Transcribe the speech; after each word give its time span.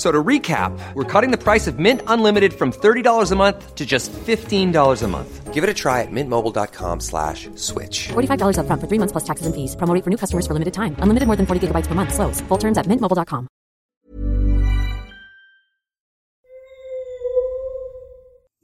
So 0.00 0.10
to 0.10 0.22
recap, 0.24 0.72
we're 0.94 1.04
cutting 1.04 1.30
the 1.30 1.36
price 1.36 1.66
of 1.66 1.78
Mint 1.78 2.00
Unlimited 2.06 2.54
from 2.54 2.72
$30 2.72 3.32
a 3.32 3.36
month 3.36 3.74
to 3.74 3.84
just 3.84 4.10
$15 4.10 5.02
a 5.02 5.08
month. 5.08 5.52
Give 5.52 5.62
it 5.62 5.68
a 5.68 5.74
try 5.74 6.00
at 6.00 6.10
mintmobile.com 6.10 7.00
slash 7.00 7.50
switch. 7.54 8.08
$45 8.08 8.60
up 8.60 8.66
front 8.66 8.80
for 8.80 8.88
three 8.88 8.98
months 8.98 9.12
plus 9.12 9.24
taxes 9.24 9.44
and 9.44 9.54
fees. 9.54 9.76
Promo 9.76 9.92
for 10.02 10.08
new 10.08 10.16
customers 10.16 10.46
for 10.46 10.54
limited 10.54 10.72
time. 10.72 10.96
Unlimited 11.00 11.26
more 11.26 11.36
than 11.36 11.44
40 11.44 11.66
gigabytes 11.66 11.86
per 11.86 11.94
month. 11.94 12.14
Slows. 12.14 12.40
Full 12.48 12.56
terms 12.56 12.78
at 12.78 12.86
mintmobile.com. 12.86 13.48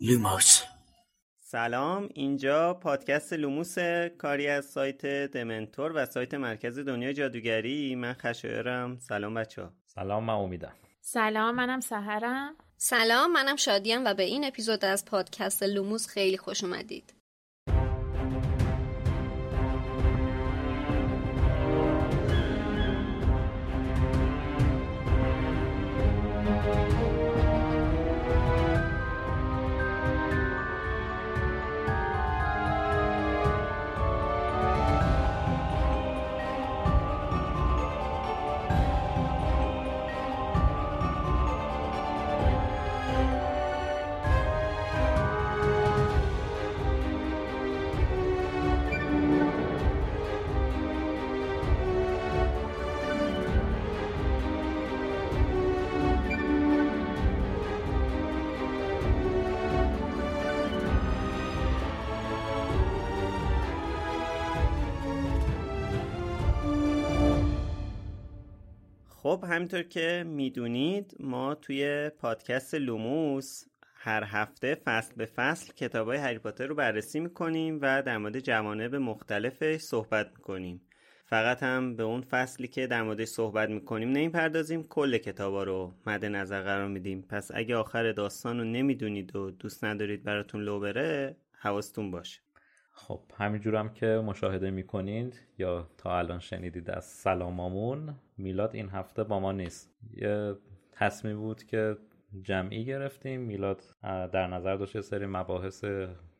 لوموس 0.01 0.62
سلام 1.37 2.09
اینجا 2.15 2.75
پادکست 2.75 3.33
لوموس 3.33 3.79
کاری 4.19 4.48
از 4.48 4.65
سایت 4.65 5.06
دمنتور 5.06 5.92
و 5.95 6.06
سایت 6.06 6.34
مرکز 6.34 6.79
دنیا 6.79 7.12
جادوگری 7.12 7.95
من 7.95 8.12
خشایارم 8.12 8.98
سلام 8.98 9.34
بچه 9.34 9.62
ها 9.62 9.73
سلام 9.87 10.25
من 10.25 10.34
امیدم 10.34 10.73
سلام 11.04 11.56
منم 11.56 11.80
سحرم. 11.80 12.56
سلام 12.78 13.32
منم 13.32 13.56
شادیم 13.56 14.06
و 14.06 14.14
به 14.14 14.24
این 14.24 14.46
اپیزود 14.46 14.86
از 14.86 15.06
پادکست 15.06 15.64
لوموس 15.64 16.08
خیلی 16.08 16.38
خوش 16.38 16.64
اومدید. 16.64 17.14
خب 69.42 69.48
همینطور 69.48 69.84
که 69.84 70.24
می‌دونید 70.28 71.16
ما 71.20 71.56
توی 71.56 72.10
پادکست 72.10 72.76
لوموس 72.76 73.64
هر 73.96 74.24
هفته 74.28 74.76
فصل 74.76 75.16
به 75.16 75.26
فصل 75.26 75.74
کتاب 75.74 76.08
های 76.08 76.18
هری 76.18 76.40
پاتر 76.40 76.68
رو 76.68 76.76
بررسی 76.76 77.20
می‌کنیم 77.20 77.80
و 77.82 78.02
در 78.02 78.18
مورد 78.18 78.40
جوانب 78.40 78.96
مختلفش 78.96 79.78
صحبت 79.78 80.32
می‌کنیم. 80.38 80.82
فقط 81.26 81.64
هم 81.64 81.96
به 81.96 82.04
اون 82.04 82.22
فصلی 82.22 82.68
که 82.68 82.88
در 82.88 83.04
موردش 83.04 83.28
صحبت 83.28 83.70
می‌کنیم 83.70 84.10
نمی‌پردازیم 84.10 84.84
کل 84.84 85.18
کتابا 85.18 85.64
رو 85.64 85.94
مد 86.06 86.26
نظر 86.26 86.62
قرار 86.62 86.88
میدیم. 86.88 87.22
پس 87.22 87.52
اگه 87.54 87.76
آخر 87.76 88.12
داستان 88.12 88.58
رو 88.58 88.64
نمی‌دونید 88.64 89.36
و 89.36 89.52
دوست 89.52 89.84
ندارید 89.84 90.23
براتون 90.23 90.62
لو 90.62 90.80
بره 90.80 91.36
حواستون 91.52 92.12
باشه. 92.12 92.42
خب 92.92 93.22
همینجور 93.38 93.76
هم 93.76 93.94
که 93.94 94.06
مشاهده 94.06 94.72
می‌کنید 94.72 95.40
یا 95.58 95.90
تا 95.98 96.18
الان 96.18 96.40
شنیدید 96.40 96.90
از 96.90 97.06
سلامامون 97.06 98.16
میلاد 98.38 98.76
این 98.76 98.90
هفته 98.90 99.24
با 99.24 99.40
ما 99.40 99.52
نیست. 99.52 99.96
یه 100.14 100.56
تصمیم 100.92 101.38
بود 101.38 101.64
که 101.64 101.98
جمعی 102.42 102.86
گرفتیم. 102.86 103.42
میلاد 103.42 103.82
در 104.04 104.48
نظر 104.48 104.76
داشت 104.76 104.96
یه 104.96 105.02
سری 105.02 105.26
مباحث 105.26 105.86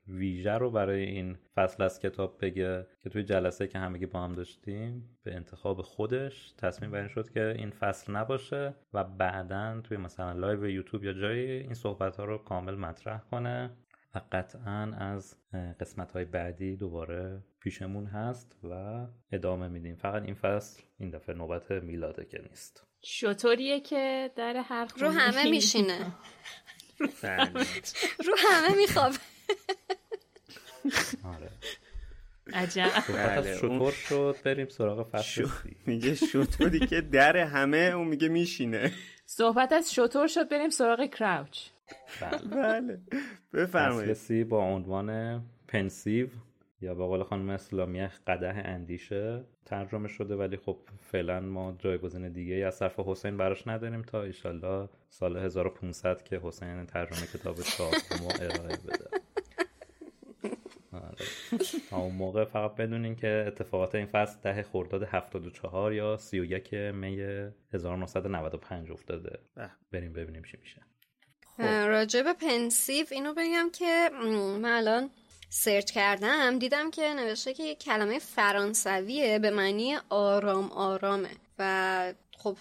ویژه 0.08 0.52
رو 0.52 0.72
برای 0.72 1.04
این 1.04 1.38
فصل 1.56 1.84
از 1.84 2.00
کتاب 2.00 2.38
بگه 2.42 2.88
که 3.00 3.10
توی 3.10 3.24
جلسه 3.24 3.68
که 3.68 3.80
همگی 3.80 4.06
با 4.06 4.24
هم 4.24 4.34
داشتیم 4.34 5.18
به 5.24 5.36
انتخاب 5.36 5.82
خودش 5.82 6.54
تصمیم 6.58 6.92
بر 6.92 7.08
شد 7.08 7.30
که 7.30 7.54
این 7.58 7.70
فصل 7.70 8.16
نباشه 8.16 8.76
و 8.94 9.04
بعدا 9.04 9.82
توی 9.84 9.98
مثلا 9.98 10.32
لایو 10.32 10.66
یوتیوب 10.66 11.04
یا 11.04 11.14
جایی 11.14 11.52
این 11.52 11.74
صحبت 11.74 12.18
ها 12.18 12.26
رو 12.26 12.38
کامل 12.38 12.76
مطرح 12.76 13.22
کنه. 13.32 13.72
و 14.16 14.22
قطعا 14.32 14.94
از 14.98 15.36
قسمت 15.80 16.12
های 16.12 16.26
بعدی 16.26 16.76
دوباره 16.76 17.44
پیشمون 17.60 18.06
هست 18.06 18.56
و 18.64 19.06
ادامه 19.32 19.68
میدیم. 19.68 19.96
فقط 19.96 20.24
این 20.24 20.34
فصل 20.36 20.82
این 21.00 21.10
دفعه 21.10 21.36
نوبت 21.36 21.72
میلاده 21.72 22.26
که 22.26 22.42
نیست. 22.50 22.88
شطوریه 23.02 23.80
که 23.80 24.32
در 24.36 24.56
هر 24.58 24.88
رو 24.98 25.10
همه 25.10 25.50
میشینه. 25.50 26.12
رو 28.26 28.36
همه 28.38 28.76
میخوابه. 28.78 29.18
آره. 31.24 31.50
عجب. 32.54 32.92
بله 33.10 33.58
شطور 33.58 33.92
شد 33.92 34.36
بریم 34.46 34.68
سراغ 34.70 35.10
فصل 35.10 35.48
میگه 35.86 36.16
شطوری 36.16 36.88
که 36.88 37.02
در 37.02 37.38
همه 37.38 37.78
اون 37.78 38.08
میگه 38.08 38.30
میشینه. 38.30 38.92
صحبت 39.26 39.72
از 39.72 39.94
شطور 39.94 40.28
شد 40.28 40.50
بریم 40.50 40.70
سراغ 40.70 41.06
کراوچ. 41.06 41.60
بله. 42.52 43.00
بفرمایید. 43.53 44.13
سی 44.13 44.44
با 44.44 44.63
عنوان 44.63 45.41
پنسیو 45.68 46.28
یا 46.81 46.96
به 46.96 47.06
قول 47.06 47.24
خانم 47.24 47.50
اسلامی 47.50 48.07
قده 48.28 48.47
اندیشه 48.47 49.44
ترجمه 49.66 50.07
شده 50.07 50.35
ولی 50.35 50.57
خب 50.57 50.78
فعلا 51.00 51.40
ما 51.40 51.75
جایگزین 51.79 52.29
دیگه 52.29 52.56
از 52.56 52.75
صرف 52.75 53.00
حسین 53.00 53.38
براش 53.38 53.68
نداریم 53.68 54.02
تا 54.02 54.24
ایشالله 54.24 54.90
سال 55.09 55.38
1500 55.38 56.24
که 56.24 56.40
حسین 56.44 56.85
ترجمه 56.85 57.28
کتاب 57.34 57.62
چهارم 57.62 58.00
ارائه 58.41 58.78
بده. 58.78 59.06
آره. 60.94 61.25
اون 61.91 62.16
موقع 62.16 62.46
فقط 62.46 62.75
بدونین 62.75 63.16
که 63.16 63.44
اتفاقات 63.47 63.96
این 63.96 64.06
فصل 64.06 64.40
ده 64.41 64.63
خرداد 64.63 65.03
74 65.03 65.94
یا 65.94 66.18
31 66.18 66.73
می 66.73 67.22
1995 67.73 68.91
افتاده. 68.91 69.40
بریم 69.91 70.14
ببینیم 70.14 70.44
چی 70.44 70.58
میشه. 70.61 70.82
راجع 71.58 72.22
به 72.22 72.34
Pensieve 72.34 73.06
اینو 73.12 73.34
بگم 73.34 73.70
که 73.74 74.09
من 74.62 74.66
الان 74.66 75.09
سرچ 75.50 75.92
کردم 75.92 76.59
دیدم 76.59 76.92
که 76.92 77.14
نوشته 77.14 77.53
که 77.53 77.64
یک 77.64 77.80
کلمه 77.80 78.20
فرانسویه 78.20 79.40
به 79.40 79.52
معنی 79.52 79.98
آرام 80.09 80.72
آرامه. 80.72 81.30
و 81.59 82.14
خب 82.38 82.58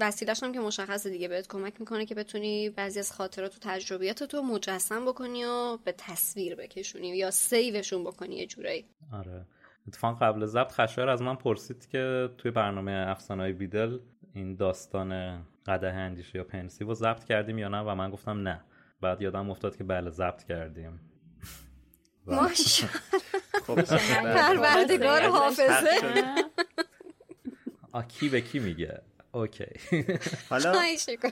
وسیلش 0.00 0.42
هم 0.42 0.52
که 0.52 0.60
مشخصه 0.60 1.10
دیگه 1.10 1.28
بهت 1.28 1.48
کمک 1.48 1.80
می‌کنه 1.80 2.06
که 2.06 2.14
بتونی 2.14 2.70
بعضی 2.70 2.98
از 2.98 3.12
خاطرات 3.12 3.56
و 3.56 3.58
تجربیات 3.60 4.24
تو 4.24 4.42
مجسم 4.42 5.04
بکنی 5.04 5.44
و 5.44 5.76
به 5.76 5.94
تصویر 5.98 6.54
بکشونی 6.54 7.08
یا 7.08 7.30
save 7.30 7.67
شون 7.67 8.04
بکنی 8.04 8.36
یه 8.36 8.46
جورایی. 8.46 8.84
آره. 9.12 9.46
اتفاقا 9.88 10.26
قبل 10.26 10.46
ضبط 10.46 10.72
خشایار 10.72 11.08
از 11.08 11.22
من 11.22 11.36
پرسید 11.36 11.88
که 11.88 12.28
توی 12.38 12.50
برنامه 12.50 13.04
افسانه‌های 13.08 13.52
بیدل 13.52 13.98
این 14.34 14.56
داستان 14.56 15.42
قدح 15.66 15.92
اندیشه 15.92 16.38
یا 16.38 16.44
Pensieve 16.44 16.84
رو 16.84 16.94
ضبط 16.94 17.24
کردیم 17.24 17.58
یا 17.58 17.68
نه؟ 17.68 17.80
و 17.80 17.94
من 17.94 18.10
گفتم 18.10 18.48
نه. 18.48 18.64
بعد 19.00 19.22
یادم 19.22 19.50
افتاد 19.50 19.76
که 19.76 19.84
بله 19.84 20.10
ضبط 20.10 20.44
کردیم. 20.44 21.00
ماشاءالله. 22.26 23.00
خب 23.66 23.74
پروردگار 24.34 25.22
حافظه. 25.22 26.00
کی 28.08 28.28
به 28.28 28.40
کی 28.40 28.58
میگه؟ 28.58 29.02
OK. 29.32 29.66
حالا. 30.50 30.82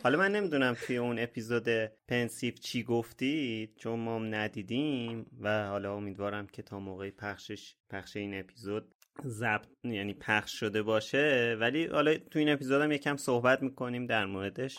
حالا 0.03 0.19
من 0.19 0.33
نمی‌دونم 0.33 0.77
توی 0.87 0.97
اون 0.97 1.19
اپیزود 1.19 1.69
Pensieve 2.09 2.55
چی 2.55 2.83
گفتید 2.83 3.77
چون 3.77 4.01
ما 4.01 4.19
ندیدیم 4.19 5.27
و 5.41 5.69
حالا 5.69 5.97
امیدوارم 5.97 6.47
که 6.47 6.63
تا 6.63 6.81
موقع 6.81 7.11
پخشش 7.11 7.77
پخش 7.91 8.17
این 8.17 8.41
اپیزود 8.41 8.95
ضبط 9.25 9.67
یعنی 9.85 10.15
پخش 10.15 10.61
شده 10.61 10.83
باشه. 10.83 11.57
ولی 11.61 11.87
حالا 11.87 12.15
تو 12.15 12.39
این 12.39 12.49
اپیزود 12.49 12.83
هم 12.83 12.93
یکم 12.93 13.17
صحبت 13.17 13.63
می‌کنیم 13.63 14.07
در 14.07 14.27
موردش. 14.27 14.79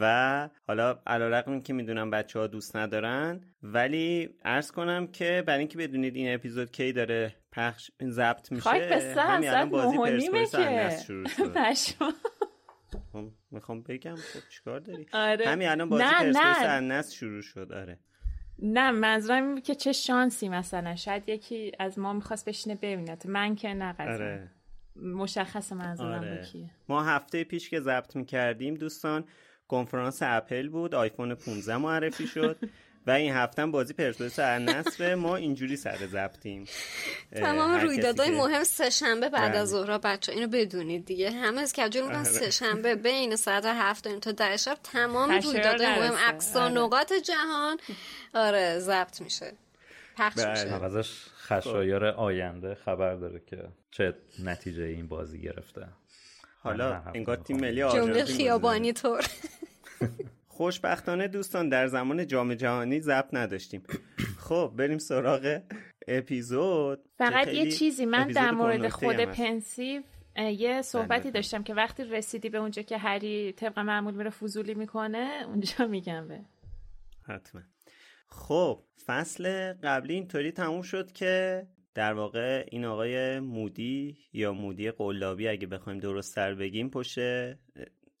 و 0.00 0.48
حالا 0.66 0.98
علیرغم 1.06 1.60
که 1.60 1.72
می‌دونم 1.72 2.10
بچه 2.10 2.38
ها 2.38 2.46
دوست 2.46 2.76
ندارن 2.76 3.40
ولی 3.62 4.28
عرض 4.44 4.72
کنم 4.72 5.06
که 5.06 5.42
برای 5.46 5.58
اینکه 5.58 5.78
بدونید 5.78 6.16
این 6.16 6.34
اپیزود 6.34 6.70
کی 6.70 6.92
داره 6.92 7.34
پخش 7.52 7.90
ضبط 8.02 8.52
میشه 8.52 8.70
همین 9.16 9.48
الان 9.48 9.70
بازی 9.70 9.96
پرسپولیس 9.96 10.56
شروع 11.06 11.26
شد. 11.26 11.52
خب، 13.12 13.28
می‌خوام 13.50 13.82
بگم 13.82 14.16
خب 14.16 14.40
چیکار 14.50 14.80
داری؟ 14.80 15.06
آره. 15.12 15.46
همین 15.46 15.68
الان 15.68 15.88
بازی 15.88 16.04
پرسپولیس 16.04 17.12
شروع 17.12 17.42
شد. 17.42 17.72
آره. 17.72 17.98
نه 18.62 18.90
منظورم 18.90 19.44
این 19.44 19.54
بود 19.54 19.62
که 19.62 19.74
چه 19.74 19.92
شانسی 19.92 20.48
مثلا. 20.48 20.96
شاید 20.96 21.28
یکی 21.28 21.72
از 21.78 21.98
ما 21.98 22.12
می‌خواست 22.12 22.48
بشینه 22.48 22.74
ببینه. 22.74 23.18
من 23.24 23.54
که 23.54 23.74
نه 23.74 23.94
آره. 23.98 24.50
مشخص 24.96 25.72
منظورم 25.72 26.20
آره. 26.20 26.42
کیه. 26.52 26.70
ما 26.88 27.02
هفته 27.02 27.44
پیش 27.44 27.70
که 27.70 27.80
ضبط 27.80 28.16
می‌کردیم 28.16 28.74
دوستان 28.74 29.24
کنفرانس 29.68 30.18
اپل 30.22 30.68
بود. 30.68 30.94
آیفون 30.94 31.34
15 31.34 31.76
معرفی 31.76 32.26
شد. 32.26 32.58
و 33.08 33.10
این 33.10 33.32
هفته 33.32 33.62
هم 33.62 33.70
بازی 33.70 33.94
پرسپولیس 33.94 34.38
النصر 34.38 35.14
ما 35.14 35.36
اینجوری 35.36 35.76
سر 35.76 35.96
ضبطیم 36.06 36.64
اه، 37.32 37.40
تمام 37.42 37.74
رویدادهای 37.80 38.30
که- 38.30 38.36
مهم 38.36 38.64
سه 38.64 38.90
شنبه 38.90 39.28
بعد 39.28 39.50
بله. 39.52 39.60
از 39.60 39.68
ظهر 39.68 39.98
بچه 39.98 40.32
اینو 40.32 40.46
بدونید 40.48 41.04
دیگه 41.04 41.30
همه 41.30 41.60
از 41.60 41.72
کجور 41.72 42.02
میگن. 42.02 42.24
سه 42.24 42.50
شنبه 42.50 42.94
بین 42.94 43.36
ساعت 43.36 43.64
هفت 43.66 44.08
تا 44.18 44.32
ده 44.32 44.56
شب 44.56 44.78
تمام 44.82 45.30
رویدادهای 45.30 46.08
مهم. 46.08 46.14
اقصا 46.28 46.62
آره. 46.64 46.72
نقاط 46.72 47.12
جهان 47.12 47.76
آره 48.34 48.78
ضبط 48.78 49.20
میشه 49.20 49.52
پخش 50.16 50.36
بله. 50.36 50.64
میشه 50.64 50.84
ازش 50.84 51.10
خشایار 51.38 52.04
آینده 52.04 52.74
خبر 52.74 53.14
داره 53.14 53.42
که 53.46 53.64
چه 53.90 54.14
نتیجه 54.44 54.82
این 54.82 55.08
بازی 55.08 55.40
گرفته 55.40 55.86
حالا 56.62 57.02
انگار 57.14 57.36
تیم. 57.36 57.56
ملی 57.56 57.80
جمله 57.80 57.84
آرژانتین 57.84 58.24
خیابانی 58.36 58.92
طور 58.92 59.24
خوشبختانه 60.58 61.28
دوستان 61.28 61.68
در 61.68 61.86
زمان 61.86 62.26
جام 62.26 62.54
جهانی 62.54 63.00
ضبط 63.00 63.28
نداشتیم 63.32 63.82
خب 64.38 64.72
بریم 64.76 64.98
سراغ 64.98 65.60
اپیزود 66.08 67.00
فقط 67.18 67.48
یه 67.48 67.70
چیزی 67.70 68.06
من 68.06 68.28
در 68.28 68.50
مورد 68.50 68.88
خود. 68.88 69.16
پنسیو 69.16 70.02
یه 70.36 70.82
صحبتی 70.82 71.22
بله. 71.22 71.30
داشتم 71.30 71.62
که 71.62 71.74
وقتی 71.74 72.04
رسیدی 72.04 72.48
به 72.48 72.58
اونجا 72.58 72.82
که 72.82 72.98
هری 72.98 73.52
طبق 73.52 73.78
معمول 73.78 74.14
میره 74.14 74.30
فضولی 74.30 74.74
می‌کنه 74.74 75.44
اونجا 75.46 75.86
میگم 75.86 76.28
به 76.28 76.40
حتما 77.28 77.62
خب 78.28 78.82
فصل 79.06 79.72
قبلی 79.72 80.14
اینطوری 80.14 80.52
تموم 80.52 80.82
شد 80.82 81.12
که 81.12 81.66
در 81.94 82.14
واقع 82.14 82.66
این 82.70 82.84
آقای 82.84 83.40
مودی 83.40 84.18
یا 84.32 84.52
مودی 84.52 84.90
قلابی 84.90 85.48
اگه 85.48 85.66
بخوایم 85.66 85.98
درست 85.98 86.34
تر 86.34 86.54
بگیم 86.54 86.90
پشت 86.90 87.18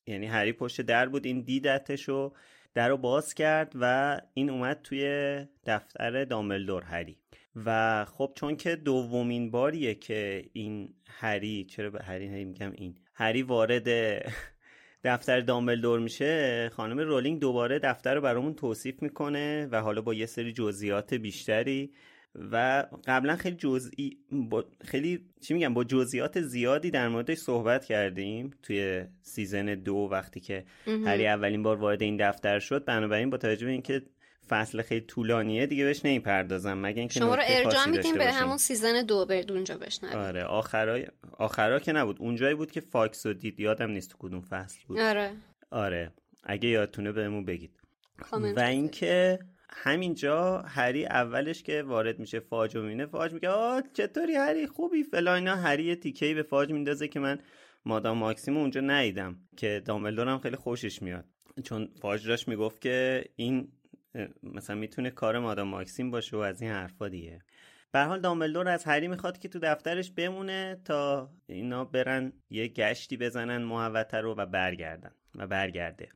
یعنی 0.08 0.26
هری 0.26 0.52
پشت 0.52 0.80
در 0.80 1.08
بود 1.08 1.26
این 1.26 1.40
دیدتش 1.40 2.08
و 2.08 2.32
در 2.74 2.88
رو 2.88 2.96
باز 2.96 3.34
کرد 3.34 3.72
و 3.80 4.16
این 4.34 4.50
اومد 4.50 4.80
توی 4.82 5.04
دفتر 5.66 6.24
دامبلدور 6.24 6.82
هری. 6.82 7.18
و 7.56 8.04
خب 8.04 8.32
چون 8.36 8.56
که 8.56 8.76
دومین 8.76 9.50
باریه 9.50 9.94
که 9.94 10.44
این 10.52 10.94
هری 11.06 11.64
چرا 11.64 11.90
به 11.90 12.02
هری 12.02 12.28
هی 12.28 12.44
میگم 12.44 12.72
این 12.74 12.94
هری 13.14 13.42
وارد 13.42 13.88
دفتر 15.04 15.40
دامبلدور 15.40 16.00
میشه 16.00 16.70
خانم 16.72 16.98
رولینگ 16.98 17.40
دوباره 17.40 17.78
دفتر 17.78 18.14
رو 18.14 18.20
برامون 18.20 18.54
توصیف 18.54 19.02
می‌کنه 19.02 19.68
و 19.72 19.80
حالا 19.80 20.02
با 20.02 20.14
یه 20.14 20.26
سری 20.26 20.52
جزئیات 20.52 21.14
بیشتری 21.14 21.92
و 22.52 22.86
قبلا 23.06 23.36
خیلی 23.36 23.56
جزئی 23.56 24.18
با 24.32 24.64
خیلی 24.84 25.24
چی 25.40 25.54
میگم 25.54 25.74
با 25.74 25.84
جزئیات 25.84 26.40
زیادی 26.40 26.90
در 26.90 27.08
موردش 27.08 27.38
صحبت 27.38 27.84
کردیم 27.84 28.50
توی 28.62 29.04
season 29.22 29.64
دو 29.74 30.08
وقتی 30.12 30.40
که 30.40 30.64
هری 30.86 31.26
اولین 31.26 31.62
بار 31.62 31.76
وارد 31.76 32.02
این 32.02 32.16
دفتر 32.16 32.58
شد. 32.58 32.84
بنابراین 32.84 33.30
با 33.30 33.36
توجه 33.36 33.66
به 33.66 33.72
اینکه 33.72 34.02
فصل 34.48 34.82
خیلی 34.82 35.00
طولانیه 35.00 35.66
دیگه 35.66 35.84
بهش 35.84 36.04
نمی‌پردازم 36.04 36.78
مگه 36.78 36.98
اینکه 36.98 37.20
شما 37.20 37.34
رو 37.34 37.42
ارجاع 37.46 37.88
میدیم 37.88 38.12
به 38.12 38.24
باشیم. 38.24 38.40
همون 38.40 38.56
season 38.56 39.02
دو 39.02 39.26
برید 39.26 39.52
اونجا 39.52 39.76
بشنوید 39.76 40.16
آره 40.16 40.44
آخرای 40.44 41.06
آخرا 41.38 41.78
که 41.78 41.92
نبود. 41.92 42.16
اونجایی 42.20 42.54
بود 42.54 42.70
که 42.70 42.80
فاکس 42.80 43.26
رو 43.26 43.32
دید. 43.32 43.60
یادم 43.60 43.90
نیست 43.90 44.10
تو 44.10 44.18
کدوم 44.18 44.40
فصل 44.40 44.78
بود. 44.88 44.98
آره. 44.98 45.32
آره. 45.70 46.12
اگه 46.44 46.68
یادتونه 46.68 47.12
بهمون 47.12 47.44
بگید. 47.44 47.70
و 48.32 48.60
اینکه 48.60 49.38
همینجا 49.70 50.58
هری 50.58 51.06
اولش 51.06 51.62
که 51.62 51.82
وارد 51.82 52.18
میشه 52.18 52.40
فاج 52.40 52.76
رو 52.76 52.82
می‌بینه 52.82 53.06
فاج 53.06 53.32
میگه 53.32 53.48
آه 53.48 53.82
چطوری 53.92 54.34
هری؟ 54.34 54.66
خوبی؟ 54.66 55.02
فلان 55.02 55.34
اینا. 55.34 55.56
هری 55.56 55.96
تیکهی 55.96 56.34
به 56.34 56.42
فاج 56.42 56.72
میندازه 56.72 57.08
که 57.08 57.20
من 57.20 57.38
مادام 57.84 58.18
ماکسیم 58.18 58.56
اونجا 58.56 58.80
ندیدم 58.80 59.36
که 59.56 59.82
دامبلدور 59.84 60.28
هم 60.28 60.38
خیلی 60.38 60.56
خوشش 60.56 61.02
میاد. 61.02 61.24
چون 61.64 61.88
فاج 62.02 62.28
داشت 62.28 62.48
می‌گفت 62.48 62.80
که 62.80 63.24
این 63.36 63.68
مثلا 64.42 64.76
می‌تونه 64.76 65.10
کار 65.10 65.38
مادام 65.38 65.68
ماکسیم 65.68 66.10
باشه 66.10 66.36
و 66.36 66.40
از 66.40 66.62
این 66.62 66.70
حرفا 66.70 67.08
دیگه. 67.08 67.42
به 67.92 68.00
حال 68.00 68.20
دامبلدور 68.20 68.68
از 68.68 68.84
هری 68.84 69.08
می‌خواد 69.08 69.38
که 69.38 69.48
تو 69.48 69.58
دفترش 69.62 70.10
بمونه 70.10 70.80
تا 70.84 71.30
اینا 71.46 71.84
برن 71.84 72.32
یه 72.50 72.68
گشتی 72.68 73.16
بزنن 73.16 73.62
محوطه 73.62 74.16
رو 74.16 74.34
و 74.34 74.46
برگردن 74.46 75.10
و 75.34 75.46
برگرده. 75.46 76.08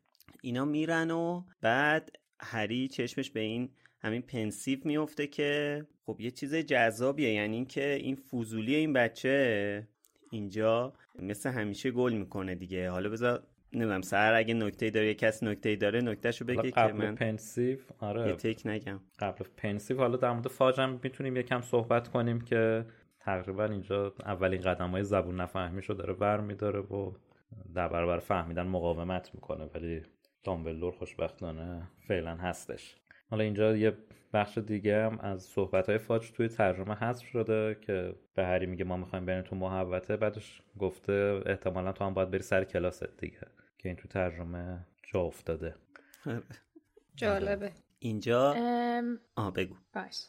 اینا 0.43 0.65
میرن 0.65 1.11
و 1.11 1.45
بعد 1.61 2.17
هری 2.43 2.89
چشمش 2.89 3.31
به 3.31 3.41
این 3.41 3.71
همین 4.01 4.23
Pensieve 4.23 4.79
میفته 4.85 5.27
که 5.27 5.83
خب 6.07 6.21
یه 6.21 6.31
چیز 6.31 6.55
جذابیه 6.55 7.33
یعنی 7.33 7.57
اینکه 7.57 7.95
این 7.95 8.17
فضولی 8.17 8.75
این 8.75 8.93
بچه 8.93 9.89
اینجا 10.31 10.93
مثل 11.19 11.51
همیشه 11.51 11.91
گل 11.91 12.13
می‌کنه 12.13 12.55
دیگه. 12.55 12.91
حالا 12.91 13.09
بذار 13.09 13.43
نمی‌دونم 13.73 14.03
سر 14.03 14.35
اگه 14.35 14.55
نکته 14.55 14.91
داره 14.91 15.07
یه 15.07 15.15
کس 15.15 15.43
نکته 15.43 15.77
داره 15.77 16.01
نکتهشو 16.01 16.45
حالا 16.45 16.63
بگه 16.63 16.71
که 16.71 16.81
قبل 16.81 16.93
من 16.93 17.15
Pensieve 17.15 17.79
یه 17.79 17.85
آره 17.99 18.33
تک 18.33 18.67
نگم. 18.67 19.01
قبل 19.19 19.45
Pensieve 19.57 19.99
حالا 19.99 20.17
در 20.17 20.33
مورد 20.33 20.49
فاج 20.49 20.75
هم 20.75 21.01
می‌تونیم 21.03 21.37
یکم 21.37 21.61
صحبت 21.61 22.09
کنیم 22.09 22.41
که 22.41 22.85
تقریبا 23.21 23.65
اینجا 23.65 24.15
اولین 24.25 24.61
قدم 24.61 24.91
های 24.91 25.05
زبون 25.05 25.41
نفهمیش 25.41 25.87
رو 25.87 25.95
داره 25.95 26.13
بر 26.13 26.41
میداره 26.41 26.81
و 26.81 27.13
در 27.75 27.89
برابر 27.89 28.19
فهمیدن 28.19 28.67
مقاومت 28.67 29.31
می‌کنه. 29.35 29.65
ولی 29.75 30.03
دامبلدور 30.45 30.93
خوشبختانه 30.93 31.83
فعلا 32.09 32.37
هستش. 32.37 32.97
حالا 33.31 33.45
اینجا 33.45 33.77
یه 33.77 33.93
بخش 34.33 34.59
دیگه 34.59 35.05
هم 35.05 35.19
از 35.19 35.43
صحبت 35.43 35.89
های 35.89 35.99
فاج 35.99 36.31
توی 36.33 36.49
ترجمه 36.49 36.95
حذف 36.95 37.27
شده 37.27 37.79
که 37.81 38.15
به 38.35 38.45
هری 38.45 38.67
میگه 38.67 38.85
ما 38.85 38.97
می‌خوایم 38.97 39.27
بریم 39.27 39.43
تو 39.43 39.57
محوطه 39.57 40.17
بعدش 40.17 40.63
گفته 40.79 41.43
احتمالا 41.47 41.93
تو 41.93 42.05
هم 42.05 42.15
باید 42.15 42.31
بری 42.31 42.43
سر 42.43 42.65
کلاست 42.65 43.17
دیگه 43.17 43.41
که 43.79 43.89
این 43.89 43.97
تو 43.97 44.09
ترجمه 44.09 44.87
جا 45.13 45.21
افتاده. 45.21 45.75
جالبه. 47.17 47.73
اینجا؟ 47.99 48.53
ام، 48.53 49.19
آه 49.37 49.53
بگو. 49.53 49.75
باش. 49.95 50.27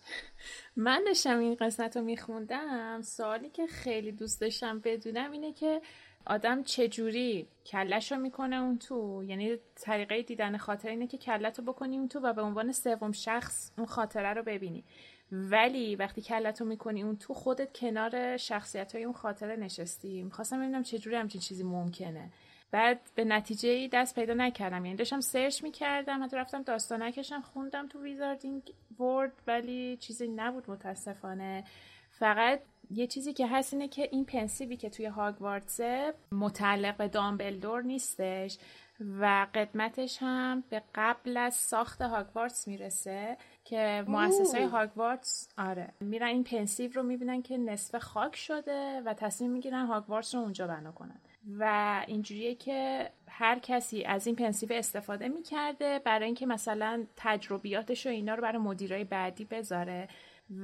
من 0.75 1.03
داشتم 1.05 1.39
این 1.39 1.55
قسمت 1.55 1.97
رو 1.97 2.03
میخوندم. 2.03 3.01
سوالی 3.01 3.49
که 3.49 3.67
خیلی 3.67 4.11
دوست 4.11 4.41
داشتم 4.41 4.79
بدونم 4.79 5.31
اینه 5.31 5.53
که 5.53 5.81
آدم 6.25 6.63
چجوری 6.63 7.47
کلش 7.65 8.11
رو 8.11 8.17
می‌کنه 8.17 8.55
اون 8.55 8.77
تو؟ 8.77 9.23
یعنی 9.27 9.57
طریقه 9.75 10.21
دیدن 10.21 10.57
خاطره 10.57 10.91
اینه 10.91 11.07
که 11.07 11.17
کلت 11.17 11.59
رو 11.59 11.65
بکنی 11.65 11.97
اون 11.97 12.07
تو 12.07 12.19
و 12.19 12.33
به 12.33 12.41
عنوان 12.41 12.71
سوم 12.71 13.11
شخص 13.11 13.71
اون 13.77 13.87
خاطره 13.87 14.33
رو 14.33 14.43
ببینی. 14.43 14.83
ولی 15.31 15.95
وقتی 15.95 16.21
کلت 16.21 16.61
می‌کنی 16.61 17.03
اون 17.03 17.17
تو 17.17 17.33
خودت 17.33 17.77
کنار 17.77 18.37
شخصیت 18.37 18.95
های 18.95 19.03
اون 19.03 19.13
خاطره 19.13 19.55
نشستی. 19.55 20.23
می‌خواستم 20.23 20.59
ببینم 20.59 20.83
چجوری 20.83 21.15
همچین 21.15 21.41
چیزی 21.41 21.63
ممکنه. 21.63 22.31
بعد 22.71 22.99
به 23.15 23.23
نتیجه 23.25 23.69
ای 23.69 23.87
دست 23.87 24.15
پیدا 24.15 24.33
نکردم. 24.33 24.85
یعنی 24.85 24.97
داشتم 24.97 25.21
سرچ 25.21 25.63
می‌کردم 25.63 26.23
حتی 26.23 26.37
رفتم 26.37 26.63
داستانکشم 26.63 27.41
خوندم 27.41 27.87
تو 27.87 28.03
ویزاردینگ 28.03 28.73
ورد 28.99 29.33
ولی 29.47 29.97
چیزی 29.97 30.27
نبود 30.27 30.69
متاسفانه. 30.69 31.63
فقط 32.09 32.59
یه 32.93 33.07
چیزی 33.07 33.33
که 33.33 33.47
هست 33.47 33.73
اینه 33.73 33.87
که 33.87 34.09
این 34.11 34.25
Pensieve 34.25 34.72
ی 34.72 34.77
که 34.77 34.89
توی 34.89 35.05
هاگوارتسه 35.05 36.13
متعلق 36.31 36.97
به 36.97 37.07
دامبلدور 37.07 37.81
نیستش 37.81 38.57
و 39.19 39.47
قدمتش 39.53 40.17
هم 40.21 40.63
به 40.69 40.83
قبل 40.95 41.37
از 41.37 41.53
ساخت 41.53 42.01
هاگوارتس 42.01 42.67
می‌رسه 42.67 43.37
که 43.63 44.03
مؤسسای 44.07 44.63
هاگوارتس 44.63 45.49
آره 45.57 45.93
میرن 45.99 46.27
این 46.27 46.43
Pensieve 46.43 46.91
رو 46.93 47.03
می‌بینن 47.03 47.41
که 47.41 47.57
نصف 47.57 47.95
خاک 47.95 48.35
شده 48.35 49.01
و 49.05 49.13
تصمیم 49.13 49.51
می‌گیرن 49.51 49.85
هاگوارتس 49.85 50.35
رو 50.35 50.41
اونجا 50.41 50.67
بنا 50.67 50.91
کنن. 50.91 51.21
و 51.59 52.03
اینجوریه 52.07 52.55
که 52.55 53.09
هر 53.27 53.59
کسی 53.59 54.03
از 54.03 54.27
این 54.27 54.35
Pensieve 54.35 54.69
استفاده 54.73 55.27
می‌کرده 55.27 55.99
برای 55.99 56.25
اینکه 56.25 56.45
مثلا 56.45 57.05
تجربیاتش 57.15 58.05
و 58.05 58.09
اینا 58.09 58.35
رو 58.35 58.41
برای 58.41 58.57
مدیرای 58.57 59.03
بعدی 59.03 59.45
بذاره 59.45 60.07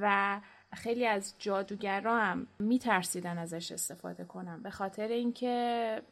و 0.00 0.40
خیلی 0.72 1.06
از 1.06 1.34
جادوگرا 1.38 2.18
هم 2.18 2.46
میترسیدن 2.58 3.38
ازش 3.38 3.72
استفاده 3.72 4.24
کنن 4.24 4.62
به 4.62 4.70
خاطر 4.70 5.08
اینکه 5.08 6.02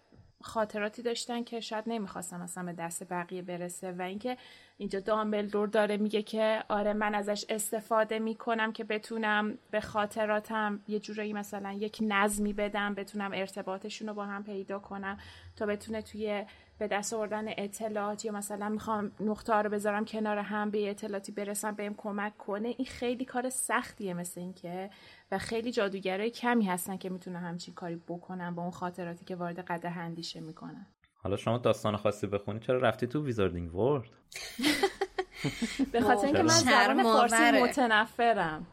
خاطراتی 0.42 1.02
داشتن 1.02 1.44
که 1.44 1.60
شاید 1.60 1.84
نمی‌خواستم 1.86 2.40
اصلا 2.40 2.64
به 2.64 2.72
دست 2.72 3.12
بقیه 3.12 3.42
برسه 3.42 3.92
و 3.92 4.02
اینکه 4.02 4.36
اینجا 4.78 5.00
دامبلدور 5.00 5.68
داره 5.68 5.96
میگه 5.96 6.22
که 6.22 6.64
آره 6.68 6.92
من 6.92 7.14
ازش 7.14 7.44
استفاده 7.48 8.18
می‌کنم 8.18 8.72
که 8.72 8.84
بتونم 8.84 9.58
به 9.70 9.80
خاطراتم 9.80 10.80
یه 10.88 10.98
جورایی 10.98 11.32
مثلا 11.32 11.72
یک 11.72 11.98
نظمی 12.00 12.52
بدم 12.52 12.94
بتونم 12.94 13.30
ارتباطشون 13.34 14.08
رو 14.08 14.14
با 14.14 14.24
هم 14.24 14.44
پیدا 14.44 14.78
کنم 14.78 15.18
تا 15.56 15.66
بتونه 15.66 16.02
توی 16.02 16.44
به 16.78 16.88
دست 16.88 17.14
آوردن 17.14 17.44
اطلاعات 17.48 18.24
یا 18.24 18.32
مثلا 18.32 18.68
می‌خوام 18.68 19.12
نقطه 19.20 19.54
رو 19.54 19.70
بذارم 19.70 20.04
کنار 20.04 20.38
هم 20.38 20.70
به 20.70 20.90
اطلاعاتی 20.90 21.32
برسم 21.32 21.74
بهم 21.74 21.94
کمک 21.94 22.36
کنه 22.36 22.68
این 22.68 22.86
خیلی 22.86 23.24
کار 23.24 23.48
سختیه 23.48 24.14
مثل 24.14 24.40
اینکه 24.40 24.90
و 25.32 25.38
خیلی 25.38 25.72
جادوگرای 25.72 26.30
کمی 26.30 26.64
هستن 26.64 26.96
که 26.96 27.10
می‌تونن 27.10 27.40
همچین 27.40 27.74
کاری 27.74 27.96
بکنن 28.08 28.54
با 28.54 28.62
اون 28.62 28.70
خاطراتی 28.70 29.24
که 29.24 29.36
وارد 29.36 29.58
قده 29.58 29.90
اندیشه 29.90 30.40
می‌کنن. 30.40 30.86
حالا 31.14 31.36
شما 31.36 31.58
داستان 31.58 31.96
خاصی 31.96 32.26
بخونی 32.26 32.60
چرا 32.60 32.78
رفتی 32.78 33.06
تو 33.06 33.24
ویزاردینگ 33.24 33.74
ورد 33.74 34.10
به 35.92 36.00
خاطر 36.00 36.26
اینکه 36.26 36.42
من 36.42 36.48
زبان 36.48 37.02
فارسی 37.02 37.62
متنفرم. 37.62 38.66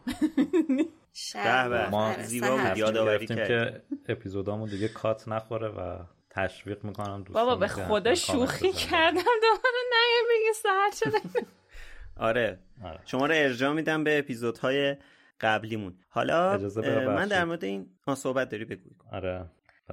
ما 1.91 2.13
زیبا 2.23 2.59
یادآوری 2.75 3.27
که 3.27 3.81
اپیزودامون 4.09 4.69
دیگه 4.69 4.87
کات 4.87 5.27
نخوره 5.27 5.67
و 5.67 6.03
تشویق 6.35 6.83
می‌کنم 6.83 7.23
دوستان 7.23 7.45
بابا 7.45 7.55
به 7.55 7.67
خدا 7.67 8.15
شوخی 8.15 8.71
کردم. 8.71 9.21
دوباره 9.41 9.81
نه 9.91 9.97
بگی 10.29 10.53
ساعت 10.53 10.95
شده 10.95 11.45
آره. 12.17 12.59
شما 13.05 13.25
رو 13.25 13.33
ارجاع 13.35 13.73
میدم 13.73 14.03
به 14.03 14.19
اپیزودهای 14.19 14.95
قبلیمون. 15.41 15.97
حالا 16.09 16.57
من 17.07 17.27
در 17.27 17.45
مورد 17.45 17.63
این 17.63 17.89
صحبت 18.15 18.49
داری 18.49 18.65
بگوی 18.65 18.91
آره. 19.11 19.45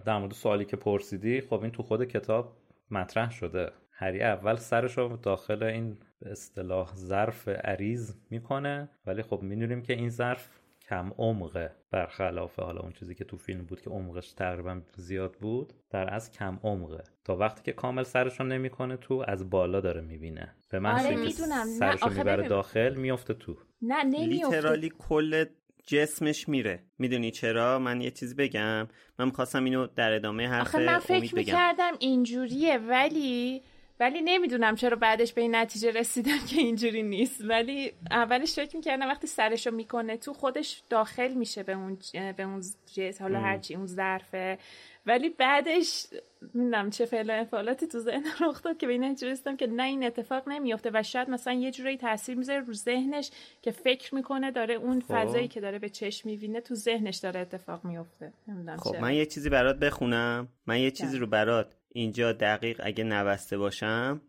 در 0.04 0.18
مورد 0.18 0.32
سوالی 0.32 0.64
که 0.64 0.76
پرسیدی 0.76 1.40
خب 1.40 1.62
این 1.62 1.70
تو 1.70 1.82
خود 1.82 2.04
کتاب 2.04 2.56
مطرح 2.90 3.30
شده. 3.30 3.72
هری 3.92 4.22
اول 4.22 4.56
سرش 4.56 4.98
رو 4.98 5.16
داخل 5.16 5.62
این 5.62 5.98
به 6.20 6.30
اصطلاح 6.30 6.94
ظرف 6.94 7.48
عریض 7.48 8.14
می‌کنه 8.30 8.88
ولی 9.06 9.22
خب 9.22 9.42
می‌دونیم 9.42 9.82
که 9.82 9.92
این 9.92 10.08
ظرف 10.08 10.48
کم 10.88 11.12
عمقه. 11.18 11.70
برخلاف 11.90 12.58
حالا 12.58 12.80
اون 12.80 12.92
چیزی 12.92 13.14
که 13.14 13.24
تو 13.24 13.36
فیلم 13.36 13.64
بود 13.64 13.80
که 13.80 13.90
عمقش 13.90 14.32
تقریبا 14.32 14.80
زیاد 14.96 15.36
بود 15.40 15.72
در 15.90 16.14
از 16.14 16.32
کم 16.32 16.58
عمقه. 16.64 17.04
تا 17.24 17.36
وقتی 17.36 17.62
که 17.62 17.72
کامل 17.72 18.02
سرش 18.02 18.40
رو 18.40 18.46
نمی‌کنه 18.46 18.96
تو 18.96 19.24
از 19.28 19.50
بالا 19.50 19.80
داره 19.80 20.00
می‌بینه. 20.00 20.54
به 20.70 20.78
من 20.78 20.98
آره 21.04 21.16
می‌دونم. 21.16 21.66
سرش 21.78 22.02
رو 22.02 22.12
می‌بره 22.12 22.48
داخل 22.48 22.94
میفته 22.94 23.34
تو. 23.34 23.56
نه 23.82 24.04
نمیفته 24.04 24.56
لیترالی 24.56 24.92
کل 24.98 25.44
جسمش 25.86 26.48
میره. 26.48 26.82
می‌دونی 26.98 27.30
چرا؟ 27.30 27.78
من 27.78 28.00
یه 28.00 28.10
چیز 28.10 28.36
بگم. 28.36 28.88
من 29.18 29.24
می‌خواستم 29.24 29.64
اینو 29.64 29.86
در 29.86 30.12
ادامه 30.12 30.48
حرف 30.48 30.66
آخه 30.66 30.86
من 30.86 30.98
فکر 30.98 31.34
می‌کردم 31.34 31.92
اینجوریه 32.00 32.78
ولی 32.78 33.62
ولی 34.02 34.22
نمی‌دونم 34.24 34.74
چرا 34.74 34.96
بعدش 34.96 35.32
به 35.32 35.40
این 35.40 35.54
نتیجه 35.54 35.90
رسیدم 35.90 36.38
که 36.48 36.56
اینجوری 36.56 37.02
نیست. 37.02 37.40
ولی 37.44 37.92
اولش 38.10 38.54
فکر 38.54 38.76
می‌کردم 38.76 39.08
وقتی 39.08 39.26
سرشو 39.26 39.70
می‌کنه 39.70 40.16
تو 40.16 40.32
خودش 40.32 40.82
داخل 40.90 41.32
میشه 41.32 41.62
به 41.62 41.72
اون 41.72 41.98
به 42.36 42.42
اون 42.42 42.62
جس 42.94 43.20
حالا 43.20 43.40
هرچی 43.40 43.74
اون 43.74 43.86
ظرفه. 43.86 44.58
ولی 45.06 45.28
بعدش 45.28 46.06
می‌دونم 46.54 46.90
چه 46.90 47.04
فعل 47.04 47.30
افعالاتی 47.30 47.86
تو 47.86 47.98
ذهن 47.98 48.24
رخ 48.40 48.62
داد 48.62 48.76
که 48.76 48.86
به 48.86 48.92
این 48.92 49.04
نتیجه 49.04 49.32
رسیدم 49.32 49.56
که 49.56 49.66
نه 49.66 49.82
این 49.82 50.04
اتفاق 50.04 50.48
نمیافته 50.48 50.90
و 50.94 51.02
شاید 51.02 51.30
مثلا 51.30 51.52
یه 51.52 51.70
جورایی 51.70 51.96
تاثیر 51.96 52.36
می‌ذاره 52.36 52.60
رو 52.60 52.72
ذهنش 52.72 53.30
که 53.62 53.70
فکر 53.70 54.14
می‌کنه 54.14 54.50
داره 54.50 54.74
اون 54.74 55.00
خب. 55.00 55.06
فضایی 55.08 55.48
که 55.48 55.60
داره 55.60 55.78
به 55.78 55.88
چشم 55.88 56.28
می‌بینه 56.28 56.60
تو 56.60 56.74
ذهنش 56.74 57.16
داره 57.16 57.40
اتفاق 57.40 57.84
میافته. 57.84 58.32
نمی‌دونم 58.48 58.76
خب 58.76 58.96
من 58.96 59.14
یه 59.14 59.26
چیزی 59.26 59.50
برات 59.50 59.78
بخونم. 59.78 60.48
من 60.66 60.80
یه 60.80 60.90
چیزی 60.90 61.18
رو 61.18 61.26
برات 61.26 61.74
اینجا 61.94 62.32
دقیق 62.32 62.80
اگه 62.84 63.04
نوسته 63.04 63.58
باشم. 63.58 64.20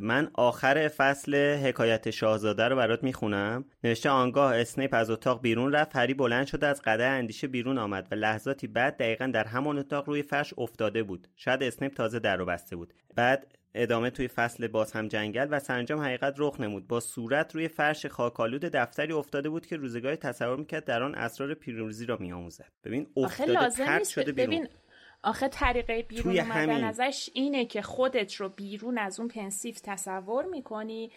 من 0.00 0.30
آخر 0.34 0.88
فصل 0.88 1.56
حکایت 1.56 2.10
شاهزاده 2.10 2.68
رو 2.68 2.76
برات 2.76 3.04
می‌خونم. 3.04 3.64
نوشته 3.84 4.10
آنگاه 4.10 4.56
اسنیپ 4.56 4.94
از 4.94 5.10
اتاق 5.10 5.42
بیرون 5.42 5.72
رفت. 5.72 5.96
هری 5.96 6.14
بلند 6.14 6.46
شده 6.46 6.66
از 6.66 6.82
قده 6.82 7.04
اندیشه 7.04 7.46
بیرون 7.46 7.78
آمد 7.78 8.08
و 8.10 8.14
لحظاتی 8.14 8.66
بعد 8.66 8.96
دقیقا 8.96 9.26
در 9.26 9.44
همان 9.44 9.78
اتاق 9.78 10.08
روی 10.08 10.22
فرش 10.22 10.54
افتاده 10.58 11.02
بود. 11.02 11.28
شاید 11.36 11.62
اسنیپ 11.62 11.94
تازه 11.94 12.18
در 12.18 12.36
رو 12.36 12.46
بسته 12.46 12.76
بود. 12.76 12.94
بعد 13.14 13.46
ادامه 13.74 14.10
توی 14.10 14.28
فصل 14.28 14.66
باز 14.66 14.92
هم 14.92 15.08
جنگل 15.08 15.48
و 15.50 15.58
سرانجام 15.58 16.00
حقیقت 16.00 16.34
رخ 16.38 16.60
نمود. 16.60 16.88
با 16.88 17.00
صورت 17.00 17.54
روی 17.54 17.68
فرش 17.68 18.06
خاکالود 18.06 18.60
دفتری 18.60 19.12
افتاده 19.12 19.48
بود 19.48 19.66
که 19.66 19.76
روزگاری 19.76 20.16
تصور 20.16 20.56
می‌کرد 20.56 20.84
در 20.84 21.02
آن 21.02 21.14
اسرار 21.14 21.54
پیروزی 21.54 22.06
را 22.06 22.16
میآموزد. 22.20 22.68
ببین 22.84 23.06
افتاده 23.16 23.54
پرت 23.54 24.08
شده 24.08 24.32
بیرون. 24.32 24.54
ببین 24.54 24.68
آخه 25.28 25.48
طریقه 25.48 26.02
بیرون 26.02 26.38
اومدن 26.38 26.84
ازش 26.84 27.30
اینه 27.34 27.64
که 27.64 27.82
خودت 27.82 28.34
رو 28.34 28.48
بیرون 28.48 28.98
از 28.98 29.20
اون 29.20 29.28
پنسیف 29.28 29.80
تصور 29.80 30.44
می‌کنی 30.44 31.10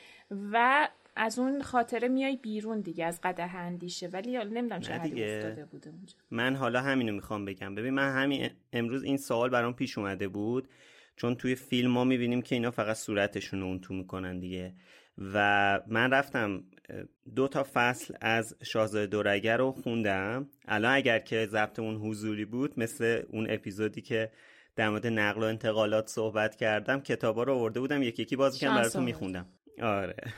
و 0.52 0.88
از 1.16 1.40
اون 1.40 1.62
خاطره 1.62 2.08
میای 2.08 2.38
بیرون 2.38 2.82
دیگه 2.82 3.06
از 3.06 3.20
قده 3.24 3.56
اندیشه. 3.56 4.08
ولی 4.08 4.38
نمی‌دونم 4.38 4.80
چه 4.80 4.94
افتاده 4.94 5.66
بوده 5.66 5.90
اونجا. 5.90 6.14
من 6.32 6.56
حالا 6.56 6.82
همینو 6.82 7.14
می‌خوام 7.14 7.46
بگم. 7.46 7.76
ببین 7.76 7.94
من 7.94 8.16
همین 8.16 8.50
امروز 8.74 9.04
این 9.04 9.18
سوال 9.18 9.50
برام 9.50 9.74
پیش 9.74 9.98
اومده 9.98 10.28
بود. 10.28 10.70
چون 11.16 11.36
توی 11.36 11.56
فیلم 11.56 11.92
ما 11.92 12.04
می‌بینیم 12.04 12.42
که 12.42 12.56
اینا 12.56 12.72
فقط 12.72 12.96
صورتشون 12.96 13.60
رو 13.60 13.66
اون 13.66 13.80
تو 13.80 13.94
می‌کنن 13.94 14.40
دیگه. 14.40 14.74
و 15.34 15.80
من 15.88 16.12
رفتم 16.12 16.64
دو 17.36 17.48
تا 17.48 17.66
فصل 17.74 18.14
از 18.22 18.56
شاهزاده 18.64 19.08
دورگر 19.08 19.58
رو 19.58 19.72
خوندم. 19.72 20.50
الان 20.68 20.96
اگر 20.96 21.20
که 21.20 21.48
ضبطمون 21.52 21.96
حضوری 21.96 22.46
بود 22.46 22.80
مثل 22.80 23.24
اون 23.30 23.48
اپیزودی 23.50 24.02
که 24.02 24.32
در 24.76 24.90
مورد 24.90 25.08
نقل 25.08 25.42
و 25.42 25.46
انتقالات 25.46 26.08
صحبت 26.08 26.56
کردم 26.56 27.02
کتابا 27.02 27.44
رو 27.44 27.54
آورده 27.54 27.80
بودم 27.80 28.04
یکی 28.04 28.22
یکی 28.22 28.36
باز 28.36 28.58
کردم 28.58 28.76
براتون 28.76 29.04
میخوندم. 29.04 29.46
آره. 29.82 30.16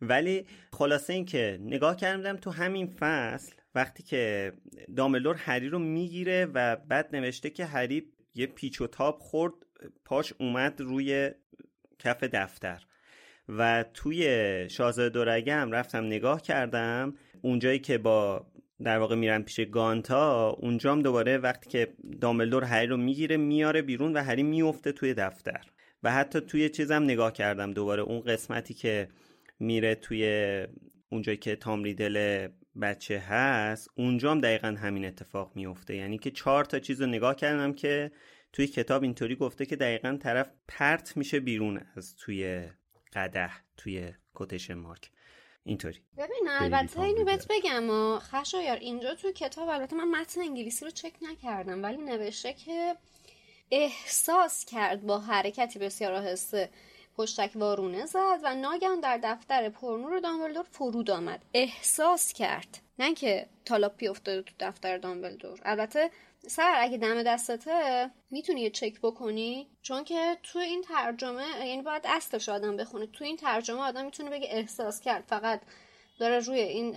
ولی 0.00 0.46
خلاصه 0.72 1.12
این 1.12 1.24
که 1.24 1.58
نگاه 1.60 1.96
کردم 1.96 2.36
تو 2.36 2.50
همین 2.50 2.86
فصل 2.86 3.54
وقتی 3.74 4.02
که 4.02 4.52
داملور 4.96 5.36
هری 5.36 5.68
رو 5.68 5.78
می‌گیره 5.78 6.46
و 6.54 6.76
بعد 6.76 7.16
نوشته 7.16 7.50
که 7.50 7.64
هری 7.64 8.12
یه 8.34 8.46
پیچ 8.46 8.80
و 8.80 8.86
تاب 8.86 9.18
خورد 9.18 9.54
پاش 10.04 10.32
اومد 10.38 10.80
روی 10.80 11.30
کف 11.98 12.24
دفتر. 12.24 12.82
و 13.48 13.84
توی 13.94 14.26
شاهزاده 14.70 15.08
دورگه 15.08 15.54
هم 15.54 15.72
رفتم 15.72 16.04
نگاه 16.06 16.42
کردم. 16.42 17.14
اونجایی 17.42 17.78
که 17.78 17.98
با 17.98 18.46
در 18.82 18.98
واقع 18.98 19.14
میرن 19.14 19.42
پیش 19.42 19.60
گانتا 19.60 20.50
اونجام 20.50 21.02
دوباره 21.02 21.38
وقتی 21.38 21.70
که 21.70 21.88
دامبلدور 22.20 22.64
هری 22.64 22.86
رو 22.86 22.96
می‌گیره 22.96 23.36
میاره 23.36 23.82
بیرون 23.82 24.12
و 24.12 24.22
هری 24.22 24.42
میفته 24.42 24.92
توی 24.92 25.14
دفتر. 25.14 25.60
و 26.02 26.12
حتی 26.12 26.40
توی 26.40 26.68
چیزم 26.68 27.02
نگاه 27.02 27.32
کردم 27.32 27.72
دوباره. 27.72 28.02
اون 28.02 28.20
قسمتی 28.20 28.74
که 28.74 29.08
میره 29.60 29.94
توی 29.94 30.66
اونجایی 31.08 31.38
که 31.38 31.56
تام 31.56 31.84
ریدل 31.84 32.48
بچه 32.80 33.18
هست 33.18 33.90
اونجام 33.96 34.40
دقیقا 34.40 34.76
همین 34.80 35.04
اتفاق 35.04 35.52
میفته 35.54 35.96
یعنی 35.96 36.18
که 36.18 36.30
چهار 36.30 36.64
تا 36.64 36.78
چیز 36.78 37.00
رو 37.00 37.06
نگاه 37.06 37.36
کردم 37.36 37.72
که 37.72 38.10
توی 38.52 38.66
کتاب 38.66 39.02
اینطوری 39.02 39.36
گفته 39.36 39.66
که 39.66 39.76
دقیقا 39.76 40.18
طرف 40.20 40.50
پرت 40.68 41.16
میشه 41.16 41.40
بیرون 41.40 41.80
از 41.96 42.16
توی 42.16 42.68
قده 43.16 43.50
توی 43.76 44.12
کوتیشن 44.34 44.74
مارک. 44.74 45.10
اینطوری. 45.64 46.00
ببین 46.18 46.48
البته 46.48 47.00
اینو 47.00 47.24
بهت 47.24 47.46
بگم 47.50 47.90
و 47.90 48.18
خشایار 48.18 48.76
اینجا 48.76 49.14
توی 49.14 49.32
کتاب 49.32 49.68
البته 49.68 49.96
من 49.96 50.20
متن 50.20 50.40
انگلیسی 50.40 50.84
رو 50.84 50.90
چک 50.90 51.12
نکردم 51.22 51.82
ولی 51.82 51.96
نوشته 51.96 52.52
که 52.52 52.96
احساس 53.70 54.64
کرد 54.64 55.02
با 55.02 55.18
حرکتی 55.18 55.78
بسیار 55.78 56.12
آهسته 56.12 56.70
پشتک 57.16 57.52
وارونه 57.54 58.06
زد 58.06 58.40
و 58.42 58.54
ناگهان 58.54 59.00
در 59.00 59.20
دفتر 59.22 59.68
پرنور 59.68 60.20
دامبلدور 60.20 60.62
فرود 60.62 61.10
آمد. 61.10 61.44
احساس 61.54 62.32
کرد. 62.32 62.78
نه 62.98 63.14
که 63.14 63.46
تالاپی 63.64 64.08
افتاده 64.08 64.42
تو 64.42 64.54
دفتر 64.60 64.98
دامبلدور. 64.98 65.60
البته 65.64 66.10
سر 66.46 66.74
اگه 66.78 66.98
دم 66.98 67.22
دستته 67.22 68.10
می‌تونی 68.30 68.60
یه 68.60 68.70
چک 68.70 69.00
بکنی؟ 69.00 69.70
چون 69.82 70.04
که 70.04 70.36
تو 70.42 70.58
این 70.58 70.82
ترجمه 70.82 71.66
یعنی 71.66 71.82
باید 71.82 72.02
اصلش 72.04 72.48
آدم 72.48 72.76
بخونه. 72.76 73.06
تو 73.06 73.24
این 73.24 73.36
ترجمه 73.36 73.80
آدم 73.80 74.04
می‌تونه 74.04 74.30
بگه 74.30 74.48
احساس 74.50 75.00
کرد. 75.00 75.24
فقط 75.26 75.60
داره 76.18 76.38
روی 76.38 76.60
این 76.60 76.96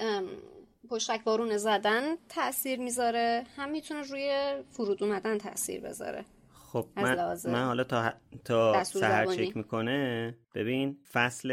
پشتک 0.89 1.23
بارون 1.23 1.57
زدن 1.57 2.17
تاثیر 2.29 2.79
می‌ذاره. 2.79 3.45
هم 3.55 3.69
می‌تونه 3.69 4.01
روی 4.01 4.53
فرود 4.71 5.03
اومدن 5.03 5.37
تاثیر 5.37 5.81
بذاره. 5.81 6.25
خب 6.71 6.87
من, 6.95 7.37
من 7.45 7.65
حالا 7.65 7.83
تا, 7.83 8.13
تا 8.45 8.83
سهر 8.83 9.25
چک 9.25 9.57
می‌کنه 9.57 10.35
ببین 10.55 10.97
فصل 11.11 11.51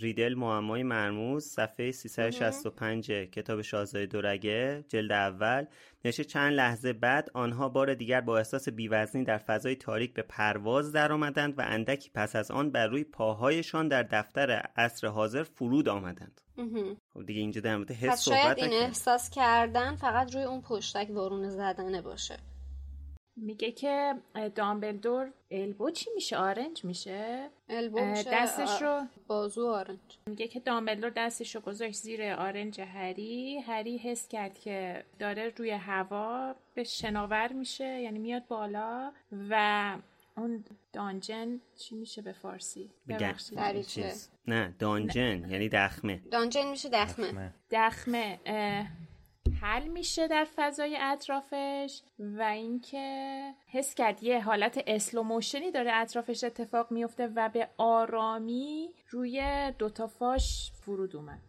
ریدل 0.00 0.34
معمای 0.34 0.82
مرموز 0.82 1.44
صفحه 1.44 1.92
365 1.92 3.10
کتاب 3.10 3.62
شاهزاده 3.62 4.06
دورگه 4.06 4.84
جلد 4.88 5.12
اول. 5.12 5.64
نشه 6.04 6.24
چند 6.24 6.52
لحظه 6.52 6.92
بعد 6.92 7.30
آنها 7.34 7.68
بار 7.68 7.94
دیگر 7.94 8.20
با 8.20 8.38
احساس 8.38 8.68
بیوزنی 8.68 9.24
در 9.24 9.38
فضای 9.38 9.76
تاریک 9.76 10.14
به 10.14 10.22
پرواز 10.22 10.92
در 10.92 11.12
آمدند 11.12 11.58
و 11.58 11.62
اندکی 11.66 12.10
پس 12.14 12.36
از 12.36 12.50
آن 12.50 12.70
بر 12.70 12.86
روی 12.86 13.04
پاهایشان 13.04 13.88
در 13.88 14.02
دفتر 14.02 14.50
عصر 14.76 15.06
حاضر 15.06 15.42
فرود 15.42 15.88
آمدند. 15.88 16.40
خب 17.14 17.26
دیگه 17.26 17.40
اینجا 17.40 17.60
در 17.60 17.76
مورد 17.76 17.90
حس 17.90 18.24
شاید 18.24 18.58
این 18.58 18.72
احساس 18.72 19.30
کردن 19.30 19.96
فقط 19.96 20.34
روی 20.34 20.44
اون 20.44 20.60
پشتک 20.60 21.08
وارونه 21.10 21.48
زدنه 21.48 22.02
باشه. 22.02 22.36
میگه 23.36 23.72
که 23.72 24.14
دامبلدور 24.54 25.32
البو 25.50 25.90
چی 25.90 26.10
میشه؟ 26.14 26.36
آرنج 26.36 26.84
میشه؟ 26.84 27.50
البو 27.68 28.04
میشه 28.04 28.30
دستش 28.32 28.82
رو 28.82 29.02
بازو 29.26 29.68
آرنج. 29.68 30.18
میگه 30.26 30.48
که 30.48 30.60
دامبلدور 30.60 31.10
دستش 31.10 31.54
رو 31.54 31.60
گذاشت 31.60 31.94
زیر 31.94 32.32
آرنج 32.32 32.80
هری. 32.80 33.58
هری 33.58 33.98
حس 33.98 34.28
کرد 34.28 34.58
که 34.58 35.04
داره 35.18 35.52
روی 35.56 35.70
هوا 35.70 36.54
به 36.74 36.84
شناور 36.84 37.52
میشه 37.52 38.00
یعنی 38.00 38.18
میاد 38.18 38.46
بالا 38.46 39.12
و 39.50 39.96
اون 40.36 40.64
دانجن 40.92 41.60
چی 41.76 41.94
میشه 41.94 42.22
به 42.22 42.32
فارسی؟ 42.32 42.90
دریچه. 43.56 43.84
چیز. 43.84 44.30
نه 44.48 44.74
دانجن 44.78 45.50
یعنی 45.50 45.68
دخمه. 45.68 46.20
دانجن 46.30 46.70
میشه 46.70 46.88
دخمه. 46.88 47.54
دخمه 47.70 48.40
اه، 48.46 48.86
حل 49.60 49.88
میشه 49.88 50.28
در 50.28 50.46
فضای 50.56 50.98
اطرافش 51.00 52.02
و 52.18 52.42
اینکه 52.42 53.40
حس 53.66 53.94
کرد 53.94 54.22
یه 54.22 54.42
حالت 54.42 54.82
اسلو 54.86 55.22
موشنی 55.22 55.70
داره 55.70 55.92
اطرافش 55.92 56.44
اتفاق 56.44 56.92
میفته 56.92 57.28
و 57.36 57.48
به 57.48 57.68
آرامی 57.78 58.88
روی 59.10 59.42
دوتا 59.78 60.06
فاش 60.06 60.72
فرود 60.74 61.16
اومد. 61.16 61.40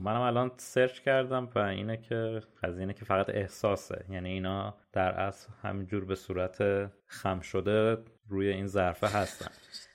منم 0.00 0.20
الان 0.20 0.50
سرچ 0.56 1.00
کردم 1.00 1.48
و 1.54 1.58
اینه 1.58 1.96
که 1.96 2.42
قضیه 2.62 2.80
اینه 2.80 2.94
که 2.94 3.04
فقط 3.04 3.30
احساسه. 3.30 4.04
یعنی 4.10 4.28
اینا 4.28 4.74
در 4.92 5.10
اصل 5.10 5.48
همینجور 5.62 6.04
به 6.04 6.14
صورت 6.14 6.58
خم 7.06 7.40
شده 7.40 7.98
روی 8.28 8.48
این 8.48 8.66
ظرفه 8.66 9.06
هستن. 9.06 9.50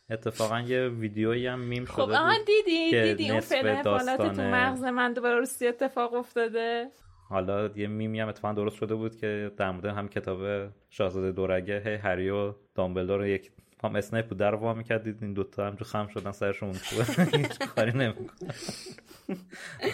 اتفاقا 0.10 0.60
یه 0.60 0.88
ویدیویی 0.88 1.48
هم 1.48 1.60
میم 1.60 1.86
خب 1.86 1.94
شده 1.94 2.18
آها 2.18 2.38
بود 2.38 2.46
دیدی 2.46 3.02
دیدی 3.02 3.30
اون 3.30 3.38
نصف 3.38 3.62
فعل 3.62 3.88
حالت 3.88 4.18
تو 4.36 4.42
مغز 4.42 4.84
من 4.84 5.14
دوباره 5.14 5.36
راستی 5.36 5.68
اتفاق 5.68 6.14
افتاده. 6.14 6.92
حالا 7.30 7.70
یه 7.76 7.88
میمی 7.88 8.20
هم 8.20 8.28
اتفاقا 8.28 8.54
درست 8.54 8.76
شده 8.76 8.96
بود 8.96 9.16
که 9.16 9.52
در 9.58 9.72
مورد 9.72 9.86
هم 9.86 10.08
کتاب 10.08 10.70
شاهزاده 10.90 11.32
دورگه 11.32 11.82
هی 11.86 11.96
هری 11.96 12.30
و 12.30 12.54
دامبلدور 12.76 13.28
یک 13.28 13.52
هم 13.84 13.96
اسنیپ 13.96 14.28
بود 14.28 14.38
در 14.38 14.56
وا 14.56 14.74
می‌کرد 14.74 15.04
دید 15.04 15.18
این 15.22 15.34
دوتا 15.34 15.68
همجور 15.68 15.88
خم 15.88 16.08
شدن 16.08 16.32
سرشون. 16.32 16.72
تو 16.72 17.04
هیچ 17.38 17.60
کاری 17.60 17.92
نمی‌کنه. 17.92 18.54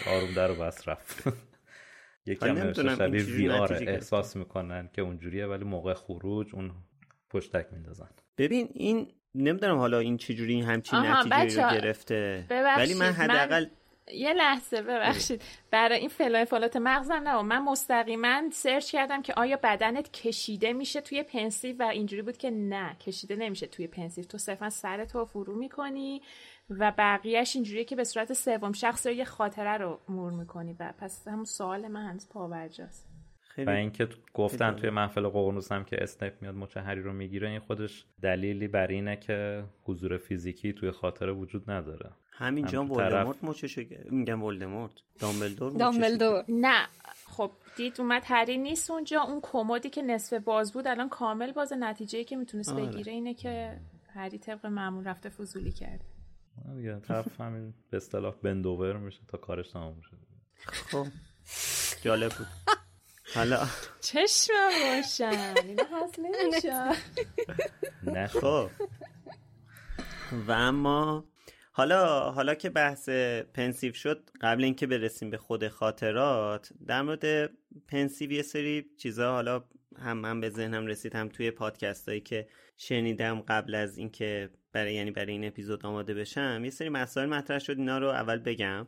آروم 0.08 0.34
در 0.36 0.48
رو 0.48 0.56
بس 0.56 0.88
رفت. 0.88 1.24
یکی 2.26 2.48
هم 2.48 2.74
شبیه 2.74 3.24
وی 3.24 3.50
آره 3.50 3.76
گرفتم. 3.76 3.92
احساس 3.92 4.36
می‌کنن 4.36 4.90
که 4.94 5.02
اونجوریه 5.02 5.46
ولی 5.46 5.64
موقع 5.64 5.94
خروج 5.94 6.56
اون 6.56 6.72
پشتک 7.30 7.68
میندازن. 7.72 8.10
ببین 8.38 8.70
این 8.74 9.08
نمی‌دونم 9.36 9.78
حالا 9.78 10.00
این 10.00 10.18
چجوری 10.18 10.62
همچین 10.62 11.00
آها، 11.00 11.24
نتیجه 11.24 11.64
رو 11.64 11.72
گرفته. 11.72 12.46
ولی 12.78 12.94
من 12.94 13.12
حداقل 13.12 13.66
یه 14.12 14.34
لحظه 14.34 14.82
ببخشید. 14.82 15.42
برای 15.72 16.00
این 16.00 16.10
فعل 16.10 16.46
و 16.46 16.51
انفعالات 16.51 16.78
مغزم 16.78 17.14
نه 17.14 17.42
من 17.42 17.64
مستقیما 17.64 18.42
سرچ 18.52 18.92
کردم 18.92 19.22
که 19.22 19.34
آیا 19.34 19.60
بدنت 19.64 20.12
کشیده 20.12 20.74
میشه 20.74 21.02
توی 21.02 21.24
Pensieve 21.24 21.76
و 21.80 21.84
اینجوری 21.84 22.22
بود 22.22 22.38
که 22.38 22.52
نه 22.52 22.96
کشیده 22.96 23.36
نمیشه 23.36 23.68
توی 23.68 23.88
Pensieve 23.88 24.24
تو 24.24 24.38
صرفا 24.38 24.70
سرت 24.70 25.16
رو 25.16 25.26
فرو 25.26 25.56
می‌کنی 25.56 26.22
و 26.70 26.94
بقیهش 26.98 27.56
اینجوریه 27.56 27.84
که 27.84 27.96
به 27.96 28.04
صورت 28.04 28.34
سوم 28.34 28.72
شخص 28.72 29.08
رو 29.08 29.14
یه 29.14 29.26
خاطره 29.26 29.78
رو 29.78 30.00
مرور 30.10 30.32
می‌کنی. 30.32 30.76
و 30.80 30.94
پس 31.00 31.28
همون 31.28 31.46
سوال 31.46 31.88
من 31.88 32.06
هنوز 32.10 32.30
پابرجاست. 32.30 33.10
و 33.10 33.56
خیلی 33.56 33.72
اینکه 33.72 34.08
گفتن 34.34 34.76
توی 34.76 34.90
محفل 34.90 35.28
ققنوس 35.28 35.72
هم 35.72 35.86
که 35.86 36.04
اسنیپ 36.04 36.34
میاد 36.42 36.56
مچ 36.56 36.78
هری 36.78 37.02
رو 37.02 37.14
می‌گیره 37.14 37.50
این 37.50 37.60
خودش 37.60 38.06
دلیلی 38.22 38.68
بر 38.68 38.88
اینه 38.88 39.16
که 39.16 39.64
حضور 39.84 40.18
فیزیکی 40.18 40.74
توی 40.74 40.92
خاطره 40.92 41.32
وجود 41.32 41.72
نداره. 41.72 42.10
همینجا 42.38 42.82
هم 42.84 42.96
طرف- 42.96 43.14
ولدمورت 43.14 43.44
مچشو 43.44 43.82
میگم 44.10 44.44
ولدمورت. 44.44 44.92
دامبلدور 45.20 45.72
دامبلدور. 45.72 46.44
نه. 46.50 46.88
خب 47.26 47.52
دید 47.76 48.02
اومد 48.02 48.24
هری 48.26 48.58
نیست 48.58 48.92
اونجا. 48.92 49.22
اون 49.22 49.40
کمدی 49.42 49.90
که 49.90 50.02
نصف 50.02 50.34
باز 50.34 50.74
بود 50.74 50.88
الان 50.88 51.10
کامل 51.10 51.52
باز. 51.52 51.74
نتیجه 51.74 52.24
که 52.24 52.36
می‌تونست 52.36 52.70
آره. 52.70 52.86
بگیره 52.86 53.12
اینه 53.12 53.34
که 53.34 53.80
هری 54.14 54.38
طبق 54.38 54.66
معمول 54.66 55.04
رفته 55.08 55.30
فضولی 55.30 55.72
کرده 55.72 56.06
دیگه 56.76 57.00
طرف 57.00 57.42
همین 57.42 57.74
به 57.90 57.98
اصطلاح 57.98 58.36
بندوور 58.44 58.98
میشه 58.98 59.20
تا 59.28 59.38
کارش 59.38 59.70
تمام 59.72 59.96
میشه 59.98 60.10
خب. 60.66 61.08
جالب 62.02 62.32
بود. 62.34 62.48
حالا 63.36 63.68
چشم 64.02 64.54
روشن. 64.54 65.54
اینو 65.68 65.84
هست 65.92 66.20
نمیشه. 66.20 66.90
نه. 68.04 68.28
خب. 68.28 68.70
و 70.48 70.52
اما 70.52 71.26
حالا 71.76 72.32
حالا 72.32 72.56
که 72.56 72.70
بحث 72.70 73.10
Pensieve 73.54 73.94
شد 73.94 74.30
قبل 74.42 74.64
اینکه 74.64 74.88
برسیم 74.88 75.30
به 75.30 75.38
خود 75.38 75.68
خاطرات 75.68 76.74
در 76.88 77.02
مورد 77.02 77.52
Pensieve 77.88 78.32
یه 78.32 78.42
سری 78.42 78.86
چیزا 78.98 79.32
حالا 79.32 79.64
هم 79.98 80.18
من 80.18 80.42
به 80.42 80.50
ذهنم 80.50 80.88
رسید 80.88 81.16
هم 81.16 81.30
توی 81.30 81.52
پادکست 81.52 82.10
هایی 82.10 82.22
که 82.22 82.48
شنیدم 82.78 83.42
قبل 83.42 83.76
از 83.76 83.98
اینکه 83.98 84.50
برای 84.72 84.94
یعنی 84.94 85.12
برای 85.12 85.32
این 85.32 85.46
اپیزود 85.46 85.86
آماده 85.86 86.14
بشم 86.14 86.62
یه 86.64 86.70
سری 86.70 86.90
مسائل 86.90 87.30
مطرح 87.30 87.60
شد 87.60 87.78
اینا 87.78 87.98
رو 87.98 88.08
اول 88.08 88.40
بگم. 88.40 88.88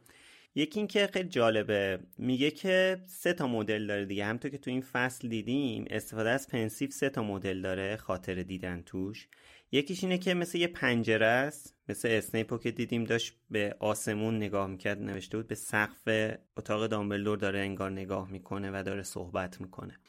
یکی 0.56 0.80
اینکه 0.80 1.10
خیلی 1.14 1.30
جالبه 1.30 2.00
میگه 2.18 2.52
که 2.52 3.02
سه 3.06 3.34
تا 3.34 3.48
مدل 3.48 3.88
داره 3.88 4.06
دیگه 4.06 4.26
همونطور 4.26 4.52
که 4.52 4.58
تو 4.58 4.72
این 4.72 4.82
فصل 4.82 5.28
دیدیم 5.28 5.86
استفاده 5.90 6.30
از 6.30 6.48
پنسیو 6.48 6.92
سه 6.92 7.10
تا 7.10 7.24
مدل 7.24 7.62
داره 7.62 7.96
خاطر 7.96 8.36
دیدن 8.36 8.82
توش. 8.82 9.28
یکیش 9.72 10.04
اینه 10.04 10.18
که 10.18 10.34
مثل 10.34 10.58
یه 10.58 10.68
پنجره 10.68 11.26
است. 11.26 11.75
مثل 11.90 12.08
اسنیپو 12.12 12.58
که 12.58 12.72
دیدیم 12.72 13.04
داشت 13.04 13.34
به 13.50 13.76
آسمون 13.80 14.38
نگاه 14.38 14.68
می‌کرد 14.68 15.02
نوشته 15.02 15.38
بود 15.38 15.48
به 15.48 15.56
سقف 15.56 16.34
اتاق 16.58 16.88
دامبلدور 16.88 17.38
داره 17.38 17.60
انگار 17.60 17.92
نگاه 17.92 18.32
می‌کنه 18.32 18.72
و 18.74 18.84
داره 18.84 19.04
صحبت 19.04 19.62
می‌کنه. 19.62 20.00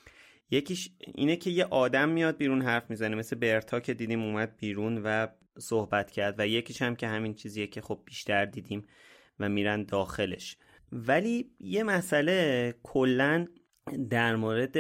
یکیش 0.51 0.91
اینه 1.15 1.37
که 1.37 1.51
یه 1.51 1.65
آدم 1.65 2.09
میاد 2.09 2.37
بیرون 2.37 2.63
حرف 2.63 2.91
می‌زنه 2.91 3.17
مثل 3.17 3.37
برتا 3.37 3.81
که 3.81 3.95
دیدیم 3.95 4.23
اومد 4.23 4.57
بیرون 4.57 5.03
و 5.05 5.27
صحبت 5.59 6.11
کرد 6.11 6.35
و 6.39 6.47
یکیش 6.47 6.83
هم 6.83 6.97
که 6.97 7.07
همین 7.09 7.35
چیزیه 7.35 7.67
که 7.67 7.81
خب 7.81 8.03
بیشتر 8.05 8.45
دیدیم 8.45 8.85
و 9.41 9.49
میرن 9.49 9.83
داخلش. 9.83 10.57
ولی 10.93 11.51
یه 11.61 11.83
مسئله 11.83 12.75
کلا 12.83 13.47
در 14.11 14.37
مورد 14.37 14.77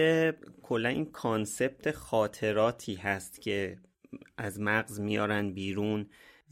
کلا 0.63 0.89
این 0.89 1.05
concept 1.05 1.91
خاطراتی 1.91 2.95
هست 2.95 3.41
که 3.43 3.79
از 4.39 4.61
مغز 4.61 5.01
میارن 5.01 5.53
بیرون. 5.53 6.07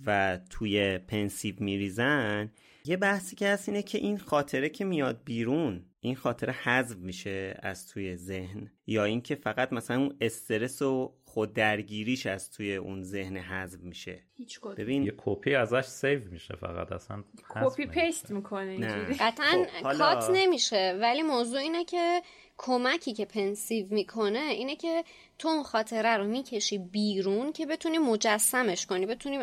و 0.07 0.39
توی 0.51 0.99
Pensieve 0.99 1.55
میریزن 1.59 2.51
یه 2.85 2.97
بحثی 2.97 3.37
که 3.37 3.49
هست 3.49 3.69
اینه 3.69 3.83
که 3.83 3.99
این 3.99 4.19
خاطره 4.19 4.69
که 4.69 4.85
میاد 4.85 5.21
بیرون 5.25 5.85
این 6.01 6.17
خاطره 6.17 6.53
حذف 6.53 6.97
میشه 6.97 7.59
از 7.63 7.89
توی 7.89 8.17
ذهن 8.17 8.71
یا 8.87 9.05
اینکه 9.05 9.35
فقط 9.35 9.73
مثلا 9.73 9.97
اون 9.97 10.17
استرس 10.21 10.83
و 10.83 11.15
خود 11.25 11.53
درگیریش 11.53 12.27
از 12.27 12.51
توی 12.51 12.77
اون 12.77 13.03
ذهن 13.03 13.37
حذف 13.37 13.81
میشه. 13.81 14.23
هیچ 14.37 14.61
یه 14.65 14.73
ببین 14.73 15.13
کپی 15.17 15.55
ازش 15.55 15.85
save 15.85 16.21
میشه 16.31 16.57
فقط 16.57 16.93
اصلا 16.93 17.25
کپی. 17.49 17.87
paste 17.87 18.31
می‌کنه 18.31 18.71
اینجوری. 18.71 19.15
قطعا 19.15 19.67
خب، 19.83 19.93
cut 19.93 20.31
نمیشه 20.33 20.99
ولی 21.01 21.23
موضوع 21.23 21.59
اینه 21.59 21.85
که 21.85 22.23
کمکی 22.57 23.13
که 23.13 23.25
Pensieve 23.25 23.87
می‌کنه 23.91 24.39
اینه 24.39 24.77
که 24.77 25.05
تو 25.39 25.49
اون 25.49 25.63
خاطره 25.63 26.17
رو 26.17 26.25
می‌کشی 26.25 26.79
بیرون 26.79 27.53
که 27.53 27.67
بتونی 27.67 27.99
مجسمش 27.99 28.87
کنی 28.87 29.07
بتونی 29.07 29.39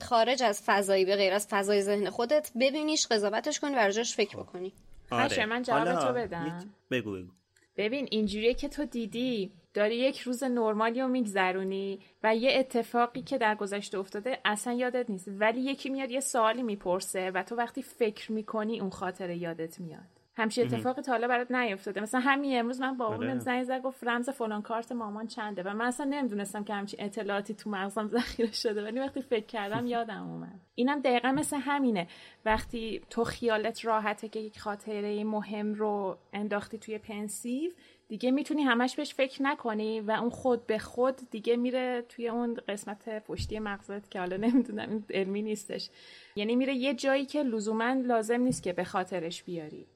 خارج 0.00 0.42
از 0.42 0.62
فضایی 0.66 1.04
به 1.04 1.16
غیر 1.16 1.32
از 1.32 1.46
فضای 1.50 1.82
ذهن 1.82 2.10
خودت 2.10 2.50
ببینیش 2.60 3.06
قضاوتش 3.06 3.60
کنی 3.60 3.74
و 3.74 3.78
راجعش 3.78 4.14
فکر 4.14 4.36
بکنی. 4.36 4.72
باشه، 5.10 5.46
من 5.46 5.62
جواب 5.62 5.94
تو 5.94 6.12
بدم. 6.12 6.74
بگو 6.90 7.12
بگو. 7.12 7.28
ببین 7.76 8.08
اینجوریه 8.10 8.54
که 8.54 8.68
تو 8.68 8.84
دیدی 8.84 9.52
داری 9.74 9.96
یک 9.96 10.18
روز 10.18 10.42
نرمالی 10.42 11.00
رو 11.00 11.08
میگذرونی 11.08 12.00
و 12.22 12.36
یه 12.36 12.58
اتفاقی 12.58 13.22
که 13.22 13.38
در 13.38 13.54
گذشته 13.54 13.98
افتاده 13.98 14.38
اصلا 14.44 14.72
یادت 14.72 15.10
نیست 15.10 15.28
ولی 15.28 15.60
یکی 15.60 15.88
میاد 15.88 16.10
یه 16.10 16.20
سوالی 16.20 16.62
می‌پرسه 16.62 17.30
و 17.30 17.42
تو 17.42 17.56
وقتی 17.56 17.82
فکر 17.82 18.32
می‌کنی 18.32 18.80
اون 18.80 18.90
خاطره 18.90 19.36
یادت 19.36 19.80
میاد. 19.80 20.17
همچین 20.38 20.66
اتفاقی 20.66 21.02
تا 21.02 21.12
حالا 21.12 21.28
برات 21.28 21.50
نیفتاده. 21.50 22.00
مثلا 22.00 22.20
همین 22.20 22.58
امروز 22.58 22.80
من 22.80 22.96
بابام 22.96 23.20
آره. 23.20 23.38
زنگ 23.38 23.64
زد 23.64 23.82
گفت 23.82 24.04
رمز 24.04 24.30
فلان 24.30 24.62
کارت 24.62 24.92
مامان 24.92 25.26
چنده. 25.26 25.62
و 25.62 25.74
من 25.74 25.84
اصلا 25.84 26.06
نمی‌دونستم 26.06 26.64
که 26.64 26.74
همچین 26.74 27.02
اطلاعاتی 27.02 27.54
تو 27.54 27.70
مغزم 27.70 28.08
ذخیره 28.18 28.52
شده 28.52 28.84
ولی 28.84 29.00
وقتی 29.00 29.22
فکر 29.22 29.46
کردم 29.46 29.86
یادم 29.96 30.30
اومد. 30.30 30.60
اینم 30.74 31.00
دقیقا 31.00 31.32
مثل 31.32 31.56
همینه. 31.56 32.06
وقتی 32.44 33.00
تو 33.10 33.24
خیالت 33.24 33.84
راحته 33.84 34.28
که 34.28 34.40
یک 34.40 34.60
خاطره 34.60 35.24
مهم 35.24 35.74
رو 35.74 36.18
انداختی 36.32 36.78
توی 36.78 36.98
پنسیو 36.98 37.70
دیگه 38.08 38.30
می‌تونی 38.30 38.62
همش 38.62 38.96
بهش 38.96 39.14
فکر 39.14 39.42
نکنی 39.42 40.00
و 40.00 40.10
اون 40.10 40.30
خود 40.30 40.66
به 40.66 40.78
خود 40.78 41.30
دیگه 41.30 41.56
میره 41.56 42.04
توی 42.08 42.28
اون 42.28 42.54
قسمت 42.68 43.24
پشتی 43.26 43.58
مغزت 43.58 44.10
که 44.10 44.18
حالا 44.18 44.36
نمی‌دونم 44.46 45.04
علمی 45.10 45.42
نیستش. 45.42 45.90
یعنی 46.36 46.56
میره 46.56 46.74
یه 46.74 46.94
جایی 46.94 47.26
که 47.26 47.42
لزوما 47.42 47.92
لازم 47.92 48.40
نیست 48.40 48.62
که 48.62 48.72
به 48.72 48.84
خاطرش 48.84 49.42
بیاری. 49.42 49.86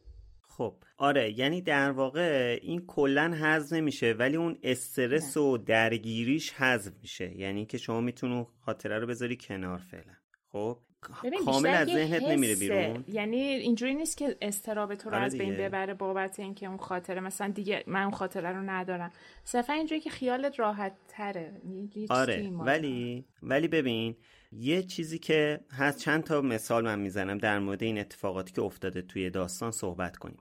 خب 0.57 0.75
آره 0.99 1.38
یعنی 1.38 1.62
در 1.62 1.91
واقع 1.91 2.59
این 2.62 2.87
کلا 2.87 3.37
حذف 3.41 3.73
نمیشه 3.73 4.12
ولی 4.12 4.37
اون 4.37 4.59
استرس 4.62 5.37
و 5.37 5.59
درگیریش 5.59 6.53
حذف 6.53 6.93
میشه 7.03 7.38
یعنی 7.38 7.67
که 7.67 7.79
شما 7.79 8.01
می‌تونی 8.01 8.47
خاطره 8.61 8.99
رو 8.99 9.07
بذاری 9.07 9.37
کنار 9.37 9.79
فعلا. 9.79 10.12
خب؟ 10.53 10.79
کامل 11.45 11.71
از 11.71 11.88
ذهنت 11.88 12.23
نمیره 12.23 12.55
بیرون. 12.55 13.05
یعنی 13.09 13.37
اینجوری 13.37 13.95
نیست 13.95 14.17
که 14.17 14.37
استراب 14.43 14.95
تو 14.95 15.11
رو 15.11 15.17
آره 15.17 15.25
از 15.25 15.38
بین. 15.38 15.57
ببره 15.57 15.95
بابت 15.95 16.41
اینکه 16.41 16.67
اون 16.67 16.77
خاطره. 16.77 17.21
مثلا 17.21 17.49
دیگه 17.49 17.85
من 17.87 18.03
اون 18.03 18.11
خاطره 18.11 18.49
رو 18.49 18.62
ندارم. 18.62 19.12
صرفا 19.45 19.73
اینجوری 19.73 20.01
که 20.01 20.11
خیالت 20.11 20.59
راحت 20.59 20.93
تره 21.09 21.53
آره. 22.11 22.51
ولی 22.51 23.25
ولی 23.43 23.69
ببین 23.69 24.17
یه 24.53 24.83
چیزی 24.83 25.19
که 25.19 25.61
هست 25.73 25.99
چند 25.99 26.25
تا 26.25 26.41
مثال 26.41 26.85
من 26.85 26.99
می‌زنم 26.99 27.38
در 27.38 27.59
مورد 27.59 27.83
این 27.83 27.99
اتفاقاتی 27.99 28.53
که 28.53 28.62
افتاده 28.62 29.03
توی 29.03 29.31
داستان 29.31 29.71
صحبت 29.71 30.17
کنیم. 30.17 30.38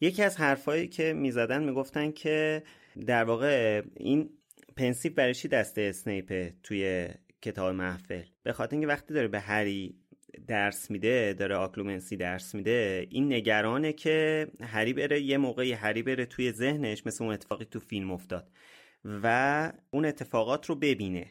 یکی 0.00 0.22
از 0.22 0.36
حرفایی 0.36 0.88
که 0.88 1.12
می‌زدن 1.12 1.64
می‌گفتن 1.64 2.10
که 2.10 2.62
در 3.06 3.24
واقع 3.24 3.82
این 3.96 4.30
Pensieve 4.76 5.12
برای 5.14 5.34
چی 5.34 5.48
دست 5.48 5.80
اسنیپه 5.80 6.54
توی 6.62 7.08
کتاب 7.44 7.74
محفل. 7.74 8.22
به 8.42 8.52
خاطر 8.52 8.76
اینکه 8.76 8.86
وقتی 8.86 9.14
داره 9.14 9.28
به 9.28 9.40
هری 9.40 9.94
درس 10.46 10.90
میده 10.90 11.32
داره 11.38 11.54
Occlumency 11.54 12.16
درس 12.16 12.54
میده 12.54 13.06
این 13.10 13.32
نگرانه 13.32 13.92
که 13.92 14.46
هری 14.60 14.92
بره 14.92 15.20
یه 15.20 15.38
موقعی 15.38 15.72
هری 15.72 16.02
بره 16.02 16.26
توی 16.26 16.52
ذهنش 16.52 17.06
مثل 17.06 17.24
اون 17.24 17.32
اتفاقی 17.32 17.64
تو 17.64 17.80
فیلم 17.80 18.10
افتاد 18.10 18.50
و 19.04 19.72
اون 19.90 20.04
اتفاقات 20.04 20.66
رو 20.66 20.74
ببینه. 20.74 21.26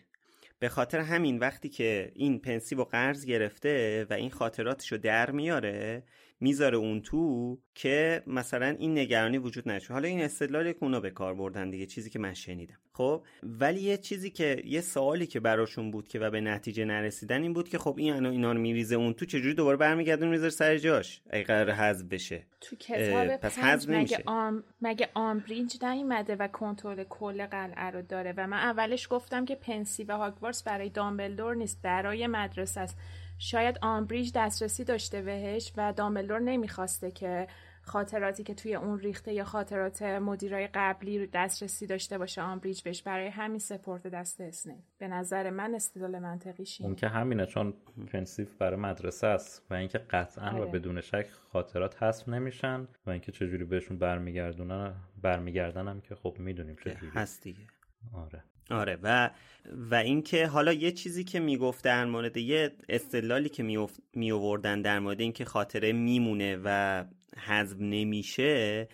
به 0.60 0.69
خاطر 0.69 0.99
همین 0.99 1.39
وقتی 1.39 1.69
که 1.69 2.12
این 2.15 2.39
Pensieve 2.39 2.84
قرض 2.84 3.26
گرفته 3.26 4.06
و 4.10 4.13
این 4.13 4.30
خاطراتش 4.30 4.91
رو 4.91 4.97
در 4.97 5.32
میاره 5.32 6.04
می‌ذاره 6.43 6.77
اون 6.77 7.01
تو 7.01 7.58
که 7.75 8.23
مثلا 8.27 8.75
این 8.79 8.97
نگرانی 8.97 9.38
وجود 9.38 9.69
نشه 9.69 9.93
حالا 9.93 10.08
این 10.08 10.21
استدلالی 10.21 10.73
که 10.73 10.84
اونا 10.84 10.99
به 10.99 11.10
کار 11.10 11.36
بردن 11.36 11.69
دیگه 11.69 11.86
چیزی 11.86 12.10
که 12.10 12.19
من 12.19 12.34
شنیدم. 12.34 12.77
خب 12.93 13.23
ولی 13.43 13.82
یه 13.82 13.97
چیزی 13.97 14.29
که 14.29 14.62
یه 14.65 14.82
سوالی 14.82 15.27
که 15.27 15.39
براشون 15.39 15.91
بود 15.91 16.08
که 16.08 16.19
و 16.19 16.29
به 16.29 16.41
نتیجه 16.41 16.86
نرسیدن 16.86 17.41
این 17.41 17.53
بود 17.53 17.69
که 17.69 17.77
خب 17.77 17.95
این 17.97 18.25
اینا 18.25 18.51
رو 18.51 18.60
میریزه 18.60 18.95
اون 18.95 19.13
تو 19.13 19.25
چجوری 19.25 19.53
دوباره 19.53 19.77
برمیگردون 19.77 20.29
می‌ذاره 20.29 20.49
سر 20.49 20.77
جاش؟ 20.77 21.21
اگه 21.29 21.43
قرار 21.43 21.71
حذف 21.71 22.06
بشه. 22.06 22.45
تو 22.62 22.75
کتاب 22.75 23.36
پس 23.36 23.60
حذف 23.60 23.89
مگه. 23.89 24.23
آم 24.25 24.63
مگه 24.82 25.10
آمبریج 25.13 25.84
نیومده 25.84 26.36
و 26.36 26.47
کنترل 26.47 27.03
کل 27.03 27.45
قلعه 27.45 27.91
رو 27.91 28.01
داره؟ 28.01 28.34
و 28.38 28.47
من 28.47 28.58
اولش 28.58 29.08
گفتم 29.12 29.45
که 29.45 29.56
پنسی 29.56 30.03
و 30.03 30.17
هاگوارتس 30.17 30.63
برای 30.63 30.89
دامبلدور 30.89 31.56
نیست 31.56 31.82
برای 31.82 32.27
مدرسه 32.27 32.82
است. 32.82 32.97
شاید 33.38 33.80
آمبریج 33.82 34.32
دسترسی 34.36 34.84
داشته 34.84 35.22
بهش 35.22 35.74
و 35.78 35.93
دامبلدور 35.93 36.39
نمی‌خواسته 36.39 37.12
که 37.12 37.48
خاطراتی 37.86 38.43
که 38.43 38.54
توی 38.54 38.76
اون 38.76 39.00
ریخته 39.00 39.34
یا 39.34 39.43
خاطرات 39.43 40.02
مدیرای 40.02 40.67
قبلی 40.74 41.19
رو 41.19 41.26
دسترسی 41.34 41.88
داشته 41.88 42.17
باشه 42.17 42.41
آمبریج 42.41 42.82
بهش 42.82 43.02
برای 43.02 43.28
همین 43.28 43.60
سپرده 43.60 44.08
دست 44.08 44.41
اسنیپ 44.41 44.84
به 44.98 45.08
نظر 45.08 45.50
من 45.50 45.76
استدلال 45.76 46.19
منطقیش 46.19 46.82
اون 46.82 46.96
که 46.96 47.08
همینه 47.08 47.46
چون 47.46 47.74
Pensieve 48.08 48.47
برای 48.60 48.80
مدرسه 48.80 49.28
است 49.28 49.67
و 49.69 49.74
اینکه 49.74 49.98
قطعا 49.98 50.52
و 50.52 50.62
آره. 50.62 50.72
بدون 50.72 51.02
شک 51.02 51.30
خاطرات 51.30 52.04
حذف 52.04 52.30
نمیشن 52.30 52.88
و 53.06 53.10
اینکه 53.10 53.32
چجوری 53.32 53.63
بهشون 53.63 53.98
برمیگردونن 53.98 54.93
برمیگردن 55.22 55.88
هم 55.88 56.02
که 56.02 56.15
خب 56.15 56.36
می‌دونیم 56.39 56.76
چجوری 56.76 57.12
هست 57.15 57.43
دیگه. 57.43 57.67
آره. 58.13 58.43
آره 58.71 58.97
و 59.04 59.30
و 59.76 59.95
اینکه 59.95 60.47
حالا 60.47 60.73
یه 60.73 60.91
چیزی 60.91 61.23
که 61.23 61.39
می‌گفت 61.39 61.84
در 61.84 62.06
مورد 62.06 62.38
یه 62.38 62.71
استدلالی 62.89 63.49
که 63.49 63.88
می 64.13 64.32
آوردن 64.32 64.82
در 64.82 64.99
مورد 64.99 65.19
اینکه 65.21 65.45
خاطره 65.45 65.91
میمونه 65.93 66.60
و 66.63 67.04
حذف 67.38 67.78
نمیشه 67.80 68.88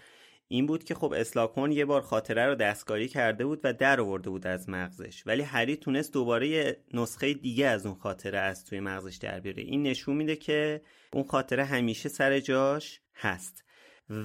این 0.51 0.65
بود 0.65 0.83
که 0.83 0.95
خب 0.95 1.13
اسلاکون 1.13 1.71
یه 1.71 1.85
بار 1.85 2.01
خاطره 2.01 2.45
رو 2.45 2.55
دستکاری 2.55 3.07
کرده 3.07 3.45
بود 3.45 3.59
و 3.63 3.73
در 3.73 4.01
آورده 4.01 4.29
بود 4.29 4.47
از 4.47 4.69
مغزش. 4.69 5.23
ولی 5.27 5.43
هری 5.43 5.75
تونست 5.75 6.13
دوباره 6.13 6.47
یه 6.47 6.77
نسخه 6.93 7.33
دیگه 7.33 7.67
از 7.67 7.85
اون 7.85 7.95
خاطره 7.95 8.39
از 8.39 8.65
توی 8.65 8.79
مغزش 8.79 9.15
در 9.15 9.39
بیاره. 9.39 9.63
این 9.63 9.83
نشون 9.83 10.15
میده 10.15 10.35
که 10.35 10.81
اون 11.13 11.23
خاطره 11.23 11.65
همیشه 11.65 12.09
سر 12.09 12.39
جاش 12.39 12.99
هست. 13.15 13.63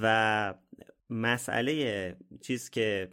و 0.02 0.54
مسئله 1.10 2.16
چیز 2.40 2.70
که 2.70 3.10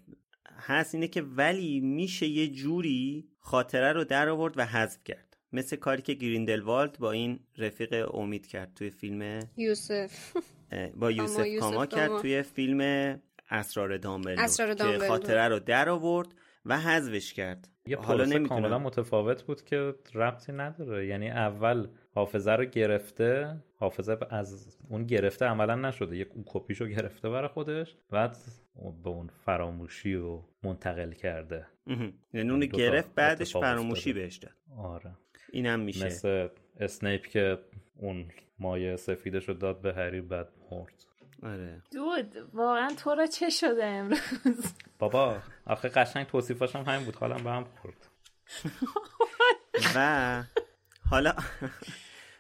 هست 0.62 0.96
اینه 0.96 1.08
که 1.08 1.22
ولی 1.22 1.80
میشه 1.80 2.28
یه 2.28 2.48
جوری 2.48 3.28
خاطره 3.40 3.94
رو 3.94 4.04
در 4.04 4.30
آورد 4.30 4.58
و 4.58 4.66
حذف 4.66 5.04
کرد. 5.04 5.38
مثل 5.54 5.76
کاری 5.76 6.02
که 6.02 6.14
گریندلوالد 6.14 6.98
با 7.00 7.12
این 7.12 7.40
رفیق 7.58 8.16
امید 8.16 8.48
کرد 8.48 8.74
توی 8.76 8.90
فیلم 8.90 9.40
یوسف. 9.58 10.34
با 10.96 11.12
یوسف 11.12 11.46
یوسف 11.46 11.60
کاما 11.60 11.86
کرد. 11.86 12.22
توی 12.22 12.42
فیلم 12.42 12.82
اسرار 13.50 13.98
دامبلدور 13.98 14.44
اسرار 14.44 14.74
که. 14.74 15.08
خاطره 15.08 15.48
رو 15.48 15.60
در 15.60 15.90
آورد 15.90 16.28
و 16.66 16.80
حذفش 16.80 17.34
کرد. 17.34 17.68
یه 17.86 17.98
حالا 17.98 18.24
کاملا 18.24 18.38
نمی‌دونم. 18.40 18.82
متفاوت 18.82 19.44
بود 19.44 19.64
که 19.64 19.94
ربطی 20.14 20.52
نداره. 20.52 21.08
یعنی 21.08 21.30
اول 21.30 21.88
حافظه 22.16 22.52
رو 22.52 22.66
گرفته 22.66 23.58
حافظه 23.76 24.18
از 24.30 24.78
اون 24.90 25.06
گرفته 25.06 25.46
عملا 25.46 25.76
نشده. 25.76 26.18
یک 26.18 26.28
اون 26.36 26.44
کپیشو 26.48 26.88
گرفته 26.88 27.30
برای 27.30 27.48
خودش 27.48 27.96
بعد 28.10 28.38
به 28.76 29.10
اون 29.10 29.30
فراموشی 29.46 30.16
و 30.16 30.42
منتقل 30.64 31.12
کرده. 31.12 31.68
یعنی 32.34 32.50
اون 32.50 32.60
دوتا 32.60 32.78
گرفت 32.78 33.16
بعدش 33.16 33.54
فراموشی. 33.54 34.14
بهش 34.14 34.38
داد. 34.38 34.52
آره. 34.78 35.12
اینم 35.52 35.80
میشه. 35.80 36.06
مثل 36.06 36.48
اسنیپ 36.80 37.28
که 37.28 37.60
اون 37.96 38.32
مایه 38.60 38.96
سفیدش 38.96 39.50
رو 39.50 39.54
داد 39.54 39.82
به 39.82 39.94
هری 39.94 40.22
بعد 40.22 40.48
مرد. 40.72 41.06
آره. 41.44 41.82
دود 41.92 42.36
واقعا 42.54 42.90
تو 43.04 43.16
را 43.16 43.26
چه 43.26 43.50
شده 43.50 43.86
امروز؟ 43.86 44.74
بابا 45.00 45.38
آخه 45.66 45.90
قشنگ 45.90 46.28
توصیفاش 46.28 46.76
هم 46.76 46.84
همین 46.84 47.06
بود. 47.06 47.16
حالم 47.16 47.44
به 47.44 47.50
هم 47.50 47.64
خورد. 47.64 48.08
و 49.96 50.44
حالا 51.10 51.34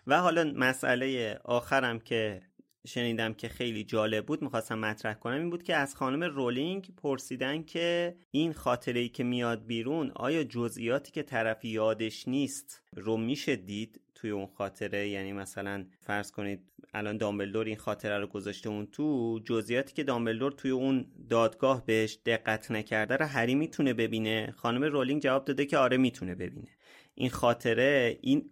و 0.07 0.21
حالا 0.21 0.53
مسئله 0.55 1.39
آخرم 1.43 1.99
که 1.99 2.41
شنیدم 2.87 3.33
که 3.33 3.47
خیلی 3.49 3.83
جالب 3.83 4.25
بود 4.25 4.41
می‌خواستم 4.41 4.79
مطرح 4.79 5.13
کنم 5.13 5.39
این 5.39 5.49
بود 5.49 5.63
که 5.63 5.75
از 5.75 5.95
خانم 5.95 6.23
رولینگ 6.23 6.89
پرسیدن 6.97 7.63
که 7.63 8.15
این 8.31 8.53
خاطره 8.53 8.99
ای 8.99 9.09
که 9.09 9.23
میاد 9.23 9.65
بیرون 9.65 10.11
آیا 10.15 10.43
جزئیاتی 10.43 11.11
که 11.11 11.23
طرف 11.23 11.65
یادش 11.65 12.27
نیست 12.27 12.83
رو 12.95 13.17
میشه 13.17 13.55
دید 13.55 14.01
توی 14.15 14.29
اون 14.29 14.47
خاطره؟ 14.47 15.09
یعنی 15.09 15.33
مثلا 15.33 15.85
فرض 15.99 16.31
کنید 16.31 16.71
الان 16.93 17.17
دامبلدور 17.17 17.65
این 17.65 17.77
خاطره 17.77 18.19
رو 18.19 18.27
گذاشته 18.27 18.69
اون 18.69 18.85
تو 18.85 19.39
جزئیاتی 19.45 19.93
که 19.93 20.03
دامبلدور 20.03 20.51
توی 20.51 20.71
اون 20.71 21.05
دادگاه 21.29 21.85
بهش 21.85 22.17
دقت 22.25 22.71
نکرده 22.71 23.15
رو 23.15 23.25
هری 23.25 23.55
می‌تونه 23.55 23.93
ببینه؟ 23.93 24.51
خانم 24.57 24.83
رولینگ 24.83 25.21
جواب 25.21 25.45
داده 25.45 25.65
که 25.65 25.77
آره 25.77 25.97
می‌تونه 25.97 26.35
ببینه. 26.35 26.67
این 27.15 27.29
خاطره 27.29 28.17
این 28.21 28.49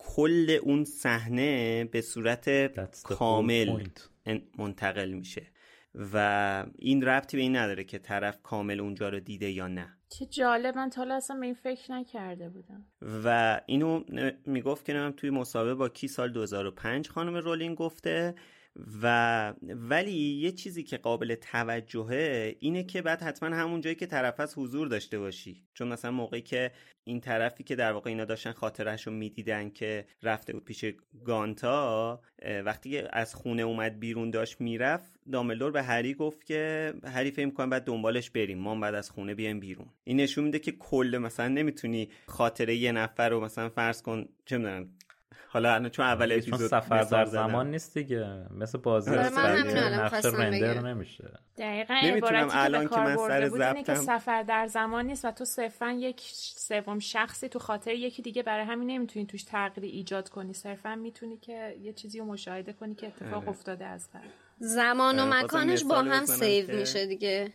کل 0.00 0.58
اون 0.62 0.84
صحنه 0.84 1.84
به 1.84 2.00
صورت 2.00 2.66
کامل 3.02 3.86
منتقل 4.58 5.10
میشه. 5.10 5.46
و 5.94 6.66
این 6.78 7.02
ربطی 7.02 7.36
به 7.36 7.42
این 7.42 7.56
نداره 7.56 7.84
که 7.84 7.98
طرف 7.98 8.42
کامل 8.42 8.80
اونجا 8.80 9.08
رو 9.08 9.20
دیده 9.20 9.50
یا 9.50 9.68
نه. 9.68 9.96
چه 10.08 10.26
جالب. 10.26 10.76
من 10.76 10.90
تا 10.90 11.06
اصلا 11.10 11.36
به 11.36 11.46
این 11.46 11.54
فکر 11.54 11.92
نکرده 11.92 12.48
بودم. 12.48 12.84
و 13.24 13.60
اینو 13.66 14.04
می‌گفت 14.46 14.84
که 14.84 14.92
نمیم 14.92 15.12
توی 15.12 15.30
مسابقه 15.30 15.74
با 15.74 15.88
کی 15.88 16.08
سال 16.08 16.32
2005 16.32 17.08
خانم 17.08 17.36
رولینگ 17.36 17.76
گفته. 17.76 18.34
و 19.02 19.54
ولی 19.62 20.12
یه 20.12 20.52
چیزی 20.52 20.82
که 20.82 20.96
قابل 20.96 21.34
توجهه 21.34 22.56
اینه 22.60 22.82
که 22.82 23.02
بعد 23.02 23.22
حتما 23.22 23.56
همون 23.56 23.80
جایی 23.80 23.96
که 23.96 24.06
طرف 24.06 24.40
از 24.40 24.58
حضور 24.58 24.88
داشته 24.88 25.18
باشی. 25.18 25.64
چون 25.74 25.88
مثلا 25.88 26.10
موقعی 26.10 26.40
که 26.40 26.70
این 27.04 27.20
طرفی 27.20 27.64
که 27.64 27.76
در 27.76 27.92
واقع 27.92 28.10
اینا 28.10 28.24
داشتن 28.24 28.52
خاطرش 28.52 29.06
رو 29.06 29.12
می‌دیدن 29.12 29.70
که 29.70 30.04
رفته 30.22 30.52
بود 30.52 30.64
پیش 30.64 30.84
گانتا 31.24 32.20
وقتی 32.64 32.90
که 32.90 33.08
از 33.12 33.34
خونه 33.34 33.62
اومد 33.62 34.00
بیرون 34.00 34.30
داشت 34.30 34.60
می‌رفت 34.60 35.12
داملدور 35.32 35.70
به 35.70 35.82
هری 35.82 36.14
گفت 36.14 36.44
که 36.44 36.92
هری 37.04 37.30
فکر 37.30 37.46
می‌کنم 37.46 37.70
بعد 37.70 37.84
دنبالش 37.84 38.30
بریم 38.30 38.58
ما 38.58 38.74
بعد 38.74 38.94
از 38.94 39.10
خونه 39.10 39.34
بیایم 39.34 39.60
بیرون. 39.60 39.86
این 40.04 40.20
نشون 40.20 40.44
میده 40.44 40.58
که 40.58 40.72
کل 40.72 41.18
مثلا 41.22 41.48
نمی‌تونی 41.48 42.08
خاطره 42.26 42.76
یه 42.76 42.92
نفر 42.92 43.28
رو 43.28 43.40
مثلا 43.40 43.68
فرض 43.68 44.02
کن 44.02 44.28
چه 44.46 44.58
می‌دونم 44.58 44.88
حالا 45.48 45.74
الان 45.74 45.88
چون 45.90 46.04
اول 46.06 46.40
چون 46.40 46.54
اپیزود 46.54 46.70
سفر 46.70 47.02
در. 47.02 47.24
زمان 47.24 47.70
نیست 47.70 47.94
دیگه. 47.98 48.46
مثل 48.50 48.78
بازی 48.78 49.10
آره، 49.10 49.38
الان 49.38 49.66
نقشه 49.94 50.08
خواستم 50.08 50.36
رندر. 50.42 50.80
نمیشه. 50.80 51.30
دقیقا 51.58 51.94
نمی‌تونم 52.04 52.48
الان 52.52 52.88
که 52.88 52.96
من 52.96 53.16
سر 53.16 53.40
که 53.40 53.48
ضبطم- 53.48 53.94
سفر 53.94 54.42
در 54.42 54.66
زمان 54.66 55.06
نیست 55.06 55.24
و 55.24 55.30
تو 55.30 55.44
صرفا 55.44 55.90
یک 55.90 56.20
سوم 56.56 56.98
شخصی 56.98 57.48
تو 57.48 57.58
خاطر 57.58 57.90
یکی 57.94 58.22
دیگه 58.22 58.42
برای 58.42 58.64
همین 58.64 58.90
نمی‌تونی 58.90 59.26
توش 59.26 59.42
تغییری 59.42 59.88
ایجاد 59.88 60.28
کنی. 60.28 60.52
صرفا 60.52 60.94
می‌تونی 60.94 61.36
که 61.36 61.76
یه 61.80 61.92
چیزی 61.92 62.18
رو 62.18 62.24
مشاهده 62.24 62.72
کنی 62.72 62.94
که 62.94 63.06
اتفاق 63.06 63.48
افتاده 63.48 63.84
از 63.84 64.08
قبل 64.10 64.26
زمان 64.58 65.18
و 65.18 65.22
آره، 65.22 65.42
مکانش 65.44 65.84
با 65.84 65.98
هم 66.02 66.26
سیو 66.26 66.66
که- 66.66 66.72
میشه 66.72 67.06
دیگه. 67.06 67.52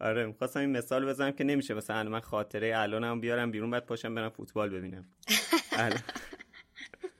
آره 0.00 0.26
می‌خواستم 0.26 0.60
این 0.60 0.70
مثال 0.76 1.06
بزنم 1.06 1.30
که 1.30 1.44
نمیشه 1.44 1.74
مثلا 1.74 2.02
من 2.10 2.20
خاطره 2.20 2.72
الانم 2.78 3.20
بیارم 3.20 3.50
بیرون 3.50 3.70
بعد 3.70 3.86
پاشم 3.86 4.14
برم 4.14 4.28
فوتبال 4.30 4.70
ببینم. 4.70 5.04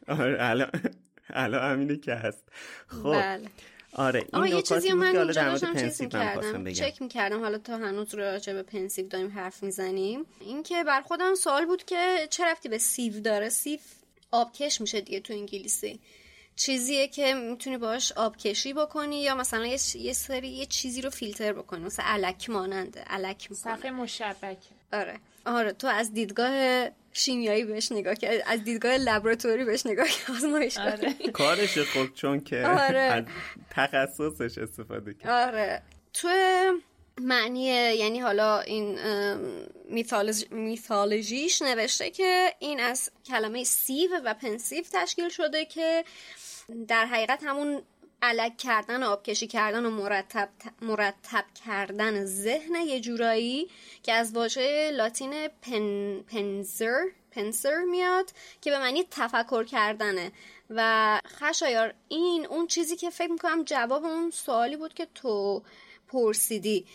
آره 0.09 0.37
الان 0.41 0.71
الان 1.31 1.73
همینه 1.73 1.97
که 1.97 2.15
هست. 2.15 2.45
خب. 2.87 3.13
بله. 3.13 3.49
آره 3.93 4.21
این 4.21 4.43
آه 4.43 4.51
یه 4.51 4.63
چیزی 4.63 4.93
من 4.93 5.13
که 5.13 5.19
حالا 5.19 5.43
اینجا 5.43 5.51
داشتم 5.51 5.75
چیز 5.75 6.03
خواستم 6.03 6.61
می‌کردم. 6.61 6.73
چک 6.73 7.03
می‌کردم. 7.03 7.41
حالا 7.41 7.59
تا 7.59 7.77
هنوز 7.77 8.15
راجع 8.15 8.53
به 8.53 8.63
Pensieve 8.63 9.09
داریم 9.09 9.31
حرف 9.31 9.63
می‌زنیم. 9.63 10.25
این 10.41 10.63
که 10.63 10.85
بر 10.85 11.01
خودم 11.01 11.35
سوال 11.35 11.67
بود 11.67 11.85
که 11.85 12.27
چه 12.31 12.45
ربطی 12.45 12.69
به 12.69 12.79
sieve 12.79 13.21
داره؟ 13.21 13.49
sieve 13.49 13.81
آبکش 14.31 14.81
میشه 14.81 15.01
دیگه 15.01 15.21
تو 15.21 15.33
انگلیسی. 15.33 16.01
چیزیه 16.57 17.09
که 17.09 17.35
می‌تونی 17.35 17.79
باش 17.79 18.13
آبکشی 18.13 18.73
بکنی 18.73 19.23
یا 19.23 19.35
مثلا 19.35 19.67
یه 19.95 20.13
سری 20.13 20.49
یه 20.49 20.67
چیزی 20.67 21.03
رو 21.03 21.11
فیلتر 21.11 21.53
بکنی. 21.53 21.85
مثلا 21.85 22.05
الک 22.09 22.51
مانند 22.51 23.01
الک 23.01 23.49
صفحه 23.53 23.91
مشبک 23.91 24.59
آره. 24.93 25.21
آره 25.47 25.73
تو 25.73 25.87
از 25.87 26.13
دیدگاه 26.13 26.89
شیمیایی 27.13 27.65
بهش 27.65 27.93
نگاه 27.93 28.15
کرد 28.15 28.43
از 28.47 28.65
دیدگاه 28.65 28.97
laboratory 28.97 29.65
بهش 29.65 29.87
نگاه 29.87 30.09
کرد 30.09 30.37
آزمایش 30.37 30.79
آره. 30.79 31.15
کارش 31.33 31.79
خوب 31.79 32.15
چون 32.15 32.41
که 32.41 32.67
آره. 32.67 32.99
از 32.99 33.25
تخصصش 33.71 34.59
استفاده 34.59 35.15
کرد 35.15 35.49
آره 35.49 35.83
تو 36.13 36.29
معنی 37.21 37.65
یعنی 37.65 38.21
حالا 38.21 38.61
این 38.61 38.99
mythology 40.51 41.42
ش 41.42 41.63
نوشته 41.63 42.11
که 42.11 42.55
این 42.59 42.81
از 42.81 43.11
کلمه 43.27 43.65
sieve 43.65 44.11
و 44.25 44.35
Pensieve 44.35 44.85
تشکیل 44.93 45.29
شده 45.29 45.65
که 45.65 46.05
در 46.89 47.07
حقیقت 47.07 47.43
همون 47.45 47.83
الک 48.23 48.57
کردن 48.57 49.03
آبکشی 49.03 49.47
کردن 49.47 49.87
و 49.87 49.91
مرتب, 49.91 50.49
مرتب 50.83 51.45
کردن 51.67 52.25
ذهن 52.25 52.75
یه 52.75 53.01
جورایی 53.01 53.71
که 54.03 54.13
از 54.13 54.33
واژه 54.33 54.91
لاتین 54.91 55.49
پن، 55.63 56.21
penser 56.21 57.05
penser 57.31 57.79
میاد 57.79 58.31
که 58.61 58.71
به 58.71 58.79
معنی 58.79 59.05
تفکر 59.11 59.65
کردنه. 59.65 60.33
و 60.71 61.21
خشایار 61.27 61.95
این 62.09 62.47
اون 62.47 62.67
چیزی 62.67 62.97
که 62.97 63.11
فکر 63.11 63.33
می‌کنم 63.33 63.65
جواب 63.65 64.05
اون 64.05 64.31
سوالی 64.31 64.77
بود 64.77 64.95
که 64.95 65.07
تو 65.15 65.63
پرسیدی. 66.09 66.87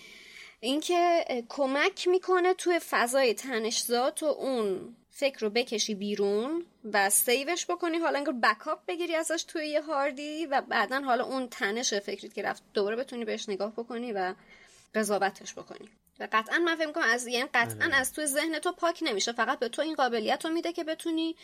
اینکه 0.59 1.25
کمک 1.49 2.07
می‌کنه 2.07 2.53
توی 2.53 2.79
فضای 2.89 3.33
تنشزات 3.33 4.23
و 4.23 4.25
اون 4.25 4.95
فکر 5.15 5.39
رو 5.39 5.49
بکشی 5.49 5.95
بیرون 5.95 6.65
و 6.93 7.09
سیوش 7.09 7.65
بکنی 7.65 7.97
حالا 7.97 8.17
انگار 8.17 8.35
بکاپ 8.43 8.85
بگیری 8.87 9.15
ازش 9.15 9.43
توی 9.43 9.67
یه 9.67 9.81
هاردی 9.81 10.45
و 10.45 10.61
بعدا 10.61 11.01
حالا 11.01 11.23
اون 11.23 11.47
تنش 11.47 11.93
فکریت 11.93 12.33
که 12.33 12.41
رفت 12.41 12.63
دوباره 12.73 12.95
بتونی 12.95 13.25
بهش 13.25 13.49
نگاه 13.49 13.73
بکنی 13.73 14.11
و 14.11 14.33
قضاوتش 14.95 15.53
بکنی 15.53 15.89
و 16.19 16.27
قطعا 16.31 16.59
من 16.59 16.75
فکر 16.75 16.91
کنم 16.91 17.03
از 17.03 17.27
یعنی 17.27 17.49
قطعا 17.53 17.85
آره. 17.85 17.95
از 17.95 18.13
توی 18.13 18.25
ذهن 18.25 18.59
تو 18.59 18.71
پاک 18.71 18.99
نمیشه 19.01 19.31
فقط 19.31 19.59
به 19.59 19.69
تو 19.69 19.81
این 19.81 19.95
قابلیت 19.95 20.45
رو 20.45 20.51
میده 20.51 20.73
که 20.73 20.83
بتونی 20.83 21.35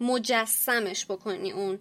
مجسمش 0.00 1.06
بکنی 1.06 1.52
اون 1.52 1.78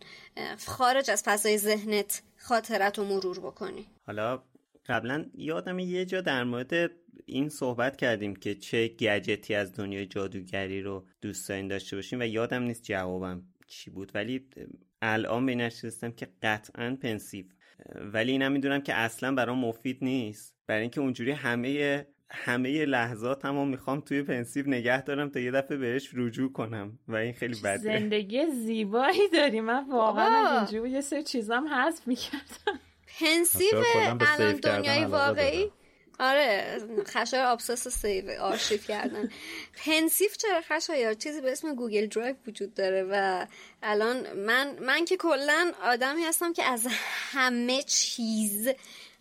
خارج 0.67 1.11
از 1.11 1.23
فضای 1.23 1.57
ذهنت 1.57 2.21
خاطرت 2.37 2.97
رو 2.97 3.05
مرور 3.05 3.39
بکنی 3.39 3.85
حالا 4.07 4.43
قبلا 4.87 5.25
یادم 5.35 5.79
یه 5.79 6.05
جا 6.05 6.21
در 6.21 6.43
مورد 6.43 6.91
این 7.25 7.49
صحبت 7.49 7.97
کردیم 7.97 8.35
که 8.35 8.55
چه 8.55 8.87
گجتی 8.87 9.55
از 9.55 9.73
دنیای 9.73 10.05
جادوگری 10.05 10.81
رو 10.81 11.05
دوست 11.21 11.49
دارین 11.49 11.67
داشته 11.67 11.95
باشیم 11.95 12.19
و 12.19 12.23
یادم 12.23 12.63
نیست 12.63 12.83
جوابم 12.83 13.43
چی 13.67 13.91
بود 13.91 14.11
ولی 14.15 14.47
الان 15.01 15.45
به 15.45 15.55
نشستم 15.55 16.11
که 16.11 16.27
قطعا 16.41 16.97
Pensieve. 17.01 17.45
ولی 17.95 18.31
اینم 18.31 18.51
می‌دونم 18.51 18.81
که 18.81 18.93
اصلا 18.93 19.35
برام 19.35 19.59
مفید 19.59 19.97
نیست. 20.01 20.55
برای 20.67 20.81
اینکه 20.81 21.01
اونجوری 21.01 21.31
همه 21.31 22.05
همه 22.29 22.85
لحظات 22.85 23.45
هم 23.45 23.67
می‌خوام 23.67 24.01
توی 24.01 24.23
Pensieve 24.23 24.67
نگه 24.67 25.01
دارم 25.01 25.29
تا 25.29 25.39
یه 25.39 25.51
دفعه 25.51 25.77
بهش 25.77 26.09
رجوع 26.13 26.51
کنم 26.51 26.99
و 27.07 27.15
این 27.15 27.33
خیلی 27.33 27.55
بده. 27.63 27.77
زندگی 27.77 28.45
زیبایی 28.45 29.29
داری. 29.33 29.61
من 29.61 29.89
واقعا 29.89 30.57
اینجوری 30.57 30.91
یه 30.91 31.01
سری 31.01 31.23
چیزام 31.23 31.67
حذف 31.67 32.07
می‌کردم. 32.07 32.79
Pensieve 33.19 33.83
الان 34.19 34.55
دنیای 34.55 35.05
واقعی 35.05 35.71
آره 36.19 36.81
خشای 37.07 37.41
آبسس 37.41 37.87
save 37.87 38.31
آرشیو 38.41 38.87
کردن. 38.87 39.29
Pensieve 39.85 40.37
چرا 40.37 40.61
خشای؟ 40.61 41.15
چیزی 41.15 41.41
به 41.41 41.51
اسم 41.51 41.75
Google 41.75 42.07
Drive 42.07 42.35
وجود 42.47 42.73
داره 42.73 43.03
و 43.11 43.45
الان 43.83 44.33
من 44.33 44.79
من 44.79 45.05
که 45.05 45.17
کلا 45.17 45.71
آدمی 45.83 46.23
هستم 46.23 46.53
که 46.53 46.63
از 46.63 46.87
همه 47.31 47.83
چیز 47.83 48.69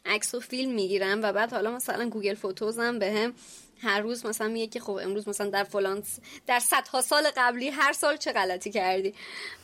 عکس 0.06 0.34
و 0.34 0.40
فیلم 0.40 0.72
می‌گیرم 0.72 1.22
و 1.22 1.32
بعد 1.32 1.52
حالا 1.52 1.70
مثلا 1.70 2.08
Google 2.08 2.34
Photos 2.34 2.89
م 2.89 2.98
به 2.98 3.12
هم 3.12 3.34
هر 3.84 4.00
روز 4.00 4.26
مثلا 4.26 4.48
میگه 4.48 4.66
که 4.66 4.80
خب 4.80 4.92
امروز 5.02 5.28
مثلا 5.28 5.50
در 5.50 5.64
فلان 5.64 6.02
در 6.46 6.58
صدها 6.58 7.00
سال 7.00 7.30
قبلی 7.36 7.68
هر 7.68 7.92
سال 7.92 8.16
چه 8.16 8.32
غلطی 8.32 8.70
کردی. 8.70 9.14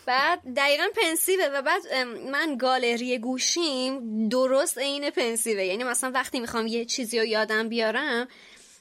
بعد 0.07 0.41
دقیقا 0.57 0.85
پنسیوه 1.03 1.45
و 1.55 1.63
بعد 1.63 1.95
من 2.31 2.57
گالری 2.57 3.19
گوشیم 3.19 4.29
درست 4.29 4.79
عین 4.79 5.11
پنسیوه. 5.11 5.65
یعنی 5.65 5.85
مثلا 5.85 6.11
وقتی 6.11 6.41
می‌خوام 6.41 6.67
یه 6.67 6.85
چیزی 6.85 7.19
رو 7.19 7.25
یادم 7.25 7.69
بیارم 7.69 8.29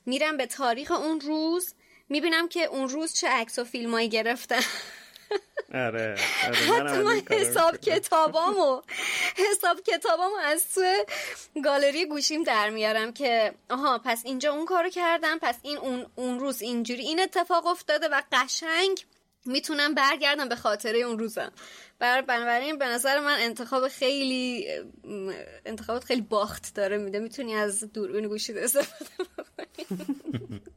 میرم 0.06 0.38
به 0.38 0.46
تاریخ 0.46 0.92
اون 0.92 1.22
روز 1.22 1.74
می‌بینم 2.10 2.48
که 2.48 2.64
اون 2.64 2.90
روز 2.90 3.14
چه 3.14 3.28
عکس 3.28 3.60
و 3.60 3.64
فیلمایی 3.64 4.10
گرفتم. 4.10 4.64
آره, 5.74 6.16
آره 6.48 6.56
حتی 6.56 7.36
حساب 7.36 7.78
کتابامو 7.78 8.82
حساب 9.38 9.82
کتابامو 9.82 10.36
از 10.44 10.74
تو 10.74 10.82
گالری 11.64 12.06
گوشیم 12.06 12.44
در 12.44 12.70
میارم 12.70 13.14
که 13.14 13.54
آها 13.70 14.02
پس 14.06 14.22
اینجا 14.26 14.54
اون 14.54 14.66
کارو 14.66 14.90
کردم 14.90 15.38
پس 15.42 15.56
این 15.62 15.78
اون, 15.78 16.06
اون 16.16 16.40
روز 16.40 16.62
اینجوری 16.62 17.02
این 17.02 17.20
اتفاق 17.20 17.66
افتاده 17.66 18.08
و 18.08 18.22
قشنگ 18.32 19.06
می‌تونم 19.46 19.94
برگردم 19.94 20.50
به 20.50 20.56
خاطره 20.56 21.00
اون 21.00 21.20
روزم 21.20 21.52
بر 22.00 22.22
بنابراین 22.22 22.78
به 22.78 22.86
نظر 22.86 23.20
من 23.20 23.38
انتخاب 23.40 23.88
خیلی 23.88 24.68
انتخابات 25.66 26.04
خیلی 26.04 26.22
باخت 26.22 26.76
داره 26.76 26.98
میده 26.98 27.20
می‌تونی 27.20 27.56
از 27.56 27.94
دوربین 27.94 28.28
گوشی 28.28 28.54
استفاده 28.54 29.12
بکنی 29.38 30.62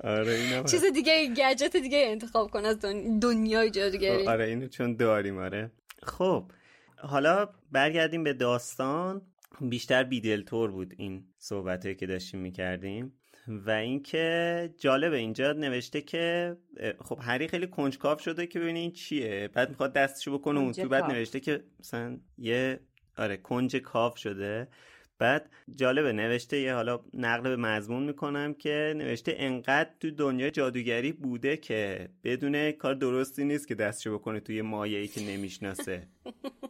آره 0.00 0.32
اینو 0.32 0.62
چیز 0.62 0.84
دیگه 0.84 1.26
گجت 1.34 1.76
دیگه 1.76 2.04
انتخاب 2.06 2.50
کن 2.50 2.64
از 2.64 2.78
دنیای 3.22 3.70
جادوگری. 3.70 4.28
آره 4.28 4.44
اینو 4.44 4.68
چون 4.68 4.96
داریم 4.96 5.38
آره. 5.38 5.70
خب 6.02 6.52
حالا 6.96 7.48
برگردیم 7.72 8.24
به 8.24 8.32
داستان. 8.32 9.22
بیشتر 9.60 10.04
بیدلتور 10.04 10.70
بود 10.70 10.94
این 10.96 11.24
صحبت 11.38 11.98
که 11.98 12.06
داشتیم 12.06 12.40
می‌کردیم. 12.40 13.12
و 13.48 13.70
اینکه 13.70 14.74
جالبه 14.78 15.16
اینجا 15.16 15.52
نوشته 15.52 16.00
که 16.00 16.56
خب 17.04 17.18
هری 17.22 17.48
خیلی 17.48 17.66
کنجکاو 17.66 18.18
شده 18.18 18.46
که 18.46 18.60
ببینه 18.60 18.78
این 18.78 18.92
چیه. 18.92 19.50
بعد 19.54 19.68
می‌خواد 19.68 19.92
دستشو 19.92 20.38
بکنه 20.38 20.60
اون 20.60 20.72
تو. 20.72 20.88
بعد 20.88 21.04
نوشته 21.04 21.40
که 21.40 21.64
مثلا 21.80 22.18
یه 22.38 22.80
آره 23.16 23.36
کنج 23.36 23.76
کاف 23.76 24.18
شده. 24.18 24.68
بعد 25.18 25.50
جالبه 25.76 26.12
نوشته 26.12 26.60
یه 26.60 26.74
حالا 26.74 27.00
نقل 27.14 27.42
به 27.42 27.56
مضمون 27.56 28.02
می‌کنم 28.02 28.54
که 28.54 28.94
نوشته 28.96 29.34
انقدر 29.36 29.90
تو 30.00 30.10
دنیا 30.10 30.50
جادوگری 30.50 31.12
بوده 31.12 31.56
که 31.56 32.08
بدون 32.24 32.72
کار 32.72 32.94
درستی 32.94 33.44
نیست 33.44 33.68
که 33.68 33.74
دستشو 33.74 34.18
بکنه 34.18 34.40
توی 34.40 34.62
مایه 34.62 34.98
ای 34.98 35.08
که 35.08 35.20
نمی‌شناسه. 35.20 36.08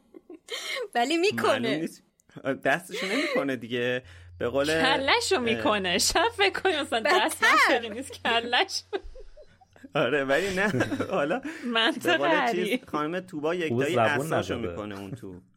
ولی 0.94 1.16
می‌کنه. 1.16 1.88
دستشو 2.64 3.06
نمی‌کنه 3.06 3.56
دیگه. 3.56 4.02
به 4.38 4.48
قول 4.48 4.66
کلشو 4.66 5.40
می‌کنه. 5.40 5.98
شب 5.98 6.28
فکر 6.36 6.60
کنی 6.60 6.80
مثلا 6.80 7.02
دست 7.06 7.44
نیست 7.90 8.12
کلش 8.24 8.84
آره 9.94 10.24
ولی 10.24 10.54
نه. 10.54 10.72
حالا 11.10 11.42
منطقه 11.74 12.80
خانم 12.86 13.20
توبا 13.20 13.54
یک 13.54 13.78
دایی 13.78 13.96
اصلاشو 13.96 14.58
می‌کنه 14.58 15.00
اون 15.00 15.10
تو. 15.10 15.40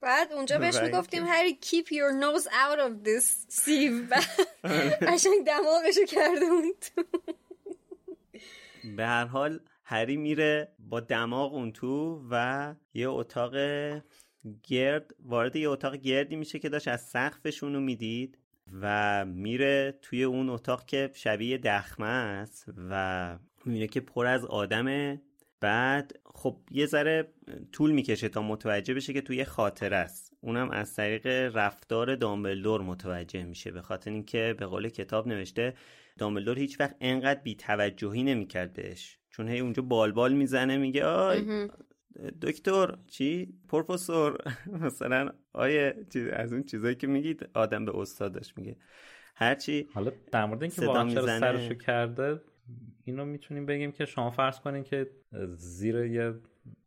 بعد 0.00 0.32
اونجا 0.32 0.58
بهش 0.58 0.76
می‌گفتیم 0.76 1.26
هری 1.26 1.58
keep 1.62 1.86
your 1.86 2.12
nose 2.22 2.46
out 2.46 2.78
of 2.78 3.06
this 3.06 3.46
sieve. 3.48 4.14
قشنگ 5.08 5.46
دماغشو 5.46 6.04
کرده 6.08 6.46
تو 6.80 7.02
به 8.96 9.06
هر 9.06 9.24
حال 9.24 9.60
هری 9.84 10.16
میره 10.16 10.72
با 10.78 11.00
دماغ 11.00 11.54
اون 11.54 11.72
تو 11.72 12.26
و 12.30 12.74
یه 12.94 13.08
اتاق 13.08 13.54
گرد 14.62 15.14
وارد 15.20 15.56
یه 15.56 15.68
اتاق 15.68 15.96
گردی 15.96 16.36
میشه 16.36 16.58
که 16.58 16.68
داشت 16.68 16.88
از 16.88 17.00
سقفشون 17.00 17.74
رو 17.74 17.80
می‌دید 17.80 18.38
و 18.80 19.24
میره 19.24 19.98
توی 20.02 20.24
اون 20.24 20.48
اتاق 20.48 20.84
که 20.86 21.10
شبیه 21.14 21.58
دخمه 21.58 22.06
است 22.06 22.64
و 22.90 23.38
می‌بینه 23.64 23.86
که 23.86 24.00
پر 24.00 24.26
از 24.26 24.44
آدمه 24.44 25.22
بعد 25.60 26.12
خب 26.24 26.56
یه 26.70 26.86
ذره 26.86 27.32
طول 27.72 27.90
می‌کشه 27.90 28.28
تا 28.28 28.42
متوجه 28.42 28.94
بشه 28.94 29.12
که 29.12 29.20
توی 29.20 29.44
خاطر 29.44 29.94
است. 29.94 30.32
اونم 30.40 30.70
از 30.70 30.94
طریق 30.94 31.26
رفتار 31.56 32.16
دامبلدور 32.16 32.82
متوجه 32.82 33.44
میشه 33.44 33.70
به 33.70 33.82
خاطر 33.82 34.10
اینکه 34.10 34.54
به 34.58 34.66
قول 34.66 34.88
کتاب 34.88 35.28
نوشته 35.28 35.74
دامبلدور 36.18 36.58
هیچ 36.58 36.80
وقت 36.80 36.96
انقدر 37.00 37.40
بی 37.40 37.54
توجهی 37.54 38.22
نمی‌کرد 38.22 38.72
بهش. 38.72 39.18
چون 39.30 39.48
هی 39.48 39.58
اونجا 39.58 39.82
بالبال 39.82 40.32
می‌زنه 40.32 40.76
میگه 40.76 41.04
آی 41.04 41.68
دکتر 42.42 42.94
چی؟ 43.06 43.54
پروفسور. 43.68 44.38
مثلا 44.84 45.30
آیه 45.52 45.94
از 46.32 46.52
اون 46.52 46.62
چیزایی 46.62 46.94
که 46.94 47.06
میگید 47.06 47.48
آدم 47.54 47.84
به 47.84 47.98
استادش 47.98 48.58
میگه. 48.58 48.76
هرچی 49.36 49.88
حالا 49.94 50.12
در 50.32 50.44
مورد 50.44 50.62
اینکه 50.62 50.86
واقعا 50.86 51.38
سرشو 51.40 51.74
کرده 51.74 52.40
اینو 53.10 53.24
می‌تونیم 53.24 53.66
بگیم 53.66 53.92
که 53.92 54.04
شما 54.04 54.30
فرض 54.30 54.60
کنین 54.60 54.82
که 54.82 55.10
زیر 55.56 55.96
یه 55.96 56.34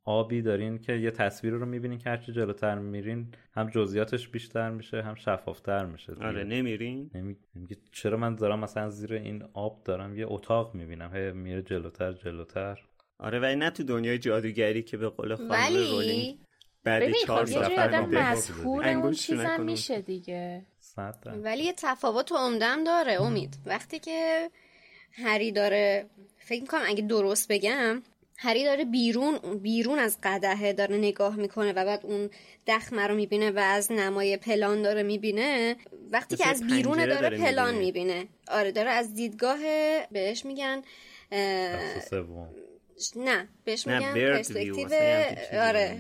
آبی 0.06 0.42
دارین 0.42 0.78
که 0.78 0.94
یه 0.94 1.12
تصویر 1.12 1.54
رو 1.54 1.66
می‌بینین 1.66 2.00
که 2.00 2.10
هرچی 2.10 2.32
جلوتر 2.32 2.80
میرین 2.80 3.28
هم 3.56 3.70
جزئیاتش 3.70 4.28
بیشتر 4.30 4.70
میشه 4.70 5.02
هم 5.02 5.16
شفافتر 5.16 5.86
میشه 5.86 6.14
آره 6.22 6.44
نمیرین؟ 6.44 7.12
نمی... 7.16 7.38
چرا 7.92 8.18
من 8.18 8.36
دارم 8.36 8.60
مثلا 8.60 8.90
زیر 8.90 9.14
این 9.14 9.44
آب 9.54 9.84
دارم 9.84 10.18
یه 10.18 10.26
اتاق 10.28 10.76
می‌بینم؟ 10.76 11.16
هی 11.16 11.32
میره 11.32 11.62
جلوتر 11.62 12.14
جلوتر. 12.14 12.80
آره 13.20 13.40
ولی 13.40 13.56
نه 13.56 13.70
تو 13.70 13.84
دنیای 13.84 14.20
جادوگری 14.20 14.84
که 14.84 14.98
به 14.98 15.10
قول 15.10 15.36
خانم 15.36 15.50
ولی 15.50 15.92
رولینگ 15.92 16.38
بعد 16.84 17.12
چهار 17.12 17.46
خب 17.46 17.52
سفر 17.52 18.04
اون 19.04 19.12
چیزم. 19.12 19.62
میشه 19.62 20.02
دیگه. 20.02 20.66
ولی 21.44 21.64
یه 21.64 21.74
تفاوت 21.78 22.32
عمدم 22.32 22.84
داره 22.84 23.22
امید. 23.22 23.58
وقتی 23.66 24.00
که 24.00 24.50
هری 25.14 25.52
داره 25.52 26.06
فکر 26.38 26.62
می‌کنم 26.62 26.84
اگه 26.88 27.02
درست 27.02 27.48
بگم 27.48 28.04
هری 28.38 28.64
داره 28.64 28.86
بیرون 28.86 29.40
بیرون 29.58 30.00
از 30.00 30.18
قدهه 30.24 30.74
داره 30.74 30.98
نگاه 30.98 31.36
می‌کنه 31.36 31.72
و 31.72 31.86
بعد 31.86 32.06
اون 32.06 32.30
دخمه 32.68 33.08
رو 33.08 33.16
می‌بینه 33.16 33.52
و 33.52 33.60
از 33.60 33.92
نمای 33.92 34.38
پلان 34.38 34.82
داره 34.82 35.04
می‌بینه. 35.04 35.76
وقتی 36.12 36.36
که 36.36 36.48
از 36.48 36.68
بیرون 36.68 36.98
داره, 36.98 37.22
داره 37.22 37.38
پلان 37.38 37.76
می‌بینه. 37.76 38.14
می‌بینه 38.14 38.28
آره 38.48 38.72
داره 38.72 38.90
از 38.90 39.14
دیدگاه 39.16 39.60
بهش 40.12 40.46
میگن 40.46 40.82
نه 43.16 43.48
بهش 43.66 43.88
میگن 43.88 44.14
پرسپکتیو 44.14 44.90
آره 45.62 45.98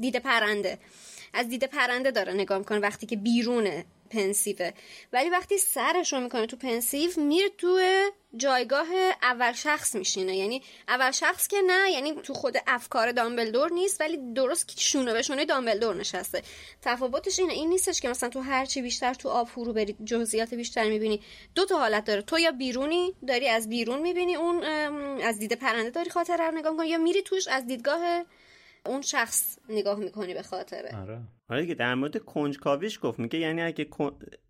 دید 0.00 0.16
پرنده. 0.16 0.78
از 1.32 1.48
دید 1.48 1.64
پرنده 1.64 2.10
داره 2.10 2.32
نگاه 2.32 2.58
می‌کنه. 2.58 2.78
وقتی 2.78 3.06
که 3.06 3.16
بیرونه 3.16 3.84
پنسیوه. 4.06 4.70
ولی 5.12 5.30
وقتی 5.30 5.58
سرش 5.58 6.12
رو 6.12 6.20
می‌کنه 6.20 6.46
تو 6.46 6.56
پنسیو 6.56 7.10
میره 7.16 7.48
تو 7.48 7.80
جایگاه 8.36 8.86
اول 9.22 9.52
شخص 9.52 9.94
میشینه. 9.94 10.36
یعنی 10.36 10.62
اول 10.88 11.10
شخص 11.10 11.48
که 11.48 11.56
نه 11.66 11.90
یعنی 11.90 12.14
تو 12.14 12.34
خود 12.34 12.56
افکار 12.66 13.12
دامبلدور 13.12 13.72
نیست 13.72 14.00
ولی 14.00 14.32
درست 14.34 14.68
که 14.68 14.74
شونه 14.78 15.12
به 15.12 15.22
شونه 15.22 15.44
دامبلدور 15.44 15.94
نشسته. 15.94 16.42
تفاوتش 16.82 17.38
اینه 17.38 17.52
این 17.52 17.68
نیستش 17.68 18.00
که 18.00 18.08
مثلا 18.08 18.28
تو 18.28 18.40
هرچی 18.40 18.82
بیشتر 18.82 19.14
تو 19.14 19.28
آب 19.28 19.48
فرو 19.48 19.72
بری 19.72 19.96
جزئیات 20.04 20.54
بیشتر 20.54 20.88
می‌بینی. 20.88 21.20
دو 21.54 21.64
تا 21.64 21.78
حالت 21.78 22.04
داره. 22.04 22.22
تو 22.22 22.38
یا 22.38 22.50
بیرونی 22.50 23.14
داری 23.26 23.48
از 23.48 23.68
بیرون 23.68 23.98
می‌بینی 23.98 24.36
اون 24.36 24.64
از 25.22 25.38
دید 25.38 25.52
پرنده 25.52 25.90
داری 25.90 26.10
خاطره 26.10 26.46
رو 26.46 26.58
نگاه 26.58 26.72
می‌کنی 26.72 26.88
یا 26.88 26.98
میری 26.98 27.22
توش 27.22 27.48
از 27.48 27.66
دیدگاه 27.66 28.24
اون 28.86 29.02
شخص 29.02 29.58
نگاه 29.68 29.98
می‌کنی 29.98 30.34
به 30.34 30.42
خاطره. 30.42 30.96
آره. 30.96 31.20
آره 31.48 31.60
دیگه 31.60 31.74
در 31.74 31.94
مورد 31.94 32.18
کنجکاویش 32.18 32.98
گفت 33.02 33.18
میگه 33.18 33.38
یعنی 33.38 33.62
اگه 33.62 33.88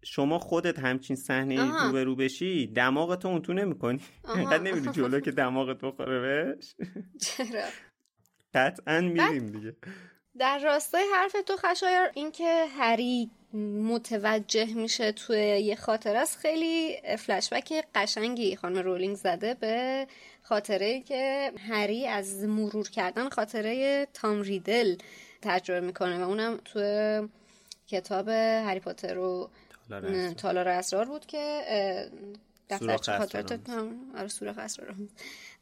شما 0.02 0.38
خودت 0.38 0.78
همچین 0.78 1.16
صحنه 1.16 1.62
آها. 1.62 1.86
روبرو 1.86 2.16
بشی 2.16 2.66
دماغتو 2.66 3.28
اون 3.28 3.42
تو 3.42 3.52
نمی‌کنی. 3.52 4.00
انقدر 4.24 4.62
نمیری 4.62 4.92
جلو 4.92 5.20
که 5.20 5.30
دماغت 5.30 5.78
بخوره 5.78 6.20
بهش؟ 6.20 6.74
چرا؟ 7.20 7.64
قطعا 8.54 9.00
میریم 9.00 9.46
دیگه. 9.46 9.76
در 10.38 10.58
راستای 10.58 11.04
حرف 11.14 11.36
تو 11.46 11.56
خشایار 11.56 12.10
اینکه 12.14 12.66
هری 12.78 13.30
متوجه 13.82 14.74
میشه 14.74 15.12
توی 15.12 15.38
یه 15.38 15.76
خاطره 15.76 16.18
است 16.18 16.38
خیلی 16.38 16.96
فلشبک 17.18 17.72
قشنگی 17.94 18.56
خانم 18.56 18.78
رولینگ 18.78 19.16
زده 19.16 19.54
به 19.54 20.06
خاطره 20.48 21.00
که 21.00 21.52
هری 21.68 22.06
از 22.06 22.44
مرور 22.44 22.88
کردن 22.88 23.28
خاطره 23.28 24.06
تام 24.14 24.42
ریدل 24.42 24.96
تجربه 25.42 25.86
می‌کنه 25.86 26.24
و 26.24 26.28
اونم 26.28 26.60
توی 26.64 27.28
کتاب 27.88 28.28
هری 28.28 28.80
پاتر 28.80 29.18
و 29.18 29.50
تالار 30.36 30.68
اسرار. 30.68 31.04
بود 31.04 31.26
که 31.26 31.62
دفترچه 32.70 33.12
اسرار. 33.12 33.42
تام 33.42 33.96
آره 34.16 34.28
سوراخ 34.28 34.58
اسرار 34.58 34.94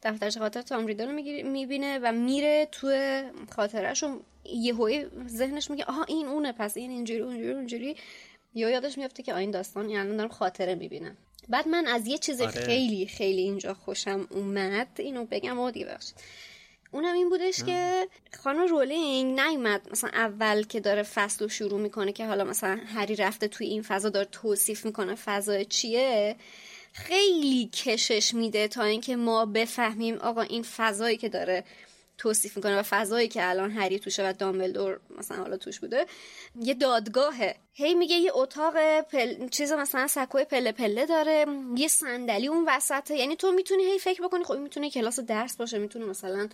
دفترچه 0.03 0.41
خاطر 0.41 0.63
تام 0.63 0.87
ریدل 0.87 1.09
رو 1.09 1.13
می‌بینه 1.49 1.99
و 2.03 2.13
میره 2.13 2.69
تو 2.73 2.89
خاطرش 3.57 4.03
و 4.03 4.21
یهویی 4.45 5.07
ذهنش 5.29 5.71
میگه 5.71 5.85
آها 5.85 6.05
این 6.05 6.27
اونه 6.27 6.53
پس 6.53 6.77
این 6.77 6.91
اینجوری 6.91 7.21
اونجوری 7.21 7.53
اونجوری 7.53 7.97
یا 8.55 8.71
یادش 8.71 8.99
میفته 8.99 9.23
که 9.23 9.35
آ، 9.35 9.37
این 9.37 9.51
داستان 9.51 9.87
این 9.87 9.99
الان 9.99 10.17
دارم 10.17 10.29
خاطره 10.29 10.75
می‌بینم 10.75 11.17
بعد 11.49 11.69
من 11.69 11.87
از 11.87 12.07
یه 12.07 12.19
چیز 12.19 12.41
آره. 12.41 12.51
خیلی 12.51 13.07
خیلی 13.07 13.43
اینجا 13.43 13.75
خوشم 13.75 14.27
اومد. 14.31 14.89
اینو 14.99 15.25
بگم 15.25 15.59
و 15.59 15.71
دیگه 15.71 15.87
بخشید 15.87 16.15
اونم 16.93 17.15
این 17.15 17.29
بودش 17.29 17.63
که 17.63 18.09
خانم 18.43 18.67
رولینگ 18.67 19.41
نیومد. 19.41 19.89
مثلا 19.91 20.11
اول 20.11 20.63
که 20.63 20.81
داره 20.81 21.03
فصل 21.03 21.45
رو 21.45 21.49
شروع 21.49 21.81
می‌کنه 21.81 22.13
که 22.13 22.27
حالا 22.27 22.45
مثلا 22.45 22.81
هری 22.87 23.17
رفته 23.17 23.49
توی 23.49 23.67
این 23.67 23.83
فضا 23.83 24.09
داره 24.09 24.29
توصیف 24.33 24.85
می‌کنه 24.85 25.15
فضا 25.15 25.63
چیه. 25.63 26.37
خیلی 26.93 27.71
کشش 27.73 28.35
میده 28.35 28.69
تا 28.69 28.83
اینکه 28.83 29.17
ما 29.17 29.47
بفهمیم 29.47 30.15
آقا 30.15 30.43
این 30.43 30.63
فضایی 30.63 31.17
که 31.17 31.29
داره 31.29 31.65
توصیف 32.19 32.57
می‌کنه 32.57 32.79
و 32.79 32.83
فضایی 32.83 33.29
که 33.29 33.49
الان 33.49 33.71
هری 33.71 33.99
توشه 33.99 34.29
و 34.29 34.33
دامبلدور 34.33 35.01
مثلا 35.19 35.37
حالا 35.37 35.57
توش 35.57 35.81
بوده 35.81 36.07
یه 36.61 36.75
دادگاهه. 36.75 37.57
هی 37.73 37.95
میگه 37.95 38.17
یه 38.17 38.31
اتاق 38.35 39.01
پل... 39.01 39.49
چیز 39.49 39.73
مثلا 39.73 40.07
سکوی 40.07 40.45
پله 40.45 40.73
پله 40.73 41.07
داره 41.07 41.47
یه 41.77 41.89
صندلی 41.89 42.47
اون 42.47 42.65
وسطه. 42.69 43.17
یعنی 43.17 43.37
تو 43.37 43.53
می‌تونی 43.53 43.85
هی 43.85 43.99
فکر 43.99 44.23
بکنی 44.23 44.45
خب 44.45 44.55
می‌تونه 44.59 44.91
کلاس 44.91 45.21
درس 45.21 45.57
باشه 45.57 45.79
می‌تونه 45.79 46.05
مثلا 46.05 46.49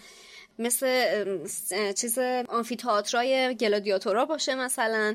مثل 0.61 1.93
چیز 1.93 2.19
آمفیتئاترای 2.49 3.57
گلادیاتورا 3.61 4.25
باشه 4.25 4.55
مثلا 4.55 5.15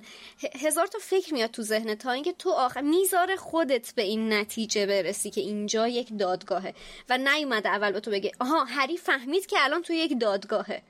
هزار 0.61 0.87
تا 0.87 0.99
فکر 1.01 1.33
میاد 1.33 1.51
تو 1.51 1.61
ذهنت 1.61 1.97
تا 1.97 2.11
اینکه 2.11 2.33
تو 2.33 2.49
آخر 2.49 2.81
می‌ذاره 2.81 3.35
خودت 3.35 3.93
به 3.95 4.01
این 4.01 4.33
نتیجه 4.33 4.85
برسی 4.85 5.29
که 5.29 5.41
اینجا 5.41 5.87
یک 5.87 6.17
دادگاهه 6.19 6.73
و 7.09 7.17
نیومده 7.17 7.69
اول 7.69 7.91
به 7.91 7.99
تو 7.99 8.11
بگه 8.11 8.31
آها 8.39 8.63
هری 8.63 8.97
فهمید 8.97 9.45
که 9.45 9.55
الان 9.59 9.81
تو 9.81 9.93
یک 9.93 10.19
دادگاهه 10.19 10.81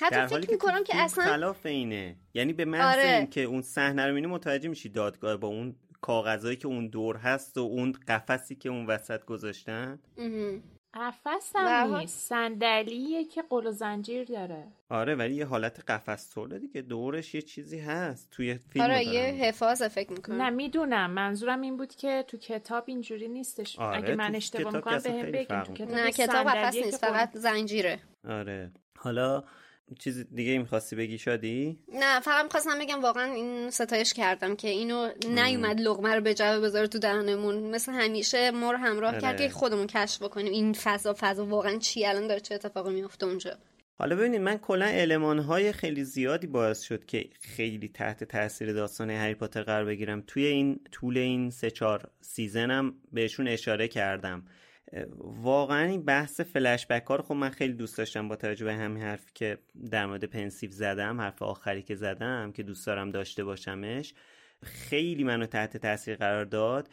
حتی 0.00 0.14
در 0.14 0.26
حالی 0.26 0.42
فکر 0.42 0.52
می‌کنم 0.52 0.84
که 0.84 0.96
اصلا 0.96 1.24
خلاف 1.24 1.66
اینه 1.66 2.16
یعنی 2.34 2.52
به 2.52 2.64
محض 2.64 2.98
آره. 2.98 3.16
این 3.16 3.30
که 3.30 3.42
اون 3.42 3.62
صحنه 3.62 4.06
رو 4.06 4.28
متوجه 4.28 4.68
میشی 4.68 4.88
دادگاه 4.88 5.36
با 5.36 5.48
اون 5.48 5.76
کاغذایی 6.00 6.56
که 6.56 6.66
اون 6.66 6.88
دور 6.88 7.16
هست 7.16 7.58
و 7.58 7.60
اون 7.60 7.92
قفسی 8.08 8.54
که 8.54 8.68
اون 8.68 8.86
وسط 8.86 9.24
گذاشتن. 9.24 9.98
قفس 10.94 11.52
هم 11.54 11.96
نیست. 11.96 12.28
صندلیه 12.28 13.24
که 13.24 13.42
قل 13.50 13.66
و 13.66 13.72
زنجیر 13.72 14.24
داره. 14.24 14.66
آره 14.88 15.14
ولی 15.14 15.34
یه 15.34 15.46
حالت 15.46 15.90
قفس 15.90 16.30
طوره 16.34 16.58
دیگه. 16.58 16.82
دورش 16.82 17.34
یه 17.34 17.42
چیزی 17.42 17.78
هست 17.78 18.28
توی 18.30 18.54
فیلم 18.54 18.84
آره 18.84 19.04
دارم 19.04 19.14
یه. 19.14 19.22
حفاظه 19.22 19.88
فکر 19.88 20.12
می‌کنم. 20.12 20.42
نه 20.42 20.50
می‌دونم. 20.50 21.10
منظورم 21.10 21.60
این 21.60 21.76
بود 21.76 21.94
که 21.94 22.24
تو 22.28 22.36
کتاب 22.36 22.84
اینجوری 22.86 23.28
نیستش. 23.28 23.78
آره، 23.78 23.98
اگه 23.98 24.14
من 24.14 24.34
اشتباه 24.34 24.74
می‌کنم 24.74 24.98
به 24.98 25.10
هم 25.10 25.32
فرق 25.32 25.62
تو. 25.64 25.72
کتاب 25.72 25.90
نه 25.94 26.12
کتاب 26.12 26.46
قفس 26.46 26.76
نیست 26.76 27.06
فقط 27.06 27.36
زنجیره. 27.36 28.00
آره. 28.28 28.70
حالا 28.98 29.44
چیز 29.98 30.26
دیگه 30.34 30.58
می‌خواستی 30.58 30.96
بگی 30.96 31.18
شادی؟ 31.18 31.78
نه 31.92 32.20
فقط 32.20 32.44
می‌خواستم 32.44 32.78
بگم 32.78 33.02
واقعا 33.02 33.32
این 33.32 33.70
ستایش 33.70 34.12
کردم 34.12 34.56
که 34.56 34.68
اینو 34.68 35.08
نیومد 35.28 35.80
لغمه 35.80 36.14
رو 36.14 36.20
به 36.20 36.34
جبه 36.34 36.60
بذاره 36.60 36.86
تو 36.86 36.98
دهنمون. 36.98 37.70
مثل 37.70 37.92
همیشه 37.92 38.50
ما 38.50 38.70
رو 38.70 38.78
همراه 38.78 39.10
آره. 39.10 39.20
کرد 39.20 39.40
که 39.40 39.48
خودمون 39.48 39.86
کشف 39.86 40.22
بکنیم 40.22 40.52
این 40.52 40.72
فضا 40.72 41.16
فضا 41.20 41.46
واقعا 41.46 41.78
چی 41.78 42.06
الان 42.06 42.26
داره 42.26 42.40
چه 42.40 42.54
اتفاقی 42.54 42.94
میفته 42.94 43.26
اونجا. 43.26 43.58
حالا 43.98 44.16
ببینید 44.16 44.40
من 44.40 44.58
کلا 44.58 44.86
المانهای 44.86 45.72
خیلی 45.72 46.04
زیادی 46.04 46.46
باعث 46.46 46.80
شد 46.80 47.06
که 47.06 47.30
خیلی 47.40 47.88
تحت 47.88 48.24
تاثیر 48.24 48.72
داستان 48.72 49.10
هری 49.10 49.34
پاتر 49.34 49.62
قرار 49.62 49.84
بگیرم. 49.84 50.24
توی 50.26 50.46
این 50.46 50.80
طول 50.92 51.18
این 51.18 51.50
سه 51.50 51.70
چهار 51.70 52.10
سیزنم 52.20 52.94
بهشون 53.12 53.48
اشاره 53.48 53.88
کردم. 53.88 54.42
واقعا 55.42 55.84
این 55.84 56.04
بحث 56.04 56.40
فلشبک 56.40 57.04
ها 57.06 57.16
رو 57.16 57.22
خب 57.22 57.34
من 57.34 57.50
خیلی 57.50 57.72
دوست 57.72 57.98
داشتم 57.98 58.28
با 58.28 58.36
توجه 58.36 58.64
به 58.64 58.74
همین 58.74 59.02
حرفی 59.02 59.30
که 59.34 59.58
در 59.90 60.06
مورد 60.06 60.24
Pensieve 60.24 60.70
زدم 60.70 61.20
حرف 61.20 61.42
آخری 61.42 61.82
که 61.82 61.94
زدم 61.94 62.52
که 62.52 62.62
دوست 62.62 62.86
دارم 62.86 63.10
داشته 63.10 63.44
باشمش 63.44 64.14
خیلی 64.62 65.24
منو 65.24 65.46
تحت 65.46 65.76
تاثیر 65.76 66.16
قرار 66.16 66.44
داد 66.44 66.88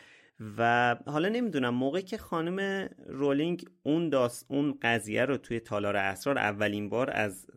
و 0.58 0.96
حالا 1.06 1.30
نمی‌دونم 1.30 1.74
موقعی 1.74 2.02
که 2.02 2.18
خانم 2.18 2.90
رولینگ 3.08 3.66
اون 3.84 4.10
داست 4.10 4.46
اون 4.48 4.78
قضیه 4.82 5.26
رو 5.26 5.38
توی 5.38 5.60
تالار 5.60 5.96
اسرار 5.96 6.38
اولین 6.38 6.90
بار 6.90 7.10
از 7.10 7.48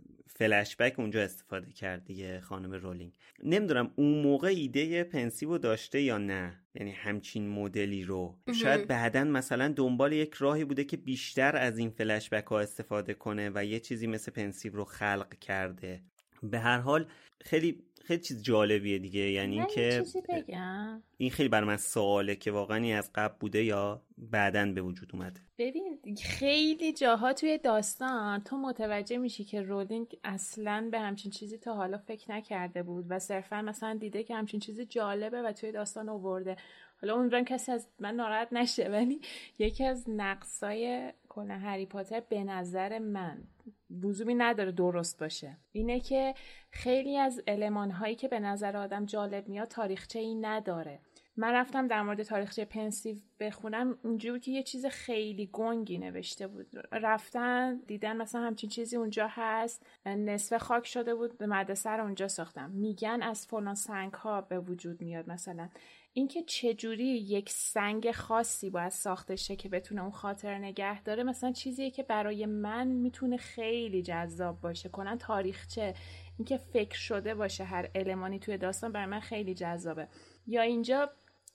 فلشبک 0.41 0.95
اونجا 0.99 1.23
استفاده 1.23 1.73
کرد 1.73 2.05
دیگه 2.05 2.41
خانم 2.41 2.73
رولینگ. 2.73 3.13
نمی‌دونم 3.45 3.91
اون 3.97 4.23
موقع 4.23 4.49
ایده 4.49 5.05
Pensieve 5.05 5.59
داشته 5.59 6.01
یا 6.01 6.19
نه. 6.19 6.61
یعنی 6.75 6.91
همچین 6.91 7.49
مدلی 7.49 8.05
رو. 8.05 8.39
شاید 8.55 8.87
بعدا 8.87 9.25
مثلا 9.25 9.69
دنبال 9.77 10.13
یک 10.13 10.35
راهی 10.35 10.65
بوده 10.65 10.85
که 10.85 10.97
بیشتر 10.97 11.57
از 11.57 11.79
این 11.79 11.91
فلشبک 11.91 12.47
ها 12.47 12.61
استفاده 12.61 13.15
کنه 13.15 13.51
و 13.55 13.65
یه 13.65 13.81
چیزی 13.81 14.07
مثل 14.07 14.33
Pensieve 14.33 14.77
رو 14.77 14.85
خلق 14.85 15.35
کرده. 15.35 16.03
به 16.43 16.59
هر 16.59 16.79
حال 16.79 17.07
خیلی 17.45 17.83
خیلی 18.11 18.23
چیز 18.23 18.43
جالبیه 18.43 18.99
دیگه. 18.99 19.21
یعنی 19.21 19.59
اینکه 19.59 20.05
بگم. 20.29 21.03
این 21.17 21.31
خیلی 21.31 21.49
بر 21.49 21.65
من 21.65 21.77
سواله 21.77 22.37
که 22.37 22.51
واقعا 22.51 22.77
این 22.77 22.97
از 22.97 23.11
قبل 23.15 23.35
بوده 23.41 23.65
یا 23.65 24.03
بعدا 24.19 24.73
به 24.73 24.83
وجود 24.83 25.11
اومده. 25.13 25.41
ببین 25.59 25.99
خیلی 26.23 26.93
جاها 26.93 27.33
توی 27.33 27.59
داستان 27.59 28.41
تو 28.41 28.57
متوجه 28.57 29.19
میشی 29.19 29.45
که 29.45 29.63
رولینگ 29.63 30.17
اصلا 30.25 30.89
به 30.91 31.01
همچین 31.01 31.31
چیزی 31.31 31.59
تا 31.59 31.75
حالا 31.75 31.99
فکر 31.99 32.33
نکرده 32.33 32.83
بود 32.83 33.07
و 33.09 33.19
صرفا 33.19 33.63
مثلا 33.63 33.95
دیده 33.95 34.25
که 34.25 34.35
همچین 34.35 34.61
چیزی 34.61 34.87
جالبه 34.87 35.43
و 35.43 35.53
توی 35.53 35.73
داستان 35.73 36.09
اوورده 36.09 36.57
حالا 37.01 37.15
امیدوارم 37.15 37.45
کسی 37.45 37.73
از 37.73 37.89
من 37.99 38.15
ناراحت 38.15 38.49
نشه 38.53 38.89
ولی 38.89 39.21
یکی 39.59 39.85
از 39.85 40.05
نقصای 40.09 41.13
کلا 41.29 41.55
هری 41.55 41.87
پاتر 41.87 42.21
به 42.21 42.45
نظر 42.45 42.99
من 42.99 43.43
لزومی 43.91 44.35
نداره 44.35 44.73
درست 44.73 45.21
باشه. 45.21 45.57
اینه 45.73 46.01
که 46.01 46.35
خیلی 46.71 47.17
از 47.17 47.43
علمان 47.47 47.91
هایی 47.91 48.15
که 48.15 48.29
به 48.29 48.41
نظر 48.41 48.77
آدم 48.77 49.07
جالب 49.07 49.49
میاد 49.49 49.69
تاریخچه 49.69 50.19
ای 50.19 50.35
نداره. 50.35 51.01
من 51.37 51.53
رفتم 51.53 51.87
در 51.89 52.03
مورد 52.03 52.23
تاریخچه 52.23 52.65
پنسیو 52.65 53.17
بخونم 53.41 53.99
اینجوری 54.05 54.41
که 54.41 54.51
یه 54.51 54.63
چیز 54.63 54.87
خیلی 54.87 55.47
گنگی 55.53 55.99
نوشته 55.99 56.47
بود. 56.47 56.67
رفتن 56.93 57.77
دیدن 57.87 58.17
مثلا 58.17 58.41
همچین 58.41 58.71
چیزی 58.71 58.97
اونجا 58.97 59.27
هست 59.31 59.87
نصف 60.07 60.57
خاک 60.57 60.87
شده 60.87 61.15
بود 61.15 61.39
به 61.39 61.47
مدرسه 61.47 61.91
رو 61.91 62.05
اونجا 62.05 62.29
ساختم. 62.29 62.71
میگن 62.71 63.23
از 63.23 63.47
فلان 63.47 63.75
سنگ 63.75 64.13
ها 64.13 64.41
به 64.41 64.59
وجود 64.59 65.01
میاد 65.01 65.31
مثلا. 65.31 65.69
اینکه 66.13 66.43
چجوری 66.43 67.05
یک 67.05 67.51
سنگ 67.51 68.13
خاصی 68.13 68.71
باید 68.71 68.93
ساخته 68.93 69.37
شه 69.37 69.57
که 69.57 69.69
بتونه 69.69 70.03
اون 70.03 70.11
خاطر 70.11 70.59
نگه 70.59 71.03
داره 71.03 71.23
مثلا 71.23 71.53
چیزیه 71.53 71.91
که 71.91 72.03
برای 72.03 72.47
من 72.47 72.87
می‌تونه 72.87 73.37
خیلی 73.37 74.03
جذاب 74.03 74.61
باشه. 74.61 74.89
کنن 74.89 75.19
تاریخچه 75.19 75.95
اینکه 76.39 76.57
فکر 76.73 76.99
شده 76.99 77.35
باشه 77.35 77.65
هر 77.65 77.91
المانی 77.95 78.39
توی 78.39 78.59
داستان 78.59 78.93
برای 78.93 79.07
من 79.07 79.21
خیلی 79.21 79.55
جذابه. 79.55 80.09
یا 80.47 80.63
اینجا 80.63 81.11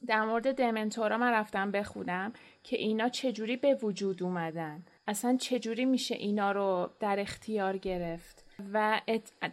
در 0.08 0.26
مورد 0.26 0.56
دمنتورا 0.56 1.18
من 1.18 1.32
رفتم 1.32 1.72
بخونم 1.72 2.34
که 2.64 2.78
اینا 2.78 3.10
چجوری 3.10 3.58
به 3.58 3.76
وجود 3.76 4.24
اومدن؟ 4.24 4.86
اصلا 5.08 5.38
چجوری 5.38 5.86
میشه 5.86 6.16
اینا 6.16 6.51
رو 6.51 6.89
در 6.99 7.20
اختیار 7.20 7.78
گرفت؟ 7.78 8.45
و 8.74 9.01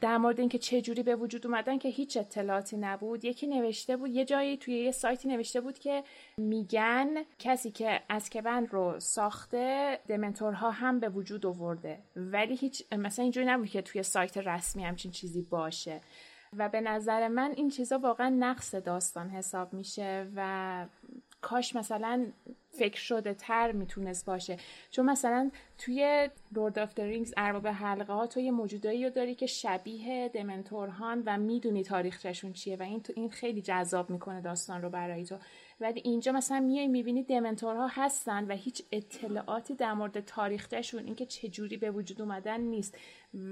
در 0.01 0.19
مورد 0.19 0.41
اینکه 0.41 0.59
چه 0.59 0.81
جوری 0.81 1.03
به 1.03 1.17
وجود 1.17 1.47
اومدن 1.47 1.79
که 1.79 1.89
هیچ 1.89 2.17
اطلاعاتی 2.17 2.77
نبود. 2.77 3.25
یکی 3.25 3.47
نوشته 3.47 3.97
بود 3.97 4.11
یه 4.11 4.25
جایی 4.25 4.57
توی 4.57 4.75
یه 4.75 4.91
سایتی 4.91 5.29
نوشته 5.29 5.61
بود 5.61 5.79
که 5.79 6.05
میگن 6.37 7.09
کسی 7.39 7.71
که 7.71 8.01
اسکبن 8.11 8.67
رو 8.67 9.01
ساخته 9.01 9.99
دمنتورها 10.09 10.71
هم 10.71 11.01
به 11.01 11.09
وجود 11.09 11.47
آورده. 11.47 11.99
ولی 12.17 12.55
هیچ 12.55 12.93
مثلا 12.93 13.23
اینجوری 13.23 13.47
نبود 13.47 13.69
که 13.69 13.83
توی 13.83 14.03
سایت 14.03 14.39
رسمی 14.39 14.85
همچین 14.85 15.11
چیزی 15.11 15.43
باشه. 15.43 16.01
و 16.57 16.69
به 16.69 16.81
نظر 16.81 17.29
من 17.29 17.53
این 17.57 17.71
چیزا 17.71 17.99
واقعا 17.99 18.29
نقص 18.29 18.75
داستان 18.75 19.31
حساب 19.31 19.73
میشه 19.73 20.27
و 20.37 20.87
کاش 21.41 21.77
مثلا 21.77 22.27
فکر 22.73 23.01
شده 23.01 23.35
تر 23.35 23.73
می‌تونست 23.73 24.27
باشه. 24.27 24.57
چون 24.91 25.11
مثلا 25.11 25.51
توی 25.79 26.31
Lord 26.53 26.79
of 26.79 26.99
Rings 26.99 27.35
ارباب 27.37 27.67
حلقه 27.67 28.13
ها 28.13 28.27
تو 28.27 28.41
یه 28.41 28.51
موجودایی 28.51 29.05
رو 29.05 29.11
داری 29.11 29.35
که 29.35 29.47
شبیه 29.47 30.29
دمنتورهان 30.29 31.23
و 31.27 31.39
می‌دونی 31.39 31.83
تاریخچهشون 31.83 32.53
چیه 32.53 32.77
و 32.77 32.83
این 32.83 33.03
تو 33.03 33.13
این 33.17 33.31
خیلی 33.31 33.63
جذاب 33.63 34.11
می‌کنه 34.11 34.41
داستان 34.41 34.83
رو 34.83 34.91
برای 34.91 35.25
تو. 35.25 35.37
ولی 35.81 36.01
اینجا 36.05 36.33
مثلا 36.33 36.61
میای 36.61 36.89
می‌بینی 36.89 37.23
دمنتورها 37.23 37.87
هستن 37.87 38.45
و 38.45 38.53
هیچ 38.57 38.83
اطلاعاتی 38.93 39.75
در 39.75 39.93
مورد 39.93 40.21
تاریخچهشون 40.21 41.05
اینکه 41.05 41.27
چجوری 41.27 41.77
به 41.77 41.91
وجود 41.91 42.21
اومدن 42.21 42.61
نیست. 42.61 42.99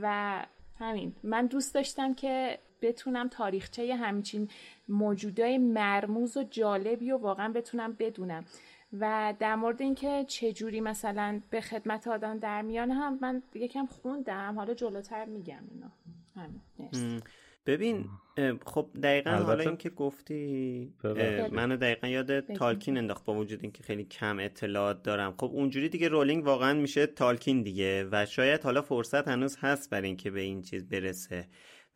و 0.02 0.46
همین 0.78 1.14
من 1.22 1.46
دوست 1.46 1.74
داشتم 1.74 2.14
که 2.14 2.58
بتونم 2.82 3.28
تاریخچه 3.28 3.94
همچین 3.94 4.48
موجودای 4.88 5.58
مرموز 5.58 6.36
و 6.36 6.42
جالبی 6.42 7.10
و 7.10 7.18
واقعا 7.18 7.52
بتونم 7.52 7.92
بدونم. 7.92 8.44
و 8.92 9.34
در 9.38 9.54
مورد 9.54 9.82
اینکه 9.82 10.24
چه 10.28 10.52
جوری 10.52 10.80
مثلا 10.80 11.40
به 11.50 11.60
خدمت 11.60 12.08
آدم 12.08 12.38
در 12.38 12.62
میان 12.62 12.90
هم 12.90 13.18
من 13.22 13.42
یکم 13.54 13.86
خوندم. 13.86 14.54
حالا 14.54 14.74
جلوتر 14.74 15.24
میگم 15.24 15.62
اینا 15.70 15.92
همین 16.36 17.20
ببین 17.66 18.08
خب 18.66 18.90
دقیقا 19.02 19.30
حالا 19.30 19.64
اینکه 19.64 19.90
گفتی 19.90 20.94
منو 21.52 21.76
دقیقا 21.76 22.08
یاد 22.08 22.40
تالکین 22.40 22.98
انداخت 22.98 23.24
با 23.24 23.34
وجود 23.34 23.58
اینکه 23.62 23.82
خیلی 23.82 24.04
کم 24.04 24.38
اطلاعات 24.38 25.02
دارم. 25.02 25.34
خب 25.38 25.50
اونجوری 25.54 25.88
دیگه 25.88 26.08
رولینگ 26.08 26.44
واقعا 26.44 26.74
میشه 26.74 27.06
تالکین 27.06 27.62
دیگه 27.62 28.08
و 28.12 28.26
شاید 28.26 28.62
حالا 28.62 28.82
فرصت 28.82 29.28
هنوز 29.28 29.56
هست 29.60 29.90
برای 29.90 30.06
اینکه 30.06 30.30
به 30.30 30.40
این 30.40 30.62
چیز 30.62 30.88
برسه. 30.88 31.48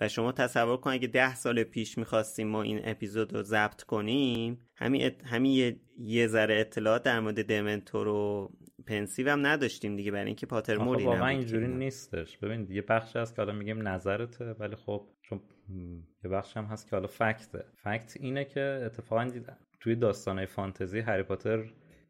و 0.05 0.09
شما 0.09 0.33
تصور 0.33 0.77
کن 0.77 0.91
اگه 0.91 1.09
ده 1.09 1.35
سال 1.35 1.63
پیش 1.63 1.99
می‌خواستیم 1.99 2.49
ما 2.49 2.63
این 2.63 2.81
اپیزود 2.85 3.35
رو 3.35 3.43
ضبط 3.43 3.83
کنیم 3.83 4.59
همین, 4.77 5.11
همین 5.25 5.53
یه, 5.53 5.77
یه 5.99 6.27
ذره 6.27 6.61
اطلاعات 6.61 7.03
در 7.03 7.21
مورد 7.21 7.47
دمنتور 7.47 8.09
و 8.09 8.53
پنسیو 8.87 9.31
هم 9.31 9.47
نداشتیم 9.47 9.97
دیگه 9.97 10.11
برای 10.11 10.27
اینکه 10.27 10.47
پاتر 10.47 10.79
موری 10.79 11.05
واقعا 11.05 11.29
اینجوری 11.29 11.69
نیستش. 11.69 12.39
ببین 12.39 12.67
یه 12.71 12.83
بخشی 12.83 13.19
هست 13.19 13.37
که 13.37 13.43
حالا 13.43 13.55
میگیم 13.55 13.89
نظرته 13.89 14.45
ولی 14.45 14.77
خب 14.77 15.07
چون 15.23 15.41
یه 16.25 16.31
بخش 16.31 16.57
هم 16.57 16.65
هست 16.65 16.89
که 16.89 16.97
حالا 16.97 17.09
فکته. 17.09 17.65
فکت 17.75 18.17
اینه 18.21 18.45
که 18.45 18.83
اتفاقا 18.87 19.31
توی 19.81 19.97
داستانهای 19.97 20.47
فانتزی 20.47 21.01
هری 21.01 21.23
پاتر 21.23 21.65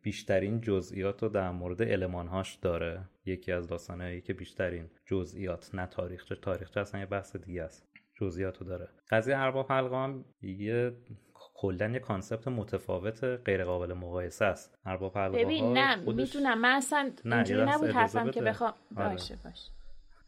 بیشترین 0.05 0.61
جزئیات 0.61 1.23
رو 1.23 1.29
در 1.29 1.51
مورد 1.51 1.83
المانهاش 1.83 2.55
داره. 2.55 3.09
یکی 3.27 3.53
از 3.53 3.69
داستانهایی 3.69 4.21
که 4.21 4.33
بیشترین 4.33 4.91
جزئیات 5.07 5.75
نه 5.75 5.87
تاریخچه 5.87 6.35
تاریخچه 6.35 6.81
اصلا 6.81 7.01
یه 7.01 7.07
بحث 7.07 7.37
دیگه 7.37 7.63
است. 7.63 7.89
جزئیات 8.15 8.59
رو 8.59 8.67
داره. 8.67 8.89
قضیه 9.11 9.39
ارباب 9.39 9.73
حلقه 9.73 9.97
هم 9.97 10.25
یه 10.43 10.93
کلا 11.33 11.89
یه 11.89 11.99
concept 11.99 12.49
متفاوت 12.49 13.25
غیر 13.25 13.65
قابل 13.65 13.93
مقایسه 13.93 14.45
است. 14.45 14.79
ارباب 14.85 15.19
حلقه 15.19 15.45
ببین 15.45 15.73
نه 15.73 16.05
خودش... 16.05 16.35
می‌دونم 16.37 16.61
من 16.61 16.77
اصلا 16.77 17.11
اینجوری 17.25 17.65
نبود 17.65 17.91
حرفم 17.91 18.31
که 18.31 18.43
بخوام 18.43 18.75
آره. 18.97 19.09
باشه 19.09 19.39
باشه. 19.45 19.71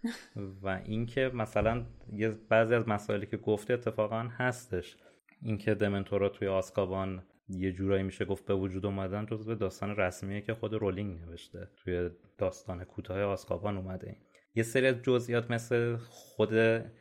و 0.63 0.83
اینکه 0.85 1.31
مثلا 1.35 1.87
یه 2.13 2.29
بعضی 2.29 2.75
از 2.75 2.89
مسائلی 2.89 3.27
که 3.27 3.37
گفته 3.37 3.75
اتفاقا 3.75 4.23
هستش. 4.23 4.97
اینکه 5.43 5.75
دمنتورا 5.75 6.29
توی 6.29 6.49
آزکابان 6.49 7.23
یه 7.49 7.73
جورایی 7.73 8.03
میشه 8.03 8.25
گفت 8.25 8.47
به 8.47 8.55
وجود 8.55 8.87
اومدن 8.87 9.27
جزو 9.27 9.55
داستان 9.55 9.97
رسمیه 9.97 10.41
که 10.41 10.55
خود 10.55 10.75
رولینگ 10.75 11.21
نوشته 11.21 11.69
توی 11.77 12.11
داستان 12.39 12.85
کوتاه 12.85 13.23
آزکابان 13.23 13.77
اومده 13.77 14.07
این. 14.07 14.17
یه 14.55 14.63
سری 14.63 14.87
از 14.87 14.95
جزئیات 15.03 15.51
مثل 15.51 15.97
خود 15.97 16.55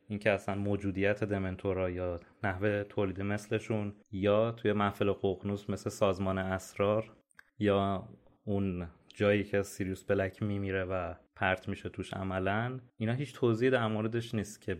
اینکه 0.08 0.32
اصلا 0.32 0.56
موجودیت 0.56 1.24
دمنتورا 1.24 1.90
یا 1.90 2.20
نحوه 2.44 2.84
تولید 2.84 3.22
مثلشون 3.22 3.94
یا 4.12 4.52
توی 4.52 4.74
محفل 4.74 5.12
ققنوس 5.12 5.70
مثل 5.70 5.90
سازمان 5.90 6.38
اسرار 6.38 7.14
یا 7.60 8.10
اون 8.46 8.88
جایی 9.16 9.44
که 9.44 9.64
سیریوس 9.64 10.04
بلک 10.04 10.44
میمیره 10.44 10.84
و 10.84 11.14
پرت 11.36 11.68
میشه 11.70 11.90
توش 11.90 12.14
عملا 12.14 12.80
اینا 12.98 13.14
هیچ 13.14 13.34
توضیح 13.34 13.70
در 13.70 13.88
موردش 13.88 14.36
نیست 14.36 14.62
که 14.62 14.78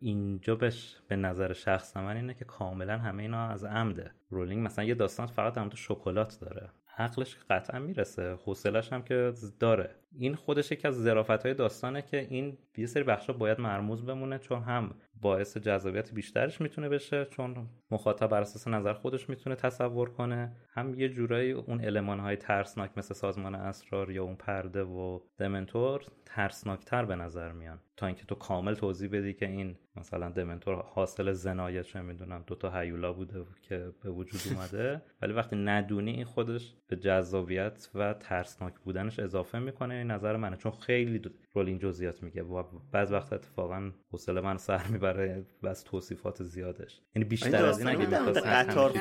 اینجا 0.00 0.54
بهش 0.54 0.96
به 1.08 1.16
نظر 1.16 1.52
شخص 1.52 1.96
من 1.96 2.16
اینه 2.16 2.34
که 2.34 2.44
کاملا 2.44 2.98
همه 2.98 3.22
اینا 3.22 3.48
از 3.48 3.64
عمده. 3.64 4.10
رولینگ 4.30 4.66
مثلا 4.66 4.84
یه 4.84 4.94
داستان 4.94 5.26
فقط 5.26 5.54
در 5.54 5.70
شکلات 5.74 6.38
داره. 6.40 6.70
عقلش 6.98 7.36
قطعا 7.50 7.78
می‌رسه. 7.78 8.38
حوصلش 8.44 8.92
هم 8.92 9.02
که 9.02 9.32
داره. 9.60 9.94
این 10.12 10.34
خودش 10.34 10.72
یکی 10.72 10.88
از 10.88 11.02
ظرافت 11.02 11.42
های 11.42 11.54
داستانه 11.54 12.02
که 12.02 12.26
این 12.30 12.58
یه 12.76 12.86
سری 12.86 13.02
بخشا 13.02 13.32
باید 13.32 13.60
مرموز 13.60 14.06
بمونه 14.06 14.38
چون 14.38 14.62
هم 14.62 14.94
باعث 15.20 15.56
جذابیت 15.56 16.14
بیشترش 16.14 16.60
می‌تونه 16.60 16.88
بشه 16.88 17.24
چون 17.24 17.68
مخاطب 17.90 18.26
بر 18.26 18.40
اساس 18.40 18.68
نظر 18.68 18.92
خودش 18.92 19.28
می‌تونه 19.28 19.56
تصور 19.56 20.10
کنه. 20.10 20.52
هم 20.70 20.94
یه 20.94 21.08
جورایی 21.08 21.52
اون 21.52 21.80
علمان 21.80 22.20
های 22.20 22.36
ترسناک 22.36 22.90
مثل 22.96 23.14
سازمان 23.14 23.54
اسرار 23.54 24.10
یا 24.10 24.24
اون 24.24 24.36
پرده 24.36 24.82
و 24.82 25.20
دمنتور 25.38 26.02
ترسناکتر 26.26 27.04
به 27.04 27.16
نظر 27.16 27.52
میان. 27.52 27.78
تا 27.96 28.06
اینکه 28.06 28.24
تو 28.24 28.34
کامل 28.34 28.74
توضیح 28.74 29.10
بدی 29.10 29.34
که 29.34 29.46
این 29.46 29.76
مثلا 29.96 30.28
دمنتور 30.28 30.74
حاصل 30.74 31.32
زنایت 31.32 31.82
چه 31.82 32.00
می‌دونم 32.00 32.44
دو 32.46 32.54
تا 32.54 32.70
هیولا 32.70 33.12
بوده 33.12 33.44
که 33.62 33.92
به 34.02 34.10
وجود 34.10 34.40
اومده 34.54 35.02
ولی 35.22 35.32
وقتی 35.32 35.56
ندونی 35.56 36.10
این 36.10 36.24
خودش 36.24 36.74
به 36.88 36.96
جذابیت 36.96 37.88
و 37.94 38.14
ترسناک 38.14 38.74
بودنش 38.84 39.18
اضافه 39.18 39.58
می‌کنه 39.58 39.94
این 39.94 40.10
نظر 40.10 40.36
منه. 40.36 40.56
چون 40.56 40.72
خیلی 40.72 41.22
رول 41.54 41.66
این 41.66 41.78
جزئیات 41.78 42.22
میگه 42.22 42.42
و 42.42 42.62
بعض 42.92 43.12
وقت 43.12 43.32
اتفاقا 43.32 43.90
حوصله 44.10 44.40
من 44.40 44.56
سر 44.56 44.86
می‌بره. 44.86 45.07
بس 45.62 45.82
توصیفات 45.82 46.42
زیادش. 46.42 47.00
یعنی 47.16 47.28
بیشتر 47.28 47.64
از 47.64 47.78
این 47.78 47.88
اگه 47.88 48.06
قطار 48.40 48.92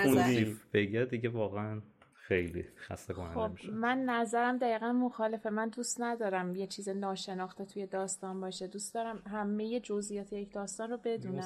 بگه 0.73 1.05
دیگه 1.05 1.29
واقعا 1.29 1.81
خیلی 2.13 2.65
خسته 2.77 3.13
کننده 3.13 3.33
خب 3.33 3.69
من 3.71 3.97
نظرم 3.97 4.57
دقیقا 4.57 4.91
مخالفه. 4.91 5.49
من 5.49 5.69
دوست 5.69 6.01
ندارم 6.01 6.55
یه 6.55 6.67
چیز 6.67 6.89
ناشناخته 6.89 7.65
توی 7.65 7.85
داستان 7.85 8.41
باشه. 8.41 8.67
دوست 8.67 8.93
دارم 8.93 9.21
همه 9.31 9.79
جزئیات 9.79 10.33
یک 10.33 10.53
داستان 10.53 10.89
رو 10.89 10.97
بدونم. 11.03 11.43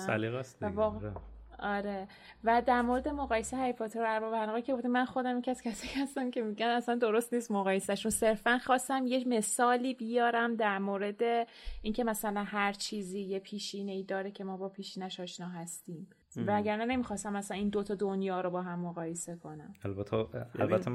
و 0.61 0.65
واقعا 0.65 1.13
آره. 1.61 2.07
و 2.43 2.61
در 2.65 2.81
مورد 2.81 3.07
مقایسه 3.07 3.57
هری 3.57 3.73
پاتر 3.73 4.01
و 4.01 4.05
ارباب 4.07 4.59
که 4.59 4.75
بوده 4.75 4.87
من 4.87 5.05
خودم 5.05 5.39
یکی 5.39 5.51
از 5.51 5.61
کسی 5.61 6.01
هستم 6.01 6.31
که 6.31 6.41
میگن 6.41 6.67
اصلا 6.67 6.95
درست 6.95 7.33
نیست 7.33 7.51
مقایسهشون. 7.51 8.11
صرفا 8.11 8.57
خواستم 8.57 9.07
یه 9.07 9.27
مثالی 9.27 9.93
بیارم 9.93 10.55
در 10.55 10.79
مورد 10.79 11.47
اینکه 11.81 12.03
مثلا 12.03 12.43
هر 12.43 12.73
چیزی 12.73 13.19
یه 13.19 13.39
پیشینه 13.39 13.91
ای 13.91 14.03
داره 14.03 14.31
که 14.31 14.43
ما 14.43 14.57
با 14.57 14.69
پیشینش 14.69 15.19
آشنا 15.19 15.47
هستیم. 15.47 16.07
و 16.35 16.51
اگر 16.51 16.85
نمی‌خواستم 16.85 17.33
مثلا 17.33 17.57
این 17.57 17.69
دوتا 17.69 17.95
دنیا 17.95 18.41
رو 18.41 18.49
با 18.49 18.61
هم 18.61 18.79
مقایسه 18.79 19.35
کنم. 19.35 19.73
البته 19.83 20.25
البته 20.59 20.91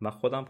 من 0.00 0.10
خودم 0.10 0.46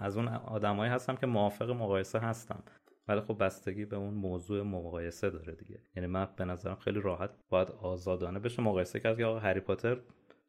از 0.00 0.16
اون 0.16 0.28
آدمایی 0.28 0.92
هستم 0.92 1.16
که 1.16 1.26
موافق 1.26 1.70
مقایسه 1.70 2.18
هستم. 2.18 2.62
ولی 3.08 3.20
خب 3.20 3.44
بستگی 3.44 3.84
به 3.84 3.96
اون 3.96 4.14
موضوع 4.14 4.62
مقایسه 4.62 5.30
داره 5.30 5.54
دیگه. 5.54 5.80
یعنی 5.96 6.06
من 6.06 6.28
به 6.36 6.44
نظرم 6.44 6.76
خیلی 6.76 7.00
راحت 7.00 7.30
باید 7.48 7.68
آزادانه 7.70 8.38
بشه 8.38 8.62
مقایسه 8.62 9.00
کرد 9.00 9.16
که 9.16 9.24
آقا 9.24 9.38
هری 9.38 9.60
پاتر 9.60 10.00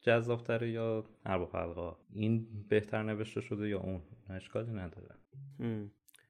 جذابتره 0.02 0.72
یا 0.72 1.06
ارباب 1.26 1.56
حلقا 1.56 1.98
این 2.14 2.48
بهتر 2.70 3.04
نوشته 3.04 3.42
شده 3.42 3.70
یا 3.70 3.80
اون؟ 3.80 4.02
اشکالی 4.30 4.72
نداره. 4.72 5.16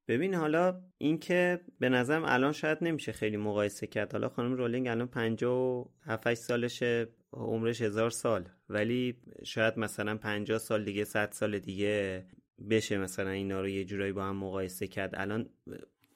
ببین 0.08 0.34
حالا 0.34 0.82
اینکه 0.98 1.60
به 1.80 1.90
نظرم 1.90 2.24
الان 2.26 2.52
شاید 2.52 2.78
نمیشه 2.82 3.12
خیلی 3.12 3.38
مقایسه 3.38 3.88
کرد. 3.88 4.12
حالا 4.12 4.30
خانم 4.30 4.54
رولینگ 4.54 4.88
الان 4.88 5.08
57 5.08 6.34
سالشه 6.34 7.08
عمرش 7.34 7.82
هزار 7.82 8.10
سال. 8.10 8.50
ولی 8.70 9.18
شاید 9.46 9.80
مثلا 9.80 10.18
50 10.18 10.58
سال 10.58 10.84
دیگه 10.84 11.04
100 11.04 11.32
سال 11.32 11.60
دیگه 11.60 12.26
بشه 12.70 12.98
مثلا 12.98 13.30
اینا 13.30 13.62
رو 13.62 13.70
یه 13.70 13.86
جورایی 13.86 14.12
با 14.12 14.24
هم 14.24 14.36
مقایسه 14.38 14.88
کرد. 14.88 15.12
الان 15.16 15.50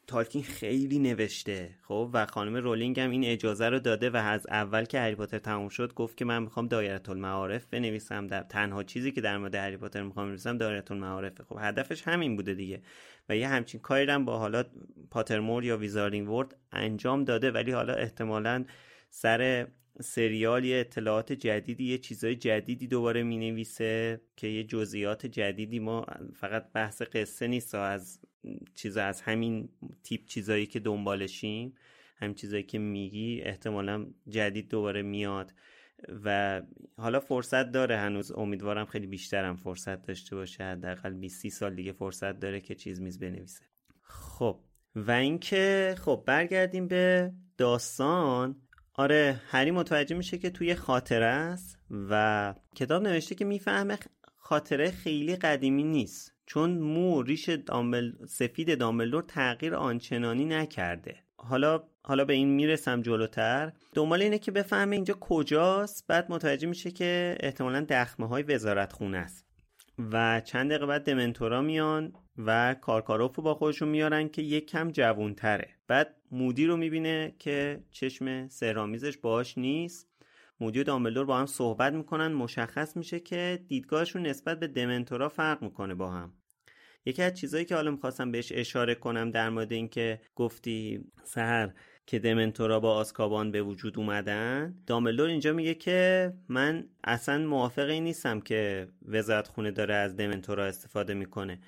تالکین 0.07 0.43
خیلی 0.43 0.99
نوشته 0.99 1.69
خب؟ 1.81 2.09
و 2.13 2.25
خانم 2.25 2.55
رولینگ 2.55 2.99
هم 2.99 3.11
این 3.11 3.23
اجازه 3.25 3.69
رو 3.69 3.79
داده 3.79 4.09
و 4.09 4.15
از 4.15 4.47
اول 4.47 4.85
که 4.85 4.99
هری 4.99 5.15
پاتر 5.15 5.39
تموم 5.39 5.69
شد 5.69 5.93
گفت 5.93 6.17
که 6.17 6.25
من 6.25 6.43
می‌خوام 6.43 6.67
دایره 6.67 7.09
المعارف 7.09 7.65
بنویسم. 7.65 8.27
در 8.27 8.43
تنها 8.43 8.83
چیزی 8.83 9.11
که 9.11 9.21
در 9.21 9.37
مورد 9.37 9.55
هری 9.55 9.77
پاتر 9.77 10.03
می‌خوام 10.03 10.25
بنویسم 10.25 10.57
دایره 10.57 10.83
المعارفه 10.91 11.43
خب 11.43 11.57
هدفش 11.59 12.07
همین 12.07 12.35
بوده 12.35 12.53
دیگه. 12.53 12.81
و 13.29 13.35
یه 13.35 13.47
همچین 13.47 13.79
کاری 13.79 14.11
هم 14.11 14.25
با 14.25 14.39
حالا 14.39 14.63
پاترمور 15.11 15.63
یا 15.63 15.77
ویزاردینگ 15.77 16.29
ورد 16.29 16.55
انجام 16.71 17.23
داده 17.23 17.51
ولی 17.51 17.71
حالا 17.71 17.93
احتمالا 17.93 18.65
سر 19.09 19.67
سریال 20.01 20.65
یه 20.65 20.79
اطلاعات 20.79 21.33
جدیدی 21.33 21.83
یه 21.83 21.97
چیزای 21.97 22.35
جدیدی 22.35 22.87
دوباره 22.87 23.23
می 23.23 23.37
نویسه 23.37 24.21
که 24.35 24.47
یه 24.47 24.63
جزئیات 24.63 25.25
جدیدی 25.25 25.79
ما 25.79 26.05
فقط 26.35 26.71
بحث 26.73 27.01
قصه 27.01 27.47
نیست 27.47 27.75
از 27.75 28.19
چیز 28.75 28.97
از 28.97 29.21
همین 29.21 29.69
تیپ 30.03 30.25
چیزایی 30.25 30.65
که 30.65 30.79
دنبالشیم 30.79 31.73
هم 32.17 32.33
چیزایی 32.33 32.63
که 32.63 32.79
میگی 32.79 33.41
احتمالا 33.41 34.07
جدید 34.29 34.69
دوباره 34.69 35.01
میاد 35.01 35.53
و 36.25 36.61
حالا 36.97 37.19
فرصت 37.19 37.71
داره. 37.71 37.97
هنوز 37.97 38.31
امیدوارم 38.31 38.85
خیلی 38.85 39.07
بیشترم 39.07 39.55
فرصت 39.55 40.01
داشته 40.01 40.35
باشه. 40.35 40.63
حداقل 40.63 41.13
20 41.13 41.49
سال 41.49 41.75
دیگه 41.75 41.91
فرصت 41.91 42.39
داره 42.39 42.61
که 42.61 42.75
چیز 42.75 43.01
میز 43.01 43.19
بنویسه. 43.19 43.65
خب 44.01 44.59
و 44.95 45.11
اینکه 45.11 45.95
خب 45.97 46.23
برگردیم 46.27 46.87
به 46.87 47.33
داستان. 47.57 48.61
آره 48.93 49.41
هری 49.47 49.71
متوجه 49.71 50.15
میشه 50.15 50.37
که 50.37 50.49
توی 50.49 50.75
خاطره 50.75 51.25
است 51.25 51.79
و 51.91 52.53
کتاب 52.75 53.03
نوشته 53.03 53.35
که 53.35 53.45
می‌فهمه 53.45 53.97
خاطره 54.35 54.91
خیلی 54.91 55.35
قدیمی 55.35 55.83
نیست. 55.83 56.36
چون 56.47 56.77
مو 56.77 57.21
ریش 57.23 57.49
دامبل... 57.49 58.11
سفید 58.27 58.79
دامبلدور 58.79 59.23
تغییر 59.23 59.75
آنچنانی 59.75 60.45
نکرده. 60.45 61.15
حالا 61.37 61.83
حالا 62.03 62.25
به 62.25 62.33
این 62.33 62.47
می‌رسم 62.47 63.01
جلوتر. 63.01 63.71
دنبال 63.93 64.21
اینه 64.21 64.39
که 64.39 64.51
بفهمه 64.51 64.95
اینجا 64.95 65.13
کجاست 65.19 66.07
بعد 66.07 66.31
متوجه 66.31 66.67
میشه 66.67 66.91
که 66.91 67.37
احتمالا 67.39 67.85
دخمه 67.89 68.27
های 68.27 68.43
وزارت 68.43 68.93
خونه 68.93 69.17
است. 69.17 69.45
و 70.11 70.41
چند 70.41 70.69
دقیقه 70.69 70.85
بعد 70.85 71.03
دمنتورا 71.03 71.61
میان 71.61 72.13
و 72.37 72.73
کارکاروف 72.73 73.35
رو 73.35 73.43
با 73.43 73.55
خودشون 73.55 73.89
میارن 73.89 74.29
که 74.29 74.41
یک 74.41 74.69
کم 74.69 74.91
جوونتره. 74.91 75.69
بعد 75.87 76.15
مودی 76.31 76.65
رو 76.65 76.77
می‌بینه 76.77 77.35
که 77.39 77.83
چشم 77.91 78.47
سهرامیزش 78.47 79.17
باش 79.17 79.57
نیست. 79.57 80.07
مودی 80.59 80.83
دامبلدور 80.83 81.25
با 81.25 81.37
هم 81.37 81.45
صحبت 81.45 81.93
می‌کنن 81.93 82.27
مشخص 82.27 82.97
میشه 82.97 83.19
که 83.19 83.59
دیدگاهشون 83.67 84.27
نسبت 84.27 84.59
به 84.59 84.67
دمنتورا 84.67 85.29
فرق 85.29 85.61
می‌کنه 85.61 85.95
با 85.95 86.11
هم. 86.11 86.33
یکی 87.05 87.23
از 87.23 87.33
چیزهایی 87.33 87.65
که 87.65 87.75
حالا 87.75 87.91
می‌خواستم 87.91 88.31
بهش 88.31 88.51
اشاره 88.55 88.95
کنم 88.95 89.31
در 89.31 89.49
مورد 89.49 89.71
اینکه 89.71 90.21
گفتی 90.35 91.05
سهر 91.23 91.73
که 92.05 92.19
دمنتورا 92.19 92.79
با 92.79 92.95
آسکابان 92.95 93.51
به 93.51 93.61
وجود 93.61 93.97
اومدن 93.97 94.75
دامبلدور 94.87 95.29
اینجا 95.29 95.53
میگه 95.53 95.73
که 95.73 96.33
من 96.49 96.89
اصلا 97.03 97.37
موافق 97.47 97.89
این 97.89 98.03
نیستم 98.03 98.39
که 98.39 98.87
وزارت 99.07 99.47
خونه 99.47 99.71
داره 99.71 99.93
از 99.93 100.15
دمنتورا 100.15 100.65
استفاده 100.65 101.13
می‌کنه. 101.13 101.59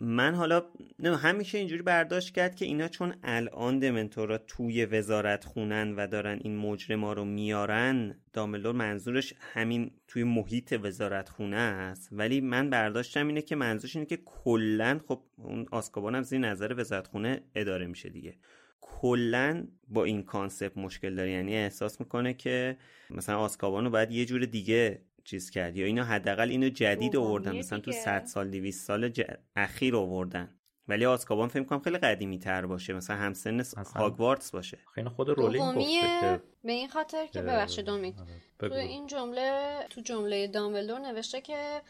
من 0.00 0.34
حالا 0.34 0.62
نه 0.98 1.16
همیشه 1.16 1.58
اینجوری 1.58 1.82
برداشت 1.82 2.34
کرد 2.34 2.54
که 2.54 2.64
اینا 2.64 2.88
چون 2.88 3.14
الان 3.22 3.78
دمنتورا 3.78 4.38
توی 4.38 4.84
وزارت 4.84 5.44
خونن 5.44 5.94
و 5.94 6.06
دارن 6.06 6.38
این 6.42 6.56
مجرما 6.56 7.12
رو 7.12 7.24
میارن 7.24 8.20
داملور 8.32 8.74
منظورش 8.74 9.34
همین 9.40 9.90
توی 10.08 10.24
محیط 10.24 10.78
وزارت 10.82 11.28
خونه 11.28 11.56
است. 11.56 12.08
ولی 12.12 12.40
من 12.40 12.70
برداشتم 12.70 13.26
اینه 13.26 13.42
که 13.42 13.56
منظورش 13.56 13.96
اینه 13.96 14.06
که 14.06 14.16
کلا 14.16 15.00
خب 15.08 15.22
اون 15.36 15.66
آسکابان 15.70 16.14
هم 16.14 16.22
زیر 16.22 16.38
نظر 16.38 16.74
وزارت 16.76 17.06
خونه 17.06 17.40
اداره 17.54 17.86
میشه 17.86 18.08
دیگه. 18.08 18.34
کلا 18.80 19.66
با 19.88 20.04
این 20.04 20.22
کانسپت 20.22 20.76
مشکل 20.78 21.14
داره. 21.14 21.30
یعنی 21.30 21.56
احساس 21.56 22.00
می‌کنه 22.00 22.34
که 22.34 22.76
مثلا 23.10 23.38
آسکابان 23.38 23.84
رو 23.84 23.90
باید 23.90 24.10
یه 24.10 24.24
جور 24.24 24.44
دیگه 24.44 25.02
چیز 25.28 25.50
کرد. 25.50 25.76
یا 25.76 25.86
اینا 25.86 26.04
حداقل 26.04 26.48
اینو 26.50 26.68
جدید 26.68 27.16
آوردن. 27.16 27.56
مثلا 27.56 27.78
تو 27.78 27.92
100 27.92 28.24
سال 28.24 28.50
200 28.50 28.86
سال 28.86 29.08
ج... 29.08 29.22
اخیر 29.56 29.96
آوردن. 29.96 30.54
ولی 30.88 31.06
آسکابان 31.06 31.48
فکر 31.48 31.62
کنم 31.62 31.80
خیلی 31.80 31.98
قدیمی 31.98 32.38
تر 32.38 32.66
باشه. 32.66 32.92
مثلا 32.92 33.16
همسن 33.16 33.62
هاگوارتس 33.94 34.50
باشه. 34.50 34.78
خیلی 34.94 35.08
خود 35.08 35.28
رولینگ 35.28 35.74
گفته 35.74 36.00
که 36.20 36.40
به 36.64 36.72
این 36.72 36.88
خاطر 36.88 37.26
که 37.26 37.42
ببخشید 37.42 37.90
امید 37.90 38.14
تو 38.58 38.72
این 38.72 39.06
جمله 39.06 39.76
تو 39.90 40.00
جمله 40.00 40.46
دامبلدور 40.46 40.98
نوشته 40.98 41.40
که 41.40 41.80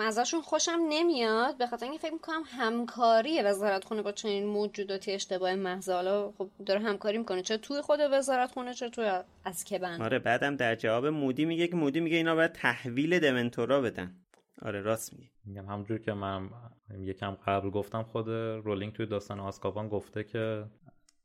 ازشون 0.00 0.42
خوشم 0.42 0.80
نمیاد؟ 0.88 1.58
به 1.58 1.66
خاطر 1.66 1.84
اینکه 1.84 2.00
فکر 2.00 2.12
می‌کنم 2.12 2.42
همکاری 2.46 3.42
وزارت 3.42 3.84
خونه 3.84 4.02
با 4.02 4.12
چنین 4.12 4.46
موجوداتی 4.46 5.12
اشتباه 5.12 5.54
محض 5.54 5.88
حالا 5.88 6.32
خب 6.38 6.50
داره 6.66 6.80
همکاری 6.80 7.18
می‌کنه. 7.18 7.42
چه 7.42 7.56
توی 7.56 7.80
خود 7.80 8.00
وزارت 8.12 8.50
خونه 8.50 8.74
چه 8.74 8.90
توی 8.90 9.10
از 9.44 9.64
کبن 9.64 10.02
آره 10.02 10.18
بعدم 10.18 10.56
در 10.56 10.74
جواب 10.74 11.06
مودی 11.06 11.44
میگه 11.44 11.68
که 11.68 11.76
مودی 11.76 12.00
میگه 12.00 12.16
اینا 12.16 12.34
باید 12.34 12.52
تحویل 12.52 13.18
دمنتورا 13.18 13.80
بدن. 13.80 14.16
آره 14.62 14.80
راست 14.80 15.12
میگه. 15.12 15.30
میگم 15.44 15.66
همونجور 15.66 15.98
که 15.98 16.12
من 16.12 16.50
یکم 16.98 17.36
قبل 17.46 17.70
گفتم 17.70 18.02
خود 18.02 18.28
رولینگ 18.64 18.92
توی 18.92 19.06
داستان 19.06 19.40
آسکابان 19.40 19.88
گفته 19.88 20.24
که 20.24 20.64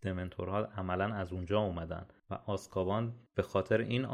دمنتورها 0.02 0.58
عملا 0.58 1.14
از 1.14 1.34
اونجا 1.34 1.60
اومدن 1.60 2.06
و 2.30 2.34
آسکابان 2.46 3.14
به 3.36 3.42
خاطر 3.42 3.82
این 3.82 4.06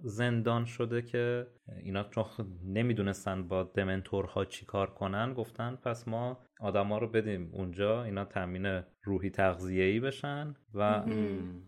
زندان 0.00 0.64
شده 0.64 1.02
که 1.02 1.46
اینا 1.82 2.04
چون 2.04 2.24
نمی‌دونستن 2.64 3.48
با 3.48 3.62
دمنتورها 3.62 4.44
چی 4.44 4.66
کار 4.66 4.90
کنن 4.90 5.34
گفتن 5.34 5.76
پس 5.76 6.08
ما 6.08 6.38
آدما 6.60 6.98
رو 6.98 7.08
بدیم 7.08 7.50
اونجا 7.52 8.04
اینا 8.04 8.24
تامین 8.24 8.82
روحی 9.02 9.32
ای 9.68 10.00
بشن 10.00 10.54
و 10.74 11.02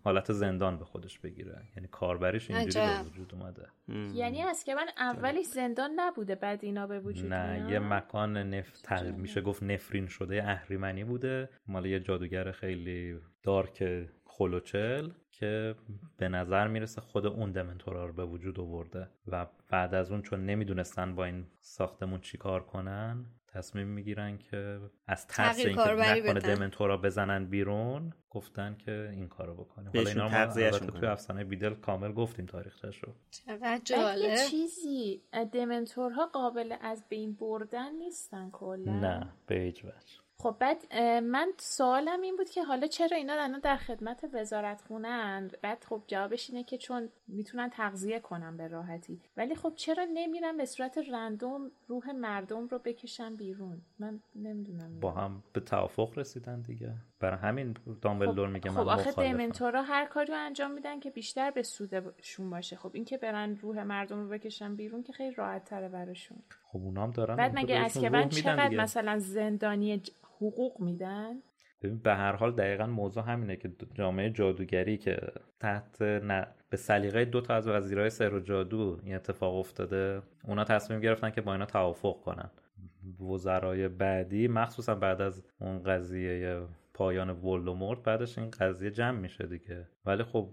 حالت 0.04 0.32
زندان 0.32 0.78
به 0.78 0.84
خودش 0.84 1.18
بگیره. 1.18 1.62
یعنی 1.76 1.88
کاربریش 1.88 2.50
اینجوری 2.50 2.86
به 2.86 3.02
وجود 3.10 3.34
اومده. 3.34 3.66
یعنی 4.14 4.42
از 4.42 4.64
که 4.64 4.74
من 4.74 4.86
اولی 4.98 5.44
زندان 5.44 5.90
نبوده 5.96 6.34
بعد 6.34 6.64
اینا 6.64 6.86
به 6.86 7.00
وجود 7.00 7.32
نه 7.32 7.70
یه 7.70 7.78
مکان 7.78 8.36
نف... 8.36 8.92
میشه 9.02 9.40
گفت 9.40 9.62
نفرین 9.62 10.06
شده 10.06 10.42
اهریمنی 10.44 11.04
بوده. 11.04 11.48
مال 11.66 11.86
یه 11.86 12.00
جادوگر 12.00 12.52
خیلی 12.52 13.16
دارک 13.42 14.08
خلوچل. 14.24 15.08
که 15.40 15.74
به 16.16 16.28
نظر 16.28 16.68
می‌رسه 16.68 17.00
خود 17.00 17.26
اون 17.26 17.52
دمنتورا 17.52 18.06
رو 18.06 18.12
به 18.12 18.24
وجود 18.24 18.60
آورده 18.60 19.08
و 19.26 19.46
بعد 19.70 19.94
از 19.94 20.12
اون 20.12 20.22
چون 20.22 20.46
نمی‌دونستن 20.46 21.14
با 21.14 21.24
این 21.24 21.46
ساختمون 21.60 22.20
چیکار 22.20 22.64
کنن 22.64 23.24
تصمیم 23.48 23.86
می‌گیرن 23.86 24.38
که 24.38 24.78
از 25.06 25.26
ترس 25.26 25.58
اینکه 25.58 25.80
نکنه 25.80 26.40
دمنتورا 26.40 26.96
بزنن 26.96 27.46
بیرون 27.46 28.12
گفتن 28.30 28.74
که 28.74 29.08
این 29.12 29.28
کارو 29.28 29.54
بکنیم. 29.54 29.90
حالا 29.94 30.10
اینا 30.10 30.28
ما 30.28 30.46
توی 30.46 31.06
افسانه 31.06 31.44
بیدل 31.44 31.74
کامل 31.74 32.12
گفتیم 32.12 32.46
تاریخش 32.46 32.98
رو 33.04 33.14
چقدر 33.30 33.80
جالب. 33.84 34.34
چیزی 34.50 35.22
دمنتورها 35.52 36.26
قابل 36.26 36.74
از 36.80 37.04
بین 37.08 37.34
بردن 37.34 37.94
نیستن 37.94 38.50
کلا. 38.50 39.00
نه 39.00 39.32
به 39.46 39.54
هیچ 39.54 39.84
وجه. 39.84 40.19
خب 40.42 40.56
بعد 40.58 40.94
من 41.20 41.52
سوالم 41.58 42.20
این 42.20 42.36
بود 42.36 42.50
که 42.50 42.62
حالا 42.62 42.86
چرا 42.86 43.16
اینا 43.16 43.32
الان 43.32 43.60
در 43.60 43.76
خدمت 43.76 44.24
وزارت 44.32 44.80
خونند 44.80 45.60
بعد 45.62 45.84
خب 45.84 46.02
جوابش 46.06 46.50
اینه 46.50 46.64
که 46.64 46.78
چون 46.78 47.08
می‌تونن 47.28 47.70
تغذیه 47.70 48.20
کنن 48.20 48.56
به 48.56 48.68
راحتی. 48.68 49.20
ولی 49.36 49.54
خب 49.54 49.72
چرا 49.76 50.06
نمیرن 50.14 50.56
به 50.56 50.64
صورت 50.64 50.98
رندوم 51.12 51.70
روح 51.88 52.10
مردم 52.10 52.66
رو 52.68 52.78
بکشن 52.78 53.36
بیرون؟ 53.36 53.80
من 53.98 54.20
نمی‌دونم. 54.34 55.00
با 55.00 55.10
هم 55.10 55.42
به 55.52 55.60
توافق 55.60 56.18
رسیدن 56.18 56.60
دیگه. 56.60 56.94
برای 57.20 57.38
همین 57.38 57.76
دامبلدور 58.02 58.46
خب 58.46 58.52
میگه 58.52 58.70
خب 58.70 58.78
من 58.78 58.88
آخه 58.88 59.12
دیمنتورا 59.12 59.82
هر 59.82 60.04
کاری 60.04 60.32
رو 60.32 60.38
انجام 60.38 60.70
میدن 60.70 61.00
که 61.00 61.10
بیشتر 61.10 61.50
به 61.50 61.62
سودشون 61.62 62.50
باشه. 62.50 62.76
خب 62.76 62.90
اینکه 62.94 63.18
برن 63.18 63.56
روح 63.56 63.82
مردم 63.82 64.20
رو 64.22 64.28
بکشن 64.28 64.76
بیرون 64.76 65.02
که 65.02 65.12
خیلی 65.12 65.34
راحت 65.34 65.64
تره 65.64 65.88
براشون. 65.88 66.38
خب 66.64 66.78
اونام 66.78 67.10
دارن 67.10 67.36
بعد 67.36 67.52
مگه 67.58 67.76
از 67.76 67.92
که 67.92 68.28
چقدر 68.30 68.76
مثلا 68.76 69.18
زندانی 69.18 70.02
حقوق 70.40 70.80
میدن؟ 70.80 71.34
ببین 71.82 71.98
به 71.98 72.14
هر 72.14 72.36
حال 72.36 72.52
دقیقا 72.52 72.86
موضوع 72.86 73.24
همینه 73.24 73.56
که 73.56 73.72
جامعه 73.94 74.30
جادوگری 74.30 74.96
که 74.98 75.18
تحت 75.60 76.02
ن... 76.02 76.46
به 76.70 76.76
سلیقه 76.76 77.24
دو 77.24 77.40
تا 77.40 77.54
از 77.54 77.68
وزیرای 77.68 78.10
سر 78.10 78.34
و 78.34 78.40
جادو 78.40 79.00
این 79.04 79.14
اتفاق 79.14 79.54
افتاده 79.54 80.22
اونا 80.44 80.64
تصمیم 80.64 81.00
گرفتن 81.00 81.30
که 81.30 81.40
با 81.40 81.52
اینا 81.52 81.66
توافق 81.66 82.20
کنن. 82.20 82.50
وزرای 83.20 83.88
بعدی 83.88 84.48
مخصوصا 84.48 84.94
بعد 84.94 85.20
از 85.20 85.42
اون 85.60 85.82
قضیه 85.82 86.60
پایان 86.94 87.30
ولدمورت 87.30 88.02
بعدش 88.02 88.38
این 88.38 88.50
قضیه 88.50 88.90
جمع 88.90 89.18
میشه 89.18 89.46
دیگه. 89.46 89.88
ولی 90.06 90.22
خب 90.22 90.48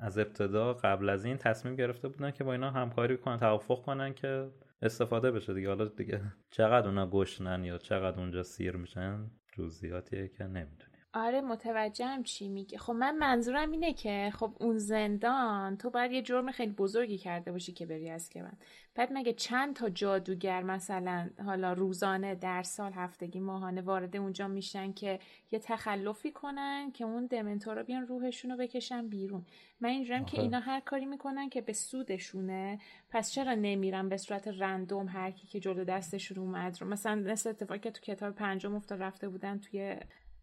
از 0.00 0.18
ابتدا 0.18 0.74
قبل 0.74 1.08
از 1.08 1.24
این 1.24 1.36
تصمیم 1.36 1.76
گرفته 1.76 2.08
بودن 2.08 2.30
که 2.30 2.44
با 2.44 2.52
اینا 2.52 2.70
همکاری 2.70 3.16
کنن 3.16 3.36
توافق 3.36 3.82
کنن 3.82 4.14
که 4.14 4.48
استفاده 4.82 5.30
بشه 5.30 5.54
دیگه. 5.54 5.68
حالا 5.68 5.84
دیگه 5.84 6.22
چقدر 6.50 6.88
اونا 6.88 7.10
گشنن 7.10 7.64
یا 7.64 7.78
چقدر 7.78 8.20
اونجا 8.20 8.42
سیر 8.42 8.76
میشن؟ 8.76 9.30
جزئیاتیه 9.52 10.28
که 10.28 10.44
نمی‌دونیم. 10.44 10.91
آره 11.14 11.40
متوجهم 11.40 12.22
چی 12.22 12.48
میگه 12.48 12.78
خب 12.78 12.92
من 12.92 13.18
منظورم 13.18 13.70
اینه 13.70 13.92
که 13.92 14.32
خب 14.34 14.52
اون 14.60 14.78
زندان 14.78 15.76
تو 15.76 15.90
باید 15.90 16.12
یه 16.12 16.22
جرم 16.22 16.50
خیلی 16.50 16.72
بزرگی 16.72 17.18
کرده 17.18 17.52
باشی 17.52 17.72
که 17.72 17.86
بری 17.86 18.10
از 18.10 18.28
که 18.28 18.42
من 18.42 18.52
بعد 18.94 19.08
مگه 19.12 19.32
چند 19.32 19.76
تا 19.76 19.88
جادوگر 19.88 20.62
مثلا 20.62 21.30
حالا 21.44 21.72
روزانه 21.72 22.34
در 22.34 22.62
سال 22.62 22.92
هفتگی 22.92 23.40
ماهانه 23.40 23.80
وارد 23.80 24.16
اونجا 24.16 24.48
میشن 24.48 24.92
که 24.92 25.18
یه 25.50 25.58
تخلفی 25.58 26.32
کنن 26.32 26.90
که 26.92 27.04
اون 27.04 27.26
دمنتورا 27.26 27.82
بیان 27.82 28.06
روحشون 28.06 28.50
رو 28.50 28.56
بکشن 28.56 29.08
بیرون؟ 29.08 29.46
من 29.80 29.88
اینجورم 29.88 30.24
که 30.24 30.40
اینا 30.40 30.60
هر 30.60 30.80
کاری 30.80 31.06
می‌کنن 31.06 31.48
که 31.48 31.60
به 31.60 31.72
سودشونه. 31.72 32.78
پس 33.10 33.32
چرا 33.32 33.54
نمیرن 33.54 34.08
به 34.08 34.16
صورت 34.16 34.48
رندوم 34.48 35.08
هر 35.08 35.30
کی 35.30 35.46
که 35.46 35.60
جلو 35.60 35.84
دستشون 35.84 36.38
اومد 36.38 36.80
رو؟ 36.80 36.88
مثلا 36.88 37.14
مثل 37.14 37.50
اتفاقی 37.50 37.80
که 37.80 37.90
تو 37.90 38.00
کتاب 38.00 38.34
پنجم 38.34 38.74
افتاد 38.74 39.02
رفته 39.02 39.28
بودن 39.28 39.58
توی 39.58 39.96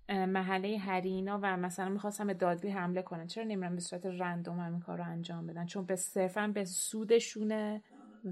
محله 0.10 0.78
هرینا 0.78 1.40
و 1.44 1.58
مثلا 1.58 1.90
می‌خواستم 1.90 2.28
به 2.28 2.34
دادلی 2.34 2.72
حمله 2.72 3.02
کنن. 3.02 3.28
چرا 3.28 3.44
نمیرن 3.44 3.76
به 3.76 3.82
صورت 3.82 4.06
رندوم 4.06 4.60
همین 4.60 4.80
کار 4.80 4.98
رو 4.98 5.04
انجام 5.04 5.48
بدن؟ 5.48 5.66
چون 5.66 5.86
به 5.86 5.96
صرفا 5.96 6.48
به 6.48 6.66
سودشونه 6.66 7.82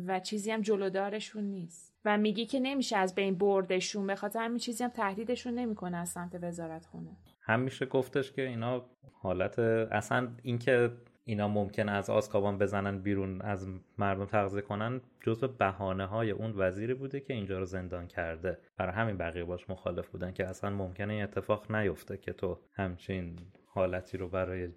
و 0.05 0.19
چیزی 0.19 0.51
هم 0.51 0.61
جلودارشون 0.61 1.43
نیست. 1.43 1.93
و 2.05 2.17
میگی 2.17 2.45
که 2.45 2.59
نمیشه 2.59 2.97
از 2.97 3.15
بین 3.15 3.37
بردشون 3.37 4.07
به 4.07 4.15
خاطر 4.15 4.39
همین 4.39 4.57
چیزی 4.57 4.83
هم 4.83 4.89
تهدیدشون 4.89 5.53
نمی‌کنه 5.53 5.97
از 5.97 6.09
سمت 6.09 6.43
وزارت 6.43 6.85
خونه 6.85 7.17
هم 7.41 7.59
میشه 7.59 7.85
گفتش 7.85 8.31
که 8.31 8.41
اینا 8.41 8.85
حالت 9.13 9.59
اصلا 9.59 10.27
اینکه 10.43 10.91
اینا 11.27 11.47
ممکنه 11.47 11.91
از 11.91 12.09
آسکابان 12.09 12.57
بزنن 12.57 12.99
بیرون 12.99 13.41
از 13.41 13.67
مردم 13.97 14.25
تغذیه 14.25 14.61
کنن 14.61 15.01
جزو 15.21 15.47
بهانه 15.47 16.05
های 16.05 16.31
اون 16.31 16.53
وزیری 16.55 16.93
بوده 16.93 17.19
که 17.19 17.33
اینجا 17.33 17.59
رو 17.59 17.65
زندان 17.65 18.07
کرده. 18.07 18.57
برای 18.77 18.93
همین 18.93 19.17
بقیه 19.17 19.43
باش 19.43 19.69
مخالف 19.69 20.07
بودن 20.07 20.31
که 20.31 20.47
اصلا 20.47 20.69
ممکنه 20.69 21.13
این 21.13 21.23
اتفاق 21.23 21.71
نیفته 21.71 22.17
که 22.17 22.33
تو 22.33 22.59
همچین 22.73 23.39
حالتی 23.65 24.17
رو 24.17 24.27
برای 24.27 24.69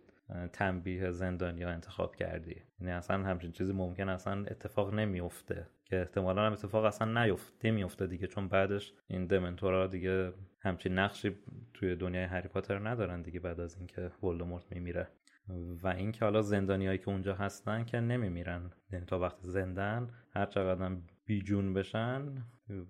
تنبیه 0.53 1.11
زندانیا 1.11 1.69
انتخاب 1.71 2.17
کردی. 2.17 2.57
یعنی 2.81 2.93
اصلا 2.93 3.25
همچین 3.25 3.53
چیزی 3.53 3.73
ممکن 3.73 4.09
اصلا 4.09 4.45
اتفاق 4.45 4.95
نمیفته 4.95 5.67
که 5.85 6.01
احتمالا 6.01 6.47
هم 6.47 6.53
اتفاق 6.53 6.85
اصلا 6.85 7.25
نیفته 7.25 7.69
نمیفته 7.69 8.07
دیگه 8.07 8.27
چون 8.27 8.49
بعدش 8.49 8.93
این 9.09 9.27
دمنتورا 9.27 9.87
دیگه 9.87 10.33
همچین 10.61 10.99
نقشی 10.99 11.37
توی 11.75 11.97
دنیای 11.97 12.25
هری 12.25 12.49
پاتر 12.49 12.89
ندارن 12.89 13.23
دیگه 13.23 13.41
بعد 13.41 13.61
از 13.61 13.77
اینکه 13.77 14.11
ولدمورت 14.23 14.65
میمیره. 14.71 15.09
و 15.83 15.89
اینکه 15.89 16.25
حالا 16.25 16.43
زندانیایی 16.43 16.99
که 16.99 17.09
اونجا 17.09 17.35
هستن 17.35 17.85
که 17.85 18.01
نمیمیرن. 18.01 18.71
یعنی 18.93 19.05
تا 19.05 19.19
وقتی 19.19 19.49
زندن 19.49 20.11
هر 20.31 20.47
چقدر 20.47 20.97
بیجون 21.25 21.75
بشن 21.75 22.45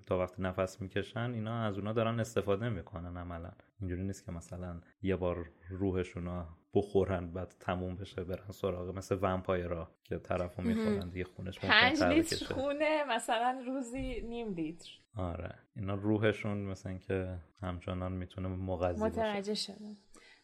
تا 0.07 0.19
وقتی 0.19 0.43
نفس 0.43 0.83
می‌کشن 0.83 1.31
اینا 1.35 1.63
از 1.63 1.79
اونا 1.79 1.93
دارن 1.93 2.21
استفاده 2.21 2.69
می‌کنن 2.69 3.17
عملا. 3.17 3.53
اینجوری 3.81 4.03
نیست 4.03 4.27
که 4.27 4.33
مثلا 4.33 4.81
یه 5.03 5.17
بار 5.17 5.51
روحشون 5.69 6.45
بخورن 6.75 7.33
بعد 7.33 7.55
تموم 7.61 7.97
بشه 7.97 8.25
برن 8.25 8.51
سراغ 8.51 8.97
مثل 8.97 9.19
ومپایرا 9.23 9.91
که 10.05 10.19
طرفو 10.19 10.63
می‌خورن 10.63 11.09
دیگه 11.09 11.25
خونش 11.25 11.59
پنج 11.59 12.03
لیتر 12.03 12.55
خونه 12.55 13.05
مثلا 13.05 13.63
روزی 13.67 14.21
نیم 14.21 14.55
لیتر. 14.55 14.91
آره. 15.17 15.55
اینا 15.77 15.95
روحشون 15.95 16.59
مثلا 16.59 16.99
که 16.99 17.39
همچنان 17.63 18.13
می‌تونه 18.13 18.49
مغذی 18.49 19.05
متوجه 19.05 19.55
شدم. 19.55 19.97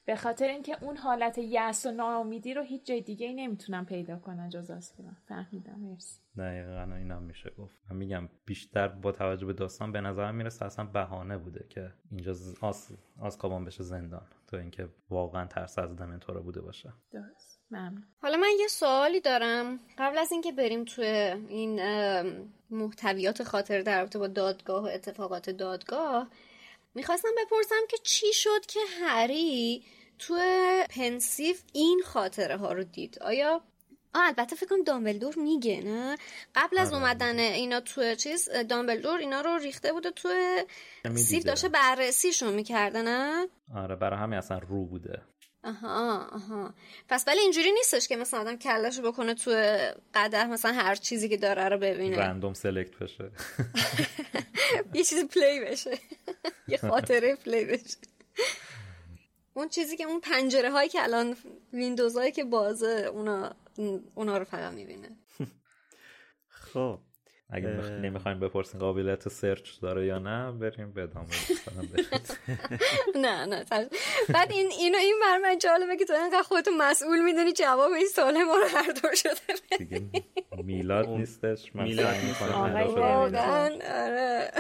به 0.07 0.17
خاطر 0.17 0.49
اینکه 0.49 0.85
اون 0.85 0.97
حالت 0.97 1.39
یأس 1.39 1.87
و 1.87 1.91
ناامیدی 1.91 2.55
رو 2.55 2.63
هیچ 2.63 2.87
جای 2.87 3.01
دیگه 3.01 3.27
ای 3.27 3.35
نمی‌تونن 3.35 3.85
پیدا 3.85 4.17
کنن 4.19 4.49
جز 4.49 4.71
آسکیلان 4.71 5.17
فهمیدم 5.29 5.79
مرسی. 5.79 6.21
دقیقا 6.39 6.95
اینم 6.95 7.23
میشه 7.23 7.51
گفت. 7.59 7.77
من 7.91 7.97
میگم 7.97 8.29
بیشتر 8.47 8.89
با 8.89 9.13
توجه 9.13 9.47
به 9.47 9.53
داستان 9.53 9.93
به 9.93 10.01
نظر 10.01 10.33
می‌رسه 10.33 10.65
اصلا 10.65 10.85
بهانه 10.85 11.39
بوده 11.39 11.67
که 11.69 11.93
اینجا 12.11 12.35
آس 12.61 12.91
آسکابان 13.21 13.65
بشه 13.65 13.83
زندان 13.83 14.27
تا 14.47 14.59
اینکه 14.59 14.89
واقعا 15.11 15.47
ترس 15.47 15.79
از 15.79 15.97
دمنتورا 15.97 16.41
بوده 16.41 16.61
باشه. 16.61 16.93
درست. 17.13 17.61
ممنون. 17.71 18.05
حالا 18.23 18.37
من 18.37 18.51
یه 18.61 18.69
سوالی 18.69 19.21
دارم. 19.21 19.79
قبل 19.99 20.19
از 20.19 20.33
اینکه 20.33 20.53
بریم 20.53 20.85
توی 20.85 21.07
این 21.49 21.81
محتویات 22.71 23.43
خاطر 23.43 23.83
در 23.83 24.01
رابطه 24.01 24.19
با 24.19 24.27
دادگاه 24.27 24.85
و 24.85 24.87
اتفاقات 24.87 25.51
دادگاه 25.51 26.29
می‌خواستم 26.97 27.29
بپرسم 27.39 27.87
که 27.89 27.97
چی 28.03 28.33
شد 28.33 28.67
که 28.69 28.81
هری 29.01 29.85
تو 30.19 30.39
پنسیف 30.91 31.63
این 31.73 32.03
خاطره 32.07 32.57
ها 32.57 32.73
رو 32.73 32.85
دید؟ 32.85 33.19
آیا؟ 33.21 33.61
آه 34.15 34.27
البته 34.27 34.57
فکر 34.57 34.67
کنم 34.67 34.85
دامبلدور 34.85 35.35
میگه 35.39 35.81
نه؟ 35.85 36.17
قبل 36.55 36.79
از 36.79 36.93
آره. 36.93 37.03
اومدن 37.03 37.39
اینا 37.39 37.81
تو 37.81 38.15
چیز 38.15 38.49
دامبلدور 38.69 39.19
اینا 39.19 39.41
رو 39.41 39.57
ریخته 39.57 39.93
بوده 39.93 40.11
تو 40.11 40.29
save 41.17 41.45
داشته 41.45 41.69
بررسیشون 41.69 42.55
می‌کرده 42.55 43.03
نه؟ 43.03 43.47
آره 43.75 43.97
برای 43.97 44.19
همین 44.19 44.39
اصلا 44.39 44.59
رو 44.59 44.85
بوده. 44.85 45.23
آها 45.67 46.29
آها. 46.33 46.75
پس 47.09 47.25
ولی 47.27 47.41
اینجوری 47.41 47.73
نیستش 47.73 48.09
که 48.09 48.17
مثلا 48.17 48.41
آدم 48.41 48.57
کلش 48.57 49.01
بکنه 49.01 49.35
تو 49.35 49.51
قدح 50.15 50.47
مثلا 50.47 50.73
هر 50.73 50.95
چیزی 50.95 51.29
که 51.29 51.37
داره 51.37 51.69
رو 51.69 51.79
ببینه. 51.79 52.17
random 52.19 52.55
select 52.55 52.99
بشه. 52.99 53.31
یه 54.95 55.05
چیزی 55.05 55.25
play 55.25 55.61
بشه. 55.61 55.99
یه 56.69 56.79
خاطره 56.79 57.37
play 57.37 57.65
بشه. 57.65 57.97
اون 59.55 59.69
چیزی 59.69 59.97
که 59.97 60.05
اون 60.05 60.21
پنجره 60.21 60.71
هایی 60.71 60.89
که 60.89 61.03
الان 61.03 61.37
ویندوز 61.73 62.17
هایی 62.17 62.33
که 62.33 62.45
بازه 62.45 63.11
اونا 63.13 63.57
اونا 64.15 64.39
رو 64.39 64.45
فقط 64.45 64.73
می‌بینه. 64.73 65.17
خب. 66.73 66.99
اگه 67.51 67.69
نمی‌خوایم 68.03 68.41
بپرسین 68.41 68.81
قابلیت 68.81 69.29
سرچ 69.29 69.81
داره 69.81 70.07
یا 70.07 70.19
نه 70.19 70.53
بریم 70.53 70.93
به 70.93 71.03
ادامه 71.03 71.27
نه 73.25 73.47
نه 73.47 73.65
بعد 74.29 74.51
این 74.51 74.71
اینو 74.79 74.99
این 74.99 75.17
بر 75.23 75.39
من 75.39 75.59
جالبه 75.59 75.97
که 75.97 76.05
تو 76.05 76.13
اینقدر 76.13 76.43
خودتو 76.43 76.71
مسئول 76.79 77.25
می‌دونی 77.25 77.53
جواب 77.53 77.93
این 77.93 78.07
سوال 78.07 78.43
ما 78.43 78.57
رو 78.57 78.67
هر 78.69 78.93
دور 79.03 79.15
شده 79.15 79.79
دیگه 79.79 80.03
میلاد 80.65 81.09
نیستش 81.09 81.77
من 81.77 81.85
میلاد 81.85 82.15
آره. 82.55 84.51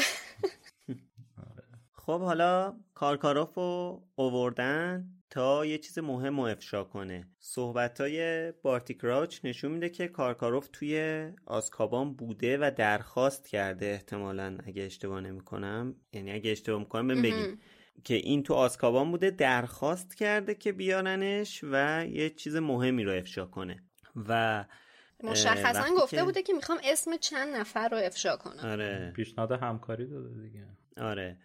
خب 1.92 2.20
حالا 2.20 2.74
کارکاروف 2.94 3.54
رو 3.54 4.02
اووردن. 4.14 5.15
تا 5.36 5.66
یه 5.66 5.78
چیز 5.78 5.98
مهم 5.98 6.38
و 6.38 6.42
افشا 6.42 6.84
کنه. 6.84 7.28
صحبت 7.38 8.00
های 8.00 8.52
بارتی 8.52 8.94
کراچ 8.94 9.38
نشون 9.44 9.72
میده 9.72 9.88
که 9.88 10.08
کارکاروف 10.08 10.68
توی 10.72 11.26
آسکابان 11.46 12.14
بوده 12.14 12.58
و 12.58 12.70
درخواست 12.76 13.48
کرده 13.48 13.86
احتمالا 13.86 14.58
اگه 14.66 14.82
اشتباه 14.82 15.20
نمی 15.20 15.40
کنم 15.40 15.94
یعنی 16.12 16.32
اگه 16.32 16.50
اشتباه 16.50 16.78
می‌کنم 16.78 17.08
بهم 17.08 17.22
بگیم 17.22 17.60
که 18.04 18.14
این 18.14 18.42
تو 18.42 18.54
آسکابان 18.54 19.10
بوده 19.10 19.30
درخواست 19.30 20.16
کرده 20.16 20.54
که 20.54 20.72
بیارنش 20.72 21.64
و 21.64 22.06
یه 22.06 22.30
چیز 22.30 22.56
مهمی 22.56 23.04
رو 23.04 23.12
افشا 23.12 23.46
کنه. 23.46 23.84
و 24.28 24.64
مشخصا 25.22 25.94
گفته 25.96 26.24
بوده 26.24 26.42
که 26.42 26.52
می‌خوام 26.52 26.78
اسم 26.84 27.16
چند 27.16 27.56
نفر 27.56 27.88
رو 27.88 27.96
افشا 27.96 28.36
کنم. 28.36 28.70
آره. 28.70 29.12
پیشنهاد 29.16 29.52
همکاری 29.52 30.06
داده 30.06 30.40
دیگه. 30.40 30.66
آره. 30.96 31.38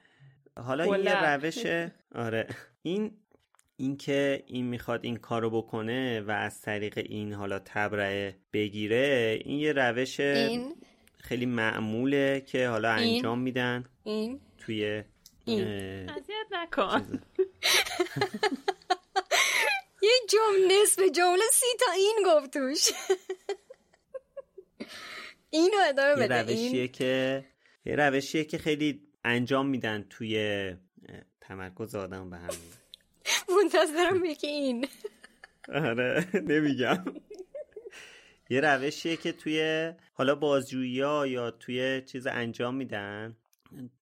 حالا 0.58 0.84
این 0.84 1.04
یه 1.04 1.24
روش 1.26 1.66
آره. 2.16 2.48
این 2.82 3.21
اینکه 3.82 4.44
این 4.48 4.66
می‌خواد 4.66 5.00
این 5.04 5.18
کارو 5.18 5.50
بکنه 5.50 6.22
و 6.22 6.32
از 6.32 6.62
طریق 6.62 6.98
این 6.98 7.34
حالا 7.34 7.60
تبرئه 7.60 8.36
بگیره 8.54 9.40
این 9.46 9.60
یه 9.60 9.74
روش 9.74 10.20
این؟ 10.20 10.76
خیلی 11.18 11.46
معموله 11.46 12.42
که 12.42 12.68
حالا 12.68 12.92
انجام 12.92 13.38
این 13.38 13.44
میدن 13.44 13.86
این؟ 14.04 14.40
توی 14.58 15.04
این. 15.46 15.62
اذیت 16.10 16.48
نکن. 16.52 17.02
یه 20.04 20.12
جمله 20.30 20.82
نصف 20.84 21.00
جمله 21.16 21.44
سی 21.52 21.66
تا 21.80 21.92
این 21.92 22.24
گفت 22.26 22.54
توش. 22.54 22.90
اینو 25.50 25.78
ادامه 25.88 26.22
یه 26.22 26.28
بده 26.28 26.42
روشیه 26.42 26.82
این 26.82 26.88
که 26.88 27.46
یه 27.86 27.96
روشیه 27.96 28.44
که 28.44 28.58
خیلی 28.58 29.02
انجام 29.24 29.68
میدن 29.68 30.06
توی 30.10 30.76
تمرکز 31.42 31.96
آدم 31.96 32.30
به 32.30 32.38
هم 32.38 32.50
منتظرم 33.58 34.26
یکی 34.26 34.48
این. 34.48 34.88
آره 35.74 36.28
نمیگم. 36.34 37.04
یه 38.50 38.62
روشیه 38.62 39.18
که 39.18 39.32
توی 39.32 39.92
حالا 40.14 40.36
بازجویی 40.36 41.02
ها 41.02 41.28
یا 41.28 41.52
توی 41.52 42.02
چیز 42.02 42.28
انجام 42.28 42.76
میدن 42.76 43.38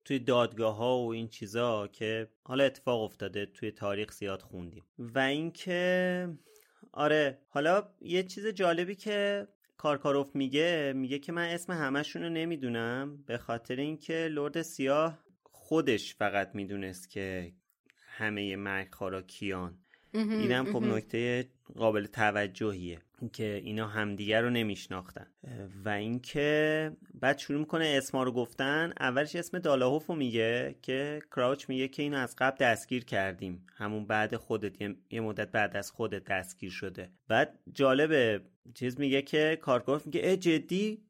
توی 0.06 0.20
دادگاه 0.20 0.76
ها 0.76 0.98
و 0.98 1.12
این 1.12 1.28
چیزا 1.28 1.88
که 1.88 2.28
حالا 2.44 2.64
اتفاق 2.64 3.02
افتاده 3.02 3.46
توی 3.46 3.72
تاریخ 3.72 4.12
زیاد 4.12 4.42
خوندیم. 4.42 4.84
و 5.00 5.20
اینکه 5.20 6.30
آره 6.92 7.40
حالا 7.50 7.90
یه 8.02 8.24
چیز 8.24 8.48
جالبی 8.48 8.96
که 8.96 9.48
کارکاروف 9.78 10.36
میگه 10.36 10.94
میگه 10.96 11.20
که 11.20 11.32
من 11.32 11.48
اسم 11.48 11.74
همشون 11.74 12.24
رو 12.24 12.30
نمی‌دونم 12.30 13.24
به 13.28 13.38
خاطر 13.38 13.76
اینکه 13.76 14.28
لرد 14.32 14.62
سیاه 14.62 15.20
خودش 15.44 16.16
فقط 16.16 16.56
می‌دونست 16.56 17.10
که 17.10 17.54
همه 18.20 18.56
مرگ 18.56 18.88
خارا 18.92 19.22
کیان. 19.22 19.78
اینم 20.14 20.66
خب 20.74 20.84
نکته 20.84 21.48
قابل 21.76 22.06
توجهیه 22.06 23.00
که 23.34 23.62
اینا 23.64 23.88
همدیگر 23.88 24.42
رو 24.42 24.50
نمیشناختن. 24.50 25.28
و 25.86 25.90
اینکه 25.90 26.92
بعد 27.14 27.38
شروع 27.38 27.60
می‌کنه 27.60 27.86
اسما 27.98 28.24
رو 28.24 28.32
گفتن 28.32 28.94
اولش 29.00 29.36
اسم 29.36 29.60
دالاهوف 29.60 30.06
رو 30.06 30.16
میگه 30.16 30.76
که 30.82 31.22
کراوچ 31.36 31.70
میگه 31.70 31.88
که 31.88 32.04
اینو 32.04 32.18
از 32.18 32.36
قبل 32.38 32.58
دستگیر 32.58 33.06
کردیم. 33.06 33.66
همون 33.76 34.06
بعد 34.06 34.36
خودت 34.36 34.82
یه 35.10 35.22
مدت 35.22 35.52
بعد 35.52 35.78
از 35.78 35.92
خودت 35.92 36.24
دستگیر 36.24 36.72
شده. 36.72 37.10
بعد 37.28 37.60
جالبه 37.74 38.42
چیز 38.74 39.00
میگه 39.00 39.22
که 39.22 39.58
کارگاه 39.62 40.02
میگه 40.06 40.22
اه 40.24 40.36
جدی؟ 40.36 41.02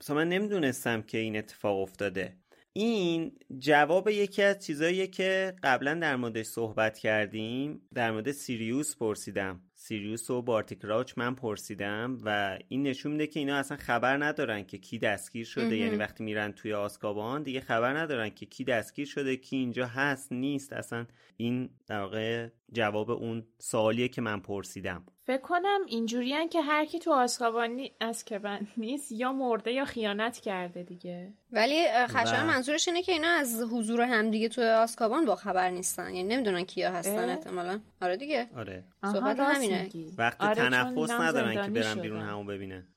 مثلا 0.00 0.16
من 0.16 0.28
نمی‌دونستم 0.28 1.02
که 1.02 1.18
این 1.18 1.36
اتفاق 1.36 1.80
افتاده. 1.80 2.36
این 2.78 3.32
جواب 3.58 4.08
یکی 4.08 4.42
از 4.42 4.66
چیزاییه 4.66 5.06
که 5.06 5.54
قبلا 5.62 5.94
در 5.94 6.16
موردش 6.16 6.46
صحبت 6.46 6.98
کردیم. 6.98 7.80
در 7.94 8.10
مورد 8.10 8.32
سیریوس 8.32 8.96
پرسیدم. 8.96 9.60
سیریوس 9.74 10.30
و 10.30 10.42
بارتی 10.42 10.76
کراوچ 10.76 11.12
من 11.16 11.34
پرسیدم 11.34 12.18
و 12.24 12.58
این 12.68 12.82
نشون 12.82 13.12
میده 13.12 13.26
که 13.26 13.40
اینا 13.40 13.56
اصلا 13.56 13.76
خبر 13.76 14.24
ندارن 14.24 14.62
که 14.62 14.78
کی 14.78 14.98
دستگیر 14.98 15.44
شده. 15.44 15.76
یعنی 15.76 15.96
وقتی 15.96 16.24
میرن 16.24 16.52
توی 16.52 16.72
آسکابان 16.72 17.42
دیگه 17.42 17.60
خبر 17.60 17.98
ندارن 17.98 18.30
که 18.30 18.46
کی 18.46 18.64
دستگیر 18.64 19.06
شده 19.06 19.36
کی 19.36 19.56
اینجا 19.56 19.86
هست 19.86 20.32
نیست. 20.32 20.72
اصلا 20.72 21.06
این 21.36 21.70
در 21.86 22.00
واقع 22.00 22.48
جواب 22.72 23.10
اون 23.10 23.46
سوالیه 23.58 24.08
که 24.08 24.20
من 24.20 24.40
پرسیدم. 24.40 25.04
فکر 25.26 25.40
کنم 25.40 25.80
اینجوریان 25.86 26.48
که 26.48 26.60
هر 26.60 26.84
کی 26.84 26.98
تو 26.98 27.12
آسکابان 27.12 27.80
از 28.00 28.24
بند 28.42 28.68
نیست 28.76 29.12
یا 29.12 29.32
مرده 29.32 29.72
یا 29.72 29.84
خیانت 29.84 30.38
کرده 30.38 30.82
دیگه. 30.82 31.32
ولی 31.52 31.86
خشم 32.08 32.46
منظورش 32.46 32.88
اینه 32.88 33.02
که 33.02 33.12
اینا 33.12 33.28
از 33.28 33.62
حضور 33.72 34.00
همدیگه 34.00 34.48
تو 34.48 34.62
آسکابان 34.62 35.24
با 35.24 35.36
خبر 35.36 35.70
نیستن. 35.70 36.14
یعنی 36.14 36.34
نمی‌دونن 36.34 36.64
کیا 36.64 36.92
هستن 36.92 37.28
احتمالا. 37.28 37.80
آره 38.02 38.16
دیگه. 38.16 38.48
آره. 38.56 38.84
صحبت 39.12 39.38
همینه. 39.40 39.90
وقتی 40.18 40.46
آره 40.46 40.54
تنفس 40.54 41.10
ندارن 41.10 41.64
که 41.64 41.70
برن 41.70 42.00
بیرون 42.00 42.20
همون 42.20 42.46
ببینن. 42.46 42.86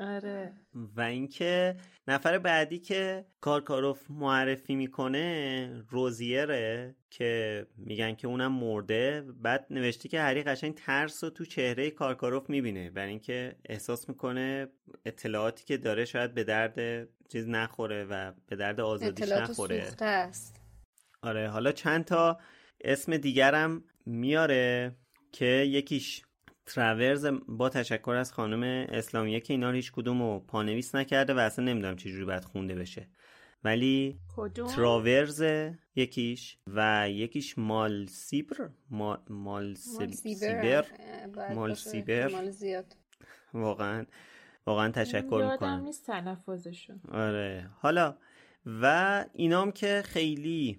آره. 0.00 0.52
و 0.96 1.00
اینکه 1.00 1.76
نفر 2.08 2.38
بعدی 2.38 2.78
که 2.78 3.26
کارکاروف 3.40 4.10
معرفی 4.10 4.74
می‌کنه 4.74 5.84
روزیره 5.88 6.94
که 7.10 7.66
میگن 7.76 8.14
که 8.14 8.26
اونم 8.26 8.52
مرده. 8.52 9.24
بعد 9.42 9.66
نوشته 9.70 10.08
که 10.08 10.20
هری 10.20 10.42
قشنگ 10.42 10.74
ترس 10.74 11.24
رو 11.24 11.30
تو 11.30 11.44
چهره 11.44 11.90
کارکاروف 11.90 12.50
می‌بینه. 12.50 12.90
برای 12.90 13.10
اینکه 13.10 13.56
احساس 13.68 14.08
می‌کنه 14.08 14.68
اطلاعاتی 15.06 15.64
که 15.64 15.76
داره 15.76 16.04
شاید 16.04 16.34
به 16.34 16.44
درد 16.44 17.08
چیز 17.28 17.48
نخوره 17.48 18.04
و 18.04 18.32
به 18.46 18.56
درد 18.56 18.80
آزادیش 18.80 19.28
نخوره. 19.28 19.88
است. 20.00 20.60
آره 21.22 21.48
حالا 21.48 21.72
چند 21.72 22.04
تا 22.04 22.40
اسم 22.84 23.16
دیگرم 23.16 23.84
میاره 24.06 24.96
که 25.32 25.46
یکیش 25.46 26.22
تراورز 26.66 27.26
با 27.48 27.68
تشکر 27.68 28.10
از 28.10 28.32
خانم 28.32 28.86
اسلامیه 28.88 29.40
که 29.40 29.52
اینا 29.52 29.70
هیچ 29.70 29.92
کدوم 29.92 30.22
رو 30.22 30.40
پانویس 30.40 30.94
نکرده 30.94 31.34
و 31.34 31.38
اصلا 31.38 31.64
نمی‌دونم 31.64 31.96
چجوری 31.96 32.24
باید 32.24 32.44
خونده 32.44 32.74
بشه. 32.74 33.08
ولی 33.64 34.18
تراورز 34.76 35.44
یکیش 35.96 36.58
و 36.66 37.10
یکیش 37.10 37.58
مال 37.58 38.06
سیبر 38.06 38.68
مال, 38.90 39.18
مال 39.30 39.74
سیبر 39.74 40.84
مال 41.54 41.74
سیبر 41.74 42.30
واقعا 43.54 44.06
واقعا 44.66 44.90
تشکر 44.90 45.50
می‌کنم. 45.52 45.80
نیست 45.84 46.06
تلفظشون. 46.06 47.00
آره. 47.12 47.70
حالا 47.78 48.16
و 48.66 49.24
اینام 49.32 49.72
که 49.72 50.02
خیلی 50.04 50.78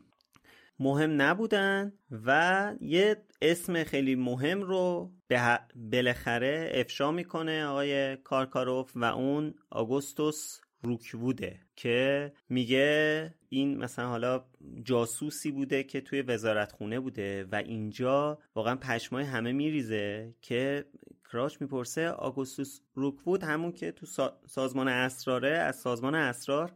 مهم 0.80 1.22
نبودن 1.22 1.94
و 2.26 2.72
یه 2.82 3.24
اسم 3.44 3.84
خیلی 3.84 4.16
مهم 4.16 4.62
رو 4.62 5.12
به 5.28 5.60
بالاخره 5.76 6.72
افشا 6.74 7.12
می‌کنه 7.12 7.66
آقای 7.66 8.16
کارکاروف 8.18 8.92
و 8.96 9.04
اون 9.04 9.54
آگوستوس 9.70 10.60
روکووده 10.84 11.60
که 11.76 12.34
میگه 12.50 13.34
این 13.50 13.78
مثلا 13.78 14.08
حالا 14.08 14.46
جاسوسی 14.84 15.52
بوده 15.52 15.84
که 15.84 16.02
توی 16.02 16.22
وزارت 16.22 16.72
خونه 16.72 17.00
بوده 17.00 17.44
و 17.52 17.56
اینجا 17.56 18.40
واقعا 18.56 18.76
پشمای 18.76 19.24
همه 19.24 19.52
میریزه 19.52 20.36
که 20.42 20.86
کراچ 21.32 21.62
می‌پرسه 21.62 22.10
آگوستوس 22.10 22.80
روکوود 22.94 23.44
همون 23.44 23.72
که 23.72 23.92
تو 23.92 24.06
سازمان 24.48 24.88
اسراره 24.88 25.50
از 25.50 25.76
سازمان 25.76 26.16
اسرار 26.16 26.74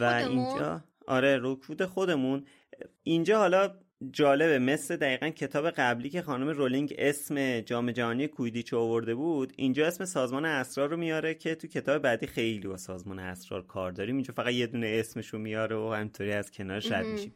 و 0.00 0.04
اینجا 0.04 0.84
آره 1.06 1.36
روکوود 1.36 1.84
خودمون. 1.84 2.44
اینجا 3.02 3.38
حالا 3.38 3.74
جالبه 4.12 4.58
مثل 4.58 4.96
دقیقا 4.96 5.28
کتاب 5.28 5.70
قبلی 5.70 6.10
که 6.10 6.22
خانم 6.22 6.48
رولینگ 6.48 6.94
اسم 6.98 7.60
جام 7.60 7.90
جهانی 7.90 8.28
کویدیچ 8.28 8.74
آورده 8.74 9.14
بود 9.14 9.52
اینجا 9.56 9.86
اسم 9.86 10.04
سازمان 10.04 10.44
اسرار 10.44 10.88
رو 10.88 10.96
میاره 10.96 11.34
که 11.34 11.54
تو 11.54 11.66
کتاب 11.66 12.02
بعدی 12.02 12.26
خیلی 12.26 12.68
با 12.68 12.76
سازمان 12.76 13.18
اسرار 13.18 13.66
کار 13.66 13.92
داریم. 13.92 14.14
اینجا 14.14 14.34
فقط 14.34 14.52
یه 14.52 14.66
دونه 14.66 14.96
اسمش 15.00 15.28
رو 15.28 15.38
میاره 15.38 15.76
و 15.76 15.92
همطوری 15.92 16.32
از 16.32 16.50
کنار 16.50 16.82
رد 16.90 17.06
میشیم. 17.06 17.34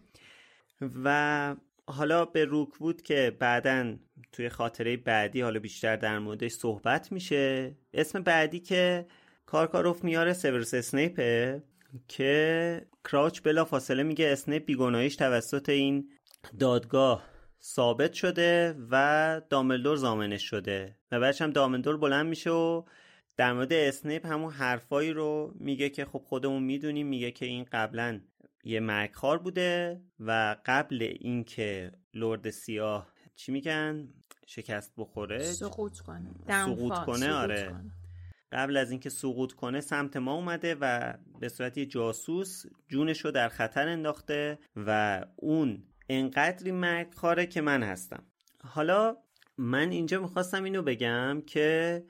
و 1.04 1.56
حالا 1.86 2.24
به 2.24 2.44
روک 2.44 2.78
وود 2.78 3.02
که 3.02 3.36
بعدا 3.38 3.96
توی 4.32 4.48
خاطره 4.48 4.96
بعدی 4.96 5.40
حالا 5.40 5.60
بیشتر 5.60 5.96
در 5.96 6.18
موردش 6.18 6.52
صحبت 6.52 7.12
میشه. 7.12 7.76
اسم 7.92 8.22
بعدی 8.22 8.60
که 8.60 9.06
کارکاروف 9.46 10.04
میاره 10.04 10.32
سیورس 10.32 10.74
اسنیپه 10.74 11.62
که 12.08 12.86
کراوچ 13.04 13.40
بلافاصله 13.44 14.02
میگه 14.02 14.28
اسنیپ 14.28 14.64
بیگناهیش 14.64 15.16
توسط 15.16 15.68
این 15.68 16.08
دادگاه 16.58 17.24
ثابت 17.62 18.12
شده 18.12 18.76
و 18.90 19.40
دامبلدور 19.50 19.96
ضامنش 19.96 20.42
شده 20.42 20.96
و 21.12 21.20
بعدش 21.20 21.42
هم 21.42 21.50
دامبلدور 21.50 21.96
بلند 21.96 22.26
میشه 22.26 22.50
و 22.50 22.82
در 23.36 23.52
مورد 23.52 23.72
اسنیپ 23.72 24.26
همون 24.26 24.52
حرفایی 24.52 25.12
رو 25.12 25.54
میگه 25.54 25.90
که 25.90 26.04
خب 26.04 26.18
خودمون 26.18 26.62
می‌دونیم 26.62 27.06
میگه 27.06 27.30
که 27.30 27.46
این 27.46 27.66
قبلا 27.72 28.20
یه 28.64 28.80
مرگخوار 28.80 29.38
بوده 29.38 30.00
و 30.20 30.56
قبل 30.66 31.14
اینکه 31.20 31.92
لرد 32.14 32.50
سیاه 32.50 33.12
چی 33.36 33.52
میگن؟ 33.52 34.08
شکست 34.46 34.92
بخوره؟ 34.96 35.42
سقوط 35.42 35.98
کنه. 35.98 36.30
سقوط 36.48 36.94
کنه 36.94 37.32
آره. 37.32 37.74
قبل 38.52 38.76
از 38.76 38.90
اینکه 38.90 39.10
سقوط 39.10 39.52
کنه 39.52 39.80
سمت 39.80 40.16
ما 40.16 40.34
اومده 40.34 40.76
و 40.80 41.14
به 41.40 41.48
صورت 41.48 41.78
یه 41.78 41.86
جاسوس 41.86 42.64
جونش 42.88 43.20
رو 43.24 43.30
در 43.30 43.48
خطر 43.48 43.88
انداخته 43.88 44.58
و 44.76 45.24
اون 45.36 45.82
انقدری 46.08 46.72
مرگ 46.72 47.14
خاره 47.14 47.46
که 47.46 47.60
من 47.60 47.82
هستم. 47.82 48.22
حالا 48.64 49.16
من 49.58 49.90
اینجا 49.90 50.20
می‌خواستم 50.20 50.64
اینو 50.64 50.82
بگم 50.82 51.42
که 51.46 52.04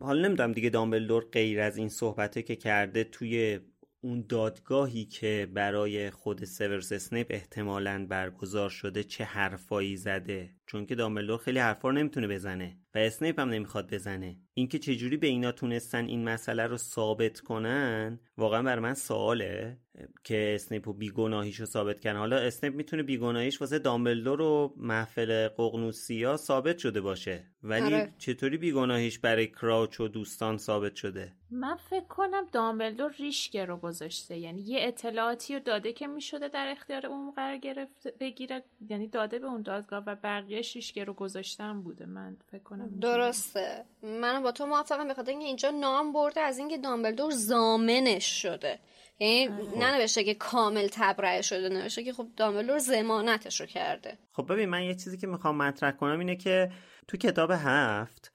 حالا 0.00 0.28
نمی‌دونم 0.28 0.52
دیگه 0.52 0.70
دامبلدور 0.70 1.24
غیر 1.32 1.60
از 1.60 1.76
این 1.76 1.88
صحبته 1.88 2.42
که 2.42 2.56
کرده 2.56 3.04
توی 3.04 3.60
اون 4.00 4.24
دادگاهی 4.28 5.04
که 5.04 5.48
برای 5.54 6.10
خود 6.10 6.44
سیورس 6.44 6.92
اسنیپ 6.92 7.26
احتمالا 7.30 8.06
برگزار 8.08 8.70
شده 8.70 9.04
چه 9.04 9.24
حرفایی 9.24 9.96
زده. 9.96 10.50
چون 10.66 10.86
که 10.86 10.94
دامبلدور 10.94 11.38
خیلی 11.38 11.58
حرفا 11.58 11.88
رو 11.88 11.94
نمی‌تونه 11.94 12.28
بزنه 12.28 12.78
و 12.94 12.98
اسنیپ 12.98 13.40
هم 13.40 13.48
نمی‌خواد 13.48 13.94
بزنه. 13.94 14.36
اینکه 14.54 14.78
چجوری 14.78 15.16
به 15.16 15.26
اینا 15.26 15.52
تونستن 15.52 16.04
این 16.06 16.24
مسئله 16.24 16.66
رو 16.66 16.76
ثابت 16.76 17.40
کنن 17.40 18.20
واقعا 18.36 18.62
بر 18.62 18.78
من 18.78 18.94
سواله 18.94 19.78
که 20.24 20.52
اسنیپ 20.54 20.88
و 20.88 20.92
بیگناهیش 20.92 21.60
رو 21.60 21.66
ثابت 21.66 22.00
کنه 22.00 22.18
حالا 22.18 22.36
اسنیپ 22.36 22.74
می‌تونه 22.74 23.02
بیگناهیش 23.02 23.60
واسه 23.60 23.78
دامبلدور 23.78 24.40
و 24.40 24.74
محفل 24.76 25.48
ققنوسیا 25.48 26.36
ثابت 26.36 26.78
شده 26.78 27.00
باشه. 27.00 27.44
ولی 27.62 27.94
آره. 27.94 28.14
چطوری 28.18 28.56
بیگناهیش 28.56 29.18
برای 29.18 29.46
کراوچ 29.46 30.00
و 30.00 30.08
دوستان 30.08 30.58
ثابت 30.58 30.94
شده؟ 30.94 31.32
من 31.50 31.76
فکر 31.90 32.06
کنم 32.06 32.46
دامبلدور 32.52 33.14
ریشگه 33.18 33.64
رو 33.64 33.76
گذاشته. 33.76 34.38
یعنی 34.38 34.60
یه 34.60 34.78
اطلاعاتی 34.82 35.54
رو 35.54 35.60
داده 35.60 35.92
که 35.92 36.06
می‌شده 36.06 36.48
در 36.48 36.68
اختیار 36.68 37.06
اون 37.06 37.30
قرار 37.30 37.56
گرفت 37.56 38.18
بگیره. 38.20 38.62
یعنی 38.90 39.08
داده 39.08 39.38
به 39.38 39.46
اون 39.46 39.62
دادگاه 39.62 40.04
و 40.06 40.16
بقیه 40.22 40.53
ریشگه 40.56 41.04
رو 41.04 41.12
گذاشتن 41.12 41.82
بوده 41.82 42.06
من 42.06 42.36
فکر 42.50 42.62
کنم 42.62 43.00
درسته. 43.00 43.84
من 44.02 44.42
با 44.42 44.52
تو 44.52 44.66
موافقم 44.66 45.08
بخاطر 45.08 45.30
اینکه 45.30 45.46
اینجا 45.46 45.70
نام 45.70 46.12
برده 46.12 46.40
از 46.40 46.58
اینکه 46.58 46.78
دامبلدور 46.78 47.30
زامنش 47.30 48.42
شده. 48.42 48.78
یعنی 49.18 49.48
خب. 49.48 49.78
ننوشته 49.78 50.24
که 50.24 50.34
کامل 50.34 50.88
تبرئه 50.92 51.42
شده 51.42 51.68
نوشته 51.68 52.04
که 52.04 52.12
خب 52.12 52.28
دامبلدور 52.36 52.78
زمانتش 52.78 53.60
رو 53.60 53.66
کرده. 53.66 54.18
خب 54.32 54.52
ببین 54.52 54.68
من 54.68 54.82
یه 54.82 54.94
چیزی 54.94 55.18
که 55.18 55.26
می‌خوام 55.26 55.56
مطرح 55.56 55.90
کنم 55.90 56.18
اینه 56.18 56.36
که 56.36 56.72
تو 57.08 57.16
کتاب 57.16 57.50
هفت 57.50 58.32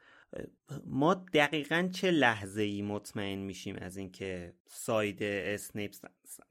ما 0.85 1.13
دقیقا 1.13 1.89
چه 1.93 2.11
لحظه 2.11 2.61
ای 2.61 2.81
مطمئن 2.81 3.39
میشیم 3.39 3.75
از 3.75 3.97
اینکه 3.97 4.53
side 4.67 5.23
اسنیپ 5.23 5.93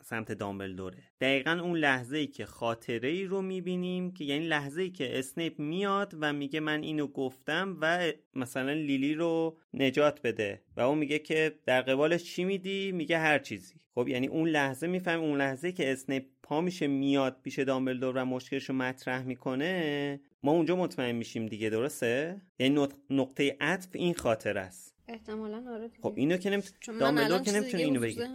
سمت 0.04 0.32
دامبلدوره. 0.32 1.02
دقیقا 1.20 1.60
اون 1.62 1.78
لحظه 1.78 2.16
ای 2.16 2.26
که 2.26 2.46
خاطره 2.46 3.08
ای 3.08 3.24
رو 3.24 3.42
می‌بینیم 3.42 4.12
که 4.12 4.24
یعنی 4.24 4.46
لحظه 4.46 4.82
ای 4.82 4.90
که 4.90 5.18
اسنیپ 5.18 5.58
میاد 5.58 6.14
و 6.20 6.32
میگه 6.32 6.60
من 6.60 6.82
اینو 6.82 7.06
گفتم 7.06 7.76
و 7.80 8.12
مثلا 8.34 8.72
لیلی 8.72 9.14
رو 9.14 9.58
نجات 9.74 10.22
بده 10.22 10.62
و 10.76 10.80
اون 10.80 10.98
میگه 10.98 11.18
که 11.18 11.58
در 11.66 11.82
قبالش 11.82 12.24
چی 12.24 12.44
میدی؟ 12.44 12.92
میگه 12.92 13.18
هر 13.18 13.38
چیزی. 13.38 13.74
خب 13.94 14.08
یعنی 14.08 14.26
اون 14.26 14.48
لحظه 14.48 14.86
میفهم 14.86 15.20
اون 15.20 15.38
لحظه 15.38 15.72
که 15.72 15.92
اسنیپ 15.92 16.24
پا 16.42 16.60
میشه 16.60 16.86
میاد 16.86 17.40
پیش 17.42 17.58
دامبلدور 17.58 18.16
و 18.16 18.24
مشکلش 18.24 18.64
رو 18.64 18.74
مطرح 18.74 19.22
می‌کنه 19.22 20.20
ما 20.42 20.52
اونجا 20.52 20.76
مطمئن 20.76 21.12
میشیم 21.12 21.46
دیگه 21.46 21.70
درسته؟ 21.70 22.42
یعنی 22.58 22.88
نقطه 23.10 23.56
عطف 23.60 23.88
این 23.92 24.14
خاطر 24.14 24.58
است. 24.58 24.94
احتمالا 25.08 25.64
آره 25.74 25.90
خب 26.02 26.14
اینو 26.16 26.36
که 26.36 26.50
نمیت... 26.50 26.72
دامبلدور 27.00 27.38
که 27.38 27.52
نمی‌تونه 27.52 27.82
اینو 27.82 28.00
بگه. 28.00 28.28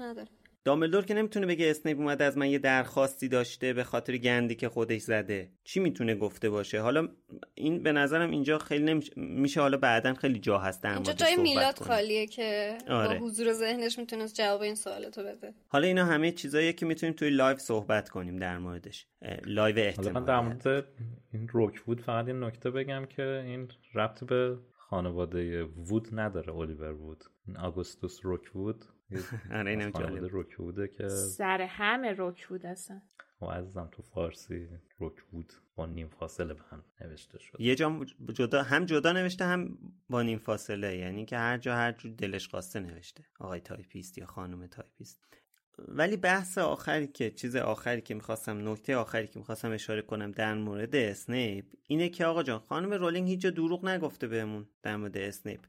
دامبلدور 0.65 1.05
که 1.05 1.13
نمی‌تونه 1.13 1.45
بگه 1.45 1.69
اسنیپ 1.69 1.97
اومده 1.97 2.23
از 2.23 2.37
من 2.37 2.49
یه 2.49 2.59
درخواستی 2.59 3.27
داشته 3.27 3.73
به 3.73 3.83
خاطر 3.83 4.17
گندی 4.17 4.55
که 4.55 4.69
خودش 4.69 5.01
زده. 5.01 5.51
چی 5.63 5.79
می‌تونه 5.79 6.15
گفته 6.15 6.49
باشه؟ 6.49 6.81
حالا 6.81 7.07
این 7.55 7.83
به 7.83 7.91
نظرم 7.91 8.31
اینجا 8.31 8.57
خیلی 8.57 8.83
نمیشه 8.83 9.11
میشه 9.15 9.61
حالا 9.61 9.77
بعدا 9.77 10.13
خیلی 10.13 10.39
جا 10.39 10.57
هست 10.57 10.85
اینجا 10.85 11.13
جای 11.13 11.35
میلاد 11.35 11.79
خالیه 11.79 12.27
که 12.27 12.77
آره. 12.87 13.19
با 13.19 13.25
حضور 13.25 13.53
ذهنش 13.53 13.99
می‌تونست 13.99 14.35
جواب 14.35 14.61
این 14.61 14.75
سوالتو 14.75 15.23
بده. 15.23 15.53
حالا 15.67 15.87
اینا 15.87 16.05
همه 16.05 16.31
چیزاییه 16.31 16.73
که 16.73 16.85
می‌تونیم 16.85 17.15
توی 17.15 17.29
live 17.29 17.57
صحبت 17.57 18.09
کنیم 18.09 18.37
در 18.37 18.57
موردش. 18.57 19.07
live 19.45 19.79
احتمال 19.79 20.07
حالا 20.07 20.19
من 20.19 20.25
در 20.25 20.39
مورد 20.39 20.87
این 21.33 21.47
روک 21.47 21.81
وود 21.81 22.01
فقط 22.01 22.27
این 22.27 22.43
نکته 22.43 22.71
بگم 22.71 23.05
که 23.05 23.43
این 23.45 23.67
ربط 23.95 24.23
به 24.23 24.57
خانواده 24.77 25.63
وود 25.63 26.07
نداره 26.11 26.55
الیور 26.55 26.91
وود 26.91 27.23
این 27.47 27.57
آگوستوس 27.57 28.19
روک 28.23 28.55
وود. 28.55 28.85
آره 29.59 29.71
اینم 29.71 29.89
جالب 29.89 30.25
روک 30.25 30.55
وود 30.57 30.87
که 30.87 31.09
سر 31.09 31.61
همه 31.61 32.11
روک 32.11 32.47
وود 32.47 32.65
اصلا. 32.65 33.01
و 33.41 33.45
عزیزم 33.45 33.89
تو 33.91 34.01
فارسی 34.01 34.69
روک 34.97 35.23
وود 35.23 35.53
با 35.75 35.85
نیم 35.85 36.07
فاصله 36.07 36.53
به 36.53 36.61
هم 36.69 36.83
نوشته 37.01 37.39
شد. 37.39 37.61
یه 37.61 37.75
جا 37.75 38.05
جدا 38.33 38.63
هم 38.63 38.85
جدا 38.85 39.11
نوشته 39.11 39.45
هم 39.45 39.77
با 40.09 40.21
نیم 40.21 40.37
فاصله. 40.37 40.97
یعنی 40.97 41.25
که 41.25 41.37
هر 41.37 41.57
جا 41.57 41.75
هر 41.75 41.91
جور 41.91 42.11
دلش 42.11 42.47
خواسته 42.47 42.79
نوشته. 42.79 43.23
آقای 43.39 43.59
تایپیست 43.59 44.17
یا 44.17 44.25
خانم 44.25 44.67
تایپیست. 44.67 45.19
ولی 45.87 46.17
بحث 46.17 46.57
آخری 46.57 47.07
که 47.07 47.31
چیز 47.31 47.55
آخری 47.55 48.01
که 48.01 48.13
می‌خواستم 48.13 48.69
نکته 48.69 48.95
آخری 48.95 49.27
که 49.27 49.39
می‌خواستم 49.39 49.71
اشاره 49.71 50.01
کنم 50.01 50.31
در 50.31 50.53
مورد 50.53 50.95
اسنیپ 50.95 51.65
اینه 51.87 52.09
که 52.09 52.25
آقا 52.25 52.43
جان 52.43 52.59
خانم 52.59 52.93
رولینگ 52.93 53.29
هیچ 53.29 53.39
جا 53.39 53.49
دروغ 53.49 53.85
نگفته 53.85 54.27
بهمون 54.27 54.67
در 54.83 54.97
مورد 54.97 55.17
اسنیپ. 55.17 55.59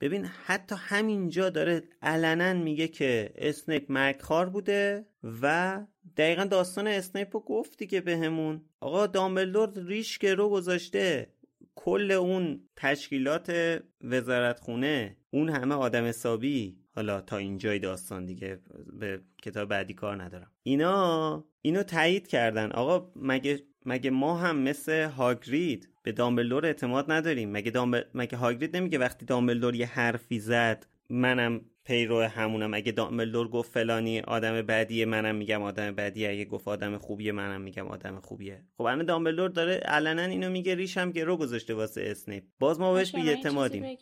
ببین 0.00 0.24
حتی 0.24 0.74
همینجا 0.78 1.50
داره 1.50 1.82
علنا 2.02 2.54
میگه 2.54 2.88
که 2.88 3.32
اسنیپ 3.36 3.90
مرگخوار 3.92 4.48
بوده 4.48 5.06
و 5.42 5.80
دقیقا 6.16 6.44
داستان 6.44 6.86
اسنیپ 6.86 7.36
رو 7.36 7.40
گفتی 7.40 7.86
که 7.86 8.00
بهمون. 8.00 8.64
آقا 8.80 9.06
دامبلدور 9.06 9.72
ریش 9.76 10.18
رو 10.24 10.48
گذاشته. 10.48 11.32
کل 11.74 12.10
اون 12.10 12.60
تشکیلات 12.76 13.80
وزارتخونه 14.00 15.16
اون 15.30 15.48
همه 15.48 15.74
آدم 15.74 16.04
حسابی. 16.04 16.81
حالا 16.94 17.20
تا 17.20 17.36
اینجای 17.36 17.78
داستان 17.78 18.26
دیگه 18.26 18.58
به 18.98 19.20
کتاب 19.42 19.68
بعدی 19.68 19.94
کار 19.94 20.22
ندارم. 20.22 20.50
اینا 20.62 21.44
اینو 21.62 21.82
تایید 21.82 22.26
کردن. 22.28 22.72
آقا 22.72 23.12
مگه 23.16 23.62
مگه 23.86 24.10
ما 24.10 24.38
هم 24.38 24.56
مثل 24.56 25.08
هاگرید 25.08 25.88
به 26.02 26.12
دامبلدور 26.12 26.66
اعتماد 26.66 27.12
نداریم؟ 27.12 27.52
مگه 27.52 27.70
دامبل... 27.70 28.02
مگه 28.14 28.36
هاگرید 28.36 28.76
نمیگه 28.76 28.98
وقتی 28.98 29.26
دامبلدور 29.26 29.74
یه 29.74 29.86
حرفی 29.86 30.38
زد 30.38 30.86
منم 31.10 31.60
پیرو 31.84 32.22
همونم. 32.22 32.74
اگه 32.74 32.92
دامبلدور 32.92 33.48
گفت 33.48 33.72
فلانی 33.72 34.20
آدم 34.20 34.62
بدیه 34.62 35.06
منم 35.06 35.34
میگم 35.34 35.62
آدم 35.62 35.94
بدیه 35.94 36.30
اگه 36.30 36.44
گفت 36.44 36.68
آدم 36.68 36.98
خوبیه 36.98 37.32
منم 37.32 37.60
میگم 37.60 37.88
آدم 37.88 38.20
خوبیه. 38.20 38.62
خب 38.78 38.82
الان 38.82 39.06
دامبلدور 39.06 39.48
داره 39.48 39.74
علنا 39.74 40.22
اینو 40.22 40.50
میگه 40.50 40.74
ریشم 40.74 41.10
گرو 41.10 41.36
گذاشته 41.36 41.74
واسه 41.74 42.02
اسنیپ. 42.06 42.44
باز 42.58 42.80
ما 42.80 42.94
بهش 42.94 43.14
بی 43.14 43.30
اعتمادیم 43.30 43.98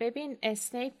ببین 0.00 0.38
اسنیپ 0.42 0.94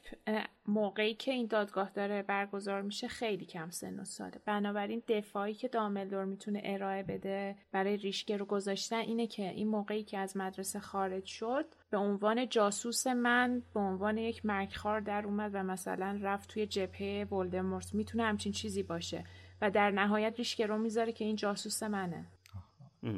موقعی 0.66 1.14
که 1.14 1.32
این 1.32 1.46
دادگاه 1.46 1.90
داره 1.90 2.22
برگزار 2.22 2.82
میشه 2.82 3.08
خیلی 3.08 3.44
کم 3.44 3.70
سن 3.70 4.00
و 4.00 4.04
ساله. 4.04 4.40
بنابراین 4.44 5.02
دفاعی 5.08 5.54
که 5.54 5.68
دامبلدور 5.68 6.24
می‌تونه 6.24 6.60
ارائه 6.64 7.02
بده 7.02 7.56
برای 7.72 7.96
ریشگه 7.96 8.36
رو 8.36 8.44
گذاشتن 8.44 8.96
اینه 8.96 9.26
که 9.26 9.50
این 9.50 9.68
موقعی 9.68 10.02
که 10.02 10.18
از 10.18 10.36
مدرسه 10.36 10.80
خارج 10.80 11.24
شد 11.24 11.64
به 11.90 11.96
عنوان 11.98 12.48
جاسوس 12.48 13.06
من 13.06 13.62
به 13.74 13.80
عنوان 13.80 14.18
یک 14.18 14.46
مرگخوار 14.46 15.00
در 15.00 15.24
اومد 15.24 15.50
و 15.54 15.62
مثلا 15.62 16.18
رفت 16.22 16.48
توی 16.48 16.66
جبهه 16.66 17.26
ولدمورت. 17.32 17.94
می‌تونه 17.94 18.24
همچین 18.24 18.52
چیزی 18.52 18.82
باشه 18.82 19.24
و 19.62 19.70
در 19.70 19.90
نهایت 19.90 20.34
ریشگه 20.38 20.66
رو 20.66 20.78
می‌ذاره 20.78 21.12
که 21.12 21.24
این 21.24 21.36
جاسوس 21.36 21.82
منه. 21.82 22.26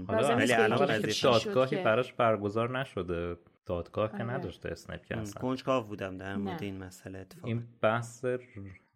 حالا 0.07 0.37
الان 0.37 1.01
دادگاهی 1.23 1.83
براش 1.85 2.13
برگزار 2.13 2.79
نشده. 2.79 3.37
دادگاه 3.67 4.09
که 4.09 4.15
آره. 4.15 4.31
نداشته 4.31 4.69
اسنیپ 4.69 5.05
که 5.05 5.17
اصلا. 5.17 5.43
کنجکاو 5.43 5.85
بودم 5.85 6.19
در 6.19 6.37
مورد 6.37 6.63
این 6.63 6.79
مسئله 6.79 7.19
اتفاق 7.19 7.45
این 7.45 7.63
بحث 7.81 8.25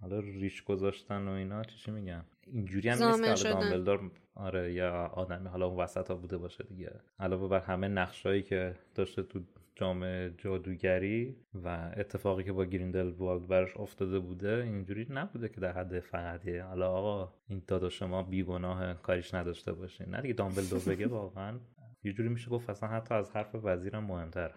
حالا 0.01 0.21
ریش 0.21 0.63
گذاشتن 0.63 1.29
و 1.29 1.31
اینا 1.31 1.65
چی 1.65 1.79
چی 1.79 1.91
میگن؟ 1.91 2.25
اینجوری 2.47 2.89
هم 2.89 3.15
نیست 3.15 3.43
که 3.45 3.49
دامبلدور 3.49 4.11
آره 4.35 4.73
یا 4.73 5.07
آدمی 5.07 5.49
حالا 5.49 5.67
اون 5.67 5.77
وسط 5.77 6.09
ها 6.09 6.17
بوده 6.17 6.39
باشه 6.39 6.65
دیگه. 6.65 7.01
علاوه 7.21 7.49
بر 7.49 7.61
همه 7.61 7.89
نقشایی 7.89 8.43
که 8.43 8.75
داشته 8.95 9.23
تو 9.23 9.41
جام 9.77 10.29
جادوگری 10.29 11.37
و 11.55 11.93
اتفاقی 11.97 12.45
که 12.45 12.53
با 12.53 12.65
گریندل 12.65 13.09
والد 13.09 13.47
برش 13.47 13.77
افتاده 13.77 14.19
بوده 14.19 14.63
اینجوری 14.65 15.07
نبوده 15.11 15.49
که 15.49 15.61
در 15.61 15.73
حد 15.73 16.01
فقطیه 16.01 16.63
حالا 16.63 16.93
آقا 16.93 17.33
این 17.49 17.63
داداش 17.67 18.03
ما 18.03 18.23
بیگناه 18.23 18.95
کاریش 18.95 19.35
نداشته 19.35 19.73
باشین. 19.73 20.07
نه 20.07 20.21
دیگه 20.21 20.35
دامبلدور 20.35 20.81
بگه 20.95 21.07
واقعا. 21.07 21.61
یه 22.05 22.13
جوری 22.13 22.29
میشه 22.29 22.51
گفت 22.51 22.71
اصلا 22.71 22.89
حتی 22.89 23.15
از 23.15 23.31
حرف 23.31 23.55
وزیرم 23.55 24.05
مهمتر 24.05 24.55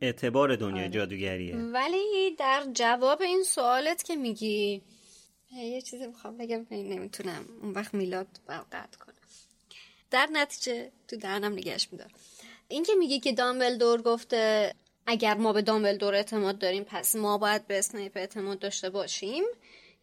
اعتبار 0.00 0.56
دنیای 0.56 0.80
آره. 0.80 0.88
جادوگریه. 0.88 1.56
ولی 1.56 2.36
در 2.38 2.62
جواب 2.72 3.22
این 3.22 3.42
سوالت 3.42 4.02
که 4.02 4.16
میگی 4.16 4.82
یه 5.52 5.80
چیزی 5.80 6.06
می‌خوام 6.06 6.36
بگم 6.36 6.66
نمی‌تونم. 6.70 7.44
اون 7.62 7.72
وقت 7.72 7.94
میلاد 7.94 8.26
قطع 8.48 8.98
کنم 8.98 9.14
در 10.10 10.28
نتیجه 10.32 10.90
تو 11.08 11.16
درنم 11.16 11.52
نگهش 11.52 11.88
میدارم 11.92 12.10
این 12.68 12.82
که 12.82 12.94
میگی 12.94 13.20
که 13.20 13.32
دامبلدور 13.32 14.02
گفته 14.02 14.74
اگر 15.06 15.34
ما 15.34 15.52
به 15.52 15.62
دامبلدور 15.62 16.14
اعتماد 16.14 16.58
داریم 16.58 16.84
پس 16.84 17.16
ما 17.16 17.38
باید 17.38 17.66
به 17.66 17.78
اسنیپ 17.78 18.16
اعتماد 18.16 18.58
داشته 18.58 18.90
باشیم. 18.90 19.44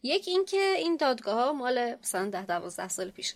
یک 0.02 0.28
اینکه 0.28 0.74
این 0.78 0.96
دادگاه 0.96 1.34
ها 1.34 1.52
مال 1.52 1.94
مثلا 2.02 2.30
ده 2.30 2.46
دوازده 2.46 2.88
سال 2.88 3.10
پیشه. 3.10 3.34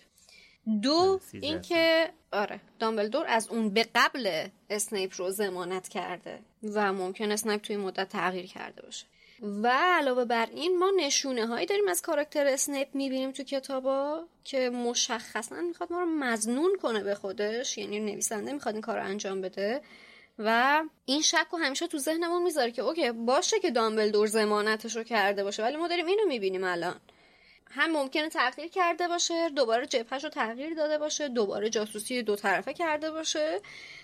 دو 0.81 1.19
اینکه 1.33 2.09
آره 2.31 2.59
دامبلدور 2.79 3.25
از 3.27 3.47
اون 3.47 3.69
به 3.69 3.87
قبل 3.95 4.47
اسنیپ 4.69 5.13
رو 5.17 5.31
ضمانت 5.31 5.87
کرده 5.87 6.39
و 6.63 6.93
ممکن 6.93 7.31
اسنیپ 7.31 7.61
توی 7.61 7.77
مدت 7.77 8.09
تغییر 8.09 8.45
کرده 8.45 8.81
باشه. 8.81 9.05
و 9.41 9.67
علاوه 9.67 10.25
بر 10.25 10.47
این 10.53 10.79
ما 10.79 10.91
نشونه 10.97 11.45
هایی 11.45 11.65
داریم 11.65 11.87
از 11.87 12.01
کاراکتر 12.01 12.47
اسنیپ 12.47 12.87
می‌بینیم 12.93 13.31
تو 13.31 13.43
کتابا 13.43 14.27
که 14.43 14.69
مشخصا 14.69 15.61
می‌خواد 15.61 15.93
ما 15.93 15.99
رو 15.99 16.05
مظنون 16.05 16.75
کنه 16.81 17.03
به 17.03 17.15
خودش 17.15 17.77
یعنی 17.77 17.99
نویسنده 17.99 18.53
می‌خواد 18.53 18.75
این 18.75 18.81
کار 18.81 18.97
رو 18.97 19.05
انجام 19.05 19.41
بده 19.41 19.81
و 20.39 20.83
این 21.05 21.21
شک 21.21 21.47
رو 21.51 21.59
همیشه 21.59 21.87
تو 21.87 21.97
ذهنمون 21.97 22.43
می‌ذاره 22.43 22.71
که 22.71 22.81
OK 22.81 23.11
باشه 23.11 23.59
که 23.59 23.71
دامبلدور 23.71 24.27
ضمانتش 24.27 24.95
رو 24.95 25.03
کرده 25.03 25.43
باشه 25.43 25.63
ولی 25.63 25.77
ما 25.77 25.87
داریم 25.87 26.05
اینو 26.05 26.25
می‌بینیم 26.27 26.63
الان. 26.63 26.99
هم 27.71 27.91
ممکنه 27.91 28.29
تغییر 28.29 28.67
کرده 28.67 29.07
باشه 29.07 29.49
دوباره 29.49 29.85
جبهش 29.85 30.23
رو 30.23 30.29
تغییر 30.29 30.73
داده 30.73 30.97
باشه 30.97 31.29
دوباره 31.29 31.69
جاسوسی 31.69 32.23
دو 32.23 32.35
طرفه 32.35 32.73
کرده 32.73 33.11
باشه. 33.11 33.59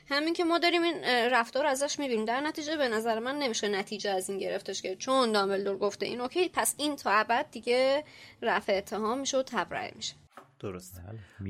همین 0.09 0.33
که 0.33 0.43
ما 0.43 0.59
داریم 0.59 0.83
این 0.83 1.03
رفتار 1.05 1.65
ازش 1.65 1.99
می‌بینیم. 1.99 2.25
در 2.25 2.41
نتیجه 2.41 2.77
به 2.77 2.87
نظر 2.87 3.19
من 3.19 3.39
نمیشه 3.39 3.67
نتیجه 3.67 4.09
از 4.09 4.29
این 4.29 4.39
گرفتش 4.39 4.81
که 4.81 4.95
چون 4.95 5.31
دامبلدور 5.31 5.77
گفته 5.77 6.05
این 6.05 6.21
okay 6.21 6.49
پس 6.49 6.75
این 6.77 6.95
تا 6.95 7.11
ابد 7.11 7.45
دیگه 7.51 8.03
رفع 8.41 8.73
اتهام 8.77 9.19
میشه 9.19 9.37
و 9.37 9.43
تبرئه 9.43 9.93
میشه. 9.95 10.13
درست 10.59 11.01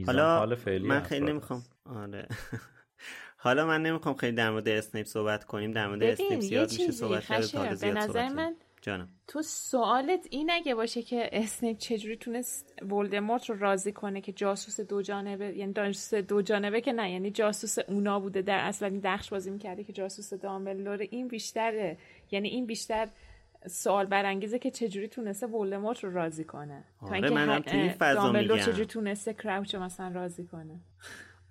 حالا 0.05 0.57
من 0.81 1.03
خیلی 1.03 1.25
نمی‌خوام. 1.25 1.63
آره. 1.95 2.27
حالا 3.43 3.65
من 3.65 3.83
نمی‌خوام 3.83 4.15
خیلی 4.15 4.35
در 4.35 4.49
مورد 4.49 4.67
اسنیپ 4.67 5.05
صحبت 5.05 5.43
کنیم. 5.43 5.71
در 5.71 5.87
مورد 5.87 6.03
اسنیپ 6.03 6.39
زیاد 6.39 6.71
میشه 6.71 6.91
صحبت 6.91 7.25
کرد 7.25 7.79
به 7.79 7.91
نظر 7.91 8.29
من 8.29 8.55
جانم. 8.83 9.09
تو 9.27 9.41
سوالت 9.41 10.27
این 10.31 10.51
اگه 10.51 10.75
باشه 10.75 11.01
که 11.01 11.29
اسنیپ 11.31 11.77
چجوری 11.77 12.17
تونست 12.17 12.81
ولدمورت 12.81 13.49
رو 13.49 13.59
راضی 13.59 13.91
کنه 13.91 14.21
که 14.21 14.31
جاسوس 14.31 14.79
دو 14.79 15.01
جانبه 15.01 15.57
یعنی 15.57 15.73
جاسوس 15.73 16.13
دو 16.13 16.41
جانبه 16.41 16.81
که 16.81 16.93
نه 16.93 17.11
یعنی 17.11 17.31
جاسوس 17.31 17.79
اونا 17.79 18.19
بوده 18.19 18.41
در 18.41 18.59
اصلا 18.59 18.87
این 18.87 19.01
دخش 19.03 19.29
بازی 19.29 19.51
می‌کرده 19.51 19.83
که 19.83 19.93
جاسوس 19.93 20.33
دامبلدور 20.33 20.97
این 21.01 21.27
بیشتره 21.27 21.97
یعنی 22.31 22.49
این 22.49 22.65
بیشتر 22.65 23.07
سوال 23.67 24.05
برانگیزه 24.05 24.59
که 24.59 24.71
چجوری 24.71 25.07
تونسته 25.07 25.47
ولدمورت 25.47 26.03
رو 26.03 26.13
راضی 26.13 26.43
کنه. 26.43 26.83
آره 27.01 27.29
منم 27.29 27.59
تو 27.59 27.77
این 27.77 27.91
فضا 27.91 28.31
میگم. 28.31 28.57
چجوری 28.57 28.85
تونسته 28.85 29.33
کراوچ 29.33 29.75
مثلا 29.75 30.07
راضی 30.07 30.45
کنه. 30.45 30.79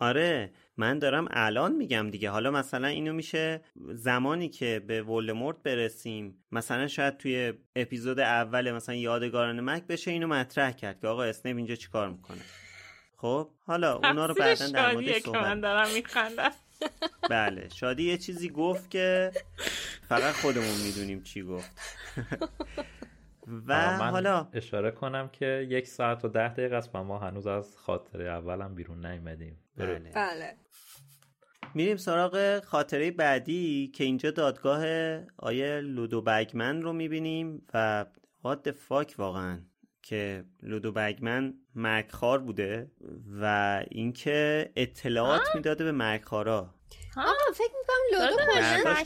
آره 0.00 0.50
من 0.76 0.98
دارم 0.98 1.28
الان 1.30 1.72
میگم 1.72 2.10
دیگه. 2.10 2.30
حالا 2.30 2.50
مثلا 2.50 2.88
اینو 2.88 3.12
میشه 3.12 3.60
زمانی 3.92 4.48
که 4.48 4.82
به 4.86 5.02
ولدمورت 5.02 5.62
برسیم 5.62 6.44
مثلا 6.52 6.88
شاید 6.88 7.16
توی 7.16 7.52
اپیزود 7.76 8.20
اول 8.20 8.72
مثلا 8.72 8.94
یادگاران 8.94 9.60
مک 9.60 9.86
بشه 9.86 10.10
اینو 10.10 10.26
مطرح 10.26 10.72
کرد 10.72 11.00
که 11.00 11.08
آقا 11.08 11.22
اسنیپ 11.22 11.56
اینجا 11.56 11.74
چیکار 11.74 12.08
می‌کنه؟ 12.08 12.42
خب 13.16 13.50
حالا 13.66 13.96
اونا 13.96 14.26
رو 14.26 14.34
بعدا 14.34 14.68
در 14.68 14.92
موردش 14.92 15.18
صحبت 15.18 15.42
من 15.42 15.60
دارم 15.60 15.88
میخندم. 15.94 16.50
بله 17.30 17.68
شادی 17.68 18.02
یه 18.02 18.18
چیزی 18.18 18.48
گفت 18.48 18.90
که 18.90 19.32
فقط 20.08 20.34
خودمون 20.34 20.80
می‌دونیم 20.86 21.22
چی 21.22 21.42
گفت. 21.42 21.70
و 23.68 23.98
من 23.98 24.10
حالا 24.10 24.48
اشاره 24.52 24.90
کنم 24.90 25.28
که 25.28 25.66
یک 25.70 25.86
ساعت 25.86 26.24
و 26.24 26.28
ده 26.28 26.48
دقیقه 26.48 26.76
است 26.76 26.90
و 26.94 27.04
ما 27.04 27.18
هنوز 27.18 27.46
از 27.46 27.76
خاطره 27.76 28.24
اولم 28.24 28.74
بیرون 28.74 29.06
نیومدیم. 29.06 29.58
بله. 29.76 30.12
بله. 30.14 30.56
میریم 31.74 31.96
سراغ 31.96 32.64
خاطره 32.64 33.10
بعدی 33.10 33.92
که 33.94 34.04
اینجا 34.04 34.30
دادگاه 34.30 34.84
آیه 35.36 35.80
لودو 35.80 36.22
بگمن 36.22 36.82
رو 36.82 36.92
می‌بینیم 36.92 37.66
و 37.74 38.06
وات 38.42 38.70
فاک 38.70 39.14
واقعا 39.18 39.58
که 40.02 40.44
لودو 40.62 40.92
بگمن 40.92 41.54
مرگخوار 41.74 42.38
بوده 42.38 42.90
و 43.40 43.84
اینکه 43.90 44.70
اطلاعات 44.76 45.42
می‌داده 45.54 45.84
به 45.84 45.92
مرگخوارا. 45.92 46.74
آه. 47.16 47.34
فکر 47.54 47.72
می‌کنم 47.78 48.22
لودو 48.22 48.36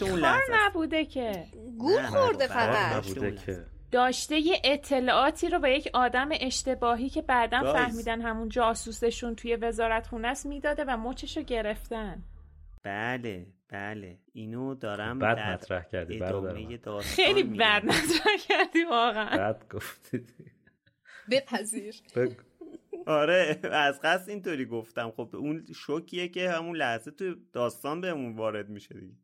کلا 0.06 0.28
است. 0.28 0.50
نبوده 0.52 1.04
که. 1.04 1.44
گول 1.78 2.02
خورده 2.02 2.46
فقط. 2.46 2.92
برداشت. 2.92 3.10
نبوده 3.10 3.36
که. 3.46 3.64
داشته 3.90 4.38
یه 4.38 4.60
اطلاعاتی 4.64 5.48
رو 5.48 5.58
به 5.58 5.70
یک 5.70 5.90
آدم 5.94 6.28
اشتباهی 6.40 7.08
که 7.08 7.22
بعدا. 7.22 7.72
فهمیدن 7.72 8.20
همون 8.20 8.48
جاسوسشون 8.48 9.34
توی 9.34 9.56
وزارت 9.56 10.06
خونه 10.06 10.28
است 10.28 10.46
می‌داده 10.46 10.84
و 10.84 10.96
مچشو 10.96 11.42
گرفتن. 11.42 12.22
بله 12.83 13.47
بله. 13.68 14.18
اینو 14.33 14.74
دارم 14.74 15.18
بد 15.18 15.37
در 15.37 15.53
مطرح 15.55 15.85
کردی 15.85 16.18
برادر 16.18 16.72
ادامه 16.72 17.03
خیلی. 17.03 17.43
بد 17.43 17.83
نظر 17.85 18.37
کردی 18.49 18.85
واقعا. 18.85 19.37
بد 19.37 19.68
گفتید. 19.70 20.35
بپذیر. 21.31 21.95
آره 23.07 23.61
از 23.62 24.01
قصد 24.03 24.31
اینطوری 24.31 24.64
گفتم. 24.64 25.11
خب 25.11 25.31
اون 25.37 25.66
شوکیه 25.74 26.29
که 26.29 26.51
همون 26.51 26.77
لحظه 26.77 27.11
تو 27.11 27.35
داستان 27.53 28.01
بهمون 28.01 28.37
وارد 28.37 28.68
میشه 28.68 28.95
دیگه. 28.95 29.14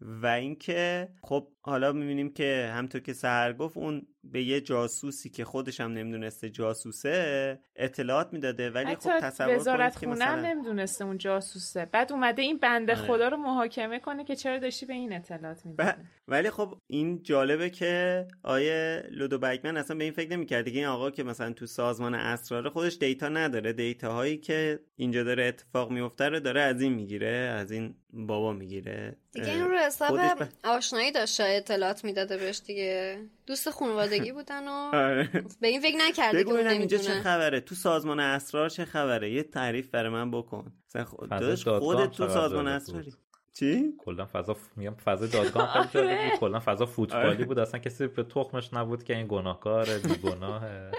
و 0.00 0.26
اینکه 0.26 1.08
خب 1.22 1.48
حالا 1.60 1.92
می‌بینیم 1.92 2.32
که 2.32 2.70
همطور 2.74 3.00
که 3.00 3.12
سهر 3.12 3.52
گفت 3.52 3.76
اون 3.76 4.06
به 4.32 4.42
یه 4.42 4.60
جاسوسی 4.60 5.30
که 5.30 5.44
خودش 5.44 5.80
هم 5.80 5.92
نمی‌دونسته 5.92 6.50
جاسوسه 6.50 7.58
اطلاعات 7.76 8.32
می‌داده. 8.32 8.70
ولی 8.70 8.94
خب 8.94 9.18
تصور 9.20 9.56
وزارت 9.56 9.94
کنید 9.96 10.00
که 10.00 10.06
خونه 10.06 10.24
هم 10.24 10.38
مثلا 10.38 10.50
نمی‌دونسته 10.52 11.04
اون 11.04 11.18
جاسوسه. 11.18 11.84
بعد 11.92 12.12
اومده 12.12 12.42
این 12.42 12.58
بنده 12.58 12.92
آره. 12.96 13.06
خدا 13.06 13.28
رو 13.28 13.36
محاکمه 13.36 13.98
کنه 14.00 14.24
که 14.24 14.36
چرا 14.36 14.58
داشتی 14.58 14.86
به 14.86 14.92
این 14.92 15.12
اطلاعات 15.12 15.66
می‌دادی؟ 15.66 15.90
ب- 15.90 15.96
ولی 16.28 16.50
خب 16.50 16.74
این 16.86 17.22
جالبه 17.22 17.70
که 17.70 18.26
آیه 18.42 19.04
لودو 19.10 19.38
بگمن 19.38 19.76
اصلا 19.76 19.96
به 19.96 20.04
این 20.04 20.12
فکر 20.12 20.30
نمی‌کرده 20.30 20.70
که 20.70 20.78
این 20.78 20.86
آقا 20.86 21.10
که 21.10 21.22
مثلا 21.24 21.52
تو 21.52 21.66
سازمان 21.66 22.14
اسرار 22.14 22.68
خودش 22.68 22.96
دیتا 22.96 23.28
نداره. 23.28 23.72
دیتا 23.72 24.12
هایی 24.12 24.36
که 24.36 24.80
اینجا 24.96 25.24
داره 25.24 25.44
اتفاق 25.44 25.90
میفته 25.90 26.28
رو 26.28 26.40
داره 26.40 26.60
از 26.60 26.80
این 26.80 26.92
می‌گیره 26.92 27.28
از 27.28 27.70
این 27.70 27.94
بابا 28.12 28.52
می‌گیره. 28.52 29.16
دیگه 29.32 29.50
این 29.50 29.64
رو 29.64 29.78
حساب 29.78 30.18
ب- 30.20 30.48
آشنایی 30.64 31.12
داشته 31.12 31.44
اطلاعات 31.46 32.04
می‌داده 32.04 32.36
بهش 32.36 32.60
دیگه. 32.66 33.18
دوست 33.46 33.70
خانوادگی 33.70 34.32
بودن 34.32 34.68
و 34.68 34.90
آره. 34.94 35.30
به 35.60 35.68
این 35.68 35.80
فکر 35.80 35.96
نکرده 35.96 36.44
که 36.44 36.44
بگو 36.44 36.68
اینجا 36.68 36.98
چه 36.98 37.12
خبره. 37.12 37.60
تو 37.60 37.74
سازمان 37.74 38.20
اسرار 38.20 38.68
چه 38.68 38.84
خبره؟ 38.84 39.30
یه 39.30 39.42
تعریف 39.42 39.88
برای 39.88 40.10
من 40.10 40.30
بکن. 40.30 40.72
مثلا 40.88 41.04
خودت 41.04 42.10
تو 42.10 42.28
سازمان 42.28 42.68
اسراری. 42.68 43.12
چی؟ 43.58 43.94
کلا 43.98 44.26
فضا 44.32 44.54
ف... 44.54 44.58
میگم 44.76 44.94
فضا 44.94 45.26
دادگاه 45.26 45.72
خیلی 45.72 45.88
جالب 46.06 46.30
بود. 46.30 46.38
کلا 46.40 46.60
فضا 46.64 46.86
فوتبالی 46.86 47.26
آره. 47.26 47.44
بود. 47.44 47.58
اصلا 47.58 47.80
کسی 47.80 48.06
به 48.06 48.22
تخمش 48.22 48.74
نبود 48.74 49.04
که 49.04 49.16
این 49.16 49.26
گناهکاره 49.28 49.98
بیگناهه 49.98 50.90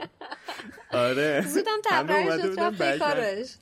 آره. 0.91 1.41
زودم 1.41 1.78
تبرئه 1.86 3.43
شد 3.43 3.60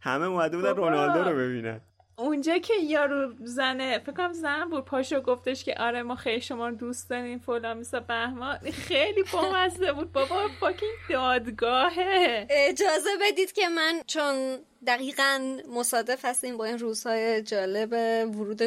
همه 0.00 0.26
اومده 0.26 0.56
بودن. 0.56 0.76
رونالدو 0.76 1.30
رو 1.30 1.36
ببینن. 1.36 1.80
اونجا 2.18 2.58
که 2.58 2.74
یارو 2.74 3.32
زنه 3.44 3.98
فکر 3.98 4.12
کنم 4.12 4.32
زن 4.32 4.64
بود 4.70 4.84
پاشو 4.84 5.20
گفتش 5.20 5.64
که 5.64 5.74
آره 5.74 6.02
ما 6.02 6.14
خیلی 6.14 6.40
شما 6.40 6.68
رو 6.68 6.74
دوست 6.74 7.10
داریم 7.10 7.38
فلان 7.38 7.76
میسا 7.76 8.00
بهمان 8.00 8.58
خیلی 8.58 9.24
بامزه 9.32 9.92
بود. 9.92 10.12
بابا 10.12 10.48
فاکین 10.60 10.92
دادگاهه. 11.10 12.46
اجازه 12.50 13.10
بدید 13.22 13.52
که 13.52 13.68
من 13.68 14.00
چون 14.06 14.58
دقیقا 14.86 15.58
مصادف 15.74 16.24
هستیم 16.24 16.56
با 16.56 16.64
این 16.64 16.78
روزهای 16.78 17.42
جالب 17.42 17.92
ورود 18.34 18.62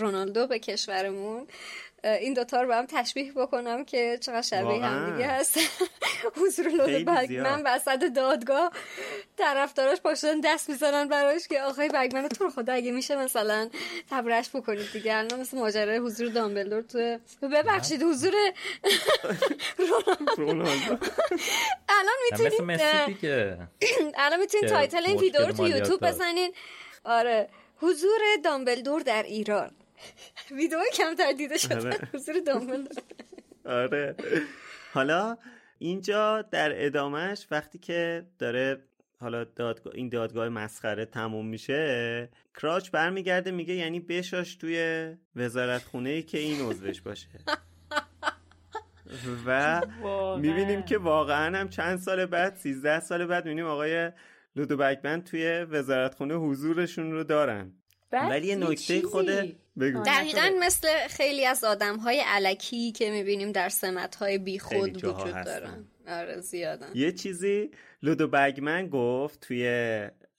رونالدو 0.00 0.46
به 0.46 0.58
کشورمون 0.58 1.46
این 2.04 2.34
دوتا 2.34 2.62
رو 2.62 2.68
با 2.68 2.74
هم 2.74 2.86
تشبیه 2.86 3.32
بکنم 3.32 3.84
که 3.84 4.18
چقدر 4.20 4.42
شبیه 4.42 4.62
واقعا. 4.62 4.90
هم 4.90 5.12
دیگه 5.12 5.26
هست 5.26 5.58
حضور 6.42 6.68
لود 6.68 7.04
بگمن. 7.04 7.62
وسط 7.66 8.04
دادگاه. 8.04 8.72
طرفداراش 9.36 10.00
پاشدن 10.00 10.40
دست 10.40 10.68
می‌زنن 10.68 11.08
براش 11.08 11.48
که 11.48 11.60
آقای 11.60 11.88
بگمن 11.88 12.28
تو 12.28 12.44
رو 12.44 12.50
خدا 12.50 12.72
اگه 12.72 12.92
میشه 12.92 13.16
مثلا 13.16 13.68
تبرش 14.10 14.50
بکنید 14.54 14.92
دیگه. 14.92 15.16
الان 15.16 15.40
مثل 15.40 15.58
ماجرای 15.58 15.98
حضور 15.98 16.28
دامبلدور 16.28 16.82
تو 16.82 17.18
ببخشید 17.42 18.02
حضور 18.02 18.32
رونالدو. 20.36 20.98
الان 21.88 22.14
می‌تونید 22.30 22.60
الان 24.24 24.40
می‌تونید 24.40 24.68
title 24.68 25.04
این 25.06 25.18
ویدیو 25.18 25.46
رو 25.46 25.52
تو 25.52 25.68
یوتیوب. 25.68 26.06
بزنین 26.06 26.52
آره. 27.04 27.48
حضور 27.82 28.20
دامبلدور 28.44 29.00
در 29.00 29.22
ایران. 29.22 29.70
ویدیو 30.56 30.78
کمتر 30.94 31.32
دیده 31.32 31.58
شده 31.58 31.76
آره. 31.76 31.98
حضور 32.14 32.34
دامبلدور 32.46 33.02
آره 33.64 34.16
حالا 34.92 35.36
اینجا 35.78 36.42
در 36.42 36.86
ادامهش 36.86 37.46
وقتی 37.50 37.78
که 37.78 38.26
داره 38.38 38.84
حالا 39.20 39.44
دادگاه 39.44 39.94
این 39.94 40.08
دادگاه 40.08 40.48
مسخره 40.48 41.04
تموم 41.04 41.46
میشه 41.46 42.28
کراوچ 42.54 42.90
برمیگرده 42.90 43.50
میگه 43.50 43.74
یعنی 43.74 44.00
بشاش 44.00 44.54
توی 44.54 45.08
وزارت 45.36 45.82
خونه 45.82 46.10
ای 46.10 46.22
که 46.22 46.38
این 46.38 46.60
عضوش 46.60 47.00
باشه 47.00 47.28
و. 49.46 49.80
می‌بینیم 50.38 50.82
که 50.82 50.98
واقعا 50.98 51.58
هم 51.58 51.68
چند 51.68 51.98
سال 51.98 52.26
بعد 52.26 52.56
13 52.56 53.00
سال 53.00 53.26
بعد 53.26 53.44
می‌بینیم 53.44 53.66
آقای 53.66 54.12
لودو 54.56 54.76
بکمن 54.76 55.22
توی 55.22 55.66
وزارت 55.70 56.14
خونه 56.14 56.34
حضورشون 56.34 57.12
رو 57.12 57.24
دارن 57.24 57.72
ولی 58.12 58.46
یه 58.46 58.56
نکته 58.56 59.02
خود. 59.02 59.56
دقیقا 60.06 60.50
مثل 60.60 60.88
خیلی 61.08 61.46
از 61.46 61.64
آدم 61.64 61.96
های 61.96 62.22
علکی 62.26 62.92
که 62.92 63.10
می‌بینیم 63.10 63.52
در 63.52 63.68
سمت 63.68 64.16
های 64.16 64.38
بی 64.38 64.58
خود 64.58 64.96
وجود. 64.96 65.44
دارن. 65.44 65.84
آره 66.08 66.40
زیادن. 66.40 66.90
یه 66.94 67.12
چیزی 67.12 67.70
لودو 68.02 68.28
بگمن 68.28 68.88
گفت 68.88 69.40
توی 69.40 69.66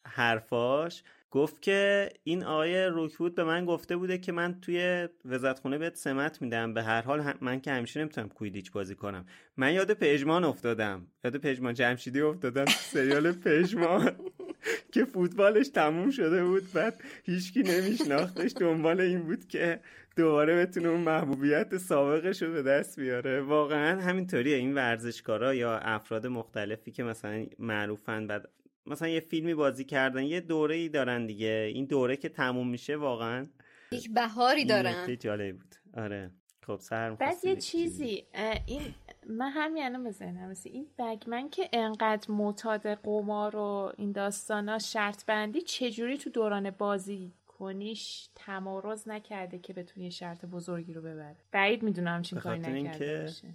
حرفاش 0.05 1.03
گفت 1.31 1.61
که 1.61 2.09
این 2.23 2.43
آقای 2.43 2.85
روکوود 2.85 3.35
به 3.35 3.43
من 3.43 3.65
گفته 3.65 3.97
بوده 3.97 4.17
که 4.17 4.31
من 4.31 4.61
توی 4.61 5.07
وزارتخونه 5.25 5.77
بهت 5.77 5.95
سمت 5.95 6.41
میدم. 6.41 6.73
به 6.73 6.83
هر 6.83 7.01
حال 7.01 7.33
من 7.41 7.61
که 7.61 7.71
همیشه 7.71 7.99
نمی‌تونم 7.99 8.29
کویدیچ 8.29 8.71
بازی 8.71 8.95
کنم. 8.95 9.25
من 9.57 9.73
یاد 9.73 9.93
پژمان 9.93 10.43
افتادم. 10.43 11.07
یاد 11.23 11.37
پژمان 11.37 11.73
جمشیدی 11.73 12.21
افتادم. 12.21 12.65
سریال 12.65 13.31
پژمان 13.31 14.11
که 14.93 15.05
فوتبالش 15.05 15.67
تموم 15.69 16.09
شده 16.09 16.43
بود. 16.43 16.63
بعد 16.73 17.03
هیچکی 17.23 17.63
نمیشناختش. 17.63 18.53
دنبال 18.59 19.01
این 19.01 19.23
بود 19.23 19.47
که 19.47 19.79
دوباره 20.15 20.65
بتونه 20.65 20.87
اون 20.87 21.01
محبوبیت 21.01 21.77
سابقش 21.77 22.41
رو 22.41 22.53
به 22.53 22.63
دست 22.63 22.99
بیاره. 22.99 23.41
واقعا 23.41 24.01
همینطوریه. 24.01 24.55
این 24.55 24.73
ورزشکارا 24.73 25.53
یا 25.53 25.77
افراد 25.77 26.27
مختلفی 26.27 26.91
که 26.91 27.03
مثلا 27.03 27.45
معروفن 27.59 28.27
بعد 28.27 28.49
مثلا 28.85 29.07
یه 29.07 29.19
فیلمی 29.19 29.53
بازی 29.53 29.85
کردن 29.85 30.23
یه 30.23 30.41
دوره 30.41 30.75
ای 30.75 30.89
دارن 30.89 31.25
دیگه. 31.25 31.71
این 31.73 31.85
دوره 31.85 32.17
که 32.17 32.29
تموم 32.29 32.69
میشه 32.69 32.95
واقعا 32.95 33.47
یک 33.91 34.13
بهاری 34.13 34.65
دارن. 34.65 35.15
جالبی 35.15 35.51
بود. 35.51 35.75
آره. 35.93 36.31
خب 36.67 36.79
سر 36.79 37.11
بعد 37.11 37.45
یه 37.45 37.55
چیزی 37.55 38.25
این 38.65 38.81
من 39.29 39.49
همین 39.49 39.83
الان 39.83 40.11
ذهنم 40.11 40.49
رسید. 40.49 40.73
این 40.73 40.87
بگمن 40.99 41.49
که 41.49 41.69
انقدر 41.73 42.31
معتاد 42.31 42.87
قمار 42.87 43.55
و 43.55 43.93
این 43.97 44.11
داستانا 44.11 44.79
شرط 44.79 45.25
بندی 45.25 45.61
چجوری 45.61 46.17
تو 46.17 46.29
دوران 46.29 46.69
بازی 46.69 47.33
کنیش 47.47 48.29
تمارز 48.35 49.07
نکرده 49.07 49.59
که 49.59 49.73
بتونه 49.73 50.03
یه 50.03 50.09
شرط 50.09 50.45
بزرگی 50.45 50.93
رو 50.93 51.01
ببره 51.01 51.37
بعید 51.51 51.83
می‌دونم 51.83 52.21
به 52.33 52.39
کاری 52.39 52.59
خاطر 52.59 52.71
نکرده 52.71 53.21
باشه. 53.21 53.47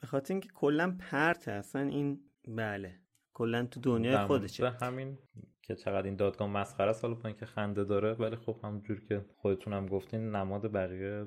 به 0.00 0.06
خاطر 0.06 0.34
اینکه 0.34 0.48
کلا 0.54 0.96
پرت 1.10 1.48
اصلا 1.48 1.82
این 1.82 2.20
بله. 2.48 2.94
کلا 3.34 3.66
تو 3.66 3.80
دنیای 3.80 4.14
در 4.14 4.26
خودشه. 4.26 4.70
همین 4.70 5.18
که 5.62 5.74
چقدر 5.74 6.02
این 6.02 6.16
دادگاه 6.16 6.48
مسخره 6.48 6.90
است 6.90 7.04
حالا 7.04 7.14
با 7.14 7.28
اینکه 7.28 7.46
خنده 7.46 7.84
داره 7.84 8.12
ولی 8.12 8.36
خب 8.36 8.56
همونجور 8.62 9.00
که 9.00 9.24
خودتونم 9.36 9.86
گفتین 9.86 10.30
نماد 10.30 10.72
بقیه 10.72 11.26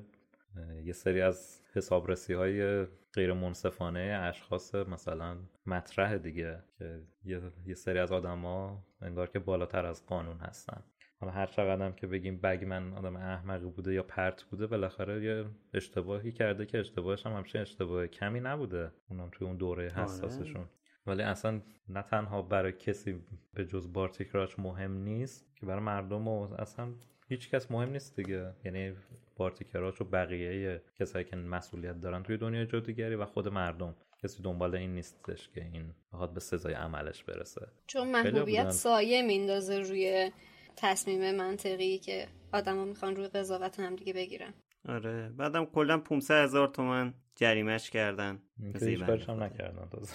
یه 0.84 0.92
سری 0.92 1.20
از 1.20 1.62
حسابرسی 1.74 2.34
های 2.34 2.86
غیر 3.14 3.32
منصفانه 3.32 4.18
اشخاص 4.22 4.74
مثلا 4.74 5.36
مطرح 5.66 6.16
دیگه 6.16 6.62
که 6.78 7.02
یه, 7.24 7.40
یه 7.66 7.74
سری 7.74 7.98
از 7.98 8.12
آدما 8.12 8.84
انگار 9.02 9.26
که 9.26 9.38
بالاتر 9.38 9.86
از 9.86 10.06
قانون 10.06 10.38
هستن. 10.38 10.82
حالا 11.20 11.32
هر 11.32 11.46
چقدرم 11.46 11.92
که 11.92 12.06
بگیم 12.06 12.40
بگمن 12.40 12.92
آدم 12.92 13.16
احمقی 13.16 13.66
بوده 13.66 13.94
یا 13.94 14.02
پرت 14.02 14.42
بوده 14.42 14.66
بالاخره 14.66 15.24
یه 15.24 15.44
اشتباهی 15.74 16.32
کرده 16.32 16.66
که 16.66 16.78
اشتباهش 16.78 17.26
هم 17.26 17.32
همچین 17.32 17.60
اشتباه 17.60 18.06
کمی 18.06 18.40
نبوده. 18.40 18.92
اونم 19.08 19.28
توی 19.32 19.46
اون 19.46 19.56
دوره 19.56 19.88
حساسشون. 19.88 20.68
ولی 21.08 21.22
اصلا 21.22 21.60
نه 21.88 22.02
تنها 22.02 22.42
برای 22.42 22.72
کسی 22.72 23.20
به 23.54 23.66
جز 23.66 23.92
بارتی 23.92 24.24
کراچ 24.24 24.58
مهم 24.58 24.92
نیست 24.92 25.56
که 25.56 25.66
برای 25.66 25.80
مردم 25.82 26.28
و 26.28 26.54
اصلا 26.54 26.94
هیچ 27.28 27.50
کس 27.50 27.70
مهم 27.70 27.90
نیست 27.90 28.16
دیگه. 28.16 28.52
یعنی 28.64 28.92
بارتی 29.36 29.64
کراچ 29.64 30.00
و 30.00 30.04
بقیه 30.04 30.82
کسایی 31.00 31.24
که 31.24 31.36
مسئولیت 31.36 32.00
دارن 32.00 32.22
توی 32.22 32.36
دنیای 32.36 32.66
جادوگری 32.66 33.14
و 33.14 33.24
خود 33.24 33.48
مردم. 33.48 33.94
کسی 34.22 34.42
دنبال 34.42 34.74
این 34.74 34.94
نیستش 34.94 35.48
که 35.48 35.64
این 35.64 35.94
بخواد 36.12 36.34
به 36.34 36.40
سزای 36.40 36.74
عملش 36.74 37.24
برسه. 37.24 37.68
چون 37.86 38.10
محبوبیت. 38.10 38.70
سایه 38.70 39.22
میندازه 39.22 39.78
روی 39.78 40.30
تصمیم 40.76 41.36
منطقی 41.36 41.98
که 41.98 42.26
آدما 42.52 42.84
می‌خوان 42.84 43.16
روی 43.16 43.28
قضاوت 43.28 43.80
هم 43.80 43.96
دیگه 43.96 44.12
بگیرن. 44.12 44.54
آره. 44.88 45.28
بعدم 45.28 45.64
کلا 45.64 45.98
500 45.98 46.44
هزار 46.44 46.68
تومن 46.68 47.14
جریمش 47.36 47.90
کردن. 47.90 48.42
هیچ 48.80 49.28
هم 49.28 49.42
نکردن 49.42 49.88
تازه. 49.88 50.14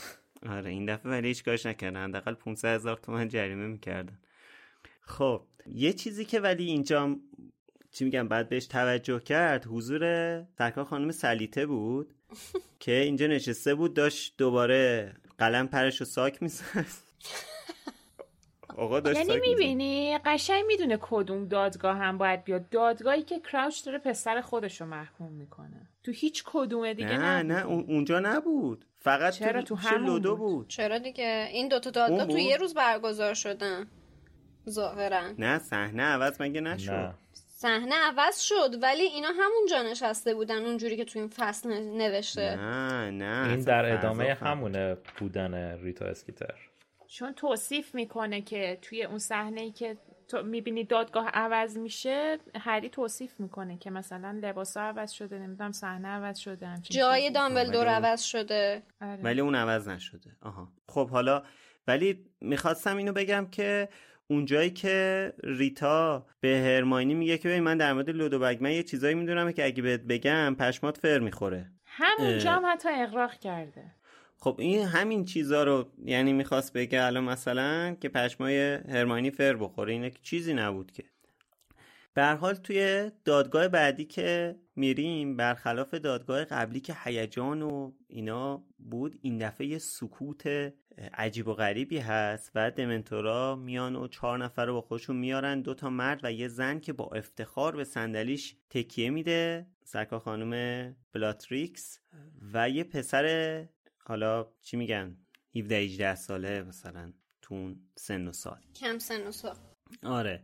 آره 0.49 0.69
این 0.69 0.85
دفعه 0.85 1.11
ولی 1.11 1.27
هیچ 1.27 1.43
کارش 1.43 1.65
نکردن. 1.65 2.09
حداقل 2.09 2.33
500 2.33 2.75
هزار 2.75 2.97
تومن 2.97 3.27
جریمه 3.27 3.67
می‌کردن. 3.67 4.19
خب 5.01 5.41
یه 5.65 5.93
چیزی 5.93 6.25
که 6.25 6.39
ولی 6.39 6.65
اینجا 6.65 7.15
چی 7.91 8.05
میگم 8.05 8.27
بعد 8.27 8.49
بهش 8.49 8.65
توجه 8.65 9.19
کرد 9.19 9.65
حضور 9.65 10.43
سرکار 10.57 10.85
خانم 10.85 11.11
سلیته 11.11 11.65
بود 11.65 12.13
که 12.79 12.91
اینجا 12.91 13.27
نشسته 13.27 13.75
بود 13.75 13.93
داشت 13.93 14.33
دوباره 14.37 15.13
قلم 15.37 15.67
پرش 15.67 16.01
و 16.01 16.05
ساک 16.05 16.43
می‌زد. 16.43 16.85
آقا 18.77 18.99
داشت 18.99 19.29
یعنی 19.29 19.39
می‌بینی؟ 19.39 20.17
قشنگ 20.25 20.63
می‌دونه 20.67 20.97
کدوم 21.01 21.45
دادگاه 21.47 21.97
هم 21.97 22.17
باید 22.17 22.43
بیاد. 22.43 22.69
دادگاهی 22.69 23.23
که 23.23 23.39
کراوچ 23.39 23.85
داره 23.85 23.97
پسر 23.97 24.41
خودش 24.41 24.81
رو 24.81 24.87
محکوم 24.87 25.31
می‌کنه. 25.31 25.89
تو 26.03 26.11
هیچ 26.11 26.43
کدوم 26.45 26.93
دیگه 26.93 27.17
نه 27.17 27.43
نه 27.43 27.65
اونجا 27.65 28.19
نبود. 28.19 28.85
فقط 29.03 29.33
چرا 29.33 29.61
تو, 29.61 29.75
همون 29.75 30.05
لودو 30.05 30.35
بود. 30.35 30.51
بود؟ 30.55 30.67
چرا 30.67 30.97
دیگه؟ 30.97 31.47
این 31.51 31.67
دوتا 31.67 31.89
دادگاه 31.89 32.25
تو 32.25 32.37
یه 32.37 32.57
روز 32.57 32.73
برگزار 32.73 33.33
شدن. 33.33 33.87
ظاهرا. 34.69 35.31
نه 35.39 35.59
صحنه 35.59 36.03
عوض 36.03 36.41
مگه 36.41 36.61
نشد؟ 36.61 37.13
صحنه 37.47 37.95
عوض 37.95 38.39
شد 38.39 38.83
ولی 38.83 39.03
اینا 39.03 39.27
همونجا 39.39 39.81
نشسته 39.91 40.33
بودن 40.33 40.65
اونجوری 40.65 40.97
که 40.97 41.05
تو 41.05 41.19
این 41.19 41.27
فصل 41.27 41.69
نوشته. 41.97 42.55
نه 42.55 43.11
نه 43.11 43.49
این 43.49 43.59
در 43.59 43.93
ادامه 43.93 44.33
همونه 44.33 44.97
بودن 45.17 45.77
ریتا 45.83 46.05
اسکیتر. 46.05 46.55
چون 47.07 47.33
توصیف 47.33 47.95
می‌کنه 47.95 48.41
که 48.41 48.77
توی 48.81 49.03
اون 49.03 49.17
صحنه 49.19 49.61
ای 49.61 49.71
که 49.71 49.97
تو 50.27 50.43
می‌بینی 50.43 50.83
دادگاه 50.83 51.27
عوض 51.27 51.77
میشه 51.77 52.37
هری 52.55 52.89
توصیف 52.89 53.39
می‌کنه 53.39 53.77
که 53.77 53.89
مثلا 53.91 54.39
لباسا 54.41 54.81
عوض 54.81 55.11
شده 55.11 55.39
نمی‌دونم 55.39 55.71
صحنه 55.71 56.07
عوض 56.07 56.37
شده 56.37 56.69
جای 56.81 57.31
دامبلدور 57.31 57.87
عوض 57.87 58.21
شده. 58.21 58.83
آره. 59.01 59.21
ولی 59.23 59.41
اون 59.41 59.55
عوض 59.55 59.87
نشده. 59.87 60.29
آها. 60.41 60.71
خب 60.89 61.09
حالا 61.09 61.43
ولی 61.87 62.25
می‌خواستم 62.41 62.97
اینو 62.97 63.13
بگم 63.13 63.47
که 63.51 63.89
اونجایی 64.27 64.69
که 64.69 65.33
ریتا 65.43 66.25
به 66.39 66.57
هرماینی 66.57 67.13
میگه 67.13 67.37
که 67.37 67.61
من 67.61 67.77
در 67.77 67.93
مورد 67.93 68.09
لودو 68.09 68.39
بگمن 68.39 68.71
یه 68.71 68.83
چیزایی 68.83 69.15
می‌دونم 69.15 69.51
که 69.51 69.65
اگه 69.65 69.83
بهت 69.83 70.01
بگم 70.01 70.55
پشمات 70.59 70.97
فر 70.97 71.19
می‌خوره. 71.19 71.71
همونجا 71.85 72.51
هم 72.51 72.63
حتی 72.65 72.89
اقراق 72.91 73.33
کرده. 73.33 73.95
خب 74.43 74.55
این 74.59 74.87
همین 74.87 75.25
چیزا 75.25 75.63
رو 75.63 75.89
یعنی 76.05 76.33
می‌خواست 76.33 76.73
بگه 76.73 77.03
الان 77.03 77.23
مثلا 77.23 77.95
که 78.01 78.09
پشمای 78.09 78.73
هرماینی 78.73 79.31
فر 79.31 79.55
بخوره 79.55 79.93
اینه 79.93 80.09
که 80.09 80.19
چیزی 80.23 80.53
نبود 80.53 80.91
که. 80.91 81.03
به 82.13 82.25
حال 82.25 82.53
توی 82.53 83.11
دادگاه 83.25 83.67
بعدی 83.67 84.05
که 84.05 84.55
میریم 84.75 85.37
برخلاف 85.37 85.93
دادگاه 85.93 86.45
قبلی 86.45 86.79
که 86.79 86.95
هیجان 87.03 87.61
و 87.61 87.91
اینا 88.07 88.63
بود 88.77 89.19
این 89.21 89.37
دفعه 89.37 89.77
سکوت 89.77 90.73
عجیب 91.13 91.47
و 91.47 91.53
غریبی 91.53 91.97
هست 91.97 92.51
و 92.55 92.71
دمنتورا 92.71 93.55
میان 93.55 93.95
و 93.95 94.07
چهار 94.07 94.37
نفر 94.37 94.65
رو 94.65 94.73
با 94.73 94.81
خودشون 94.81 95.15
میارن 95.15 95.61
دو 95.61 95.73
تا 95.73 95.89
مرد 95.89 96.19
و 96.23 96.31
یه 96.31 96.47
زن 96.47 96.79
که 96.79 96.93
با 96.93 97.05
افتخار 97.05 97.75
به 97.75 97.83
صندلیش 97.83 98.55
تکیه 98.69 99.09
میده. 99.09 99.67
سرکا 99.83 100.19
خانم 100.19 100.95
بلاتریکس 101.13 101.99
و 102.53 102.69
یه 102.69 102.83
پسر 102.83 103.65
حالا 104.05 104.47
چی 104.61 104.77
میگن؟ 104.77 105.17
17 105.55 105.75
18 105.75 106.15
ساله 106.15 106.63
مثلا 106.63 107.13
تو 107.41 107.75
سن 107.95 108.27
و 108.27 108.31
سال. 108.31 108.59
کم 108.75 108.99
سن 108.99 109.27
و 109.27 109.31
سال. 109.31 109.55
آره. 110.03 110.43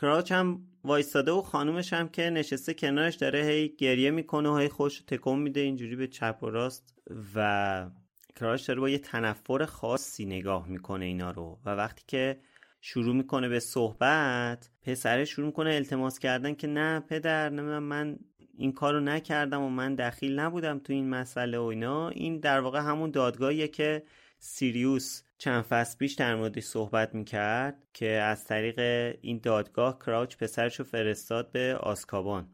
کراچ 0.00 0.32
هم 0.32 0.66
وایستاده 0.84 1.32
و 1.32 1.42
خانومش 1.42 1.92
هم 1.92 2.08
که 2.08 2.30
نشسته 2.30 2.74
کنارش 2.74 3.14
داره 3.14 3.44
هی 3.44 3.68
گریه 3.68 4.10
می‌کنه 4.10 4.48
و 4.48 4.56
هی 4.56 4.68
خوش 4.68 5.00
تکون 5.00 5.38
میده 5.38 5.60
اینجوری 5.60 5.96
به 5.96 6.06
چپ 6.06 6.38
و 6.42 6.46
راست. 6.46 6.98
و 7.34 7.90
کراچ 8.36 8.68
داره 8.68 8.80
با 8.80 8.88
یه 8.88 8.98
تنفر 8.98 9.64
خاصی 9.64 10.24
نگاه 10.24 10.68
می‌کنه 10.68 11.04
اینا 11.04 11.30
رو. 11.30 11.58
و 11.64 11.70
وقتی 11.70 12.04
که 12.06 12.40
شروع 12.80 13.14
می‌کنه 13.14 13.48
به 13.48 13.60
صحبت 13.60 14.70
پسره 14.82 15.24
شروع 15.24 15.46
می‌کنه 15.46 15.74
التماس 15.74 16.18
کردن 16.18 16.54
که 16.54 16.66
نه 16.66 17.00
پدر 17.00 17.50
نه 17.50 17.78
من 17.78 18.18
این 18.56 18.72
کارو 18.72 19.00
نکردم 19.00 19.62
و 19.62 19.68
من 19.68 19.94
دخیل 19.94 20.38
نبودم 20.38 20.78
تو 20.78 20.92
این 20.92 21.08
مسئله 21.08 21.58
و 21.58 21.62
اینا. 21.62 22.08
این 22.08 22.38
در 22.38 22.60
واقع 22.60 22.80
همون 22.80 23.10
دادگاهیه 23.10 23.68
که 23.68 24.02
سیریوس 24.38 25.22
چند 25.38 25.62
فصل 25.62 25.98
پیش 25.98 26.14
در 26.14 26.34
موردش 26.34 26.62
صحبت 26.62 27.14
می‌کرد 27.14 27.82
که 27.92 28.08
از 28.08 28.44
طریق 28.44 28.78
این 29.20 29.40
دادگاه 29.42 29.98
کراوچ 29.98 30.36
پسرش 30.36 30.76
رو 30.76 30.84
فرستاد 30.84 31.52
به 31.52 31.76
آسکابان. 31.76 32.48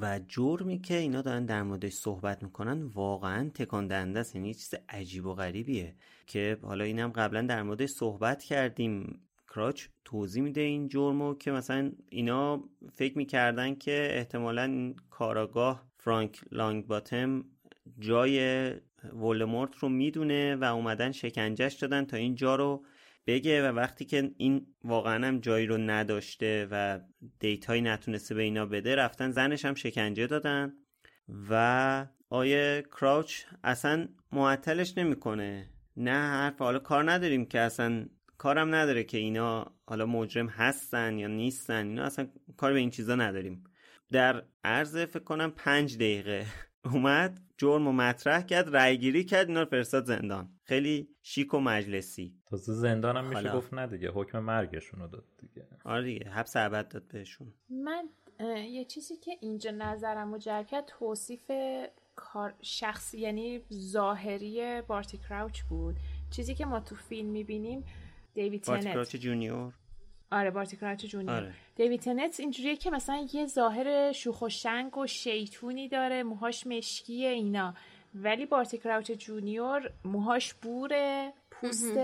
و 0.00 0.20
جرمی 0.28 0.78
که 0.78 0.96
اینا 0.96 1.22
دارن 1.22 1.46
در 1.46 1.62
موردش 1.62 1.92
صحبت 1.92 2.42
می‌کنن 2.42 2.82
واقعا 2.82 3.50
تکان 3.54 3.86
دهنده 3.86 4.20
است. 4.20 4.34
یعنی 4.34 4.54
چیز 4.54 4.74
عجیب 4.88 5.26
و 5.26 5.34
غریبیه 5.34 5.94
که 6.26 6.58
حالا 6.62 6.84
اینم 6.84 7.08
قبلا 7.10 7.42
در 7.42 7.62
موردش 7.62 7.88
صحبت 7.88 8.42
کردیم. 8.42 9.20
کراچ 9.54 9.86
توضیح 10.04 10.42
میده 10.42 10.60
این 10.60 10.88
جرمو 10.88 11.34
که 11.34 11.50
مثلا 11.50 11.92
اینا 12.08 12.64
فکر 12.94 13.18
می‌کردن 13.18 13.74
که 13.74 14.08
احتمالا 14.10 14.94
کاراگاه 15.10 15.86
فرانک 15.98 16.40
لانگ 16.52 16.86
باتم 16.86 17.44
جای 17.98 18.70
ولدمورت 19.12 19.76
رو 19.76 19.88
می‌دونه 19.88 20.56
و 20.56 20.64
اومدن 20.64 21.12
شکنجش 21.12 21.74
دادن 21.74 22.04
تا 22.04 22.16
این 22.16 22.34
جا 22.34 22.56
رو 22.56 22.84
بگه 23.26 23.70
و 23.70 23.74
وقتی 23.74 24.04
که 24.04 24.30
این 24.36 24.66
واقعا 24.84 25.26
هم 25.26 25.38
جایی 25.38 25.66
رو 25.66 25.78
نداشته 25.78 26.68
و 26.70 27.00
دیتایی 27.38 27.82
نتونسته 27.82 28.34
به 28.34 28.42
اینا 28.42 28.66
بده 28.66 28.94
رفتن 28.94 29.30
زنش 29.30 29.64
هم 29.64 29.74
شکنجه 29.74 30.26
دادن 30.26 30.72
و 31.50 32.06
آیه 32.30 32.84
کراوچ 33.00 33.44
اصلا 33.64 34.08
معطلش 34.32 34.98
نمی‌کنه. 34.98 35.68
نه 35.96 36.10
حرف 36.10 36.58
حالا 36.58 36.78
کار 36.78 37.10
نداریم 37.10 37.46
که 37.46 37.60
اصلا 37.60 38.06
کارم 38.42 38.74
نداره 38.74 39.04
که 39.04 39.18
اینا 39.18 39.66
حالا 39.86 40.06
مجرم 40.06 40.46
هستن 40.46 41.18
یا 41.18 41.28
نیستن 41.28 41.86
اینا 41.86 42.04
اصلا 42.04 42.28
کار 42.56 42.72
به 42.72 42.78
این 42.78 42.90
چیزا 42.90 43.14
نداریم. 43.14 43.64
در 44.12 44.44
عرض 44.64 44.96
فکر 44.96 45.24
کنم 45.24 45.50
پنج 45.50 45.96
دقیقه 45.96 46.46
اومد 46.92 47.40
جرم 47.56 47.88
و 47.88 47.92
مطرح 47.92 48.42
کرد 48.42 48.76
رأیگیری 48.76 49.24
کرد 49.24 49.48
اینا 49.48 49.60
رو 49.60 49.68
فرستاد 49.68 50.04
زندان. 50.04 50.48
خیلی 50.62 51.08
شیک 51.22 51.54
و 51.54 51.60
مجلسی. 51.60 52.34
تازه 52.46 52.72
زندان 52.72 53.16
هم 53.16 53.28
میشه 53.28 53.52
گفت 53.52 53.74
نه 53.74 53.86
دیگه 53.86 54.10
حکم 54.10 54.38
مرگشون 54.38 55.00
رو 55.00 55.06
داد 55.06 55.24
دیگه. 55.38 55.68
آره 55.84 56.04
دیگه 56.04 56.30
حبس 56.30 56.56
ابد 56.56 56.88
داد 56.88 57.08
بهشون. 57.08 57.52
من 57.70 58.08
یه 58.70 58.84
چیزی 58.84 59.16
که 59.16 59.32
اینجا 59.40 59.70
نظرم 59.70 60.38
جلب 60.38 60.66
کرد 60.66 60.84
توصیف 60.86 61.50
کار 62.14 62.54
شخصی 62.62 63.18
یعنی 63.18 63.60
ظاهری 63.72 64.82
بارتی 64.82 65.18
کراوچ 65.18 65.62
بود. 65.62 65.96
چیزی 66.30 66.54
که 66.54 66.66
ما 66.66 66.80
تو 66.80 66.94
فیلم 66.94 67.28
می‌بینیم 67.28 67.84
دیوید 68.34 68.66
بارتی 68.66 68.84
کراوچ 68.84 69.16
جونیور. 69.16 69.72
آره 70.30 70.50
بارتی 70.50 70.76
کراوچ 70.76 71.04
جونیور. 71.06 71.34
آره. 71.34 71.54
دیوید 71.76 72.00
تنت 72.00 72.40
اینجوریه 72.40 72.76
که 72.76 72.90
مثلا 72.90 73.26
یه 73.32 73.46
ظاهر 73.46 74.12
شوخ 74.12 74.42
و 74.42 74.48
شنگ 74.48 74.98
و 74.98 75.06
شیطونی 75.06 75.88
داره 75.88 76.22
موهاش 76.22 76.66
مشکیه 76.66 77.28
اینا. 77.28 77.74
ولی 78.14 78.46
بارتی 78.46 78.78
کراوچ 78.78 79.12
جونیور 79.12 79.92
موهاش 80.04 80.54
بوره 80.54 81.32
پوست 81.50 81.98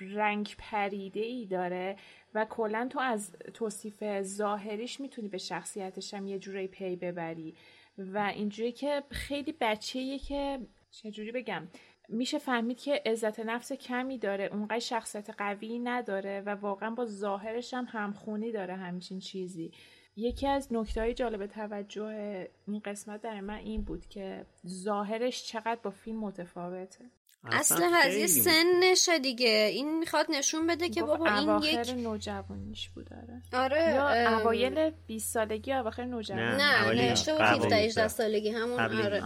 رنگ 0.00 0.54
پریده 0.58 1.20
ای 1.20 1.46
داره 1.46 1.96
و 2.34 2.44
کلا 2.44 2.88
تو 2.90 3.00
از 3.00 3.32
توصیف 3.54 4.22
ظاهریش 4.22 5.00
می‌تونی 5.00 5.28
به 5.28 5.38
شخصیتش 5.38 6.14
هم 6.14 6.26
یه 6.26 6.38
جوری 6.38 6.66
پی 6.66 6.96
ببری. 6.96 7.54
و 7.98 8.32
اینجوری 8.34 8.72
که 8.72 9.02
خیلی 9.10 9.54
بچه‌ایه 9.60 10.18
که 10.18 10.58
چجوری 10.90 11.32
بگم؟ 11.32 11.68
میشه 12.08 12.38
فهمید 12.38 12.78
که 12.78 13.02
عزت 13.06 13.40
نفس 13.40 13.72
کمی 13.72 14.18
داره 14.18 14.44
اونقدر 14.44 14.78
شخصیت 14.78 15.30
قوی 15.38 15.78
نداره 15.78 16.42
و 16.46 16.50
واقعا 16.50 16.90
با 16.90 17.06
ظاهرش 17.06 17.74
هم 17.74 17.86
همخونی 17.90 18.52
داره 18.52 18.76
همچین 18.76 19.18
چیزی. 19.18 19.72
یکی 20.16 20.46
از 20.46 20.68
نکته 20.70 21.00
های 21.00 21.14
جالب 21.14 21.46
توجه 21.46 22.48
این 22.66 22.80
قسمت 22.84 23.20
در 23.20 23.40
من 23.40 23.54
این 23.54 23.82
بود 23.82 24.06
که 24.06 24.46
ظاهرش 24.66 25.44
چقدر 25.44 25.78
با 25.82 25.90
فیلم 25.90 26.20
متفاوته. 26.20 27.04
اصل 27.44 27.84
قضیه 27.94 28.26
سنش 28.26 29.08
دیگه. 29.22 29.70
این 29.72 29.98
می‌خواد 29.98 30.26
نشون 30.30 30.66
بده 30.66 30.88
که 30.88 31.02
بابا 31.02 31.34
این 31.34 31.62
یک 31.62 31.94
نوجوانیش 31.96 32.88
بود 32.88 33.10
آره. 33.12 33.64
آره 33.64 33.94
یا 33.94 34.38
اوایل 34.38 34.90
20 35.06 35.34
سالگی 35.34 35.72
اواخر 35.72 36.04
نوجوانی. 36.04 36.42
نه 36.42 37.14
بود 37.14 37.42
17 37.42 37.76
18 37.76 38.08
سالگی 38.08 38.50
همون 38.50 38.80
آره. 38.80 39.22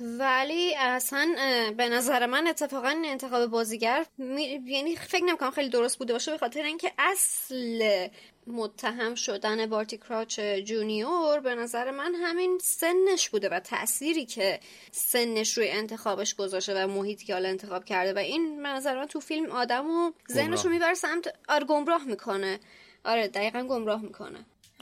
ولی 0.00 0.74
اصلا 0.76 1.34
به 1.76 1.88
نظر 1.88 2.26
من 2.26 2.46
اتفاقا 2.46 3.02
انتخاب 3.04 3.46
بازیگر 3.46 4.06
یعنی 4.18 4.96
فکر 4.96 5.24
نمی‌کنم 5.24 5.50
خیلی 5.50 5.68
درست 5.68 5.98
بوده 5.98 6.12
باشه 6.12 6.32
به 6.32 6.38
خاطر 6.38 6.62
اینکه 6.62 6.92
اصل 6.98 8.08
متهم 8.46 9.14
شدن 9.14 9.66
بارتی 9.66 9.98
کراچ 9.98 10.40
جونیور 10.40 11.40
به 11.40 11.54
نظر 11.54 11.90
من 11.90 12.14
همین 12.14 12.58
سنش 12.62 13.28
بوده 13.28 13.48
و 13.48 13.60
تأثیری 13.60 14.26
که 14.26 14.60
سنش 14.90 15.58
روی 15.58 15.68
انتخابش 15.68 16.34
گذاشته 16.34 16.84
و 16.84 16.86
محیطی 16.86 17.26
که 17.26 17.32
حالا 17.32 17.48
انتخاب 17.48 17.84
کرده 17.84 18.12
و 18.12 18.18
این 18.18 18.62
به 18.62 18.68
نظر 18.68 18.98
من 18.98 19.06
تو 19.06 19.20
فیلم 19.20 19.50
آدم 19.50 19.90
و 19.90 20.12
ذهنش 20.32 20.64
رو 20.64 20.70
می‌بره 20.70 20.94
سمت 20.94 21.34
آر 21.48 21.64
گمراه 21.64 22.04
می‌کنه. 22.04 22.60
آره 23.04 23.28
دقیقا 23.28 23.62
گمراه 23.62 24.02
می‌کنه. 24.02 24.38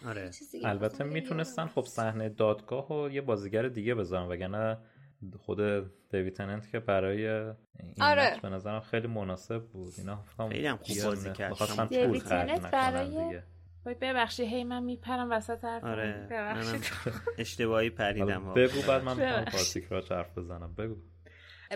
آره. 0.07 0.31
البته 0.65 1.05
می‌تونستن 1.05 1.67
خب 1.67 1.85
صحنه 1.85 2.29
دادگاه 2.29 2.93
و 2.93 3.11
یه 3.11 3.21
بازیگر 3.21 3.69
دیگه 3.69 3.95
بذارن 3.95 4.29
وگرنه 4.29 4.79
خود 5.39 5.59
دیوید 6.11 6.35
تننت 6.35 6.71
که 6.71 6.81
برای 6.81 7.29
این 7.29 7.55
آره. 8.01 8.39
به 8.43 8.49
نظرم 8.49 8.81
خیلی 8.81 9.07
مناسب 9.07 9.63
بود. 9.63 9.95
اینا 9.99 10.25
خیلی 10.49 10.67
هم 10.67 10.77
خوب 10.77 10.97
بازی 11.05 11.33
کرد. 11.33 11.89
دیوید 11.89 12.23
تننت 12.23 12.71
برای 12.71 13.41
ببخشید 14.01 14.47
هی 14.47 14.65
من 14.65 14.83
میپرم 14.83 15.31
وسط 15.31 15.65
حرف 15.65 15.85
آره. 15.85 16.29
ببخشید 16.31 16.85
اشتباهی 17.39 17.91
پریدم 17.91 18.55
بگو 18.55 18.83
بعد 18.89 19.03
من 19.03 19.17
می‌خوام 19.17 19.45
پارتیک 19.45 19.85
را 19.85 20.03
حرف 20.11 20.39
بزنم. 20.39 20.75
بگو. 20.75 20.97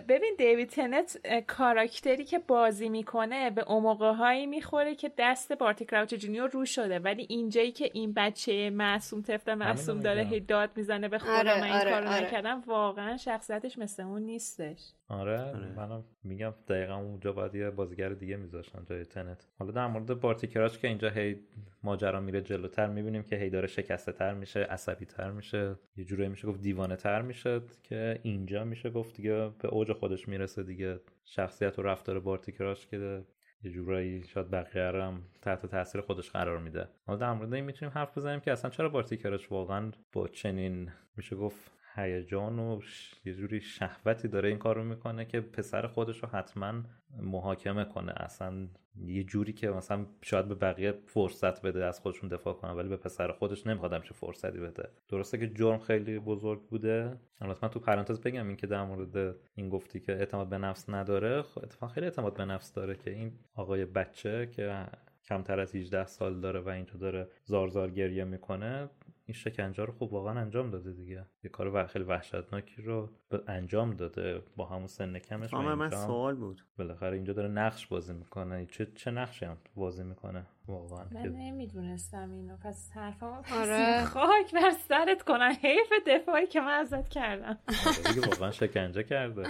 ببین 0.09 0.35
دیوید 0.39 0.69
تنت 0.69 1.19
کاراکتری 1.47 2.25
که 2.25 2.39
بازی 2.39 2.89
می‌کنه 2.89 3.51
به 3.51 3.65
موقع 3.69 4.13
هایی 4.13 4.47
می‌خوره 4.47 4.95
که 4.95 5.13
دست 5.19 5.53
بارتی 5.53 5.85
کراوچ 5.85 6.15
جونیور 6.15 6.51
رو 6.51 6.67
شده. 6.67 6.99
ولی 6.99 7.27
اینجایی 7.29 7.73
که 7.73 7.91
این 7.95 8.13
بچه 8.13 8.71
معصوم 8.71 9.23
طفل 9.23 9.55
معصوم 9.55 10.01
داره 10.01 10.23
هی 10.23 10.41
داد 10.41 10.71
می‌زنه 10.77 11.09
به 11.09 11.19
خودم 11.19 11.33
آره، 11.33 11.61
من 11.61 11.63
این 11.63 11.73
آره، 11.73 11.91
کارو 11.91 12.09
آره. 12.09 12.25
نکردم 12.27 12.63
واقعا 12.67 13.17
شخصیتش 13.17 13.79
مثل 13.79 14.03
اون 14.03 14.23
نیستش. 14.23 14.93
آره, 15.11 15.53
منم 15.77 16.05
میگم 16.25 16.55
دقیقا 16.69 16.95
اونجا 16.95 17.33
باید 17.33 17.55
یه 17.55 17.71
بازیگر 17.71 18.09
دیگه 18.09 18.37
میذاشتن 18.37 18.85
جای 18.85 19.05
تنت. 19.05 19.47
حالا 19.59 19.73
در 19.73 19.87
مورد 19.87 20.21
بارتی 20.21 20.47
کراچ 20.47 20.79
که 20.79 20.89
اینجا 20.89 21.11
هی 21.11 21.41
ماجرا 21.83 22.21
میره 22.21 22.43
جلوتر 22.43 22.87
می‌بینیم 22.87 23.23
که 23.23 23.37
هی 23.37 23.51
داره 23.51 23.67
شکسته 23.67 24.13
تر 24.13 24.35
میشه 24.35 24.61
عصبی 24.61 25.05
تر 25.05 25.31
میشه 25.31 25.77
یه 25.97 26.05
جورایی 26.05 26.29
میشه 26.31 26.49
گفت 26.49 26.61
دیوانه 26.61 26.97
تر 26.97 27.23
میشه 27.23 27.61
که 27.83 28.21
اینجا 28.23 28.65
میشه 28.65 28.91
گفت 28.91 29.17
دیگه 29.17 29.51
به 29.59 29.69
اوج 29.69 29.93
خودش 29.93 30.29
می‌رسه 30.29 30.63
دیگه. 30.63 31.01
شخصیت 31.25 31.79
و 31.79 31.83
رفتار 31.83 32.21
بارتی 32.21 32.53
کراچ 32.53 32.87
که 32.87 33.25
یه 33.63 33.71
جورایی 33.71 34.25
شاید 34.25 34.51
بقیه 34.51 35.03
هم 35.03 35.23
تحت 35.43 35.67
تاثیر 35.67 36.01
خودش 36.01 36.31
قرار 36.31 36.59
میده. 36.59 36.89
حالا 37.07 37.19
در 37.19 37.33
مورد 37.33 37.55
این 37.55 37.65
می‌تونیم 37.65 37.95
حرف 37.95 38.19
بزنیم 38.19 38.41
که 38.41 38.53
اصلا 38.53 38.71
چرا 38.71 38.89
بارتی 38.89 39.17
کراچ 39.17 39.53
واقعا 39.53 39.91
با 40.13 40.29
چنین 40.29 40.91
میشه 41.17 41.37
گفت 41.37 41.80
هیجان 41.95 42.59
و 42.59 42.81
یه 43.25 43.35
جوری 43.35 43.61
شهوتی 43.61 44.29
داره 44.29 44.49
این 44.49 44.59
کارو 44.59 44.85
می‌کنه 44.85 45.25
که 45.25 45.41
پسر 45.41 45.87
خودش 45.87 46.23
رو 46.23 46.29
حتما 46.29 46.83
محاکمه 47.23 47.85
کنه. 47.85 48.13
اصلا 48.17 48.69
یه 49.05 49.25
جوری 49.25 49.53
که 49.53 49.71
مثلا 49.71 50.07
شاید 50.23 50.49
به 50.49 50.55
بقیه 50.55 50.93
فرصت 51.07 51.63
بده 51.63 51.85
از 51.85 52.01
خودشون 52.01 52.29
دفاع 52.29 52.55
کنن 52.55 52.71
ولی 52.71 52.89
به 52.89 52.97
پسر 52.97 53.33
خودش 53.33 53.67
نمی‌خواد 53.67 53.93
همچین 53.93 54.17
فرصتی 54.17 54.59
بده. 54.59 54.89
درسته 55.09 55.39
که 55.39 55.49
جرم 55.49 55.79
خیلی 55.79 56.19
بزرگ 56.19 56.63
بوده. 56.63 57.17
البته 57.41 57.59
من 57.63 57.71
تو 57.71 57.81
پرانتز 57.81 58.21
بگم 58.21 58.47
این 58.47 58.57
که 58.57 58.67
در 58.67 58.85
مورد 58.85 59.37
این 59.55 59.69
گفتی 59.69 60.01
که 60.01 60.13
اعتماد 60.13 60.49
به 60.49 60.59
نفس 60.59 60.91
نداره. 60.91 61.43
خب 61.43 61.65
اتفاقا 61.65 61.93
خیلی 61.93 62.07
اعتماد 62.07 62.37
به 62.37 62.45
نفس 62.45 62.73
داره 62.73 62.97
که 62.97 63.11
این 63.11 63.33
آقای 63.55 63.85
بچه 63.85 64.47
که 64.47 64.87
کمتر 65.25 65.61
از 65.61 65.75
18 65.75 66.07
سال 66.07 66.41
داره 66.41 66.61
و 66.61 66.69
اینجا 66.69 66.95
داره 66.95 67.29
زار 67.45 67.69
زار 67.69 67.91
گریه 67.91 68.25
می‌کنه 68.25 68.89
این 69.31 69.35
شکنجه 69.35 69.85
رو 69.85 69.93
خب 69.93 70.03
واقعا 70.03 70.41
انجام 70.41 70.71
داده 70.71 70.93
دیگه. 70.93 71.27
یه 71.45 71.51
کار 71.51 71.87
خیلی 71.87 72.05
وحشتناکی 72.05 72.83
رو 72.83 73.11
انجام 73.49 73.91
داده. 73.91 74.43
با 74.57 74.67
همون 74.67 74.87
سن 74.87 75.19
کمش 75.19 75.55
من, 75.55 75.75
من 75.75 75.91
سوال 75.91 76.35
بود. 76.35 76.65
بالاخره 76.79 77.17
اینجا 77.17 77.33
داره 77.33 77.49
نقش 77.49 77.87
بازی 77.87 78.13
می‌کنه. 78.13 78.67
چه 78.67 78.87
چه 78.87 79.11
نقشی 79.11 79.45
هم 79.45 79.57
بازی 79.75 80.05
می‌کنه؟ 80.05 80.47
واقعا. 80.67 81.07
من 81.13 81.23
نمی‌دونستم 81.23 82.31
اینو. 82.31 82.57
پس 82.57 82.91
حرفا 82.95 83.43
آره. 83.53 84.05
خاک 84.05 84.55
بر 84.55 84.71
سرت 84.89 85.23
کنن 85.23 85.53
حیف 85.63 85.93
دفاعی 86.07 86.47
که 86.47 86.61
من 86.61 86.79
ازت 86.81 87.09
کردم. 87.09 87.59
آره 87.69 88.15
دیگه 88.15 88.27
واقعا 88.27 88.51
شکنجه 88.51 89.03
کرده. 89.03 89.43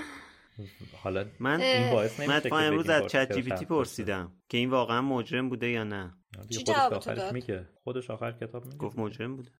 حالا 1.02 1.24
من 1.40 1.60
این 1.60 1.92
باعث 1.92 2.20
من 2.20 2.34
نمیشه 2.34 2.54
امروز 2.54 2.88
از 2.88 3.06
چت 3.06 3.32
جی 3.32 3.42
پی 3.42 3.50
تی 3.50 3.64
پرسیدم 3.64 4.32
که 4.48 4.58
این 4.58 4.70
واقعا 4.70 5.02
مجرم 5.02 5.48
بوده 5.48 5.68
یا 5.68 5.84
نه. 5.84 6.14
چی 6.50 6.58
خودش 6.58 6.64
جواب 6.64 6.90
تو 6.90 6.96
آخرش 6.96 7.18
داد؟ 7.18 7.32
میگه. 7.32 7.66
خودش 7.84 8.10
آخر 8.10 8.32
کتاب 8.32 8.64
میگه. 8.64 8.76
گفت 8.76 8.98
مجرم 8.98 9.36
بوده. 9.36 9.50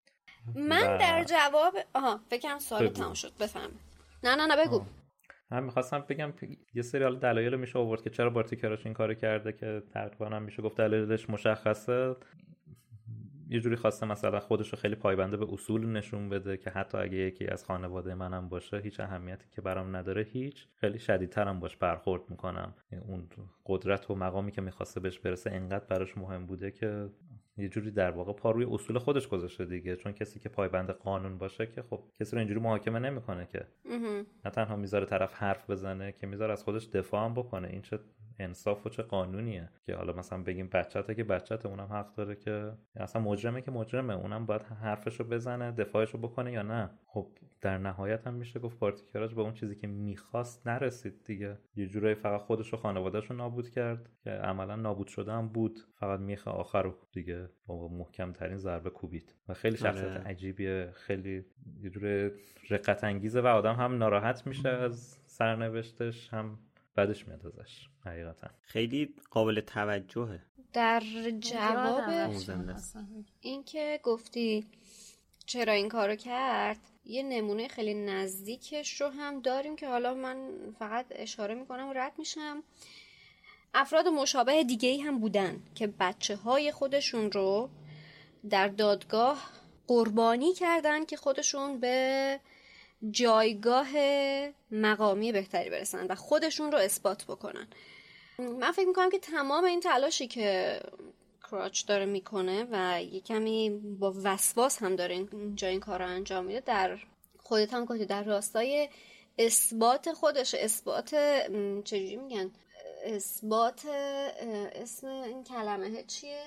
من 0.55 0.97
در 0.99 1.25
جواب 1.25 1.75
آها 1.95 2.21
فکرم 2.31 2.59
سوال. 2.59 2.89
تمام 2.89 3.15
شد 3.15 3.33
بفهم 3.41 3.71
نه 4.25 4.37
نه 4.37 4.47
نه 4.47 4.67
بگو. 4.67 4.85
من 5.51 5.63
می‌خواستم 5.63 6.05
بگم 6.09 6.33
یه 6.75 6.83
سری 6.83 7.03
حالا 7.03 7.19
دلایل 7.19 7.57
میشه 7.57 7.79
آورد 7.79 8.03
که 8.03 8.11
چرا 8.11 8.31
بارتی 8.31 8.57
کراش 8.57 8.85
این 8.87 8.95
کارو 8.95 9.15
کرده 9.15 9.53
که 9.53 9.83
تقریبا 9.95 10.27
هم 10.27 10.43
میشه 10.43 10.63
گفت 10.63 10.77
دلایلش 10.77 11.31
مشخصه. 11.31 12.17
یه 13.49 13.61
جوری 13.61 13.77
خواسته 13.77 14.07
مثلا 14.07 14.41
خودش 14.41 14.69
رو 14.73 14.79
خیلی 14.79 14.95
پایبنده 14.95 15.37
به 15.37 15.53
اصول 15.53 15.87
نشون 15.87 16.29
بده 16.29 16.57
که 16.57 16.71
حتی 16.71 16.99
اگه 16.99 17.17
یکی 17.17 17.47
از 17.47 17.65
خانواده 17.65 18.15
منم 18.15 18.49
باشه 18.49 18.79
هیچ 18.79 19.01
اهمیتی 19.01 19.45
که 19.51 19.61
برام 19.61 19.97
نداره 19.97 20.23
هیچ. 20.23 20.67
خیلی 20.77 20.99
شدیدترم 20.99 21.61
باش 21.61 21.77
برخورد 21.77 22.23
می‌کنم. 22.29 22.75
اون 23.09 23.29
قدرت 23.67 24.11
و 24.11 24.15
مقامی 24.15 24.53
که 24.53 24.61
می‌خواسته 24.61 25.01
بهش 25.01 25.19
برسه 25.19 25.51
انقدر 25.51 25.85
براش 25.85 26.19
مهم 26.19 26.47
بوده 26.47 26.71
که 26.71 27.09
یه 27.61 27.69
جوری 27.69 27.91
در 27.91 28.11
واقع 28.11 28.33
پا 28.33 28.51
روی 28.51 28.67
اصول 28.71 28.99
خودش 28.99 29.29
گذاشته 29.29 29.65
دیگه. 29.65 29.97
چون 29.97 30.13
کسی 30.13 30.41
که 30.41 30.49
پایبند 30.49 30.91
قانون 30.91 31.39
باشه 31.39 31.67
که 31.67 31.83
خب 31.83 32.03
کسی 32.21 32.33
رو 32.33 32.39
اینجوری 32.39 32.61
محاکمه 32.61 32.99
نمی‌کنه 32.99 33.47
که. 33.47 33.67
نه 34.45 34.51
تنها 34.51 34.77
می‌ذاره 34.77 35.07
طرف 35.07 35.35
حرف 35.35 35.71
بزنه 35.71 36.13
که 36.13 36.27
می‌ذاره 36.27 36.53
از 36.53 36.65
خودش 36.65 36.87
دفاع 36.87 37.25
هم 37.25 37.35
بکنه. 37.35 37.69
این 37.69 37.83
چه 37.83 37.99
انصاف 38.41 38.87
و 38.87 38.89
چه 38.89 39.03
قانونیه 39.03 39.71
که 39.87 39.95
حالا 39.95 40.13
مثلا 40.13 40.43
بگیم 40.43 40.69
بچته 40.69 41.15
که 41.15 41.25
بچته 41.25 41.69
اونم 41.69 41.89
حق 41.93 42.15
داره 42.15 42.37
که 42.37 42.73
اصلا 42.97 43.23
مجرمه 43.23 43.63
که 43.63 43.71
مجرمه. 43.71 44.15
اونم 44.15 44.47
باید 44.47 44.63
حرفشو 44.63 45.25
بزنه 45.25 45.73
دفاعشو 45.73 46.19
بکنه 46.19 46.53
یا 46.53 46.63
نه. 46.63 46.91
خب 47.07 47.29
در 47.61 47.79
نهایت 47.79 48.27
هم 48.27 48.35
میشه 48.35 48.61
گفت 48.61 48.79
پارتیکراج 48.79 49.35
به 49.35 49.41
اون 49.41 49.53
چیزی 49.53 49.77
که 49.77 49.87
می‌خواست 49.87 50.67
نرسید 50.67 51.25
دیگه. 51.25 51.59
یه 51.77 51.87
جورایی 51.87 52.15
فقط 52.15 52.41
خودش 52.41 52.75
و 52.75 52.77
خانوادهش 52.77 53.31
رو 53.31 53.37
نابود 53.37 53.71
کرد 53.71 54.11
که 54.25 54.31
عملا 54.31 54.77
نابود 54.77 55.07
شده 55.07 55.33
هم 55.33 55.49
بود. 55.49 55.79
فقط 55.95 56.21
میخه 56.21 56.51
آخر 56.51 56.83
رو 56.83 56.95
دیگه 57.13 57.49
با 57.67 57.89
محکم 57.89 58.33
ترین 58.33 58.57
ضربه 58.57 58.91
کوبید. 58.91 59.35
و 59.49 59.55
خیلی 59.55 59.77
شخصیت 59.77 60.05
آره. 60.05 60.21
عجیبیه. 60.21 60.91
خیلی 60.93 61.45
یه 61.81 61.91
جور 61.91 62.31
رقت 62.71 63.05
انگیزه 63.05 63.41
و 63.41 63.47
آدم 63.47 63.75
هم 63.75 63.99
ناراحت 63.99 64.47
میشه 64.47 64.69
از 64.69 65.19
سرنوشتش 65.27 66.29
هم 66.35 66.59
بدش 66.97 67.29
میاد 67.29 67.47
ازش 67.47 67.89
حقیقتا. 68.05 68.51
خیلی 68.61 69.15
قابل 69.31 69.61
توجهه. 69.61 70.41
در 70.73 71.03
جواب 71.41 72.09
است. 72.09 72.97
اینکه 73.41 74.01
گفتی 74.03 74.67
چرا 75.47 75.73
این 75.73 75.89
کارو 75.89 76.17
کرد 76.17 76.79
یه 77.05 77.23
نمونه 77.23 77.69
خیلی 77.69 77.95
نزدیکش 77.95 79.01
رو 79.01 79.09
هم 79.09 79.41
داریم 79.41 79.77
که 79.77 79.89
حالا 79.89 80.15
من 80.15 80.51
فقط 80.79 81.07
اشاره 81.11 81.55
می‌کنم 81.55 81.89
و 81.89 81.93
رد 81.93 82.13
میشم. 82.19 82.63
افراد 83.75 84.09
مشابه 84.09 84.65
دیگه 84.65 84.89
ای 84.89 85.01
هم 85.01 85.19
بودن 85.19 85.63
که 85.75 85.87
بچه 85.87 86.37
های 86.37 86.73
خودشون 86.73 87.33
رو 87.33 87.71
در 88.51 88.69
دادگاه 88.69 89.51
قربانی 89.87 90.55
کردن 90.55 91.05
که 91.05 91.17
خودشون 91.17 91.81
به 91.81 92.41
جایگاه 93.11 93.89
مقامی 94.71 95.33
بهتری 95.33 95.71
برسن 95.71 96.07
و 96.07 96.15
خودشون 96.15 96.73
رو 96.73 96.79
اثبات 96.79 97.25
بکنن. 97.25 97.69
من 98.39 98.73
فکر 98.73 98.87
می‌کنم 98.87 99.11
که 99.11 99.19
تمام 99.19 99.65
این 99.65 99.81
تلاشی 99.81 100.27
که 100.27 100.81
کراچ 101.51 101.87
داره 101.87 102.07
می‌کنه 102.07 102.67
و 102.71 103.03
یه 103.03 103.21
کمی 103.21 103.71
با 103.71 104.15
وسواس 104.25 104.83
هم 104.83 104.97
داره 104.97 105.15
اینجا 105.15 105.69
این 105.69 105.81
کار 105.81 105.99
رو 105.99 106.09
انجام 106.09 106.45
میده 106.45 106.61
در 106.61 106.99
خودت 107.39 107.75
هم 107.75 107.85
گفتی 107.85 108.07
در 108.07 108.23
راستای 108.23 108.89
اثبات 109.39 110.13
خودش 110.13 110.55
اثبات 110.55 111.15
چجوری 111.85 112.17
میگن؟ 112.17 112.51
اثبات 113.05 113.87
اسم 114.75 115.07
این 115.07 115.45
کلمه 115.45 116.03
چیه؟ 116.03 116.45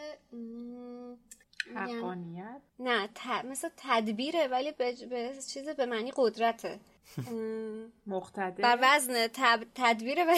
حقانیت؟ 1.75 2.61
نه 2.79 3.09
ت... 3.15 3.45
مثل 3.45 3.69
تدبیره 3.77 4.47
ولی 4.47 4.71
به, 4.71 4.95
به 5.09 5.33
چیز 5.53 5.69
به 5.69 5.85
معنی 5.85 6.13
قدرته. 6.15 6.79
ام، 7.27 7.91
مقتدر؟ 8.07 8.51
بر 8.51 8.79
وزن 8.81 9.27
تب... 9.27 9.63
تدبیر 9.75 10.19
و 10.19 10.35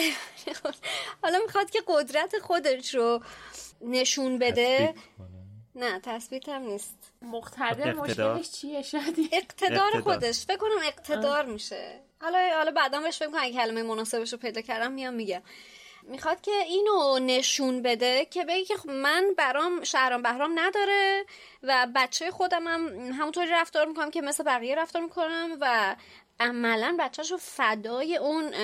حالا 1.22 1.38
می‌خواد 1.46 1.70
که 1.70 1.82
قدرت 1.86 2.38
خودش 2.38 2.94
رو 2.94 3.20
نشون 3.80 4.38
بده. 4.38 4.94
نه 5.74 6.00
تثبیت 6.00 6.48
هم 6.48 6.62
نیست. 6.62 7.12
مقتدر 7.22 7.88
اقتدار. 7.88 8.38
مشکلش 8.38 8.50
چیه 8.50 8.82
شدی؟ 8.82 9.28
اقتدار 9.32 9.80
اقتدار. 9.82 10.00
خودش. 10.00 10.44
فکر 10.44 10.56
کنم 10.56 10.86
اقتدار 10.86 11.44
میشه. 11.44 12.00
حالا 12.20 12.50
حالا 12.56 12.70
بعدا 12.70 13.00
بهش 13.00 13.18
فکر 13.18 13.28
کنم 13.28 13.40
اگه 13.40 13.52
کلمه 13.52 13.82
مناسبش 13.82 14.32
رو 14.32 14.38
پیدا 14.38 14.60
کردم 14.60 14.92
میام 14.92 15.14
میگم. 15.14 15.42
می‌خواد 16.06 16.40
که 16.40 16.52
اینو 16.52 17.18
نشون 17.18 17.82
بده 17.82 18.24
که 18.24 18.44
بگه 18.44 18.64
که 18.64 18.76
خب 18.76 18.90
من 18.90 19.34
برام 19.36 19.84
شهرام 19.84 20.22
بهرام 20.22 20.58
نداره 20.58 21.24
و 21.62 21.86
بچه 21.94 22.30
خودم 22.30 22.66
هم 22.66 22.88
همونطوری 23.12 23.50
رفتار 23.50 23.86
می‌کنم 23.86 24.10
که 24.10 24.20
مثل 24.20 24.44
بقیه 24.44 24.74
رفتار 24.74 25.02
می‌کنم 25.02 25.56
و 25.60 25.96
عملا 26.40 26.96
بچهش 27.00 27.30
رو 27.30 27.36
فدای 27.36 28.16
اون 28.16 28.54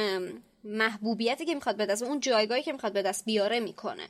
محبوبیتی 0.65 1.45
که 1.45 1.55
می‌خواد 1.55 1.77
به 1.77 1.87
دست 1.87 2.03
اون 2.03 2.21
جایگاهی 2.21 2.63
که 2.63 2.73
می‌خواد 2.73 2.93
به 2.93 3.15
بیاره 3.27 3.61
می‌کنه. 3.61 4.09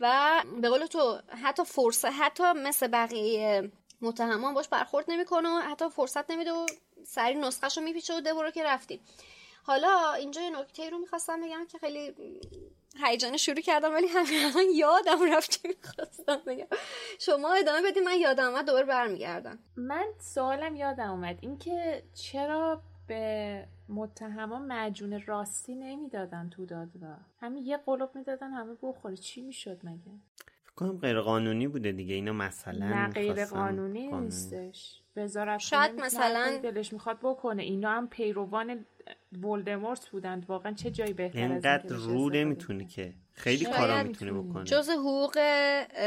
و 0.00 0.32
به 0.60 0.68
قول 0.68 0.86
تو 0.86 1.20
حتی 1.42 1.64
فرصت 1.64 2.12
حتی 2.20 2.52
مثل 2.52 2.86
بقیه 2.86 3.70
متهمان 4.00 4.54
باش 4.54 4.68
برخورد 4.68 5.04
نمی‌کنه 5.08 5.60
حتی 5.60 5.88
فرصت 5.90 6.30
نمیده 6.30 6.52
و 6.52 6.66
سری 7.04 7.34
نسخهش 7.34 7.78
رو 7.78 7.84
میپیچه 7.84 8.16
و 8.16 8.20
ده 8.20 8.34
برو 8.34 8.50
که 8.50 8.64
رفتی. 8.64 9.00
حالا 9.68 10.12
اینجا 10.12 10.42
یه 10.42 10.60
نکته 10.60 10.90
رو 10.90 10.98
می‌خواستم 10.98 11.40
بگم 11.40 11.66
که 11.68 11.78
خیلی 11.78 12.14
هیجان 13.04 13.36
شروع 13.36 13.60
کردم 13.60 13.94
ولی 13.94 14.06
همین 14.06 14.70
یادم 14.74 15.32
رفت 15.32 15.50
چی 15.50 15.68
می‌خواستم 15.68 16.40
بگم. 16.46 16.66
شما 17.18 17.52
ادامه 17.52 17.90
بدید 17.90 18.02
من 18.02 18.16
یادم 18.18 18.48
اومد 18.48 18.66
دوباره 18.66 18.86
برمیگردم. 18.86 19.58
من 19.76 20.06
سوالم 20.18 20.76
یادم 20.76 21.10
اومد. 21.10 21.38
اینکه 21.40 22.02
چرا 22.14 22.82
به 23.06 23.64
متهما 23.88 24.58
معجون 24.58 25.22
راستی 25.26 25.74
نمی‌دادن 25.74 26.50
تو 26.50 26.66
دادگاه؟ 26.66 27.18
همین 27.40 27.66
یه 27.66 27.76
قلوب 27.76 28.10
می‌دادن 28.14 28.50
همه 28.50 28.76
بخوره. 28.82 29.16
چی 29.16 29.40
می‌شد 29.40 29.80
مگه؟ 29.82 30.12
کنم 30.76 30.98
غیر 30.98 31.20
قانونی 31.20 31.68
بوده 31.68 31.92
دیگه. 31.92 32.14
اینا 32.14 32.32
مثلا 32.32 32.88
نه 32.88 33.08
غیر 33.08 33.44
قانونی 33.44 34.12
نیستش. 34.12 35.00
وزارت 35.16 35.58
شاید 35.58 36.00
مثلا 36.00 36.58
دلش 36.62 36.92
می‌خواد 36.92 37.18
بکنه. 37.22 37.62
اینا 37.62 37.90
هم 37.90 38.08
پیروان 38.08 38.84
ولدمورت 39.32 40.08
بودند. 40.08 40.44
واقعا 40.48 40.72
چه 40.72 40.90
جایی 40.90 41.12
بهتر 41.12 41.38
از 41.38 41.50
اینقدر 41.50 41.96
رو 41.96 42.30
نمی‌تونه 42.30 42.84
که 42.84 43.12
خیلی 43.32 43.64
کارا 43.64 44.02
می‌تونه 44.02 44.32
بکنه 44.32 44.64
جز 44.64 44.90
حقوق 44.90 45.38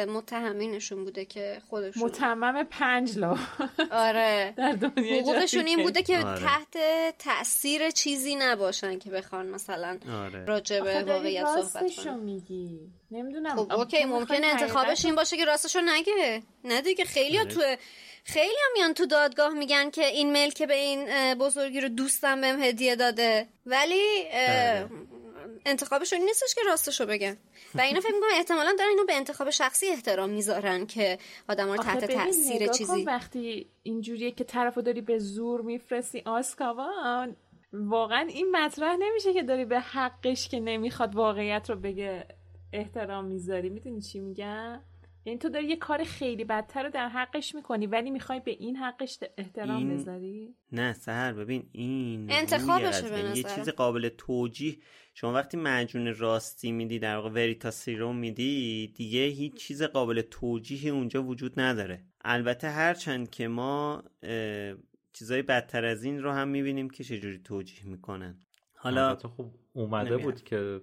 متهمینشون 0.08 1.04
بوده 1.04 1.26
که 1.26 1.62
خودشون. 1.70 2.04
متمم 2.04 2.64
پنج 2.64 3.18
لا. 3.18 3.38
آره. 3.92 4.54
در 4.58 4.72
دنیا 4.72 5.22
حقوقشون 5.22 5.66
این 5.66 5.84
بوده 5.84 6.04
که 6.04 6.18
آره. 6.18 6.40
تحت 6.40 6.78
تاثیر 7.20 7.90
چیزی 7.90 8.36
نباشن 8.36 9.00
که 9.00 9.10
بخوان 9.10 9.48
مثلا 9.48 9.98
آره. 10.12 10.46
راجع 10.46 10.80
به 10.80 11.04
واقعیت 11.04 11.46
صحبت 11.46 11.96
کنن. 11.96 12.20
میگی. 12.20 12.80
نمی‌دونم. 13.12 13.56
خب 13.56 13.72
اوکی 13.74 14.06
ممکنه 14.06 14.48
انتخابش 14.48 15.06
این 15.06 15.16
باشه 15.16 15.38
که 15.38 15.46
راستشو 15.46 15.80
نگه. 15.82 16.44
نه 16.64 16.82
دیگه 16.82 17.06
خیلی 17.06 17.40
آره. 17.40 17.50
تو 17.50 17.62
خیلی 18.24 18.56
هم 18.66 18.72
میان 18.74 18.94
تو 18.94 19.06
دادگاه 19.06 19.54
میگن 19.54 19.90
که 19.90 20.06
این 20.06 20.34
ملک 20.34 20.64
به 20.64 20.74
این 20.74 21.34
بزرگی 21.34 21.82
رو 21.82 21.90
دوستم 21.90 22.42
بهم 22.42 22.64
هدیه 22.64 22.96
داده. 22.96 23.48
ولی 23.66 24.24
بله. 24.24 24.90
انتخابشون 25.66 26.20
نیستش 26.20 26.56
که 26.56 26.62
راستشو 26.66 27.06
بگن 27.06 27.38
و 27.76 27.82
اینا 27.82 28.00
فکر 28.00 28.14
می‌کنم 28.14 28.30
احتمالا 28.34 28.76
دارن 28.80 28.90
اینو 28.90 29.06
به 29.06 29.14
انتخاب 29.14 29.50
شخصی 29.50 29.88
احترام 29.88 30.30
می‌ذارن 30.30 30.86
که 30.86 31.18
آدم 31.50 31.72
رو 31.72 31.78
تحت 31.78 32.06
تاثیر 32.06 32.68
چیزی 32.68 33.04
وقتی 33.04 33.70
اینجوریه 33.84 34.32
که 34.32 34.44
طرفو 34.44 34.82
داری 34.82 35.02
به 35.02 35.18
زور 35.18 35.62
میفرستی. 35.62 36.24
آسکاوان 36.26 37.36
واقعا 37.74 38.28
این 38.30 38.52
مطرح 38.52 38.96
نمیشه 38.96 39.34
که 39.34 39.44
داری 39.44 39.66
به 39.66 39.80
حقش 39.80 40.50
که 40.50 40.60
نمی‌خواد 40.60 41.16
واقعیت 41.16 41.70
رو 41.70 41.76
بگه 41.76 42.28
احترام 42.74 43.26
می‌ذاری. 43.26 43.70
می‌دونی 43.70 44.02
چی 44.02 44.20
میگم؟ 44.20 44.82
یعنی 45.26 45.40
تو 45.40 45.50
داری 45.50 45.68
یه 45.68 45.76
کار 45.76 46.04
خیلی 46.04 46.44
بدتر 46.44 46.84
رو 46.84 46.90
در 46.90 47.10
حقش 47.10 47.56
می‌کنی 47.56 47.88
ولی 47.88 48.12
می‌خوای 48.12 48.40
به 48.40 48.52
این 48.52 48.76
حقش 48.76 49.20
احترام 49.38 49.78
این... 49.78 49.98
بذاری؟ 49.98 50.56
نه 50.72 50.94
سهر 50.94 51.34
ببین 51.34 51.70
این 51.72 52.32
انتخابشه 52.32 53.10
به 53.10 53.38
یه 53.38 53.44
چیز 53.44 53.70
قابل 53.70 54.10
توجیه. 54.10 54.78
شما 55.14 55.34
وقتی 55.34 55.58
معجون 55.58 56.16
راستی 56.16 56.72
میدی 56.72 57.00
در 57.00 57.16
واقع 57.16 57.30
وریتا 57.30 57.72
سیروم 57.72 58.16
میدی 58.16 58.88
دیگه 58.96 59.26
هیچ 59.26 59.54
چیز 59.54 59.84
قابل 59.84 60.22
توجیهی 60.22 60.90
اونجا 60.90 61.24
وجود 61.24 61.60
نداره. 61.60 62.04
البته 62.22 62.70
هرچند 62.70 63.30
که 63.30 63.48
ما 63.48 64.04
چیزای 65.14 65.42
بدتر 65.42 65.86
از 65.86 66.04
این 66.04 66.24
رو 66.24 66.32
هم 66.32 66.48
می‌بینیم 66.48 66.90
که 66.90 67.04
چجوری 67.04 67.40
توجیه 67.40 67.86
می‌کنن. 67.86 68.40
حالا 68.76 69.16
خب 69.16 69.46
اومده 69.74 70.18
بود 70.18 70.44
که 70.44 70.82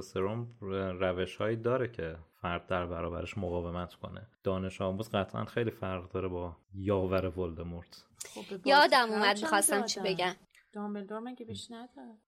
سروم 0.00 0.56
روش 1.00 1.36
هایی 1.36 1.56
داره 1.56 1.88
که 1.88 2.16
فرد 2.40 2.66
در 2.66 2.86
برابرش 2.86 3.38
مقاومت 3.38 3.94
کنه. 3.94 4.26
دانش 4.42 4.80
آموز 4.80 5.10
قطعا 5.10 5.44
خیلی 5.44 5.70
فرق 5.70 6.08
داره 6.08 6.28
با 6.28 6.56
یاور 6.74 7.38
ولدمورت. 7.38 8.04
خب 8.34 8.66
یادم 8.66 9.10
اومد 9.10 9.40
می‌خواستم 9.40 9.84
چی 9.84 10.00
بگم. 10.00 10.34
دامبلدور 10.72 11.18
مگه 11.18 11.46
بیش 11.46 11.70
نداره؟ 11.70 12.18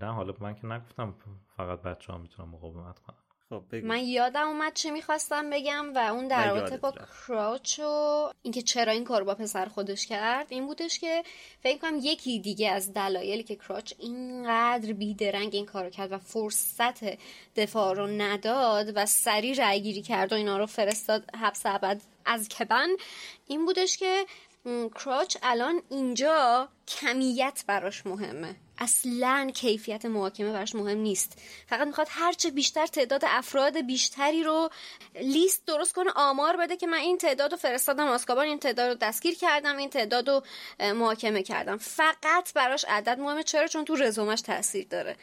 نه 0.00 0.12
حالا 0.12 0.34
من 0.40 0.54
که 0.54 0.66
نگفتم 0.66 1.14
فقط 1.56 1.82
بچه 1.82 2.12
ها 2.12 2.18
می‌تونن 2.18 2.48
مقاومت 2.48 2.98
کنن. 2.98 3.21
خب 3.52 3.74
من 3.74 4.04
یادم 4.04 4.48
اومد 4.48 4.74
چه 4.74 4.90
می‌خواستم 4.90 5.50
بگم 5.50 5.94
و 5.94 5.98
اون 5.98 6.28
در 6.28 6.54
رابطه 6.54 6.76
با 6.76 6.92
کراچ 6.92 7.80
و 7.80 8.30
اینکه 8.42 8.62
چرا 8.62 8.92
این 8.92 9.04
کار 9.04 9.24
با 9.24 9.34
پسر 9.34 9.66
خودش 9.66 10.06
کرد 10.06 10.46
این 10.50 10.66
بودش 10.66 10.98
که 10.98 11.22
فکر 11.62 11.78
کنم 11.78 11.98
یکی 12.02 12.40
دیگه 12.40 12.70
از 12.70 12.92
دلایلی 12.92 13.42
که 13.42 13.56
کراچ 13.56 13.92
اینقدر 13.98 14.92
بیدرنگ 14.92 15.54
این 15.54 15.66
کارو 15.66 15.90
کرد 15.90 16.12
و 16.12 16.18
فرصت 16.18 17.18
دفاع 17.56 17.94
رو 17.94 18.06
نداد 18.06 18.92
و 18.94 19.06
سریع 19.06 19.54
رأی 19.54 19.80
گیری 19.80 20.02
کرد 20.02 20.32
و 20.32 20.36
اینا 20.36 20.58
رو 20.58 20.66
فرستاد 20.66 21.24
حبس 21.36 21.66
ابد 21.66 22.00
از 22.24 22.48
کبن 22.48 22.88
این 23.48 23.64
بودش 23.64 23.96
که 23.96 24.26
کراچ 24.94 25.36
الان 25.42 25.82
اینجا 25.90 26.68
کمیت 26.88 27.64
براش 27.66 28.06
مهمه. 28.06 28.56
اصلا 28.78 29.50
کیفیت 29.54 30.04
محاکمه 30.06 30.52
براش 30.52 30.74
مهم 30.74 30.98
نیست. 30.98 31.38
فقط 31.66 31.86
می‌خواد 31.86 32.06
هرچه 32.10 32.50
بیشتر 32.50 32.86
تعداد 32.86 33.22
افراد 33.26 33.80
بیشتری 33.80 34.42
رو 34.42 34.70
لیست 35.14 35.66
درست 35.66 35.92
کنه 35.92 36.10
آمار 36.16 36.56
بده 36.56 36.76
که 36.76 36.86
من 36.86 36.98
این 36.98 37.18
تعداد 37.18 37.52
رو 37.52 37.58
فرستادم 37.58 38.06
آسکابان 38.06 38.46
این 38.46 38.58
تعداد 38.58 38.88
رو 38.88 38.94
دستگیر 38.94 39.34
کردم 39.34 39.76
این 39.76 39.90
تعداد 39.90 40.30
رو 40.30 40.42
محاکمه 40.80 41.42
کردم. 41.42 41.76
فقط 41.76 42.52
براش 42.54 42.84
عدد 42.88 43.18
مهمه. 43.18 43.42
چرا؟ 43.42 43.66
چون 43.66 43.84
تو 43.84 43.94
رزومش 43.94 44.40
تاثیر 44.40 44.86
داره. 44.86 45.16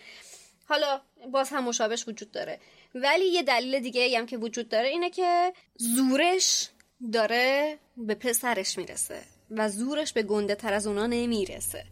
حالا 0.67 1.01
باز 1.31 1.49
هم 1.49 1.63
مشابهش 1.63 2.07
وجود 2.07 2.31
داره. 2.31 2.59
ولی 2.95 3.25
یه 3.25 3.43
دلیل 3.43 3.79
دیگه 3.79 4.17
هم 4.17 4.25
که 4.25 4.37
وجود 4.37 4.69
داره 4.69 4.87
اینه 4.87 5.09
که 5.09 5.53
زورش 5.75 6.69
داره 7.13 7.77
به 7.97 8.15
پسرش 8.15 8.77
می‌رسه 8.77 9.21
و 9.51 9.69
زورش 9.69 10.13
به 10.13 10.23
گنده 10.23 10.55
تر 10.55 10.73
از 10.73 10.87
اونا 10.87 11.07
نمی‌رسه. 11.07 11.83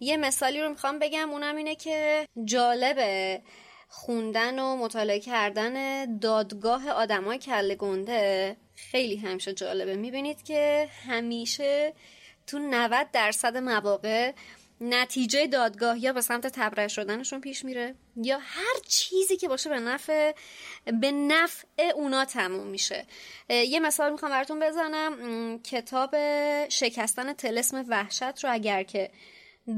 یه 0.00 0.16
مثالی 0.16 0.60
رو 0.60 0.68
می‌خوام 0.68 0.98
بگم 0.98 1.30
اونم 1.30 1.56
اینه 1.56 1.74
که 1.74 2.28
جالبه 2.44 3.42
خوندن 3.88 4.58
و 4.58 4.76
مطالعه 4.76 5.20
کردن 5.20 6.04
دادگاه 6.18 6.90
آدمای 6.90 7.38
کل 7.38 7.74
گنده 7.74 8.56
خیلی 8.74 9.16
همیشه 9.16 9.52
جالبه. 9.52 9.96
می‌بینید 9.96 10.42
که 10.42 10.88
همیشه 11.06 11.92
تو 12.46 12.58
90 12.58 13.10
درصد 13.12 13.56
مواقع 13.56 14.32
نتیجه 14.84 15.46
دادگاه 15.46 15.98
یا 15.98 16.12
به 16.12 16.20
سمت 16.20 16.46
تبرئه 16.46 16.88
شدنشون 16.88 17.40
پیش 17.40 17.64
میره 17.64 17.94
یا 18.16 18.38
هر 18.38 18.74
چیزی 18.88 19.36
که 19.36 19.48
باشه 19.48 19.70
به 19.70 19.80
نفع 19.80 20.32
به 21.00 21.12
نفع 21.12 21.82
اونا 21.94 22.24
تموم 22.24 22.66
میشه. 22.66 23.06
یه 23.48 23.80
مثال 23.80 24.12
می‌خوام 24.12 24.30
براتون 24.30 24.60
بزنم. 24.60 25.58
کتاب 25.58 26.14
شکستن 26.68 27.32
تلسم 27.32 27.84
وحشت 27.88 28.44
رو 28.44 28.52
اگر 28.52 28.82
که 28.82 29.10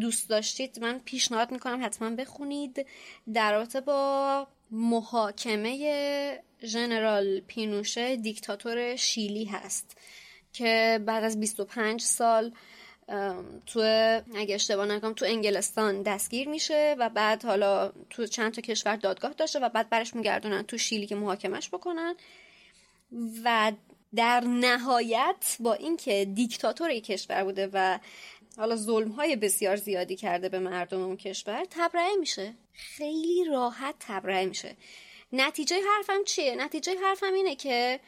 دوست 0.01 0.28
داشتید 0.28 0.78
من 0.81 0.98
پیشنهاد 0.98 1.52
می‌کنم 1.52 1.85
حتما 1.85 2.10
بخونید. 2.10 2.86
در 3.35 3.52
رابطه 3.52 3.81
با 3.81 4.47
محاکمه 4.70 6.43
ژنرال 6.62 7.40
پینوشه 7.40 8.16
دیکتاتور 8.16 8.97
شیلی 8.97 9.44
هست 9.44 9.97
که 10.52 11.01
بعد 11.06 11.24
از 11.24 11.40
25 11.40 12.01
سال 12.01 12.52
تو 13.66 13.81
اگه 14.35 14.55
اشتباه 14.55 14.86
نکنم 14.86 15.12
تو 15.12 15.24
انگلستان 15.24 16.02
دستگیر 16.02 16.48
میشه 16.48 16.97
و 16.98 17.09
بعد 17.09 17.44
حالا 17.44 17.93
تو 18.10 18.26
چند 18.26 18.52
تا 18.55 18.62
کشور 18.62 18.97
دادگاه 18.97 19.32
داشته 19.32 19.59
و 19.59 19.68
بعد 19.68 19.90
برش 19.90 20.14
میگردونن 20.14 20.62
تو 20.62 20.78
شیلی 20.78 21.06
که 21.06 21.14
محاکمش 21.14 21.68
بکنن. 21.68 22.14
و 23.44 23.72
در 24.14 24.40
نهایت 24.40 25.56
با 25.60 25.74
اینکه 25.74 26.24
دیکتاتور 26.35 26.98
کشور 26.98 27.44
بوده 27.44 27.70
و 27.72 27.98
حالا 28.56 28.76
ظلم 28.76 29.09
های 29.09 29.36
بسیار 29.36 29.76
زیادی 29.76 30.16
کرده 30.16 30.48
به 30.48 30.59
مردم 30.59 31.01
اون 31.01 31.16
کشور 31.16 31.64
تبرئه 31.70 32.16
میشه. 32.20 32.55
خیلی 32.72 33.44
راحت 33.44 33.94
تبرئه 34.01 34.47
میشه. 34.47 34.76
نتیجه 35.32 35.76
حرفم 35.97 36.24
چیه؟ 36.24 36.55
نتیجه 36.55 36.94
حرفم 37.02 37.32
اینه 37.35 37.56
که 37.56 38.01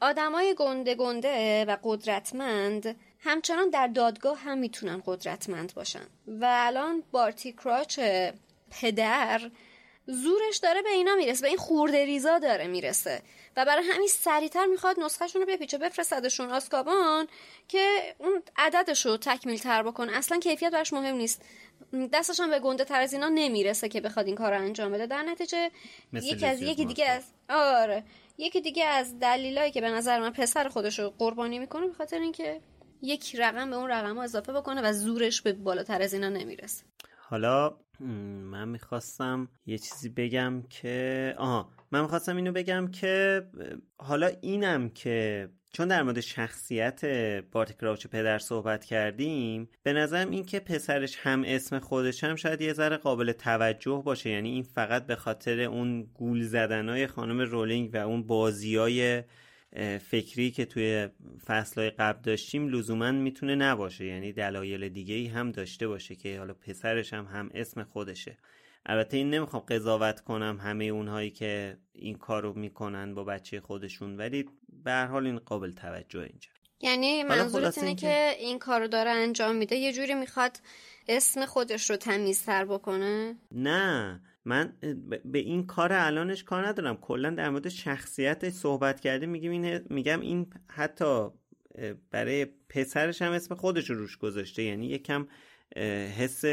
آدمای 0.00 0.54
گنده 0.58 0.94
گنده 0.94 1.64
و 1.64 1.76
قدرتمند 1.82 2.96
همچنان 3.26 3.70
در 3.70 3.86
دادگاه 3.86 4.38
هم 4.38 4.58
می‌تونن 4.58 5.02
قدرتمند 5.06 5.74
باشن. 5.74 6.06
و 6.26 6.46
الان 6.50 7.02
بارتی 7.10 7.52
کراچ 7.52 8.00
پدر 8.70 9.50
زورش 10.06 10.56
داره 10.62 10.82
به 10.82 10.88
اینا 10.88 11.14
می‌رسه 11.14 11.42
به 11.42 11.48
این 11.48 11.56
خورده 11.56 12.04
ریزا 12.04 12.38
داره 12.38 12.66
می‌رسه. 12.66 13.22
و 13.56 13.64
برای 13.64 13.84
همین 13.84 14.08
سریعتر 14.08 14.66
می‌خواد 14.66 15.00
نسخهشون 15.00 15.42
رو 15.42 15.48
بپیچه 15.48 15.78
بفرستدشون 15.78 16.50
آسکابان 16.50 17.26
که 17.68 18.14
اون 18.18 18.42
عددش 18.56 19.06
رو 19.06 19.16
تکمیل 19.16 19.58
تر 19.58 19.82
بکنه. 19.82 20.16
اصلا 20.16 20.38
کیفیت 20.38 20.70
براش 20.70 20.92
مهم 20.92 21.14
نیست. 21.14 21.42
دستش 22.12 22.40
هم 22.40 22.50
به 22.50 22.58
گنده 22.58 22.84
تر 22.84 23.00
از 23.00 23.12
اینا 23.12 23.28
نمی‌رسه 23.28 23.88
که 23.88 24.00
بخواد 24.00 24.26
این 24.26 24.34
کار 24.34 24.52
رو 24.52 24.60
انجام 24.60 24.92
بده. 24.92 25.06
در 25.06 25.22
نتیجه 25.22 25.70
یکی 26.12 26.46
از 26.46 26.62
یکی 26.62 26.84
دیگه 26.84 27.06
از 27.06 27.22
آره. 27.48 28.04
یکی 28.38 28.60
دیگه 28.60 28.84
از 28.84 29.18
دلایلی 29.18 29.70
که 29.70 29.80
به 29.80 29.90
نظر 29.90 30.20
من 30.20 30.30
پسر 30.30 30.68
خودش 30.68 30.98
رو 30.98 31.12
قربانی 31.18 31.58
می‌کنه 31.58 31.86
به 31.86 31.92
خاطر 31.92 32.18
اینکه 32.18 32.60
یک 33.02 33.36
رقم 33.38 33.70
به 33.70 33.76
اون 33.76 33.90
رقم 33.90 34.18
اضافه 34.18 34.52
بکنه 34.52 34.82
و 34.82 34.92
زورش 34.92 35.42
به 35.42 35.52
بالاتر 35.52 36.02
از 36.02 36.14
اینا 36.14 36.28
نمی‌رسه. 36.28 36.84
حالا 37.18 37.76
من 38.00 38.68
می‌خواستم 38.68 39.48
یه 39.66 39.78
چیزی 39.78 40.08
بگم 40.08 40.62
که 40.70 41.34
آها 41.38 41.70
من 41.90 42.02
می‌خواستم 42.02 42.36
اینو 42.36 42.52
بگم 42.52 42.90
که 42.90 43.42
حالا 43.98 44.30
اینم 44.40 44.88
که 44.88 45.48
چون 45.72 45.88
در 45.88 46.02
مورد 46.02 46.20
شخصیت 46.20 47.04
بارتی 47.52 47.74
کراوچ 47.74 48.06
پدر 48.06 48.38
صحبت 48.38 48.84
کردیم 48.84 49.68
به 49.82 49.92
نظرم 49.92 50.30
این 50.30 50.44
که 50.44 50.60
پسرش 50.60 51.16
هم 51.16 51.42
اسم 51.46 51.78
خودش 51.78 52.24
هم 52.24 52.36
شاید 52.36 52.60
یه 52.60 52.72
ذره 52.72 52.96
قابل 52.96 53.32
توجه 53.32 54.02
باشه. 54.04 54.30
یعنی 54.30 54.50
این 54.50 54.62
فقط 54.62 55.06
به 55.06 55.16
خاطر 55.16 55.60
اون 55.60 56.02
گول 56.02 56.42
زدنهای 56.42 57.06
خانم 57.06 57.40
رولینگ 57.40 57.90
و 57.94 57.96
اون 57.96 58.22
بازیای 58.26 59.22
فکری 59.98 60.50
که 60.50 60.64
توی 60.64 61.08
فصلهای 61.46 61.90
قبل 61.90 62.20
داشتیم 62.22 62.68
لزوما 62.68 63.12
می‌تونه 63.12 63.54
نباشه. 63.54 64.04
یعنی 64.04 64.32
دلایل 64.32 64.88
دیگه 64.88 65.14
ای 65.14 65.26
هم 65.26 65.52
داشته 65.52 65.88
باشه 65.88 66.14
که 66.14 66.38
حالا 66.38 66.54
پسرش 66.54 67.12
هم 67.12 67.24
هم 67.24 67.50
اسم 67.54 67.82
خودشه. 67.82 68.38
البته 68.86 69.16
این 69.16 69.30
نمی‌خوام 69.30 69.62
قضاوت 69.62 70.20
کنم 70.20 70.58
همه 70.62 70.84
اونهایی 70.84 71.30
که 71.30 71.78
این 71.92 72.14
کارو 72.18 72.52
می‌کنن 72.52 73.14
با 73.14 73.24
بچه 73.24 73.60
خودشون 73.60 74.16
ولی 74.16 74.44
به 74.84 74.90
هر 74.90 75.06
حال 75.06 75.26
این 75.26 75.38
قابل 75.38 75.72
توجه 75.72 76.20
اینجا. 76.20 76.50
یعنی 76.80 77.22
منظورت 77.22 77.78
اینه 77.78 77.94
که 77.94 78.30
این 78.38 78.58
کارو 78.58 78.88
داره 78.88 79.10
انجام 79.10 79.56
میده 79.56 79.76
یه 79.76 79.92
جوری 79.92 80.14
می‌خواد 80.14 80.60
اسم 81.08 81.46
خودش 81.46 81.90
رو 81.90 81.96
تمیزتر 81.96 82.64
بکنه؟ 82.64 83.36
نه. 83.52 84.20
من 84.46 84.72
به 85.24 85.38
این 85.38 85.66
کار 85.66 85.92
الانش 85.92 86.44
کار 86.44 86.66
ندارم. 86.66 86.96
کلا 86.96 87.30
در 87.30 87.50
مورد 87.50 87.68
شخصیت 87.68 88.50
صحبت 88.50 89.00
کرده 89.00 89.26
میگم 89.26 89.50
این 89.50 89.80
میگم 89.90 90.20
این 90.20 90.46
حتی 90.66 91.28
برای 92.10 92.46
پسرش 92.68 93.22
هم 93.22 93.32
اسم 93.32 93.54
خودش 93.54 93.90
رو 93.90 93.96
روش 93.96 94.16
گذاشته. 94.16 94.62
یعنی 94.62 94.86
یکم 94.86 95.26
حس 96.18 96.44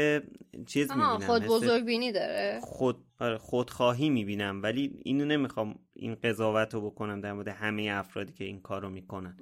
چیز 0.66 0.90
می‌بینم 0.90 1.18
خود 1.18 1.44
بزرگ 1.44 1.84
بینی 1.84 2.12
داره. 2.12 2.60
خود 2.62 3.04
آره 3.20 3.38
خودخواهی 3.38 4.10
می‌بینم. 4.10 4.62
ولی 4.62 5.00
اینو 5.04 5.24
نمی‌خوام 5.24 5.78
این 5.92 6.14
قضاوت 6.14 6.74
رو 6.74 6.90
بکنم 6.90 7.20
در 7.20 7.32
مورد 7.32 7.48
همه 7.48 7.88
افرادی 7.92 8.32
که 8.32 8.44
این 8.44 8.60
کارو 8.60 8.90
می‌کنن. 8.90 9.36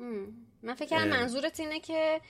من 0.63 0.75
فکر 0.75 0.89
کنم 0.89 1.09
منظورت 1.09 1.61
اینه 1.61 1.81
که 1.81 2.21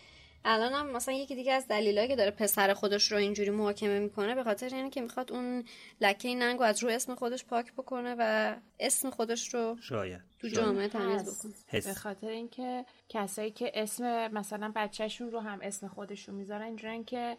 الان 0.44 0.72
هم 0.72 0.90
مثلا 0.90 1.14
یکی 1.14 1.34
دیگه 1.34 1.52
از 1.52 1.68
دلایلی 1.68 2.08
که 2.08 2.16
داره 2.16 2.30
پسر 2.30 2.74
خودش 2.74 3.12
رو 3.12 3.18
اینجوری 3.18 3.50
محاکمه 3.50 3.98
می‌کنه 3.98 4.34
به 4.34 4.44
خاطر 4.44 4.74
اینه 4.74 4.90
که 4.90 5.00
می‌خواد 5.00 5.32
اون 5.32 5.64
لکه 6.00 6.34
ننگ 6.34 6.58
رو 6.58 6.64
از 6.64 6.82
رو 6.82 6.90
اسم 6.90 7.14
خودش 7.14 7.44
پاک 7.44 7.72
بکنه 7.72 8.16
و 8.18 8.54
اسم 8.80 9.10
خودش 9.10 9.54
رو 9.54 9.76
شاید. 9.80 10.20
تو 10.40 10.48
جامعه 10.48 10.88
تمیز 10.88 11.22
بکنه. 11.22 11.80
به 11.80 11.94
خاطر 11.94 12.28
اینکه 12.28 12.84
کسایی 13.08 13.50
که 13.50 13.72
اسم 13.74 14.28
مثلا 14.28 14.72
بچهشون 14.76 15.30
رو 15.30 15.40
هم 15.40 15.58
اسم 15.62 15.88
خودشون 15.88 16.34
می‌ذارن 16.34 16.62
اینجورن 16.62 17.04
که 17.04 17.36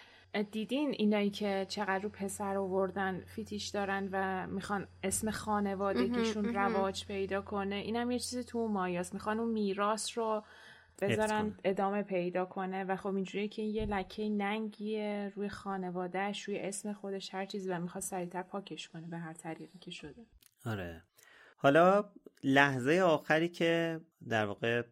دیدین 0.52 0.90
اینایی 0.98 1.30
که 1.30 1.66
چقدر 1.70 2.00
رو 2.00 2.10
پسر 2.10 2.58
آوردن 2.58 3.24
فیتیش 3.36 3.68
دارن 3.68 4.10
و 4.12 4.48
می‌خوان 4.48 4.88
اسم 5.04 5.32
خانوادگیشون 5.32 6.54
رواج 6.56 7.06
پیدا 7.06 7.42
کنه 7.42 7.76
اینم 7.76 8.12
یه 8.12 8.20
چیزی 8.20 8.44
تو 8.44 8.68
مایاست. 8.68 9.14
می‌خوان 9.14 9.40
اون 9.40 9.50
میراث 9.50 10.18
رو 10.18 10.44
بذارن 11.02 11.56
ادامه 11.64 12.04
پیدا 12.04 12.46
کنه 12.46 12.84
و 12.84 12.96
خب 12.96 13.16
اینجوری 13.16 13.48
که 13.48 13.62
یه 13.62 13.86
لکه 13.86 14.30
ننگیه 14.30 15.32
روی 15.36 15.50
خانوادهش 15.50 16.44
روی 16.44 16.60
اسم 16.60 16.94
خودش 16.94 17.34
هر 17.34 17.46
چیزی 17.46 17.70
و 17.70 17.80
می‌خواد 17.80 18.04
سریعتر 18.04 18.44
پاکش 18.44 18.90
کنه 18.90 19.08
به 19.08 19.18
هر 19.18 19.34
طریقی 19.34 19.80
که 19.80 19.92
شده. 19.92 20.26
آره. 20.66 21.04
حالا 21.58 22.12
لحظه 22.44 23.00
آخری 23.00 23.50
که 23.50 24.02
در 24.30 24.46
واقع 24.46 24.84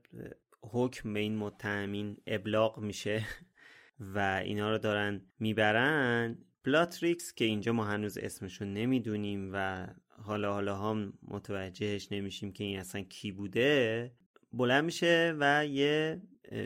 حکم 0.61 1.13
به 1.13 1.19
این 1.19 1.37
متهمین 1.37 2.17
ابلاغ 2.27 2.79
میشه 2.79 3.25
و 4.15 4.41
اینا 4.45 4.71
رو 4.71 4.77
دارن 4.77 5.21
می‌برن 5.39 6.37
بلاتریکس 6.63 7.33
که 7.33 7.45
اینجا 7.45 7.73
ما 7.73 7.85
هنوز 7.85 8.17
اسمشون 8.17 8.73
نمی‌دونیم 8.73 9.49
و 9.53 9.87
حالا 10.07 10.53
حالا 10.53 10.75
هم 10.75 11.13
متوجهش 11.27 12.11
نمیشیم 12.11 12.53
که 12.53 12.63
این 12.63 12.79
اصلا 12.79 13.01
کی 13.01 13.31
بوده 13.31 14.11
بلند 14.53 14.83
میشه 14.83 15.35
و 15.39 15.65
یه 15.65 16.21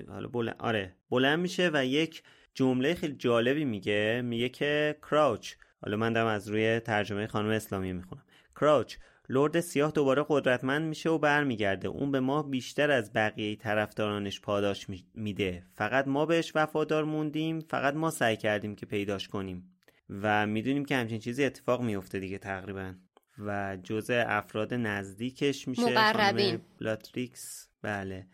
حالا 0.07 0.27
بلند 0.27 0.55
آره 0.59 0.95
بلند 1.09 1.39
میشه 1.39 1.69
و 1.73 1.85
یک 1.85 2.23
جمله 2.53 2.93
خیلی 2.93 3.15
جالبی 3.15 3.65
میگه. 3.65 4.21
میگه 4.25 4.49
که 4.49 4.97
کراوچ 5.01 5.53
حالا 5.81 5.97
من 5.97 6.13
دارم 6.13 6.27
از 6.27 6.47
روی 6.47 6.79
ترجمه 6.79 7.27
خانم 7.27 7.49
اسلامی 7.49 7.93
می‌خونم. 7.93 8.23
کراوچ 8.55 8.95
لرد 9.29 9.59
سیاه 9.59 9.91
دوباره 9.91 10.25
قدرتمند 10.29 10.81
میشه 10.81 11.09
و 11.09 11.17
برمیگرده. 11.17 11.87
اون 11.87 12.11
به 12.11 12.19
ما 12.19 12.43
بیشتر 12.43 12.91
از 12.91 13.13
بقیه 13.13 13.55
طرفدارانش 13.55 14.41
پاداش 14.41 14.87
میده. 15.13 15.63
فقط 15.75 16.07
ما 16.07 16.25
بهش 16.25 16.51
وفادار 16.55 17.03
موندیم 17.03 17.59
فقط 17.59 17.93
ما 17.93 18.11
سعی 18.11 18.37
کردیم 18.37 18.75
که 18.75 18.85
پیداش 18.85 19.27
کنیم. 19.27 19.71
و 20.09 20.47
می‌دونیم 20.47 20.85
که 20.85 20.95
همچین 20.95 21.19
چیزی 21.19 21.43
اتفاق 21.43 21.81
میفته 21.81 22.19
دیگه 22.19 22.37
تقریبا. 22.37 22.93
و 23.39 23.77
جزء 23.83 24.23
افراد 24.27 24.73
نزدیکش 24.73 25.67
میشه 25.67 25.91
مقربین. 25.91 26.61
بلاتریکس. 26.79 27.69
بله. 27.85 28.27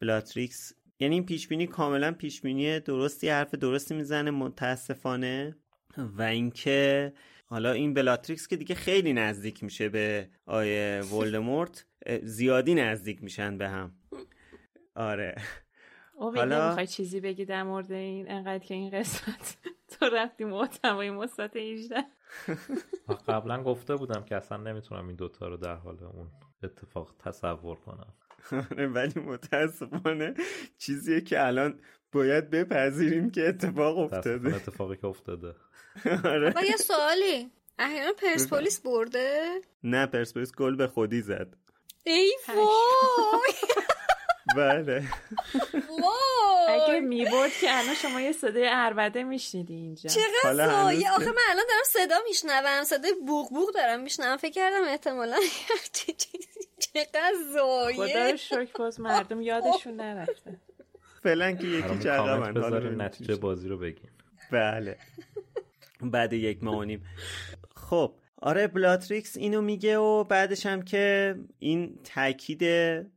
بلاتریکس. 0.00 0.72
یعنی 1.00 1.14
این 1.14 1.26
پیشبینی 1.26 1.66
کاملا 1.66 2.12
پیشبینی 2.12 2.80
درستی 2.80 3.28
حرف 3.28 3.54
درستی 3.54 3.94
می‌زنه 3.94 4.30
متاسفانه. 4.30 5.56
و 5.96 6.22
اینکه 6.22 7.12
حالا 7.46 7.72
این 7.72 7.94
بلاتریکس 7.94 8.48
که 8.48 8.56
دیگه 8.56 8.74
خیلی 8.74 9.12
نزدیک 9.12 9.64
میشه 9.64 9.88
به 9.88 10.28
آیه 10.46 11.00
ولدمورت 11.00 11.86
زیادی 12.22 12.74
نزدیک 12.74 13.22
میشن 13.22 13.58
به 13.58 13.68
هم. 13.68 13.94
آره. 14.94 15.34
حالا 16.18 16.64
نمی‌خوای 16.64 16.86
چیزی 16.86 17.20
بگی 17.20 17.44
در 17.44 17.62
مورد 17.62 17.92
این؟ 17.92 18.30
انقدر 18.30 18.64
که 18.64 18.74
این 18.74 18.90
قسمت 18.90 19.56
تو 19.98 20.06
رفتی 20.06 20.44
محتوای 20.44 21.10
مثبت 21.10 21.56
18 21.56 21.96
قبلا 23.28 23.62
گفته 23.62 23.96
بودم 23.96 24.22
که 24.24 24.36
اصلا 24.36 24.58
نمی‌تونم 24.58 25.06
این 25.06 25.16
دوتا 25.16 25.48
رو 25.48 25.56
در 25.56 25.74
حال 25.74 26.04
اون 26.04 26.30
اتفاق 26.62 27.14
تصور 27.18 27.76
کنم. 27.76 28.14
ولی 28.94 29.20
متاسفانه 29.20 30.34
چیزیه 30.78 31.20
که 31.20 31.46
الان 31.46 31.80
باید 32.12 32.50
بپذیریم 32.50 33.30
که 33.30 33.48
اتفاق 33.48 33.98
افتاده. 33.98 34.54
اتفاقی 34.56 34.96
که 34.96 35.06
افتاده. 35.06 35.54
آره. 36.24 36.54
یه 36.64 36.76
سوالی. 36.76 37.50
احیانا 37.78 38.12
پرسپولیس 38.12 38.80
برده؟ 38.80 39.60
نه 39.84 40.06
پرسپولیس 40.06 40.52
گل 40.52 40.76
به 40.76 40.86
خودی 40.86 41.22
زد. 41.22 41.56
ای 42.04 42.32
وای! 42.48 43.52
بله. 44.56 45.08
اگه 46.68 47.00
می‌برد 47.00 47.50
که 47.60 47.78
الان 47.78 47.94
شما 47.94 48.20
یه 48.20 48.32
صدای 48.32 48.68
اربده 48.70 49.22
میشنیدی 49.22 49.74
اینجا. 49.74 50.10
چقدر 50.10 50.62
آخه 51.12 51.26
من 51.26 51.42
الان 51.50 51.64
دارم 51.68 51.84
صدا 51.86 52.16
میشنوم 52.28 52.84
صدای 52.84 53.14
بوق 53.26 53.50
بوق 53.50 53.74
دارم 53.74 54.00
میشنوم. 54.00 54.36
فکر 54.36 54.52
کردم 54.52 54.84
احتمالا 54.84 55.36
چقدر 56.78 57.32
زایه. 57.52 57.96
خدا 57.96 58.36
شکر 58.36 58.78
باز 58.78 59.00
مردم 59.00 59.40
یادشون 59.40 59.96
نرفته. 59.96 60.56
فعلا 61.22 61.52
که 61.52 61.66
یکی 61.66 61.98
چقدر 61.98 62.60
حالا 62.60 62.78
نتیجه 62.78 63.36
بازی 63.36 63.68
رو 63.68 63.78
بگیم. 63.78 64.10
بله. 64.52 64.98
بعد 66.00 66.32
یک 66.32 66.64
ماه 66.64 66.86
خب 67.76 68.14
آره 68.42 68.66
بلاتریکس 68.66 69.36
اینو 69.36 69.62
میگه 69.62 69.98
و 69.98 70.24
بعدش 70.24 70.66
هم 70.66 70.82
که 70.82 71.34
این 71.58 71.98
تاکید 72.04 72.62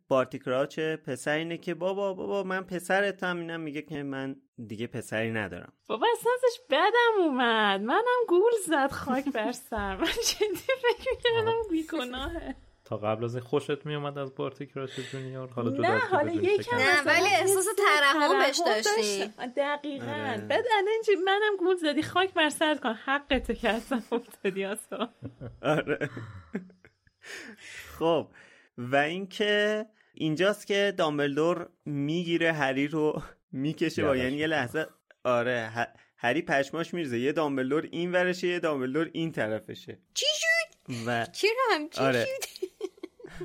بارتی 0.07 0.36
کراوچ 0.36 0.79
پسر 0.79 1.37
اینه 1.37 1.57
که 1.57 1.73
بابا 1.73 2.13
بابا 2.13 2.43
من 2.43 2.61
پسرتم 2.61 3.37
اینم 3.37 3.59
میگه 3.59 3.81
که 3.81 4.03
من 4.03 4.35
دیگه 4.67 4.87
پسری 4.87 5.31
ندارم. 5.31 5.73
بابا 5.87 6.07
اصلا 6.19 6.31
بدم 6.69 7.23
اومد. 7.25 7.81
منم 7.81 8.25
گول 8.27 8.51
زد 8.67 8.91
خاک 8.91 9.25
بر 9.25 9.51
سر. 9.51 9.95
من 9.95 10.05
جدی 10.05 10.55
فکر 10.55 11.11
می‌کردم 11.15 11.57
بیگناهه. 11.71 12.55
تا 12.91 12.97
قبل 12.97 13.23
از 13.23 13.35
این 13.35 13.43
خوشت 13.43 13.85
میومد 13.85 14.17
از 14.17 14.35
بارتی 14.35 14.65
کراش 14.65 14.99
جونیور؟ 15.11 15.49
حالا 15.49 15.71
تو 15.71 15.81
نه 15.81 15.99
حالا 15.99 16.31
یکم 16.31 16.77
نه 16.77 17.03
ولی 17.05 17.27
احساس 17.27 17.65
ترحم 17.77 18.39
بهش 18.39 18.61
داشتی. 18.65 19.33
دقیقا. 19.57 20.05
آره. 20.05 20.37
بعد 20.37 20.65
الان 20.77 21.23
منم 21.25 21.57
گول 21.59 21.75
زدی. 21.75 22.03
خاک 22.03 22.33
بر 22.33 22.49
سرت 22.49 22.79
کن. 22.79 22.93
حقته 22.93 23.55
که 23.55 23.69
اصلا 23.69 24.01
افتادی 24.11 24.63
اصلا 24.63 25.09
آره. 25.61 26.09
خب. 27.99 28.27
و 28.77 28.95
اینکه 28.95 29.85
اینجاست 30.13 30.67
که 30.67 30.93
دامبلدور 30.97 31.69
می‌گیره 31.85 32.51
هری 32.51 32.87
رو 32.87 33.21
می‌کشه 33.51 34.03
با 34.03 34.15
یعنی 34.15 34.37
یه 34.37 34.47
لحظه. 34.47 34.87
آره 35.23 35.87
هری 36.17 36.41
پشماش 36.41 36.93
میرزه 36.93 37.19
یه 37.19 37.31
دامبلدور 37.31 37.87
این 37.91 38.11
ورشه 38.11 38.47
یه 38.47 38.59
دامبلدور 38.59 39.09
این 39.13 39.31
طرفشه. 39.31 39.99
چی؟ 40.13 40.25
و 41.05 41.25
چرا 41.25 41.51
هم 41.71 41.89
چی 41.89 42.01
آره. 42.01 42.25
شد؟ 42.25 42.65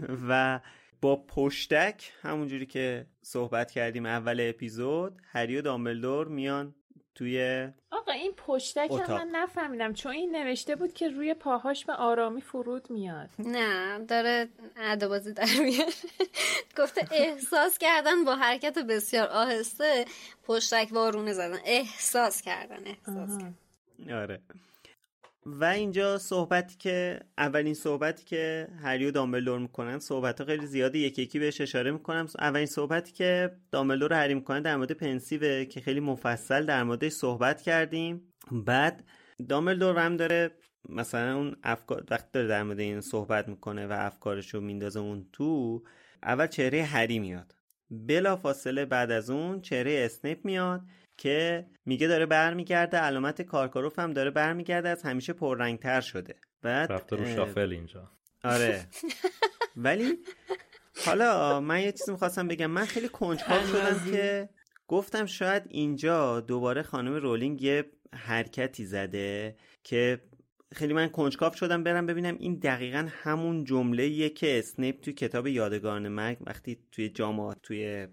و 0.29 0.61
با 1.01 1.17
پشتک 1.17 2.13
همونجوری 2.23 2.67
که 2.67 3.07
صحبت 3.23 3.71
کردیم 3.71 4.07
اول 4.07 4.49
اپیزود 4.49 5.23
هری 5.33 5.57
و 5.57 5.63
دامبلدور 5.63 6.29
میان 6.29 6.75
توی 7.15 7.69
آقا 7.91 8.13
این 8.13 8.33
پشتک 8.37 8.91
هم 8.91 9.15
من 9.15 9.29
نفهمیدم 9.33 9.93
چون 9.93 10.13
این 10.13 10.37
نوشته 10.37 10.77
بود 10.77 10.93
که 10.93 11.09
روی 11.09 11.35
پاهاش 11.35 11.85
به 11.85 11.93
آرامی 11.93 12.41
فرود 12.41 12.91
میاد 12.91 13.31
نه 13.39 13.99
داره 13.99 14.49
عدبازی 14.77 15.33
در 15.33 15.47
میاد 15.65 15.93
گفته 16.79 17.09
احساس 17.13 17.79
کردن 17.79 18.25
با 18.25 18.37
حرکت 18.37 18.79
بسیار 18.79 19.29
آهسته 19.29 20.05
پشتک 20.47 20.89
وارونه 20.93 21.33
زدن 21.33 21.59
احساس 21.65 22.43
کردن 22.43 22.87
احساس 22.87 23.39
کردن. 23.39 23.55
آره 24.13 24.41
و 25.49 25.65
اینجا 25.65 26.19
صحبتی 26.19 26.77
که 26.79 27.21
اولین 27.39 27.75
صحبتی 27.75 28.25
که 28.25 28.69
هری 28.83 29.07
و 29.07 29.11
دامبلدور 29.11 29.59
می‌کنن 29.59 29.99
صحبت 29.99 30.45
خیلی 30.45 30.67
زیاده. 30.67 30.99
یکی 30.99 31.23
یکی 31.23 31.39
بهش 31.39 31.61
اشاره 31.61 31.91
می‌کنم. 31.91 32.27
اولین 32.39 32.67
صحبتی 32.67 33.13
که 33.13 33.57
دامبلدور 33.71 34.13
هری 34.13 34.35
می‌کنن 34.35 34.63
در 34.63 34.77
مورد 34.77 34.93
پنسیوه 34.93 35.65
که 35.65 35.81
خیلی 35.81 36.01
مفصل 36.01 36.67
در 36.67 36.83
موردش 36.83 37.13
صحبت 37.13 37.63
کردیم. 37.63 38.33
بعد 38.53 39.05
دامبلدور 39.49 39.99
هم 39.99 40.17
داره 40.17 40.51
مثلا 40.89 41.37
اون 41.37 41.57
افکار 41.63 42.05
وقتی 42.11 42.29
داره 42.33 42.49
در 42.49 42.63
مورد 42.63 42.81
این 42.81 43.01
صحبت 43.01 43.49
می‌کنه 43.49 43.87
و 43.87 43.93
افکارش 43.93 44.55
رو 44.55 44.61
میندازه 44.61 45.01
اون 45.01 45.27
تو 45.33 45.83
اول 46.23 46.47
چهره 46.47 46.83
هری 46.83 47.19
میاد. 47.19 47.55
بلا 47.91 48.37
فاصله 48.37 48.85
بعد 48.85 49.11
از 49.11 49.31
اون 49.31 49.61
چهره 49.61 50.03
اسنیپ 50.05 50.45
میاد. 50.45 50.81
که 51.17 51.67
میگه 51.87 52.07
داره 52.07 52.27
برمیگرده 52.27 52.97
علامت 52.97 53.43
کارکاروف 53.43 53.99
هم 53.99 54.13
داره 54.13 54.31
برمیگرده 54.31 54.89
از 54.89 55.03
همیشه 55.03 55.33
پررنگتر 55.33 56.01
شده. 56.01 56.35
بعد 56.63 56.93
رفته 56.93 57.17
رو 57.17 57.27
شافل 57.27 57.73
اینجا. 57.73 58.11
آره. 58.45 58.87
ولی 59.77 60.19
حالا 61.05 61.61
من 61.61 61.81
یه 61.81 61.93
چیزی 61.93 62.13
می‌خواستم 62.13 62.49
بگم. 62.49 62.67
من 62.67 62.85
خیلی 62.85 63.09
کنجکاو 63.09 63.67
شدم 63.67 64.11
که 64.11 64.49
گفتم 64.89 65.27
شاید 65.27 65.63
اینجا 65.69 66.41
دوباره 66.41 66.83
خانم 66.83 67.15
رولینگ 67.15 67.63
یه 67.63 67.85
حرکتی 68.15 68.85
زده 68.85 69.57
که 69.83 70.21
خیلی 70.75 70.93
من 70.93 71.09
کنجکاو 71.09 71.53
شدم 71.53 71.85
برم 71.85 72.07
ببینم. 72.07 72.37
این 72.39 72.55
دقیقا 72.55 73.09
همون 73.11 73.65
جمله 73.65 74.29
که 74.29 74.59
اسنیپ 74.59 75.01
توی 75.01 75.13
کتاب 75.13 75.47
یادگان 75.47 76.09
مرگ 76.09 76.39
وقتی 76.47 76.79
توی 76.93 77.09
جامعات 77.09 77.63
توی 77.63 78.07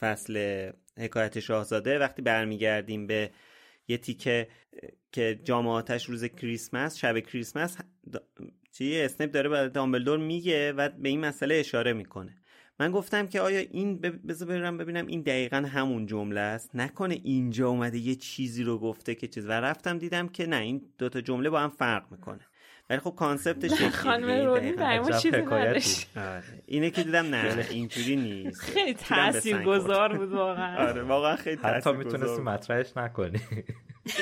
فصل 0.00 0.70
حکایت 0.98 1.40
شاهزاده 1.40 1.98
وقتی 1.98 2.22
برمیگردیم 2.22 3.06
به 3.06 3.30
یه 3.88 3.98
تیکه 3.98 4.48
که 5.12 5.40
جامعاتش 5.44 6.04
روز 6.04 6.24
کریسمس 6.24 6.96
شب 6.96 7.18
کریسمس 7.18 7.76
چی؟ 8.72 9.00
اسنیپ 9.00 9.30
داره 9.30 9.48
به 9.48 9.68
دامبلدور 9.68 10.18
میگه 10.18 10.72
و 10.72 10.88
به 10.88 11.08
این 11.08 11.20
مسئله 11.20 11.54
اشاره 11.54 11.92
می‌کنه. 11.92 12.36
من 12.80 12.90
گفتم 12.90 13.26
که 13.26 13.40
آیا 13.40 13.58
این 13.58 13.98
بذار 14.00 14.48
برم 14.48 14.78
ببینم 14.78 15.06
این 15.06 15.22
دقیقا 15.22 15.56
همون 15.56 16.06
جمله 16.06 16.40
است؟ 16.40 16.76
نکنه 16.76 17.20
اینجا 17.24 17.68
اومده 17.68 17.98
یه 17.98 18.14
چیزی 18.14 18.62
رو 18.62 18.78
گفته 18.78 19.14
که 19.14 19.28
چیز. 19.28 19.46
و 19.46 19.50
رفتم 19.50 19.98
دیدم 19.98 20.28
که 20.28 20.46
نه 20.46 20.56
این 20.56 20.92
دوتا 20.98 21.20
جمله 21.20 21.50
با 21.50 21.60
هم 21.60 21.70
فرق 21.70 22.12
می‌کنه. 22.12 22.46
ولی 22.92 23.00
خب 23.00 23.14
کانسپتش 23.16 23.82
خانم 23.82 24.46
رونی 24.46 24.72
برای 24.72 25.20
چیزی 25.20 25.36
آره. 25.36 25.82
اینه 26.66 26.90
که 26.90 27.02
دیدم 27.02 27.26
نه 27.26 27.66
اینجوری 27.70 28.16
نیست. 28.16 28.60
خیلی 28.74 28.94
تاثیرگذار 28.94 30.18
بود 30.18 30.32
واقعا. 30.32 30.78
آره 30.88 31.02
واقعا 31.02 31.36
خیلی 31.36 31.62
حتی 31.62 31.92
می‌تونستی 31.92 32.42
مطرحش 32.42 32.96
نکنی. 32.96 33.40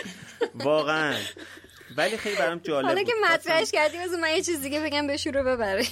واقعا. 0.55 1.15
ولی 1.97 2.17
خیلی 2.17 2.37
برام 2.37 2.59
جالب 2.59 2.87
حالا 2.87 3.03
که 3.03 3.13
مطرحش 3.31 3.71
کردی 3.71 3.97
از 3.97 4.11
من 4.13 4.29
یه 4.29 4.43
چیز 4.43 4.63
دیگه 4.63 4.81
بگم 4.81 5.07
به 5.07 5.17
شروع 5.17 5.43
ببره 5.43 5.85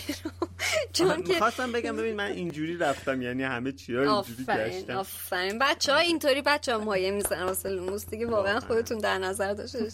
چون 0.92 1.22
که 1.22 1.38
خواستم 1.38 1.72
بگم 1.72 1.96
ببین 1.96 2.16
من 2.16 2.30
اینجوری 2.30 2.76
رفتم 2.76 3.22
یعنی 3.22 3.42
همه 3.42 3.72
چیا 3.72 4.14
اینجوری 4.14 4.44
گشتم. 4.44 4.96
آفرین. 4.96 5.58
بچه 5.58 5.92
ها 5.92 5.98
اینطوری 5.98 6.42
بچه 6.42 6.72
ها 6.72 6.84
مایه 6.84 7.10
می‌زنن 7.10 7.42
واسه 7.42 7.68
لوموس 7.68 8.06
دیگه 8.06 8.26
واقعا 8.26 8.60
خودتون 8.60 8.98
در 8.98 9.18
نظر 9.18 9.54
داشته 9.54 9.88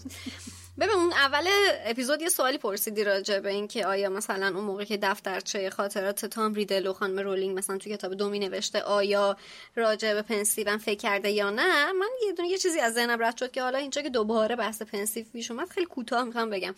ببین 0.80 0.94
اون 0.94 1.12
اول 1.12 1.46
اپیزود 1.84 2.22
یه 2.22 2.28
سوالی 2.28 2.58
پرسیدی 2.58 3.04
راجع 3.04 3.40
به 3.40 3.50
این 3.50 3.68
که 3.68 3.86
آیا 3.86 4.10
مثلا 4.10 4.46
اون 4.46 4.64
موقع 4.64 4.84
که 4.84 4.96
دفترچه 4.96 5.70
خاطرات 5.70 6.26
تام 6.26 6.54
ریدل 6.54 6.86
و 6.86 6.92
خانم 6.92 7.18
رولینگ 7.18 7.58
مثلا 7.58 7.78
توی 7.78 7.92
کتاب 7.92 8.14
دومی 8.14 8.38
نوشته 8.38 8.82
آیا 8.82 9.36
راجع 9.76 10.14
به 10.14 10.22
پنسیو 10.22 10.78
فکر 10.78 10.98
کرده 10.98 11.30
یا 11.30 11.50
نه؟ 11.50 11.92
من 11.92 12.08
یه 12.26 12.32
دونه 12.32 12.48
یه 12.48 12.58
چیزی 12.58 12.80
از 12.80 12.94
ذهنم 12.94 13.22
رد 13.22 13.36
شد 13.36 13.50
که 13.50 13.62
حالا 13.62 13.78
اینجا 13.78 14.02
که 14.02 14.10
دوباره 14.10 14.56
بحث 14.56 14.82
پنسیو 14.82 15.24
پیش 15.32 15.50
اومد 15.50 15.68
خیلی 15.68 15.86
کوتاه 15.86 16.24
می‌خوام 16.24 16.50
بگم. 16.50 16.74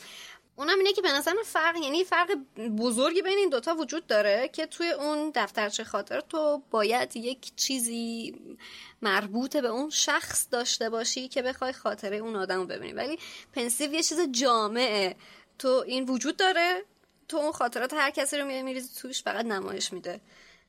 اونم 0.57 0.79
اینه 0.79 0.93
که 0.93 1.03
به 1.03 1.13
نظر 1.13 1.35
فرق 1.45 1.77
یعنی 1.77 2.05
فرق 2.05 2.35
بزرگی 2.79 3.23
بین 3.23 3.39
این 3.39 3.49
دوتا 3.49 3.75
وجود 3.75 4.07
داره 4.07 4.51
که 4.53 4.67
توی 4.67 4.91
اون 4.91 5.33
دفترچه 5.35 5.85
خاطر 5.85 6.21
تو 6.21 6.63
باید 6.71 7.17
یک 7.17 7.57
چیزی 7.57 8.35
مربوط 9.03 9.57
به 9.57 9.69
اون 9.69 9.91
شخص 9.91 10.47
داشته 10.51 10.91
باشی 10.91 11.29
که 11.29 11.43
بخوای 11.43 11.73
خاطره 11.73 12.17
اون 12.17 12.37
آدم 12.37 12.61
رو 12.61 12.67
ببینی. 12.67 12.93
ولی 12.93 13.19
پنسیو 13.53 13.93
یه 13.93 14.03
چیز 14.03 14.21
جامعه. 14.31 15.17
تو 15.59 15.85
این 15.87 16.05
وجود 16.05 16.37
داره 16.37 16.83
تو 17.29 17.37
اون 17.37 17.53
خاطرات 17.53 17.95
هر 17.95 18.11
کسی 18.11 18.37
رو 18.37 18.47
میریزی 18.47 19.01
توش 19.01 19.23
فقط 19.23 19.45
نمایش 19.45 19.93
میده. 19.93 20.21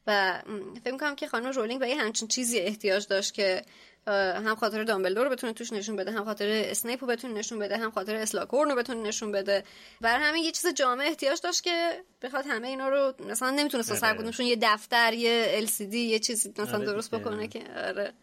و 0.08 0.42
فکر 0.84 0.92
می‌کنم 0.92 1.16
که 1.16 1.28
خانم 1.28 1.52
رولینگ 1.52 1.80
به 1.80 1.90
یه 1.90 2.02
همچین 2.02 2.28
چیزی 2.28 2.60
احتیاج 2.60 3.08
داشت 3.08 3.34
که 3.34 3.66
هم 4.14 4.56
خاطر 4.56 4.84
دامبلدور 4.84 5.24
رو 5.24 5.30
بتونه 5.30 5.54
توش 5.54 5.74
نشون 5.74 5.96
بده 5.96 6.12
هم 6.12 6.26
خاطر 6.26 6.48
اسنیپ 6.50 7.02
رو 7.02 7.08
بتونه 7.08 7.34
نشون 7.34 7.60
بده 7.60 7.78
هم 7.78 7.92
خاطر 7.92 8.16
اسلاگهورن 8.16 8.70
رو 8.70 8.76
بتونه 8.76 9.02
نشون 9.02 9.32
بده. 9.32 9.64
برا 10.02 10.20
همین 10.20 10.44
یه 10.44 10.52
چیز 10.52 10.68
جامع 10.68 11.04
احتیاج 11.04 11.42
داشت 11.42 11.64
که 11.64 12.04
بخواد 12.22 12.46
همه 12.48 12.68
اینا 12.68 12.90
رو 12.90 13.14
مثلا 13.30 13.50
نمی‌تونست 13.50 13.94
سر 13.94 14.44
یه 14.44 14.58
دفتر 14.62 15.14
یه 15.14 15.66
LCD 15.68 15.94
یه 15.94 16.20
چیزی 16.20 16.54
مثلا 16.58 16.78
آره 16.78 16.86
درست 16.86 17.16
بکنه 17.16 17.48
که 17.48 17.62
آره. 17.88 18.14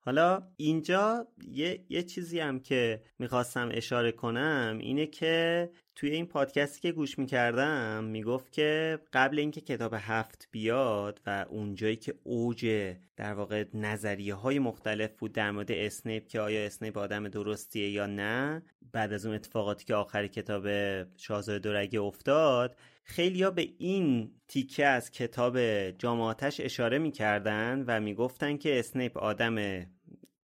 حالا 0.00 0.42
اینجا 0.56 1.26
یه, 1.50 1.84
یه 1.88 2.02
چیزی 2.02 2.40
هم 2.40 2.60
که 2.60 3.02
می‌خواستم 3.18 3.68
اشاره 3.72 4.12
کنم 4.12 4.78
اینه 4.80 5.06
که 5.06 5.70
توی 5.94 6.10
این 6.10 6.26
پادکستی 6.26 6.80
که 6.80 6.92
گوش 6.92 7.18
می‌کردم 7.18 8.04
می‌گفت 8.04 8.52
که 8.52 8.98
قبل 9.12 9.38
اینکه 9.38 9.60
کتاب 9.60 9.94
هفت 9.96 10.48
بیاد 10.50 11.20
و 11.26 11.46
اونجایی 11.48 11.96
که 11.96 12.14
اوج 12.22 12.94
در 13.16 13.34
واقع 13.34 13.64
نظریه 13.74 14.34
های 14.34 14.58
مختلف 14.58 15.16
بود 15.16 15.32
در 15.32 15.50
مورد 15.50 15.72
اسنیپ 15.72 16.28
که 16.28 16.40
آیا 16.40 16.66
اسنیپ 16.66 16.98
آدم 16.98 17.28
درستیه 17.28 17.90
یا 17.90 18.06
نه 18.06 18.62
بعد 18.92 19.12
از 19.12 19.26
اون 19.26 19.34
اتفاقاتی 19.34 19.84
که 19.84 19.94
آخر 19.94 20.26
کتاب 20.26 20.68
شاهزاده 21.16 21.58
دورگه 21.58 22.00
افتاد 22.00 22.76
خیلیا 23.08 23.50
به 23.50 23.68
این 23.78 24.30
تیکه 24.48 24.86
از 24.86 25.10
کتاب 25.10 25.58
جامعاتش 25.90 26.60
اشاره 26.60 26.98
می‌کردن 26.98 27.84
و 27.86 28.00
می‌گفتن 28.00 28.56
که 28.56 28.78
اسنیپ 28.78 29.18
آدم 29.18 29.58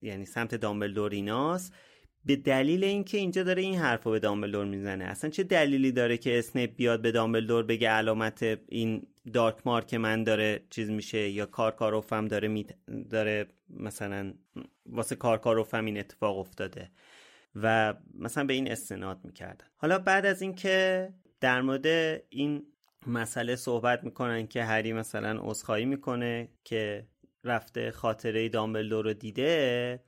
یعنی 0.03 0.25
سمت 0.27 0.55
دامبلدوریناس 0.55 1.71
به 2.25 2.37
دلیل 2.37 2.85
اینکه 2.85 3.19
اینجا 3.19 3.43
داره 3.43 3.63
این 3.63 3.75
حرفو 3.79 4.11
به 4.11 4.19
دامبلدور 4.19 4.65
می‌زنه. 4.65 5.05
اصلا 5.05 5.31
چه 5.31 5.43
دلیلی 5.43 5.93
داره 5.93 6.17
که 6.17 6.39
اسنیپ 6.39 6.77
بیاد 6.77 7.03
به 7.03 7.13
دامبلدور 7.13 7.63
بگه 7.63 7.89
علامت 7.89 8.59
این 8.69 9.07
دارک 9.33 9.57
مارک 9.65 9.95
من 9.95 10.25
داره 10.25 10.65
چیز 10.71 10.91
میشه 10.91 11.29
یا 11.29 11.47
کارکاروفم 11.47 12.29
داره 12.29 12.49
می 12.49 12.67
داره 13.11 13.47
مثلا 13.71 14.35
واسه 14.87 15.17
کارکاروفم 15.17 15.85
این 15.85 15.99
اتفاق 15.99 16.39
افتاده 16.39 16.91
و 17.57 17.95
مثلا 18.19 18.45
به 18.45 18.55
این 18.55 18.71
استناد 18.73 19.21
می‌کردن. 19.25 19.67
حالا 19.77 19.99
بعد 19.99 20.27
از 20.27 20.43
اینکه 20.43 21.09
در 21.41 21.63
مورد 21.63 21.87
این 22.29 22.67
مسئله 23.07 23.57
صحبت 23.57 24.05
می‌کنن 24.05 24.47
که 24.47 24.65
هری 24.65 24.93
مثلا 24.93 25.41
عذرخواهی 25.43 25.85
می‌کنه 25.85 26.49
که 26.65 27.09
رفته 27.45 27.91
خاطره 27.91 28.49
دامبلدور 28.49 29.05
رو 29.05 29.13
دیده. 29.13 30.01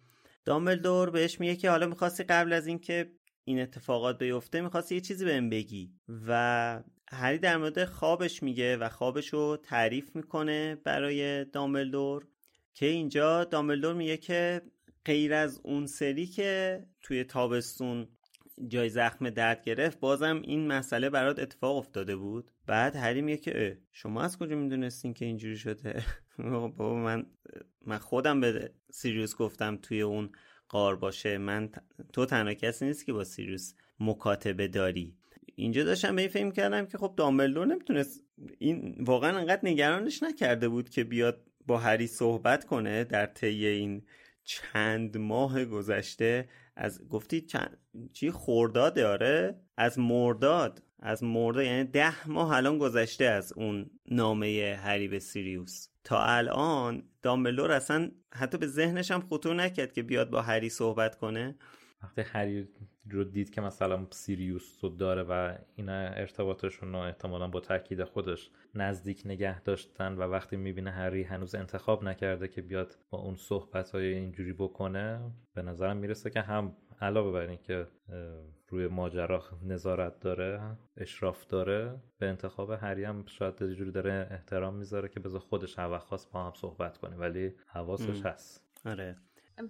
دامبلدور 0.44 1.10
بهش 1.10 1.40
میگه 1.40 1.56
که 1.56 1.70
حالا 1.70 1.86
می‌خواستی 1.86 2.24
قبل 2.24 2.52
از 2.52 2.66
اینکه 2.66 3.12
این 3.44 3.60
اتفاقات 3.60 4.18
بیفته 4.18 4.60
می‌خواستی 4.60 4.94
یه 4.94 5.00
چیزی 5.00 5.24
بهم 5.24 5.50
بگی. 5.50 5.92
و 6.28 6.82
هری 7.10 7.38
در 7.38 7.56
مورد 7.56 7.84
خوابش 7.84 8.42
میگه 8.42 8.76
و 8.76 8.88
خوابش 8.88 9.28
رو 9.28 9.56
تعریف 9.56 10.16
می‌کنه 10.16 10.74
برای 10.74 11.44
دامبلدور 11.44 12.26
که 12.74 12.86
اینجا 12.86 13.44
دامبلدور 13.44 13.94
میگه 13.94 14.16
که 14.16 14.62
غیر 15.04 15.34
از 15.34 15.60
اون 15.64 15.86
سری 15.86 16.26
که 16.26 16.82
توی 17.02 17.24
تابستون 17.24 18.08
جای 18.68 18.88
زخم 18.88 19.30
درد 19.30 19.64
گرفت 19.64 20.00
بازم 20.00 20.42
این 20.44 20.66
مسئله 20.66 21.10
برات 21.10 21.38
اتفاق 21.38 21.76
افتاده 21.76 22.16
بود. 22.16 22.50
بعد 22.66 22.96
هری 22.96 23.22
میگه 23.22 23.36
که 23.36 23.78
شما 23.92 24.22
از 24.22 24.38
کجا 24.38 24.56
می‌دونستین 24.56 25.14
که 25.14 25.24
اینجوری 25.24 25.56
شده؟ 25.56 26.04
بابا 26.38 26.94
من 26.94 27.26
من 27.86 27.98
خودم 27.98 28.40
به 28.40 28.70
سیریوس 28.90 29.36
گفتم 29.36 29.76
توی 29.76 30.00
اون 30.00 30.30
قار 30.68 30.96
باشه. 30.96 31.38
من 31.38 31.70
تو 32.12 32.26
تنها 32.26 32.54
کسی 32.54 32.86
نیست 32.86 33.06
که 33.06 33.12
با 33.12 33.24
سیریوس 33.24 33.74
مکاتبه 34.00 34.68
داری. 34.68 35.16
اینجا 35.54 35.84
داشتم 35.84 36.16
به 36.16 36.28
فکر 36.28 36.50
کردم 36.50 36.86
که 36.86 36.98
خب 36.98 37.14
دامبلدور 37.16 37.66
نمی‌تونست 37.66 38.22
این 38.58 38.96
واقعا 39.00 39.38
انقدر 39.38 39.60
نگرانش 39.62 40.22
نکرده 40.22 40.68
بود 40.68 40.90
که 40.90 41.04
بیاد 41.04 41.42
با 41.66 41.78
هری 41.78 42.06
صحبت 42.06 42.64
کنه 42.64 43.04
در 43.04 43.26
طی 43.26 43.66
این 43.66 44.02
چند 44.44 45.16
ماه 45.16 45.64
گذشته. 45.64 46.48
از 46.76 47.08
گفتی 47.08 47.40
چند 47.40 47.78
چی 48.12 48.30
خورداد 48.30 48.98
آره. 48.98 49.60
از 49.76 49.98
مرداد. 49.98 50.82
از 50.98 51.24
مرداد 51.24 51.64
یعنی 51.64 51.84
ده 51.84 52.28
ماه 52.28 52.52
الان 52.52 52.78
گذشته 52.78 53.24
از 53.24 53.52
اون 53.52 53.90
نامه 54.10 54.78
هری 54.82 55.08
به 55.08 55.18
سیریوس. 55.18 55.88
تا 56.04 56.24
الان 56.24 57.02
دامبلور 57.22 57.72
اصلا 57.72 58.10
حتی 58.34 58.58
به 58.58 58.66
ذهنش 58.66 59.10
هم 59.10 59.20
خطور 59.20 59.54
نکرد 59.54 59.92
که 59.92 60.02
بیاد 60.02 60.30
با 60.30 60.42
هری 60.42 60.68
صحبت 60.68 61.16
کنه. 61.18 61.56
وقتی 62.02 62.20
هری 62.20 62.68
رو 63.10 63.24
دید 63.24 63.50
که 63.50 63.60
مثلا 63.60 64.06
سیریوس 64.10 64.84
رو 64.84 64.90
داره 64.90 65.22
و 65.22 65.54
اینا 65.76 65.92
ارتباطشون 65.92 66.92
رو 66.92 66.98
احتمالا 66.98 67.48
با 67.48 67.60
تاکید 67.60 68.04
خودش 68.04 68.50
نزدیک 68.74 69.22
نگه 69.24 69.60
داشتن 69.60 70.12
و 70.12 70.22
وقتی 70.22 70.56
می‌بینه 70.56 70.90
هری 70.90 71.22
هنوز 71.22 71.54
انتخاب 71.54 72.04
نکرده 72.04 72.48
که 72.48 72.62
بیاد 72.62 72.96
با 73.10 73.18
اون 73.18 73.36
صحبت 73.36 73.90
های 73.90 74.14
اینجوری 74.14 74.52
بکنه 74.52 75.20
به 75.54 75.62
نظرم 75.62 75.96
می‌رسه 75.96 76.30
که 76.30 76.40
هم 76.40 76.76
علاوه 77.00 77.32
بر 77.32 77.48
اینکه 77.48 77.86
روی 78.68 78.86
ماجرا 78.86 79.44
نظارت 79.62 80.20
داره 80.20 80.76
اشراف 80.96 81.46
داره 81.46 82.02
به 82.18 82.26
انتخاب 82.26 82.70
هری 82.70 83.04
هم 83.04 83.24
شاید 83.26 83.62
یه 83.62 83.74
جوری 83.74 83.90
داره 83.90 84.28
احترام 84.30 84.74
می‌ذاره 84.74 85.08
که 85.08 85.20
بذار 85.20 85.40
خودش 85.40 85.78
هوا 85.78 85.98
خواست 85.98 86.32
با 86.32 86.44
هم 86.44 86.52
صحبت 86.54 86.98
کنه 86.98 87.16
ولی 87.16 87.54
حواسش 87.66 88.26
هست. 88.26 88.64
آره. 88.86 89.16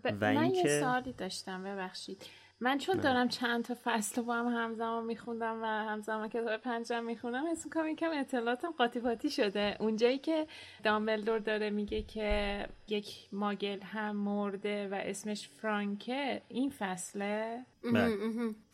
ب... 0.04 0.24
من 0.24 0.50
یه 0.54 0.80
سوالی 0.80 1.12
داشتم 1.12 1.64
ببخشید. 1.64 2.26
من 2.60 2.78
چون 2.78 2.96
دارم 2.96 3.28
چند 3.28 3.64
تا 3.64 3.76
فصل 3.84 4.22
با 4.22 4.34
هم 4.34 4.46
همزمان 4.46 5.04
میخوندم 5.04 5.62
و 5.62 5.66
همزمان 5.66 6.28
کتاب 6.28 6.56
پنجم 6.56 7.04
می‌خونم 7.04 7.46
اسم 7.46 7.70
کنم 7.70 7.88
یکم 7.88 8.10
اطلاعاتم 8.14 8.70
قاطی 8.70 9.00
پاتی 9.00 9.30
شده. 9.30 9.76
اونجایی 9.80 10.18
که 10.18 10.46
دامبلدور 10.84 11.38
داره 11.38 11.70
میگه 11.70 12.02
که 12.02 12.66
یک 12.88 13.28
ماگل 13.32 13.80
هم 13.80 14.16
مرده 14.16 14.88
و 14.88 14.94
اسمش 14.94 15.48
فرانکه 15.48 16.42
این 16.48 16.70
فصله؟ 16.70 17.64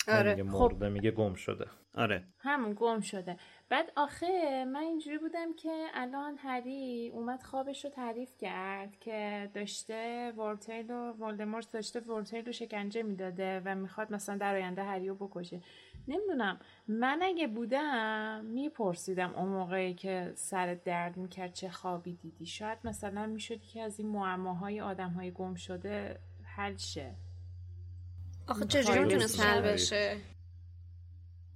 آره. 0.08 0.30
میگه 0.30 0.42
مرده 0.42 0.88
خب. 0.88 0.92
میگه 0.92 1.10
گم 1.10 1.34
شده. 1.34 1.66
آره. 1.94 2.24
همون 2.38 2.74
گم 2.76 3.00
شده. 3.00 3.36
بعد 3.68 3.92
آخه 3.96 4.64
من 4.64 4.80
اینجوری 4.80 5.18
بودم 5.18 5.54
که 5.54 5.86
الان 5.94 6.38
هری 6.38 7.10
اومد 7.14 7.42
خوابش 7.42 7.84
رو 7.84 7.90
تعریف 7.90 8.36
کرد 8.38 8.98
که 9.00 9.50
داشته 9.54 10.32
ورتیل 10.36 10.90
و 10.90 11.12
ولدمورت 11.12 11.72
داشته 11.72 12.00
ورتیل 12.00 12.46
رو 12.46 12.52
شکنجه 12.52 13.02
می‌داده 13.02 13.62
و 13.64 13.74
می‌خواد 13.74 14.12
مثلا 14.12 14.36
در 14.36 14.54
آینده 14.54 14.82
هری 14.82 15.08
رو 15.08 15.14
بکشه. 15.14 15.60
نمی‌دونم. 16.08 16.58
من 16.88 17.20
اگه 17.22 17.46
بودم 17.46 18.44
میپرسیدم 18.44 19.34
اون 19.34 19.48
موقعی 19.48 19.94
که 19.94 20.32
سر 20.36 20.74
درد 20.74 21.16
می‌کرد 21.16 21.52
چه 21.52 21.68
خوابی 21.68 22.14
دیدی. 22.14 22.46
شاید 22.46 22.78
مثلا 22.84 23.26
می‌شد 23.26 23.60
که 23.60 23.82
از 23.82 23.98
این 23.98 24.08
معماهای 24.08 24.80
آدم 24.80 25.10
های 25.10 25.30
گم 25.30 25.54
شده 25.54 26.18
حل 26.44 26.76
شه. 26.76 27.14
آخه 28.48 28.64
چجوری 28.64 29.04
می‌تونست 29.04 29.40
حل 29.40 29.60
بشه؟ 29.60 30.16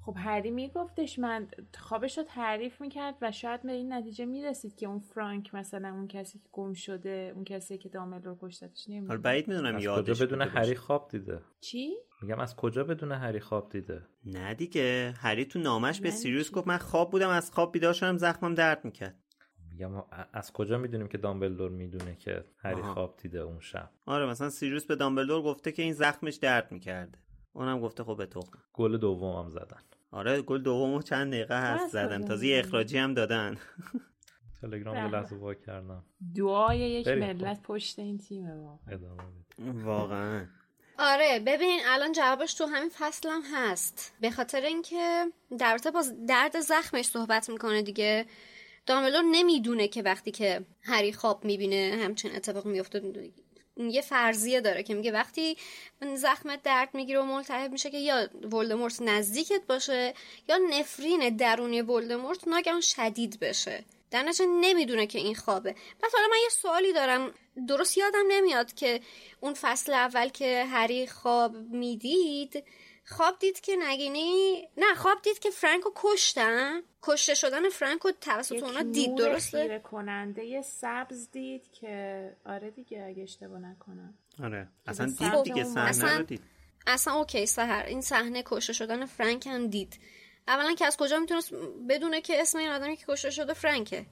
خب 0.06 0.14
هری 0.16 0.50
میگفتش 0.50 1.18
من 1.18 1.48
خوابش 1.78 2.18
رو 2.18 2.24
تعریف 2.24 2.80
می‌کرد 2.80 3.14
و 3.22 3.32
شاید 3.32 3.62
به 3.62 3.72
این 3.72 3.92
نتیجه 3.92 4.24
می‌رسید 4.24 4.76
که 4.76 4.86
اون 4.86 4.98
فرانک 4.98 5.54
مثلا 5.54 5.88
اون 5.88 6.08
کسی 6.08 6.38
که 6.38 6.48
گم 6.52 6.72
شده 6.72 7.32
اون 7.34 7.44
کسی 7.44 7.78
که 7.78 7.88
دامل 7.88 8.22
رو 8.22 8.38
کشتتش 8.40 8.88
نمی‌دونم 8.88 9.08
حالا 9.08 9.20
بعید 9.20 9.48
می‌دونم 9.48 9.78
یادش 9.78 10.10
کجا 10.10 10.26
بدون 10.26 10.42
هری 10.42 10.74
خواب 10.74 11.08
دیده؟ 11.08 11.40
چی؟ 11.60 11.96
میگم 12.22 12.40
از 12.40 12.56
کجا 12.56 12.84
بدون 12.84 13.12
هری 13.12 13.40
خواب 13.40 13.72
دیده؟ 13.72 14.02
نه 14.24 14.54
دیگه 14.54 15.14
هری 15.18 15.44
تو 15.44 15.58
نامش 15.58 16.00
به 16.00 16.10
سیریوس 16.10 16.50
گفت 16.50 16.68
من 16.68 16.78
خواب 16.78 17.10
بودم 17.10 17.28
از 17.28 17.50
خواب 17.50 17.72
بیدار 17.72 17.92
شدم 17.92 18.16
زخمم 18.16 18.54
درد 18.54 18.84
می‌کرد. 18.84 19.22
میگم 19.70 19.90
از 20.32 20.52
کجا 20.52 20.78
می‌دونیم 20.78 21.08
که 21.08 21.18
دامبلدور 21.18 21.70
می‌دونه 21.70 22.16
که 22.16 22.44
هری 22.58 22.82
خواب 22.82 23.16
دیده 23.22 23.38
اون 23.38 23.60
شب؟ 23.60 23.90
آره 24.06 24.26
مثلا 24.26 24.50
سیریوس 24.50 24.86
به 24.86 24.96
دامبلدور 24.96 25.42
گفته 25.42 25.72
که 25.72 25.82
این 25.82 25.92
زخمش 25.92 26.34
درد 26.34 26.72
می‌کرده. 26.72 27.18
اونم 27.52 27.80
گفته 27.80 28.04
خب 28.04 28.16
به 28.16 28.26
تو. 28.26 28.40
گل 28.72 28.96
دومم 28.96 29.48
زدن. 29.48 29.80
آره 30.10 30.42
گل 30.42 30.62
دومو 30.62 31.02
چند 31.02 31.32
دقیقه 31.32 31.60
هست 31.60 31.92
زدن 31.92 32.24
تازه 32.24 32.46
یه 32.46 32.58
اخراجی 32.58 32.98
هم 32.98 33.14
دادن. 33.14 33.56
تلگرام 34.62 34.96
یه 34.96 35.10
لحظه 35.10 35.36
وا 35.36 35.54
کردم. 35.54 36.04
دعای 36.36 36.78
یک 36.78 37.08
ملت 37.08 37.62
پشت 37.62 37.98
این 37.98 38.18
تیمه 38.18 38.78
واقعا. 39.58 40.46
آره 40.98 41.40
ببین 41.46 41.80
الان 41.86 42.12
جوابش 42.12 42.54
تو 42.54 42.66
همین 42.66 42.90
فصل 42.98 43.28
هم 43.28 43.42
هست. 43.54 44.14
به 44.20 44.30
خاطر 44.30 44.60
اینکه 44.60 45.26
در 45.58 45.78
با 45.94 46.04
درد 46.28 46.60
زخمش 46.60 47.04
صحبت 47.04 47.50
می‌کنه 47.50 47.82
دیگه. 47.82 48.26
داملور 48.86 49.22
نمی‌دونه 49.30 49.88
که 49.88 50.02
وقتی 50.02 50.30
که 50.30 50.66
هری 50.82 51.12
خواب 51.12 51.44
می‌بینه 51.44 51.98
همچین 52.04 52.36
اتفاق 52.36 52.66
میفته 52.66 53.00
یه 53.76 54.00
فرضیه 54.00 54.60
داره 54.60 54.82
که 54.82 54.94
میگه 54.94 55.12
وقتی 55.12 55.56
زخمت 56.16 56.62
درد 56.62 56.88
می‌گیره 56.94 57.20
و 57.20 57.22
ملتهب 57.22 57.72
میشه 57.72 57.90
که 57.90 57.98
یا 57.98 58.28
ولدمورت 58.52 59.02
نزدیکت 59.02 59.62
باشه 59.68 60.14
یا 60.48 60.56
نفرین 60.56 61.36
درونی 61.36 61.82
ولدمورت 61.82 62.48
ناگهان 62.48 62.80
شدید 62.80 63.40
بشه. 63.40 63.84
در 64.10 64.22
نتیجه 64.22 64.46
نمی‌دونه 64.46 65.06
که 65.06 65.18
این 65.18 65.34
خوابه. 65.34 65.72
پس 65.72 66.12
حالا 66.14 66.26
من 66.30 66.36
یه 66.42 66.48
سوالی 66.48 66.92
دارم. 66.92 67.34
درست 67.68 67.98
یادم 67.98 68.24
نمیاد 68.28 68.74
که 68.74 69.00
اون 69.40 69.54
فصل 69.54 69.92
اول 69.92 70.28
که 70.28 70.64
هری 70.64 71.06
خواب 71.06 71.56
می‌دید 71.56 72.64
خواب 73.08 73.38
دید 73.38 73.60
که 73.60 73.76
نگینی 73.76 74.68
نه 74.76 74.94
خواب 74.94 75.22
دید 75.22 75.38
که 75.38 75.50
فرانکو 75.50 75.90
کشتن. 75.94 76.80
کشته 77.02 77.34
شدن 77.34 77.68
فرانکو 77.68 78.10
توسط 78.20 78.62
اونا 78.62 78.82
دید 78.82 79.14
درسته؟ 79.14 79.62
خیره 79.62 79.78
کننده 79.78 80.62
سبز 80.62 81.30
دید 81.30 81.72
که 81.72 82.36
آره 82.46 82.70
دیگه 82.70 83.04
اگه 83.04 83.22
اشتباه 83.22 83.58
نکنم. 83.58 84.14
آره. 84.42 84.68
اصلا 84.86 85.06
دید 85.06 85.42
دیگه 85.42 85.64
صحنه 85.64 86.16
رو 86.16 86.22
دید. 86.22 86.42
اصلا 86.86 87.14
اوکی 87.14 87.46
سهر 87.46 87.84
این 87.86 88.00
صحنه 88.00 88.42
کشته 88.46 88.72
شدن 88.72 89.06
فرانک 89.06 89.46
هم 89.46 89.66
دید. 89.66 90.00
اولا 90.48 90.74
که 90.74 90.86
از 90.86 90.96
کجا 90.96 91.18
می‌تونست 91.18 91.52
بدونه 91.88 92.20
که 92.20 92.40
اسم 92.40 92.58
این 92.58 92.68
آدمی 92.68 92.96
که 92.96 93.04
کشته 93.08 93.30
شده 93.30 93.54
فرانکه؟ 93.54 94.06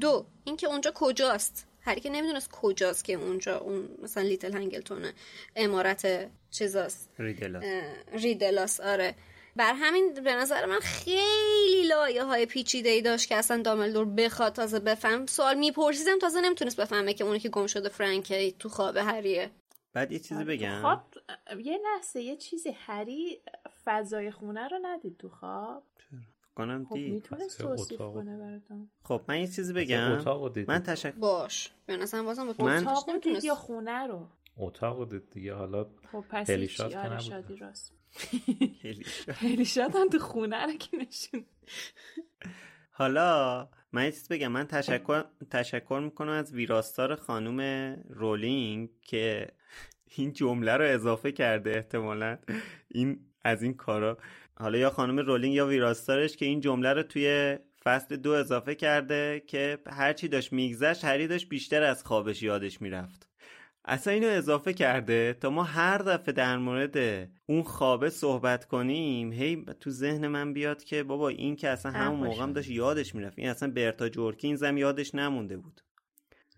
دو 0.00 0.26
اینکه 0.44 0.66
اونجا 0.66 0.92
کجاست؟ 0.94 1.66
هر 1.84 1.98
که 1.98 2.10
نمی‌دونست 2.10 2.50
کجاست 2.52 3.04
که 3.04 3.12
اونجا 3.12 3.58
اون 3.58 3.88
مثلا 4.02 4.22
لیتل 4.22 4.52
هنگلتونه 4.52 5.12
امارت 5.56 6.30
چیزاست. 6.50 7.10
ریدلاس. 7.18 7.64
ریدلاس 8.12 8.80
آره. 8.80 9.14
بر 9.56 9.74
همین 9.74 10.14
به 10.14 10.34
نظر 10.34 10.66
من 10.66 10.80
خیلی 10.80 11.82
لایه 11.88 12.24
های 12.24 12.46
پیچیده 12.46 12.88
ای 12.88 13.02
داشت 13.02 13.28
که 13.28 13.36
اصلا 13.36 13.62
داملدور 13.62 14.04
بخواد 14.04 14.52
تازه 14.52 14.78
بفهم. 14.78 15.26
سوال 15.26 15.58
میپرسیدم 15.58 16.18
تازه 16.18 16.40
نمی‌تونست 16.40 16.80
بفهمه 16.80 17.14
که 17.14 17.24
اونی 17.24 17.38
که 17.40 17.48
گم 17.48 17.66
شده 17.66 17.88
فرانکه 17.88 18.54
تو 18.58 18.68
خواب 18.68 18.96
هریه. 18.96 19.50
بعد 19.92 20.12
یه 20.12 20.18
چیزی 20.18 20.44
بگم. 20.44 20.82
خب 20.82 21.00
یه 21.58 21.78
لحظه 21.84 22.20
یه 22.20 22.36
چیزی 22.36 22.70
هری 22.70 23.42
فضای 23.84 24.30
خونه 24.30 24.68
رو 24.68 24.78
ندید 24.82 25.16
تو 25.18 25.28
خواب؟ 25.28 25.82
کنم 26.54 26.84
خب 26.88 26.96
می‌تونست 26.96 27.60
توصیف 27.62 27.98
کنه 27.98 28.38
براتون. 28.38 28.90
خب 29.02 29.22
من 29.28 29.40
یه 29.40 29.46
چیزی 29.46 29.72
بگم. 29.72 30.24
من 30.68 30.78
تشکر 30.78 31.10
باش. 31.10 31.70
به 31.86 31.96
نظر 31.96 32.22
بازم 32.22 32.52
به 32.52 32.64
من 32.64 32.88
اتاق 32.88 33.20
دید 33.22 33.44
یا 33.44 33.54
خونه 33.54 34.06
رو؟ 34.06 34.28
اتاق 34.56 35.10
دید 35.10 35.30
دیگه. 35.30 35.54
حالا 35.54 35.86
خب 36.12 36.24
پس 36.30 36.50
هلیشات 36.50 36.90
که 36.90 36.98
نبود. 36.98 37.12
آره 37.12 37.20
شادی 37.20 37.56
راست. 37.56 37.94
هلیشات 39.42 39.96
هم 39.96 40.08
تو 40.08 40.18
خونه 40.18 40.66
رو 40.66 40.72
که 40.72 40.96
نشون 40.96 41.44
حالا 42.90 43.68
من 43.92 44.04
یه 44.04 44.12
چیز 44.12 44.28
بگم. 44.28 44.48
من 44.48 44.66
تشکر 44.66 45.24
تشکر 45.50 46.00
می‌کنم 46.04 46.32
از 46.32 46.52
ویراستار 46.52 47.14
خانوم 47.16 47.60
رولینگ 48.08 48.90
که 49.02 49.48
این 50.16 50.32
جمله 50.32 50.76
رو 50.76 50.84
اضافه 50.84 51.32
کرده. 51.32 51.70
احتمالا 51.70 52.38
این 52.88 53.26
از 53.44 53.62
این 53.62 53.74
کارا 53.74 54.18
حالا 54.58 54.78
یا 54.78 54.90
خانم 54.90 55.18
رولینگ 55.18 55.54
یا 55.54 55.66
ویراستارش 55.66 56.36
که 56.36 56.44
این 56.44 56.60
جمله 56.60 56.92
رو 56.92 57.02
توی 57.02 57.58
فصل 57.84 58.16
دو 58.16 58.30
اضافه 58.30 58.74
کرده 58.74 59.42
که 59.46 59.78
هرچی 59.86 60.28
داشت 60.28 60.52
میگذشت 60.52 61.04
هری 61.04 61.26
داشت 61.26 61.48
بیشتر 61.48 61.82
از 61.82 62.04
خوابش 62.04 62.42
یادش 62.42 62.82
می‌رفت. 62.82 63.28
اصلا 63.84 64.12
اینو 64.12 64.28
اضافه 64.28 64.72
کرده 64.72 65.36
تا 65.40 65.50
ما 65.50 65.62
هر 65.62 65.98
دفعه 65.98 66.32
در 66.32 66.58
مورد 66.58 67.28
اون 67.46 67.62
خوابه 67.62 68.10
صحبت 68.10 68.64
کنیم 68.64 69.32
هی 69.32 69.64
تو 69.80 69.90
ذهن 69.90 70.26
من 70.26 70.52
بیاد 70.52 70.84
که 70.84 71.02
بابا 71.02 71.28
این 71.28 71.56
که 71.56 71.68
اصلا 71.68 71.92
همون 71.92 72.20
موقع 72.28 72.42
هم 72.42 72.52
داشت 72.52 72.70
یادش 72.70 73.14
می‌رفت. 73.14 73.38
این 73.38 73.48
اصلا 73.48 73.70
برتا 73.70 74.08
جورکینز 74.08 74.62
هم 74.62 74.76
یادش 74.76 75.14
نمونده 75.14 75.56
بود. 75.56 75.80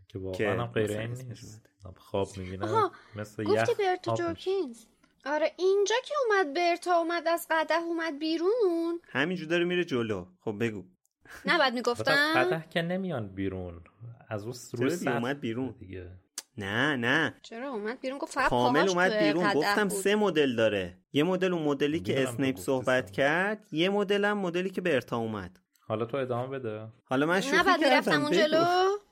که 0.09 0.19
واقعا 0.19 0.63
هم 0.63 0.73
غیر 0.73 0.91
این 0.91 1.11
نیست. 1.11 1.69
خواب 1.97 2.29
می‌بینه 2.37 2.91
مثل 3.17 3.43
یخ 3.43 3.71
برتا 3.79 4.15
جورکینز. 4.15 4.85
آره 5.27 5.53
اینجا 5.57 5.95
که 6.05 6.15
اومد 6.25 6.55
برتا 6.55 6.99
اومد 6.99 7.29
از 7.29 7.47
قده 7.51 7.75
اومد 7.75 8.19
بیرون. 8.19 9.01
همینجور 9.09 9.49
داره 9.49 9.65
میره 9.65 9.85
جلو. 9.85 10.27
خب 10.41 10.57
بگو. 10.61 10.85
نه 11.45 11.59
بعد 11.59 11.75
می‌گفتم. 11.75 12.33
قده 12.37 12.65
که 12.71 12.83
نمیان 12.83 13.29
بیرون. 13.29 13.81
از 14.29 14.45
اون 14.45 14.55
روی 14.73 15.09
اومد 15.09 15.41
بیرون؟ 15.41 15.75
دیگه. 15.79 16.11
نه 16.59 16.97
نه. 16.97 17.35
چرا 17.43 17.71
اومد 17.71 18.01
بیرون؟ 18.01 18.19
گفت 18.19 18.35
فقط 18.35 18.51
کامل 18.51 18.89
اومد 18.89 19.19
بیرون. 19.19 19.53
گفتم 19.53 19.89
بود. 19.89 19.99
سه 19.99 20.17
مدل 20.17 20.57
داره. 20.57 20.99
یه 21.13 21.23
مدل 21.23 21.53
اون 21.53 21.63
مدلی 21.63 22.01
که 22.01 22.23
اسنیپ 22.23 22.57
صحبت 22.57 23.11
کرد 23.11 23.67
یه 23.73 23.89
مدل 23.89 24.25
هم 24.25 24.39
مدلی 24.39 24.71
که 24.71 24.81
برتا 24.81 25.17
اومد. 25.17 25.59
حالا 25.81 26.05
تو 26.05 26.17
ادامه 26.17 26.59
بده. 26.59 26.87
حالا 27.05 27.27
من 27.27 27.41
شوخی 27.41 27.57
نه 27.57 27.63
بعد 27.63 27.81
کردم. 27.81 28.23
اون 28.23 28.33
جلو. 28.33 28.65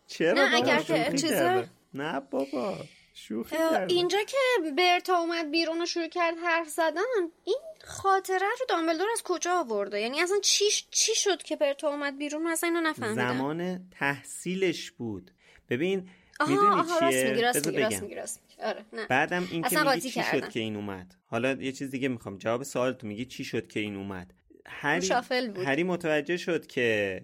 چرا 0.07 0.32
نه 0.32 0.55
اگر 0.55 0.81
که 0.81 1.12
چیزا 1.12 1.65
نه 1.95 2.20
بابا. 2.20 2.77
شوخی 3.16 3.57
اینجا 3.89 4.19
که 4.23 4.36
برتا 4.78 5.19
اومد 5.19 5.51
بیرون 5.51 5.82
و 5.82 5.86
شروع 5.86 6.09
کرد 6.09 6.35
حرف 6.45 6.69
زدن 6.69 7.03
این 7.45 7.59
خاطره 7.85 8.39
رو 8.39 8.66
دامبلدور 8.69 9.07
از 9.12 9.23
کجا 9.24 9.53
آورده؟ 9.61 10.01
یعنی 10.01 10.20
اصلا 10.20 10.36
چی 10.43 10.65
چی 10.91 11.15
شد 11.15 11.43
که 11.43 11.57
برتا 11.57 11.89
اومد 11.89 12.19
بیرون؟ 12.19 12.43
من 12.43 12.51
اصلا 12.51 12.69
اینو 12.69 12.81
نفهمیدم. 12.81 13.32
زمان 13.32 13.89
تحصیلش 13.91 14.91
بود. 14.91 15.31
ببین 15.69 16.09
می‌دونی 16.41 16.81
آها 16.81 16.99
راست 16.99 17.16
چیه 17.16 17.41
راست 17.41 17.59
بذار 17.59 17.73
میگی 17.73 17.82
راست 17.82 17.97
بگم. 17.97 18.03
میگی 18.03 18.15
راست 18.15 18.43
میگی. 18.49 18.62
آره 18.62 18.85
نه. 18.93 19.07
بعدم 19.07 19.49
این 19.51 19.62
که 19.62 19.66
اصلا 19.66 19.95
میگی 19.95 20.11
چی. 20.11 20.23
شد 20.23 20.49
که 20.49 20.61
این 20.61 20.77
اومد. 20.77 21.15
حالا 21.27 21.53
یه 21.53 21.73
چیز 21.73 21.91
دیگه 21.91 22.09
می‌خوام. 22.09 22.39
جواب 22.39 22.62
سوال 22.62 22.93
تو 22.93 23.07
میگی 23.07 23.24
چی 23.24 23.45
شد 23.45 23.69
که 23.69 23.81
این 23.81 23.97
اومد. 23.97 24.35
هری 24.66 25.07
شافل 25.07 25.51
بود. 25.51 25.65
هری 25.66 25.82
متوجه 25.82 26.36
شد 26.36 26.66
که 26.66 27.23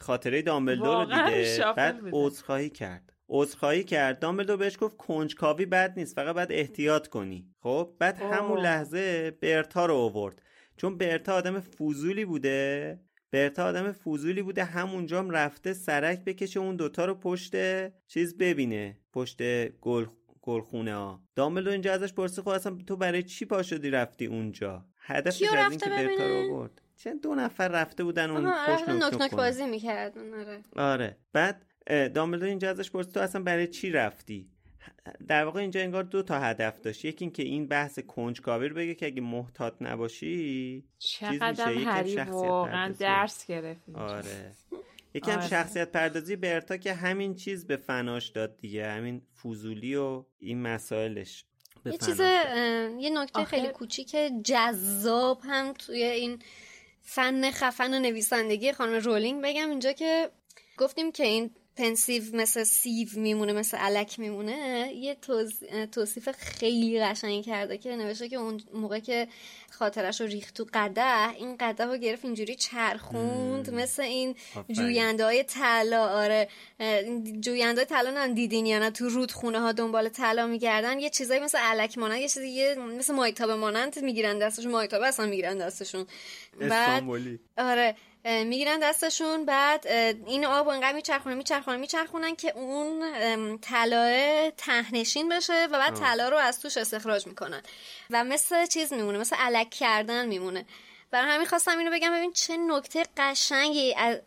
خاطره 0.00 0.42
دامبلدور 0.42 1.04
رو 1.04 1.04
دیده 1.04 1.72
بعد. 1.76 2.00
عذرخواهی 2.12 2.70
کرد. 2.70 3.03
عذرخواهی 3.28 3.84
کرد. 3.84 4.18
دامبلدور 4.18 4.56
بهش 4.56 4.76
گفت 4.80 4.96
کنجکاوی 4.96 5.66
بد 5.66 5.94
نیست 5.96 6.16
فقط 6.16 6.34
باید 6.34 6.52
احتیاط 6.52 7.08
کنی. 7.08 7.48
خب؟ 7.60 7.92
بعد 7.98 8.18
همون 8.18 8.60
لحظه 8.60 9.30
برتا 9.30 9.86
رو 9.86 9.94
آورد. 9.94 10.42
چون 10.76 10.98
برتا 10.98 11.34
آدم 11.34 11.60
فضولی 11.60 12.24
بوده 12.24 13.00
برتا 13.30 13.64
آدم 13.64 13.92
فضولی 13.92 14.42
بوده 14.42 14.64
همونجا 14.64 15.18
هم 15.18 15.30
رفته 15.30 15.72
سرک 15.72 16.24
بکشه 16.24 16.60
اون 16.60 16.76
دوتا 16.76 17.04
رو 17.04 17.14
پشت 17.14 17.54
چیز 18.06 18.38
ببینه 18.38 18.98
پشت 19.12 19.68
گل 19.68 20.06
گلخونه 20.42 20.94
ها. 20.94 21.22
دامبلدور 21.36 21.72
اینجا 21.72 21.92
ازش 21.92 22.12
پرسید 22.12 22.44
خب 22.44 22.48
اصلا 22.48 22.78
تو 22.86 22.96
برای 22.96 23.22
چی 23.22 23.44
پا 23.44 23.62
شدی 23.62 23.90
رفتی 23.90 24.26
اونجا؟ 24.26 24.84
هدفش 24.98 25.42
از 25.42 25.70
این 25.70 25.80
که 25.80 25.90
برتا 25.90 26.26
رو؟ 26.26 26.54
آورد. 26.54 26.82
چند 26.96 27.20
دو 27.22 27.34
نفر 27.34 27.68
رفته 27.68 28.04
بودن 28.04 28.30
اون 28.30 28.52
پشت 28.66 28.88
نوک 28.88 29.20
نوک. 29.20 29.30
بازی 29.30 29.66
می‌کردن 29.66 30.34
آره. 30.34 30.62
آره. 30.76 31.16
بعد 31.32 31.66
دامبلدور 31.86 32.48
اینجا 32.48 32.70
ازش 32.70 32.90
پرسید 32.90 33.14
تو 33.14 33.20
اصلا 33.20 33.42
برای 33.42 33.66
چی 33.66 33.90
رفتی 33.90 34.48
در 35.28 35.44
واقع 35.44 35.60
اینجا 35.60 35.80
انگار 35.80 36.02
دو 36.02 36.22
تا 36.22 36.38
هدف 36.40 36.80
داشت 36.80 37.04
یکی 37.04 37.24
اینکه 37.24 37.42
این 37.42 37.68
بحث 37.68 37.98
کنجکاوی 37.98 38.68
رو 38.68 38.76
بگه 38.76 38.94
که 38.94 39.06
اگه 39.06 39.20
محتاط 39.20 39.74
نباشی 39.80 40.84
چقدر 40.98 41.72
هری 41.72 42.16
واقعا. 42.16 42.94
درس 42.98 43.46
گرفت. 43.46 43.88
آره 43.94 44.52
یکم 45.14 45.32
آره. 45.32 45.48
شخصیت 45.48 45.92
پردازی 45.92 46.36
برتا 46.36 46.76
که 46.76 46.94
همین 46.94 47.34
چیز 47.34 47.66
به 47.66 47.76
فناش 47.76 48.28
داد 48.28 48.56
دیگه 48.56 48.86
همین 48.90 49.22
فضولی 49.42 49.94
و 49.94 50.24
این 50.38 50.62
مسائلش 50.62 51.44
به 51.84 51.92
یه 51.92 51.98
چیز 51.98 52.20
یه 53.00 53.10
نکته 53.10 53.40
آخه- 53.40 53.44
خیلی 53.44 53.68
کوچیک 53.68 54.16
جذاب 54.44 55.40
هم 55.44 55.72
توی 55.72 56.02
این 56.02 56.38
فن 57.02 57.50
خفن 57.50 57.94
و 57.94 57.98
نویسندگی 57.98 58.72
خانم 58.72 58.94
رولینگ 58.94 59.44
بگم 59.44 59.70
اینجا 59.70 59.92
که 59.92 60.30
گفتیم 60.78 61.12
که 61.12 61.24
این 61.24 61.50
پنسیو 61.76 62.22
مثل 62.32 62.64
sieve 62.64 63.08
میمونه 63.16 63.52
مثل 63.52 63.76
الک 63.76 64.18
میمونه 64.18 64.90
یه 64.94 65.16
توصیف 65.92 66.28
خیلی 66.28 67.00
قشنگی 67.00 67.42
کرده 67.42 67.78
که 67.78 67.96
نوشته 67.96 68.28
که 68.28 68.36
اون 68.36 68.60
موقع 68.74 68.98
که 68.98 69.28
خاطرش 69.70 70.20
رو 70.20 70.26
ریخت 70.26 70.54
تو 70.54 70.66
قدح 70.74 71.28
این 71.28 71.56
قدح 71.56 71.84
رو 71.84 71.96
گرفت 71.96 72.24
اینجوری 72.24 72.54
چرخوند 72.54 73.74
مثل 73.74 74.02
این. 74.02 74.36
جوینده 74.70 75.24
های 75.24 75.42
طلا 75.42 76.08
آره. 76.08 76.48
جوینده 77.40 77.80
های 77.80 77.86
طلا 77.86 78.10
نه 78.10 78.34
دیدین 78.34 78.66
یا 78.66 78.78
نه 78.78 78.90
تو 78.90 79.08
رودخونه 79.08 79.60
ها 79.60 79.72
دنبال 79.72 80.08
طلا 80.08 80.46
میگردن 80.46 80.98
یه 80.98 81.10
چیزایی 81.10 81.40
مثل 81.40 81.58
علک 81.58 81.98
مانند 81.98 82.20
یه 82.20 82.28
چیزی 82.28 82.48
یه 82.48 82.74
مثل 82.74 83.14
مایتاب 83.14 83.50
مانند 83.50 83.98
می‌گیرن 83.98 84.38
دستشون 84.38 84.72
مایتاب 84.72 85.02
اصلا 85.02 85.26
می‌گیرن 85.26 85.58
دستشون. 85.58 86.06
بعد 86.60 86.72
استانبولی 86.72 87.40
آره. 87.58 87.96
می‌گیرن 88.24 88.78
دستشون 88.78 89.44
بعد 89.44 89.86
این 90.26 90.44
آب 90.44 90.68
انقدر 90.68 90.92
میچرخونن 90.92 91.36
میچرخونن 91.36 91.80
میچرخونن 91.80 92.36
که 92.36 92.58
اون 92.58 93.02
ام، 93.14 93.58
طلاه 93.58 94.50
تهنشین 94.50 95.28
بشه 95.28 95.64
و 95.66 95.78
بعد 95.78 95.94
طلا 95.94 96.28
رو 96.28 96.36
از 96.36 96.60
توش 96.60 96.76
استخراج 96.76 97.26
می‌کنن. 97.26 97.62
و 98.10 98.24
مثل 98.24 98.66
چیز 98.66 98.92
میمونه 98.92 99.18
مثل 99.18 99.36
علک 99.38 99.70
کردن 99.70 100.26
میمونه. 100.26 100.66
برای 101.10 101.30
همین 101.30 101.46
خواستم 101.46 101.78
اینو 101.78 101.90
بگم 101.90 102.12
ببین 102.12 102.32
چه 102.32 102.56
نکته 102.56 103.02
قشنگی 103.16 103.94
از, 103.94 104.18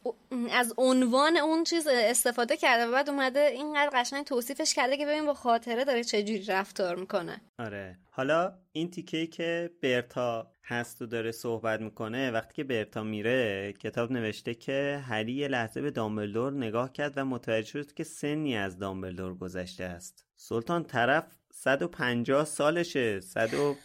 از 0.52 0.74
عنوان 0.78 1.38
اون 1.38 1.64
چیز 1.64 1.88
استفاده 1.88 2.58
کرده 2.58 2.86
و 2.86 2.92
بعد 2.92 3.10
اومده 3.10 3.40
اینقدر 3.40 3.90
قشنگ 3.94 4.26
توصیفش 4.26 4.74
کرده 4.74 4.98
که 4.98 5.06
ببین 5.06 5.26
با 5.26 5.34
خاطره 5.34 5.84
داره 5.84 6.04
چجوری 6.04 6.46
رفتار 6.46 6.96
می‌کنه. 6.96 7.42
آره. 7.60 7.98
حالا 8.12 8.54
این 8.72 8.92
تیکه 8.92 9.28
که 9.28 9.72
برتا 9.82 10.48
هست 10.68 11.02
و 11.02 11.06
داره 11.06 11.32
صحبت 11.32 11.82
می‌کنه 11.82 12.32
وقتی 12.32 12.54
که 12.54 12.64
برتا 12.64 13.04
میره 13.04 13.74
کتاب 13.74 14.12
نوشته 14.12 14.54
که 14.54 15.04
هری 15.08 15.34
یه 15.34 15.48
لحظه 15.48 15.82
به 15.82 15.92
دامبلدور 15.92 16.54
نگاه 16.54 16.94
کرد 16.94 17.14
و 17.18 17.26
متوجه 17.26 17.68
شد 17.68 17.94
که 17.94 18.04
سنی 18.04 18.58
از 18.58 18.80
دامبلدور 18.80 19.36
گذشته 19.36 19.84
است 19.84 20.26
سلطان 20.36 20.84
طرف 20.84 21.24
150 21.52 22.46
سالشه 22.46 23.20
100 23.20 23.54
و 23.54 23.76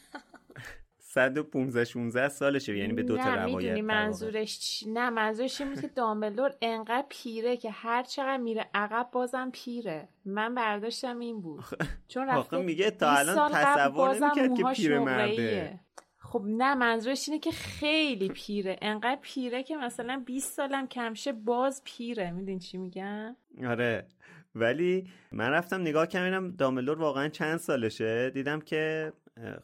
115 0.98 1.84
16 1.84 2.28
سالشه 2.28 2.78
یعنی 2.78 2.92
به 2.92 3.02
دو 3.02 3.16
تا 3.16 3.34
روایت. 3.34 3.78
منظورش 3.78 4.58
چی؟ 4.58 4.90
نه 4.90 5.10
منظورش 5.10 5.60
این 5.60 5.70
بود 5.70 5.80
که 5.80 5.88
دامبلدور 5.88 6.54
انقدر 6.62 7.06
پیره 7.08 7.56
که 7.56 7.70
هر 7.70 8.02
چقدر 8.02 8.36
میره 8.36 8.66
عقب 8.74 9.08
بازم 9.12 9.50
پیره 9.52 10.08
من 10.24 10.54
برداشتم 10.54 11.18
این 11.18 11.40
بود 11.40 11.64
چون 12.08 12.26
رفته 12.26 12.56
میگه 12.56 12.90
تا 12.90 13.10
20 13.10 13.28
الان 13.28 13.50
تصور 13.52 14.14
نمی‌کرد 14.14 14.34
که 14.34 14.62
موهاش 14.62 14.76
پیرمرده. 14.76 15.80
خب 16.32 16.44
نه 16.46 16.74
منظورش 16.74 17.28
اینه 17.28 17.40
که 17.40 17.50
خیلی 17.50 18.28
پیره. 18.28 18.76
انقدر 18.82 19.18
پیره 19.22 19.62
که 19.62 19.76
مثلا 19.76 20.22
20 20.26 20.52
سالم 20.52 20.88
کمشه 20.88 21.32
باز 21.32 21.82
پیره. 21.84 22.30
می‌دونی 22.30 22.58
چی 22.58 22.78
میگم؟ 22.78 23.36
آره. 23.66 24.06
ولی 24.54 25.04
من 25.32 25.50
رفتم 25.50 25.80
نگاه 25.80 26.06
کردم 26.06 26.50
دامبلدور 26.50 26.98
واقعا 26.98 27.28
چند 27.28 27.58
سالشه؟ 27.58 28.30
دیدم 28.30 28.60
که 28.60 29.12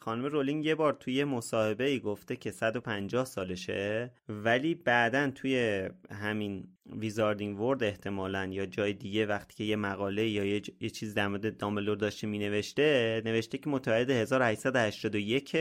خانم 0.00 0.24
رولینگ 0.24 0.64
یه 0.64 0.74
بار 0.74 0.92
توی 0.92 1.24
مصاحبه 1.24 1.84
ای 1.84 2.00
گفته 2.00 2.36
که 2.36 2.50
150 2.50 3.24
سالشه 3.24 4.10
ولی 4.28 4.74
بعدا 4.74 5.30
توی 5.30 5.88
همین 6.10 6.68
Wizarding 6.86 7.60
World 7.60 7.84
احتمالا 7.84 8.44
یا 8.44 8.66
جای 8.66 8.92
دیگه 8.92 9.26
وقتی 9.26 9.54
که 9.56 9.64
یه 9.64 9.76
مقاله 9.76 10.28
یا 10.28 10.44
یه, 10.44 10.60
ج- 10.60 10.70
یه 10.80 10.90
چیز 10.90 11.14
در 11.14 11.28
مورد 11.28 11.56
دامبلدور 11.56 11.96
داشته 11.96 12.26
می 12.26 12.38
نوشته 12.38 13.58
که 13.62 13.70
متولد 13.70 14.10
1881 14.10 15.56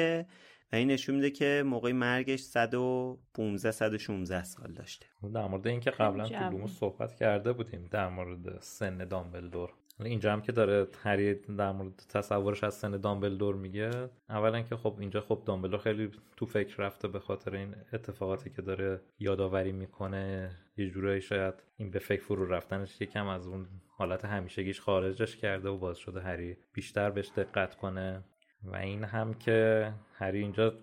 و 0.74 0.76
این 0.76 0.92
نشون 0.92 1.16
میده 1.16 1.32
که 1.32 1.64
موقع 1.66 1.92
مرگش 1.92 2.40
115 2.40 3.72
116 3.72 4.44
سال 4.44 4.74
داشته. 4.74 5.06
در 5.34 5.48
مورد 5.48 5.68
اینکه 5.68 5.92
قبلا 5.92 6.28
تو. 6.28 6.50
لوموس 6.50 6.80
صحبت 6.80 7.16
کرده 7.16 7.54
بودیم 7.54 7.88
در 7.92 8.10
مورد 8.10 8.62
سن 8.62 8.98
دامبلدور. 8.98 9.74
اینجا 10.00 10.34
هم 10.34 10.42
که 10.42 10.52
داره 10.52 10.88
هری 11.04 11.34
در 11.34 11.72
مورد 11.72 12.04
تصورش 12.10 12.64
از 12.64 12.74
سن 12.74 12.92
دامبلدور 12.92 13.56
میگه 13.56 14.10
اولا 14.30 14.62
که 14.62 14.76
خب 14.76 14.96
اینجا 15.00 15.22
خب 15.22 15.44
دامبلدور 15.46 15.80
خیلی 15.80 16.12
تو 16.38 16.46
فکر 16.46 16.78
رفته 16.78 17.08
به 17.08 17.20
خاطر 17.20 17.56
این 17.56 17.76
اتفاقاتی 17.94 18.50
که 18.50 18.62
داره 18.62 19.02
یادآوری 19.20 19.72
می‌کنه 19.72 20.52
یه 20.78 20.90
جورایی 20.90 21.22
شاید 21.22 21.54
این 21.78 21.92
به 21.92 22.00
فکر 22.00 22.22
فرو 22.22 22.46
رفتنش 22.46 23.02
یکم 23.02 23.28
از 23.28 23.48
اون 23.48 23.68
حالت 23.88 24.26
همیشگیش 24.26 24.82
خارجش 24.82 25.36
کرده 25.36 25.70
و 25.70 25.78
باز 25.78 25.98
شده 25.98 26.22
هری 26.22 26.58
بیشتر 26.74 27.10
بهش 27.10 27.32
دقت 27.38 27.76
کنه. 27.76 28.24
و 28.64 28.76
این 28.76 29.04
هم 29.04 29.34
که 29.34 29.94
هری 30.14 30.40
اینجا 30.40 30.74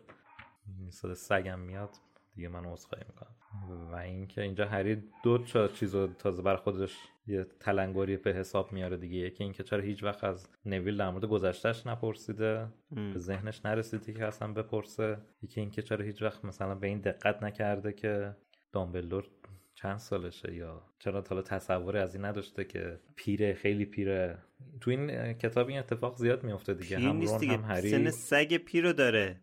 صدا 0.91 1.15
سگم 1.15 1.59
میاد 1.59 1.91
دیگه 2.35 2.49
من 2.49 2.65
عذرخواهی 2.65 3.05
می‌کنم. 3.09 3.35
و 3.93 3.97
اینکه 3.97 4.43
اینجا 4.43 4.67
هری 4.67 5.03
دو 5.23 5.39
تا 5.39 5.69
چیزو 5.69 6.07
تازه 6.07 6.43
بر 6.43 6.57
خودش 6.57 6.99
یه 7.27 7.47
تلنگری 7.61 8.17
به 8.17 8.33
حساب 8.33 8.73
میاره 8.73 8.97
دیگه. 8.97 9.17
یکی 9.17 9.45
اینکه 9.45 9.63
چرا 9.63 9.83
هیچ 9.83 10.03
وقت 10.03 10.25
از 10.25 10.49
نویل 10.67 10.97
در 10.97 11.11
مورد 11.11 11.25
گذشتهش 11.25 11.87
نپرسیده 11.87 12.69
به 12.91 13.19
ذهنش 13.19 13.65
نرسیده 13.65 14.13
که 14.13 14.25
اصلا 14.25 14.53
بپرسه. 14.53 15.19
یکی 15.43 15.61
اینکه 15.61 15.83
چرا 15.83 16.05
هیچ 16.05 16.23
وقت 16.23 16.45
مثلا 16.45 16.75
به 16.75 16.87
این 16.87 16.99
دقت 16.99 17.43
نکرده 17.43 17.93
که 17.93 18.37
دامبلدور 18.73 19.25
چند 19.75 19.99
سالشه 19.99 20.55
یا 20.55 20.83
چرا 20.99 21.25
حالا 21.29 21.43
تصوری 21.43 21.99
از 21.99 22.15
این 22.15 22.25
نداشته 22.25 22.65
که 22.65 23.01
پیره 23.17 23.55
خیلی 23.55 23.85
پیره 23.85 24.39
تو 24.81 24.91
این 24.91 25.33
کتاب 25.33 25.69
این 25.69 25.79
اتفاق 25.79 26.17
زیاد 26.17 26.45
میفته 26.45 26.75
دیگه. 26.75 26.97
پیر 26.97 27.09
هم 27.09 27.17
نیست 27.17 27.41
دیگه. 27.41 27.53
هم 27.53 27.65
هری 27.65 27.91
سن 27.91 28.11
سگ 28.11 28.57
پیرو 28.57 28.93
داره. 28.93 29.41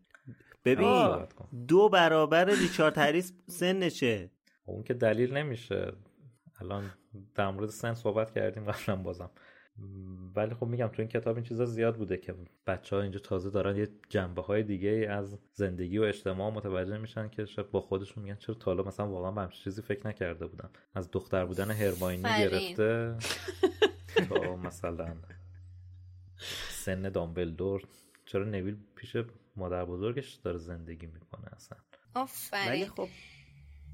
ببین 0.66 0.88
آه. 0.88 1.28
دو 1.68 1.90
برابر 1.90 2.45
ریچارد 2.45 2.98
هریس 2.98 3.34
سنشه. 3.48 4.32
اون 4.66 4.84
که 4.84 4.94
دلیل 4.94 5.38
نمیشه. 5.38 5.94
الان 6.62 6.91
در 7.36 7.52
مورد 7.52 7.70
سن 7.70 7.94
صحبت 7.94 8.32
کردیم 8.32 8.72
قبلا 8.72 8.95
بازم. 8.95 9.32
ولی 10.35 10.56
خب 10.56 10.65
میگم 10.65 10.88
تو 10.88 11.02
این 11.02 11.07
کتاب 11.07 11.35
این 11.35 11.45
چیزا 11.45 11.65
زیاد 11.65 11.95
بوده 11.95 12.18
که 12.18 12.35
بچه 12.68 12.95
ها 12.95 13.02
اینجا 13.02 13.19
تازه 13.19 13.49
دارن 13.49 13.77
یه 13.77 13.89
جنبه 14.10 14.41
های 14.41 14.64
دیگه 14.64 15.07
از 15.10 15.38
زندگی 15.53 15.98
و 15.98 16.03
اجتماع 16.03 16.52
متوجه 16.52 16.98
میشن 16.98 17.30
که 17.30 17.45
شاید 17.45 17.72
با 17.72 17.81
خودشون 17.81 18.23
میگن 18.23 18.35
چرا 18.35 18.56
تا 18.56 18.65
حالا 18.65 18.84
مثلا 18.84 19.07
واقعا 19.07 19.31
به 19.31 19.41
همچین 19.41 19.64
چیزی 19.64 19.81
فکر 19.81 20.07
نکرده 20.07 20.48
بودم 20.48 20.69
از 20.95 21.11
دختر 21.11 21.45
بودن 21.45 21.72
هرماینی. 21.72 22.23
گرفته 22.23 23.18
تا 24.30 24.56
مثلا 24.56 25.15
سن 26.69 27.02
دامبلدور. 27.02 27.84
چرا 28.26 28.43
نویل 28.43 28.77
پیش 28.95 29.18
مادر 29.56 29.85
بزرگش 29.85 30.34
داره 30.34 30.57
زندگی 30.57 31.06
می‌کنه 31.06 31.53
اصلا؟ 31.56 31.77
ولی 32.15 32.23
آفرین 32.23 32.88
خب 32.88 33.07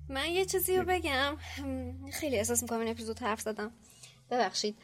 من 0.09 0.29
یه 0.29 0.45
چیزی 0.45 0.77
رو 0.77 0.85
بگم. 0.87 1.37
خیلی 2.13 2.37
احساس 2.37 2.61
می‌کنم 2.61 2.79
این 2.79 2.89
اپیزود 2.89 3.19
حرف 3.19 3.41
زدم. 3.41 3.71
ببخشید. 4.31 4.77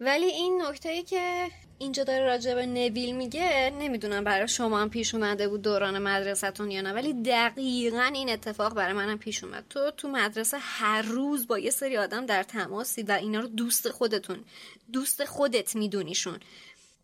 ولی 0.00 0.26
این 0.26 0.62
نکته 0.62 1.02
که 1.02 1.50
اینجا 1.78 2.04
داره 2.04 2.24
راجع 2.24 2.54
به 2.54 2.66
نویل 2.66 3.16
میگه 3.16 3.72
نمی‌دونم 3.80 4.24
برای 4.24 4.48
شما 4.48 4.78
هم 4.78 4.90
پیش 4.90 5.14
اومده 5.14 5.48
بود 5.48 5.62
دوران 5.62 5.98
مدرسهتون 5.98 6.70
یا 6.70 6.80
نه 6.80 6.92
ولی 6.92 7.22
دقیقا 7.22 8.10
این 8.14 8.30
اتفاق 8.30 8.74
برای 8.74 8.92
منم 8.92 9.18
پیش 9.18 9.44
اومد. 9.44 9.64
تو 9.70 9.90
تو 9.90 10.08
مدرسه 10.08 10.58
هر 10.60 11.02
روز 11.02 11.46
با 11.46 11.58
یه 11.58 11.70
سری 11.70 11.96
آدم 11.96 12.26
در 12.26 12.42
تماسی 12.42 13.02
و 13.02 13.12
اینا 13.12 13.40
رو 13.40 13.46
دوست 13.46 13.88
خودتون 13.88 14.44
دوست 14.92 15.24
خودت 15.24 15.76
میدونیشون. 15.76 16.40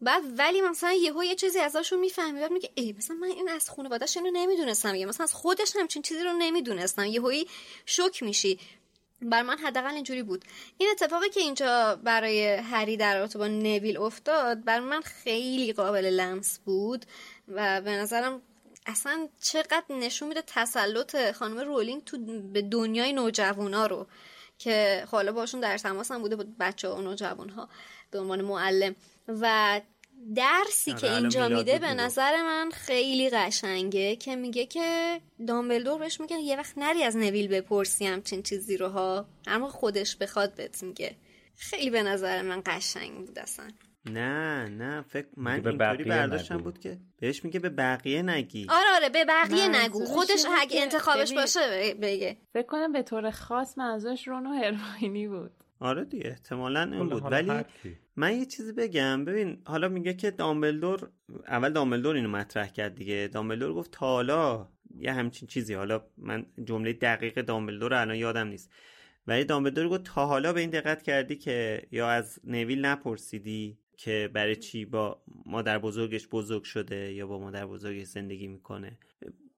بعد 0.01 0.23
ولی 0.39 0.61
مثلا 0.61 0.93
یهو 0.93 1.25
یه 1.25 1.35
چیزی 1.35 1.59
ازشون 1.59 2.01
می‌فهمی 2.01 2.41
بعد 2.41 2.53
میگه 2.53 2.71
ای 2.75 2.95
مثلا 2.99 3.17
من 3.17 3.29
این 3.29 3.49
از 3.49 3.71
خانواده‌اش 3.71 4.17
اینو 4.17 4.31
نمی‌دونستم 4.33 4.95
یا 4.95 5.09
مثلا 5.09 5.25
از 5.25 5.35
خودش 5.35 5.77
همچین 5.77 6.03
چیزی 6.03 6.23
رو 6.23 6.33
نمی‌دونستم. 6.33 7.05
یهویی 7.05 7.47
شوک 7.87 8.23
میشی. 8.23 8.59
بر 9.23 9.43
من 9.43 9.59
حداقل 9.59 9.95
اینجوری 9.95 10.23
بود. 10.23 10.45
این 10.79 10.89
اتفاقی 10.93 11.31
که 11.31 11.41
اینجا 11.41 11.97
برای 12.05 12.47
هری 12.55 12.97
در 12.97 13.19
رابطه 13.19 13.39
با 13.39 13.47
نویل 13.47 13.97
افتاد 13.97 14.65
بر 14.65 14.81
من 14.81 15.01
خیلی 15.01 15.73
قابل 15.73 16.07
لمس 16.07 16.59
بود 16.59 17.07
و 17.49 17.81
به 17.81 17.91
نظرم 17.91 18.43
اصلا 18.87 19.29
چقدر 19.41 19.85
نشون 19.91 20.29
میده 20.29 20.43
تسلط 20.47 21.33
خانم 21.33 21.59
رولینگ 21.59 22.05
تو 22.05 22.19
به 22.53 22.63
دنیای 22.63 23.13
نوجوانا 23.13 23.87
رو 23.87 24.07
که 24.59 25.05
حالا 25.11 25.33
باشون 25.33 25.61
در 25.61 25.79
تماس 25.79 26.11
هم 26.11 26.23
بوده 26.23 26.37
بود 26.37 26.59
بچه 26.59 26.89
و 26.89 27.01
نوجوان 27.01 27.49
ها 27.49 27.69
به 28.11 28.21
عنوان 28.21 28.43
معلم. 28.43 28.95
و 29.29 29.81
درسی 30.35 30.93
که 30.93 31.15
اینجا 31.15 31.49
میده 31.49 31.79
به 31.79 31.95
نظر 31.95 32.43
من 32.43 32.71
خیلی 32.71 33.31
قشنگه 33.31 34.17
که 34.17 34.37
میگه 34.37 34.67
که 34.67 35.21
دامبلدور 35.47 35.99
بهش 35.99 36.21
میگه 36.21 36.37
یه 36.37 36.57
وقت 36.57 36.79
نری 36.79 37.03
از 37.03 37.17
نویل 37.17 37.49
بپرسی 37.49 38.07
همچین 38.07 38.43
چیزی 38.43 38.77
رو 38.77 38.89
ها 38.89 39.27
اما 39.47 39.69
خودش 39.69 40.17
بخواد 40.17 40.55
بهت 40.55 40.83
میگه. 40.83 41.17
خیلی 41.57 41.91
به 41.91 42.03
نظر 42.03 42.43
من 42.43 42.63
قشنگ 42.67 43.27
بود 43.27 43.39
اصلا. 43.39 43.71
نه 44.07 44.69
نه 44.69 45.03
فکر 45.03 45.27
من 45.37 45.53
اینطوری 45.53 46.05
برداشتم 46.05 46.57
بود 46.57 46.79
که 46.79 46.99
بهش 47.21 47.45
میگه 47.45 47.61
به 47.61 47.69
بقیه 47.69 48.23
نگی. 48.23 48.67
آره 48.71 48.87
آره 48.95 49.09
به 49.09 49.25
بقیه 49.25 49.69
نگو. 49.69 50.05
خودش 50.05 50.45
اگه 50.61 50.83
انتخابش 50.83 51.33
باشه 51.33 51.95
بگه. 52.03 52.37
فکر 52.53 52.67
کنم 52.67 52.93
به 52.93 53.03
طور 53.03 53.31
خاص 53.31 53.79
منظورش 53.79 54.29
رونو 54.29 54.51
هرماینی 54.51 55.29
بود. 55.29 55.51
آره 55.81 56.05
دیگه 56.05 56.29
احتمالا 56.31 56.83
این 56.83 57.09
بود. 57.09 57.33
ولی 57.33 57.65
من 58.17 58.39
یه 58.39 58.47
چیزی 58.47 58.73
بگم. 58.73 59.25
ببین 59.25 59.63
حالا 59.65 59.89
میگه 59.89 60.15
که 60.15 60.31
دامبلدور 60.31 61.11
اول 61.49 61.73
دامبلدور 61.73 62.17
اینو 62.17 62.29
مطرح 62.29 62.69
کرد 62.69 62.95
دیگه. 62.95 63.29
دامبلدور 63.33 63.75
گفت 63.75 63.97
حالا 63.97 64.69
یه 64.95 65.13
همچین 65.13 65.49
چیزی. 65.49 65.75
حالا 65.75 66.05
من 66.17 66.47
جمله 66.65 66.93
دقیق 66.93 67.41
دامبلدور 67.41 67.95
الان 67.95 68.17
یادم 68.17 68.47
نیست. 68.47 68.71
ولی 69.27 69.45
دامبلدور 69.45 69.89
گفت 69.89 70.03
تا 70.03 70.27
حالا 70.27 70.53
به 70.53 70.61
این 70.61 70.71
دقت 70.71 71.03
کردی 71.03 71.37
که 71.37 71.83
یا 71.91 72.09
از 72.09 72.41
نویل 72.45 72.85
نپرسیدی 72.85 73.79
که 73.97 74.31
برای 74.33 74.57
چی 74.57 74.85
با 74.85 75.23
مادر 75.47 75.79
بزرگش 75.79 76.29
بزرگ 76.29 76.63
شده 76.63 77.13
یا 77.13 77.27
با 77.27 77.39
مادر 77.39 77.67
بزرگش 77.67 78.07
زندگی 78.07 78.49
می‌کنه. 78.49 78.99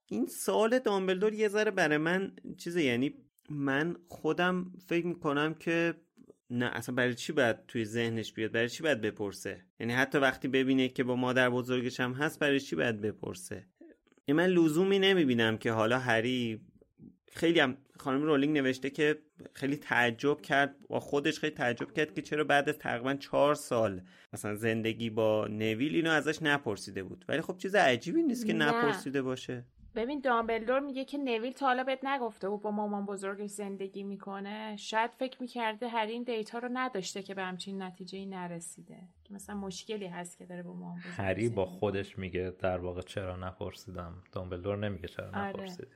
این 0.06 0.26
سوال 0.26 0.78
دامبلدور 0.78 1.34
یه 1.34 1.48
ذره 1.48 1.70
برای 1.70 1.98
من 1.98 2.32
چیزه 2.56 2.82
یعنی 2.82 3.14
من 3.50 3.96
خودم 4.08 4.72
فکر 4.86 5.06
می‌کنم 5.06 5.54
که 5.54 5.94
نه 6.50 6.66
اصلا 6.66 6.94
برای 6.94 7.14
چی 7.14 7.32
باید 7.32 7.66
توی 7.66 7.84
ذهنش 7.84 8.32
بیاد؟ 8.32 8.52
برای 8.52 8.68
چی 8.68 8.82
باید 8.82 9.00
بپرسه؟ 9.00 9.64
یعنی 9.80 9.92
حتی 9.92 10.18
وقتی 10.18 10.48
ببینه 10.48 10.88
که 10.88 11.04
با 11.04 11.16
مادر 11.16 11.50
بزرگش 11.50 12.00
هم 12.00 12.12
هست 12.12 12.38
برای 12.38 12.60
چی 12.60 12.76
باید 12.76 13.00
بپرسه؟ 13.00 13.66
یعنی 14.28 14.36
من 14.42 14.46
لزومی 14.46 14.98
نمی‌بینم 14.98 15.58
که 15.58 15.72
حالا 15.72 15.98
هری 15.98 16.60
خیلی 17.32 17.60
هم 17.60 17.76
خانم 17.98 18.22
رولینگ 18.22 18.58
نوشته 18.58 18.90
که 18.90 19.18
خیلی 19.52 19.76
تعجب 19.76 20.40
کرد 20.40 20.76
با 20.88 21.00
خودش 21.00 21.38
خیلی 21.38 21.54
تعجب 21.54 21.92
کرد 21.92 22.14
که 22.14 22.22
چرا 22.22 22.44
بعد 22.44 22.68
از 22.68 22.78
تقریبا 22.78 23.14
چهار 23.14 23.54
سال 23.54 24.00
مثلا 24.32 24.54
زندگی 24.54 25.10
با 25.10 25.46
نویل 25.50 25.94
اینو 25.94 26.10
ازش 26.10 26.42
نپرسیده 26.42 27.02
بود. 27.02 27.24
ولی 27.28 27.40
خب 27.40 27.56
چیز 27.56 27.74
عجیبی 27.74 28.22
نیست 28.22 28.46
که 28.46 28.52
نپرسیده 28.52 29.22
باشه. 29.22 29.64
ببین 29.96 30.20
دامبلدور 30.20 30.80
میگه 30.80 31.04
که 31.04 31.18
نویل 31.18 31.52
تا 31.52 31.66
حالا 31.66 31.84
بهت 31.84 32.04
نگفته 32.04 32.48
و 32.48 32.58
با 32.58 32.70
مامان 32.70 33.06
بزرگش 33.06 33.50
زندگی 33.50 34.02
می‌کنه. 34.02 34.76
شاید 34.76 35.10
فکر 35.10 35.42
می‌کرده 35.42 35.88
هر 35.88 36.06
این 36.06 36.22
دیتا 36.22 36.58
رو 36.58 36.68
نداشته 36.72 37.22
که 37.22 37.34
به 37.34 37.42
همچین 37.42 37.82
نتیجه 37.82 38.18
ای 38.18 38.26
نرسیده. 38.26 39.08
که 39.24 39.34
مثلا 39.34 39.56
مشکلی 39.56 40.06
هست 40.06 40.38
که 40.38 40.46
داره 40.46 40.62
با 40.62 40.72
مامان 40.72 40.98
بزرگ 40.98 41.12
هری 41.16 41.48
با 41.48 41.66
خودش 41.66 42.18
میگه 42.18 42.54
در 42.58 42.78
واقع 42.78 43.00
چرا 43.00 43.36
نپرسیدم؟ 43.36 44.22
دامبلدور 44.32 44.76
نمیگه 44.78 45.08
چرا 45.08 45.26
آره. 45.26 45.38
نپرسید 45.38 45.88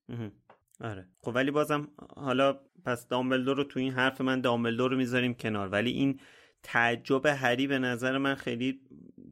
آره. 0.80 1.08
خب 1.20 1.32
ولی 1.34 1.50
بازم 1.50 1.88
حالا 2.16 2.60
پس 2.84 3.08
دامبلدور 3.08 3.56
رو 3.56 3.64
تو 3.64 3.80
این 3.80 3.92
حرف 3.92 4.20
من 4.20 4.40
دامبلدور 4.40 4.90
رو 4.90 4.96
می‌ذاریم 4.96 5.34
کنار. 5.34 5.68
ولی 5.68 5.90
این 5.90 6.20
تعجب 6.62 7.26
هری 7.26 7.66
به 7.66 7.78
نظر 7.78 8.18
من 8.18 8.34
خیلی 8.34 8.80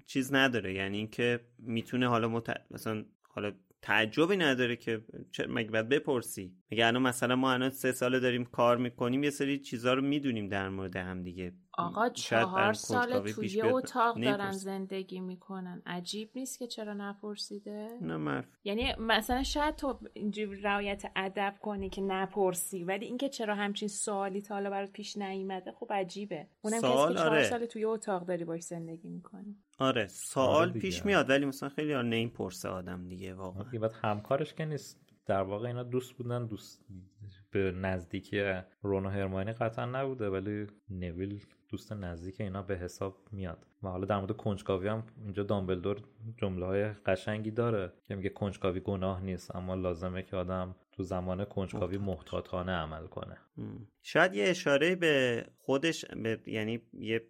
چیز 0.07 0.35
نداره. 0.35 0.75
یعنی 0.75 0.97
اینکه 0.97 1.41
می‌تونه 1.59 2.09
حالا 2.09 2.29
مت... 2.29 2.61
مثلا 2.71 3.05
حالا 3.29 3.53
تعجبی 3.87 4.37
نداره 4.37 4.77
که 4.77 5.01
مگه 5.49 5.71
باید 5.71 5.89
بپرسی؟ 5.89 6.53
مگه 6.73 6.87
الان 6.87 7.03
مثلا 7.03 7.37
ما 7.37 7.53
الان 7.53 7.71
سه 7.71 7.93
ساله 7.93 8.21
داریم 8.21 8.45
کار 8.45 8.77
می‌کنیم 8.77 9.25
یه 9.25 9.31
سری 9.31 9.59
چیزا 9.59 9.95
رو 9.95 10.03
می‌دونیم 10.03 10.49
در 10.49 10.69
مورد 10.69 10.97
هم 10.97 11.23
دیگه. 11.23 11.53
آقا 11.77 12.09
چهار 12.09 12.73
سال 12.73 13.33
توی 13.33 13.63
اتاق 13.63 14.21
دارن 14.21 14.53
زندگی 14.53 15.21
می‌کنن. 15.21 15.83
عجیب 15.87 16.31
نیست 16.35 16.59
که 16.59 16.67
چرا 16.67 16.95
نپرسیده؟ 16.95 17.89
نه 18.01 18.17
مرف. 18.17 18.45
یعنی 18.65 18.95
مثلا 18.99 19.43
شاید 19.43 19.77
تو 19.77 19.99
اینجوری 20.15 20.61
رعایت 20.61 21.03
ادب 21.17 21.55
کنی 21.61 21.91
که 21.91 22.03
نپرسی 22.03 22.85
ولی 22.85 23.07
اینکه 23.07 23.29
چرا 23.29 23.55
همچین 23.55 23.89
سوالی 23.89 24.43
تا 24.43 24.55
حالا 24.55 24.71
برات 24.71 24.93
پیش 24.93 25.17
نیومده 25.17 25.73
خب 25.73 25.93
عجیبه. 25.93 26.47
اونم 26.61 26.81
سوال 26.81 27.05
کسی 27.05 27.15
که 27.15 27.21
چهار 27.21 27.37
آره. 27.37 27.45
سال 27.45 27.67
توی 27.67 27.85
اتاق 27.85 28.27
داری 28.27 28.45
باش 28.45 28.63
زندگی 28.63 29.09
می‌کنی. 29.09 29.57
آره 29.79 30.07
سوال 30.07 30.69
آره 30.69 30.81
پیش 30.81 30.95
دیگه. 30.95 31.07
میاد 31.07 31.31
ولی 31.31 31.45
مثلا 31.47 31.69
خیلی 31.69 31.93
ها 31.93 32.03
نمی‌پرسه 32.03 32.69
آدم 32.69 33.09
دیگه 33.09 33.35
واقعا. 33.35 33.63
دیگه 33.63 33.79
بعد 33.79 33.93
همکارش 33.93 34.55
که 34.55 34.65
نیست. 34.65 35.03
در 35.27 35.43
واقع 35.43 35.67
اینا 35.67 35.83
دوست 35.83 36.13
بودن 36.13 36.47
دوست 36.47 36.85
به 37.51 37.73
نزدیکی 37.73 38.53
رون 38.83 39.07
و 39.07 39.09
هرماینی 39.09 39.53
قطعا 39.53 39.87
نبوده 39.87 40.31
ولی 40.31 40.67
نویل 40.91 41.41
دوست 41.69 41.93
نزدیک 41.93 42.41
اینا 42.41 42.63
به 42.63 42.77
حساب 42.77 43.17
میاد. 43.33 43.67
و 43.83 43.89
حالا 43.89 44.05
در 44.07 44.19
مورد 44.19 44.37
کنجکاوی 44.37 44.89
هم 44.89 45.03
اینجا 45.25 45.43
دامبلدور 45.43 46.03
جمله 46.37 46.67
های 46.67 46.89
قشنگی 46.89 47.51
داره 47.51 47.93
که 48.09 48.15
میگه 48.15 48.29
کنجکاوی 48.29 48.81
گناه 48.81 49.23
نیست 49.23 49.57
اما 49.57 49.75
لازمه 49.75 50.23
که 50.23 50.37
آدم 50.37 50.75
تو 50.93 51.03
زمان 51.03 51.45
کنجکاوی 51.45 51.99
محتاطانه 51.99 52.73
عمل 52.73 53.07
کنه. 53.07 53.37
شاید 54.03 54.35
یه 54.35 54.49
اشاره 54.49 54.97
به 54.97 55.45
خودش 55.59 56.05
به 56.05 56.41
یعنی 56.47 56.81
یه 56.93 57.27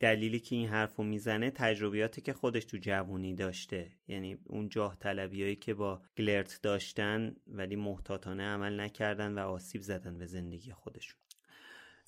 دلیلی 0.00 0.40
که 0.40 0.56
این 0.56 0.68
حرف 0.68 0.96
رو 0.96 1.04
می‌زنه 1.04 1.50
تجربیاتی 1.50 2.20
که 2.20 2.32
خودش 2.32 2.64
تو 2.64 2.76
جوونی 2.76 3.34
داشته. 3.34 3.90
یعنی 4.08 4.38
اون 4.46 4.68
جاه 4.68 4.96
طلبیایی 5.00 5.56
که 5.56 5.74
با 5.74 6.02
گلرت 6.18 6.60
داشتن 6.62 7.36
ولی 7.46 7.76
محتاطانه 7.76 8.42
عمل 8.42 8.80
نکردن 8.80 9.34
و 9.34 9.38
آسیب 9.38 9.82
زدن 9.82 10.18
به 10.18 10.26
زندگی 10.26 10.72
خودشون. 10.72 11.20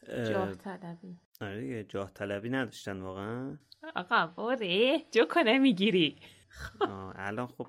جاه 0.08 0.54
طلبی. 0.54 1.16
آره 1.40 1.60
دیگه 1.60 1.84
جاه 1.84 2.10
طلبی 2.14 2.50
نداشتن 2.50 3.00
واقعا؟ 3.00 3.58
آقا 3.96 4.26
باره 4.26 4.98
جو 5.12 5.24
کنه 5.24 5.58
می‌گیری 5.58 6.16
الان 7.14 7.46
خب. 7.46 7.66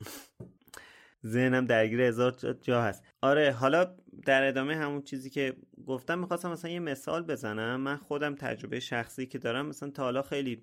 ذهنم 1.26 1.66
درگیر 1.66 2.00
هزار 2.00 2.32
جا 2.62 2.82
هست. 2.82 3.04
آره 3.22 3.52
حالا 3.52 3.96
در 4.26 4.42
ادامه 4.48 4.76
همون 4.76 5.02
چیزی 5.02 5.30
که 5.30 5.56
گفتم 5.86 6.18
می‌خواستم 6.18 6.52
مثلا 6.52 6.70
یه 6.70 6.80
مثال 6.80 7.22
بزنم. 7.22 7.80
من 7.80 7.96
خودم 7.96 8.34
تجربه 8.34 8.80
شخصی 8.80 9.26
که 9.26 9.38
دارم 9.38 9.66
مثلا 9.66 9.90
تا 9.90 10.02
حالا 10.02 10.22
خیلی 10.22 10.62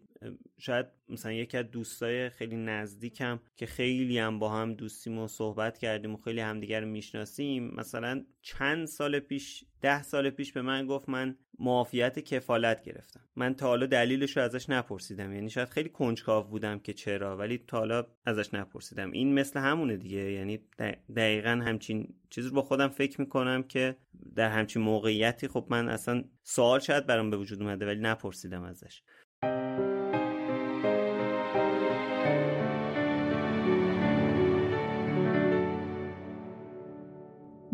شاید 0.57 0.85
مثلا 1.09 1.31
یکی 1.31 1.57
از 1.57 1.71
دوستای 1.71 2.29
خیلی 2.29 2.55
نزدیکم 2.55 3.39
که 3.55 3.65
خیلی 3.65 4.17
هم 4.17 4.39
با 4.39 4.49
هم 4.49 4.73
دوستیم 4.73 5.19
و 5.19 5.27
صحبت 5.27 5.77
کردیم 5.77 6.13
و 6.13 6.17
خیلی 6.17 6.39
همدیگر 6.39 6.83
می‌شناسیم 6.83 7.75
مثلا 7.75 8.25
چند 8.41 8.85
سال 8.87 9.19
پیش 9.19 9.63
ده 9.81 10.03
سال 10.03 10.29
پیش 10.29 10.53
به 10.53 10.61
من 10.61 10.87
گفت 10.87 11.09
من 11.09 11.37
معافیت 11.59 12.19
کفالت 12.19 12.83
گرفتم. 12.83 13.21
من 13.35 13.53
تا 13.53 13.67
حالا 13.67 13.85
دلیلش 13.85 14.37
رو 14.37 14.43
ازش 14.43 14.69
نپرسیدم. 14.69 15.33
یعنی 15.33 15.49
شاید 15.49 15.69
خیلی 15.69 15.89
کنجکاو 15.89 16.47
بودم 16.47 16.79
که 16.79 16.93
چرا 16.93 17.37
ولی 17.37 17.57
تا 17.67 17.77
حالا 17.77 18.07
ازش 18.25 18.53
نپرسیدم. 18.53 19.11
این 19.11 19.33
مثل 19.33 19.59
همونه 19.59 19.97
دیگه. 19.97 20.31
یعنی 20.31 20.57
دق- 20.57 21.13
دقیقا 21.15 21.61
همچین 21.65 22.13
چیزی 22.29 22.49
رو 22.49 22.55
با 22.55 22.61
خودم 22.61 22.87
فکر 22.87 23.21
می‌کنم. 23.21 23.40
که 23.67 23.95
در 24.35 24.49
همچین 24.49 24.81
موقعیتی 24.81 25.47
خب 25.47 25.65
من 25.69 25.89
اصلا 25.89 26.23
سوال 26.43 26.79
شاید 26.79 27.05
برام 27.05 27.29
به 27.29 27.37
وجود 27.37 27.61
اومده 27.61 27.85
ولی 27.85 28.01
نپرسیدم 28.01 28.63
ازش. 28.63 29.03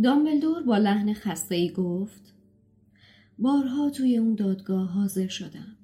دامبلدور 0.04 0.64
با 0.64 0.78
لحن 0.78 1.14
خسته 1.14 1.56
ای 1.56 1.72
گفت 1.72 2.34
بارها 3.40 3.90
توی 3.90 4.18
اون 4.18 4.36
دادگاه 4.36 4.90
حاضر 4.90 5.28
شدم 5.28 5.78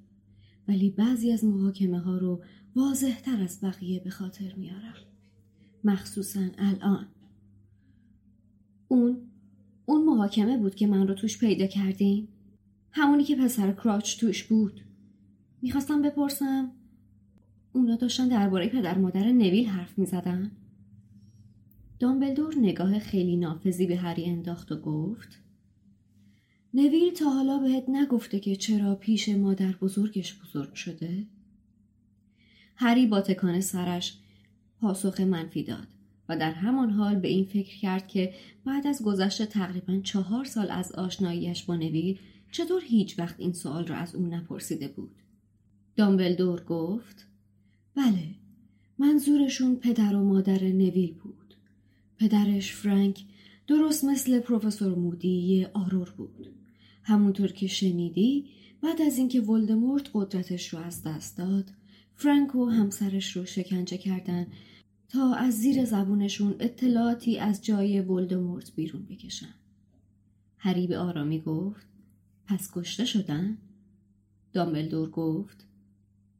ولی 0.68 0.90
بعضی 0.90 1.32
از 1.32 1.44
محاکمه 1.44 1.98
ها 1.98 2.18
رو 2.18 2.44
واضح 2.76 3.20
تر 3.20 3.42
از 3.42 3.60
بقیه 3.64 4.00
به 4.00 4.10
خاطر 4.10 4.54
میارم. 4.54 4.94
مخصوصا 5.84 6.40
الان. 6.58 7.08
اون 8.88 9.30
اون 9.86 10.04
محاکمه 10.04 10.58
بود 10.58 10.74
که 10.74 10.86
من 10.86 11.08
رو 11.08 11.14
توش 11.14 11.38
پیدا 11.38 11.66
کردین 11.66 12.28
همونی 12.90 13.24
که 13.24 13.36
پسر 13.36 13.72
کراچ 13.72 14.20
توش 14.20 14.44
بود. 14.44 14.80
می‌خواستم 15.62 16.02
بپرسم 16.02 16.72
اونا 17.72 17.96
داشتن 17.96 18.28
درباره 18.28 18.68
پدر 18.68 18.98
مادر 18.98 19.32
نویل 19.32 19.66
حرف 19.66 19.98
می‌زدن؟ 19.98 20.50
دامبلدور 21.98 22.54
نگاه 22.58 22.98
خیلی 22.98 23.36
نافذی 23.36 23.86
به 23.86 23.96
هری 23.96 24.24
انداخت 24.24 24.72
و 24.72 24.80
گفت 24.80 25.38
نویل 26.74 27.12
تا 27.12 27.30
حالا 27.30 27.58
بهت 27.58 27.84
نگفته 27.88 28.40
که 28.40 28.56
چرا 28.56 28.94
پیش 28.94 29.28
مادر 29.28 29.72
بزرگش 29.72 30.40
بزرگ 30.40 30.74
شده؟ 30.74 31.26
هری 32.76 33.06
با 33.06 33.20
تکان 33.20 33.60
سرش 33.60 34.18
پاسخ 34.80 35.20
منفی 35.20 35.62
داد. 35.62 35.93
و 36.28 36.36
در 36.36 36.52
همان 36.52 36.90
حال 36.90 37.14
به 37.14 37.28
این 37.28 37.44
فکر 37.44 37.78
کرد 37.78 38.08
که 38.08 38.34
بعد 38.64 38.86
از 38.86 39.02
گذشت 39.02 39.44
تقریبا 39.44 40.00
چهار 40.00 40.44
سال 40.44 40.70
از 40.70 40.92
آشناییش 40.92 41.62
با 41.62 41.76
نویل 41.76 42.18
چطور 42.52 42.82
هیچ 42.84 43.18
وقت 43.18 43.34
این 43.38 43.52
سوال 43.52 43.86
را 43.86 43.96
از 43.96 44.14
او 44.14 44.26
نپرسیده 44.26 44.88
بود. 44.88 45.22
دامبلدور 45.96 46.64
گفت 46.64 47.26
بله 47.94 48.34
منظورشون 48.98 49.76
پدر 49.76 50.16
و 50.16 50.24
مادر 50.24 50.62
نویل 50.62 51.14
بود. 51.14 51.54
پدرش 52.18 52.72
فرانک 52.72 53.24
درست 53.66 54.04
مثل 54.04 54.40
پروفسور 54.40 54.94
مودی 54.94 55.28
یه 55.28 55.70
آرور 55.74 56.10
بود. 56.16 56.52
همونطور 57.02 57.52
که 57.52 57.66
شنیدی 57.66 58.46
بعد 58.82 59.02
از 59.02 59.18
اینکه 59.18 59.40
ولدمورت 59.40 60.10
قدرتش 60.14 60.68
رو 60.68 60.78
از 60.78 61.02
دست 61.02 61.38
داد 61.38 61.70
فرانک 62.14 62.54
و 62.54 62.66
همسرش 62.66 63.36
رو 63.36 63.44
شکنجه 63.44 63.98
کردن 63.98 64.46
تا 65.14 65.34
از 65.34 65.54
زیر 65.54 65.84
زبونشون 65.84 66.54
اطلاعاتی 66.60 67.38
از 67.38 67.64
جای 67.64 68.00
ولدمورت 68.00 68.74
بیرون 68.74 69.06
بکشن. 69.06 69.54
هری 70.58 70.86
به 70.86 70.98
آرامی 70.98 71.40
گفت 71.40 71.86
پس 72.46 72.70
کشته 72.74 73.04
شدن؟ 73.04 73.58
دامبلدور 74.52 75.10
گفت 75.10 75.66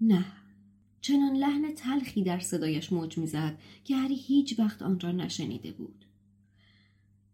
نه 0.01 0.25
چنان 1.01 1.37
لحن 1.37 1.75
تلخی 1.75 2.23
در 2.23 2.39
صدایش 2.39 2.93
موج 2.93 3.19
می‌زد 3.19 3.59
که 3.85 3.97
هری 3.97 4.15
هیچ 4.15 4.59
وقت 4.59 4.83
آن 4.83 5.01
را 5.01 5.13
نشنیده 5.13 5.73
بود 5.73 6.05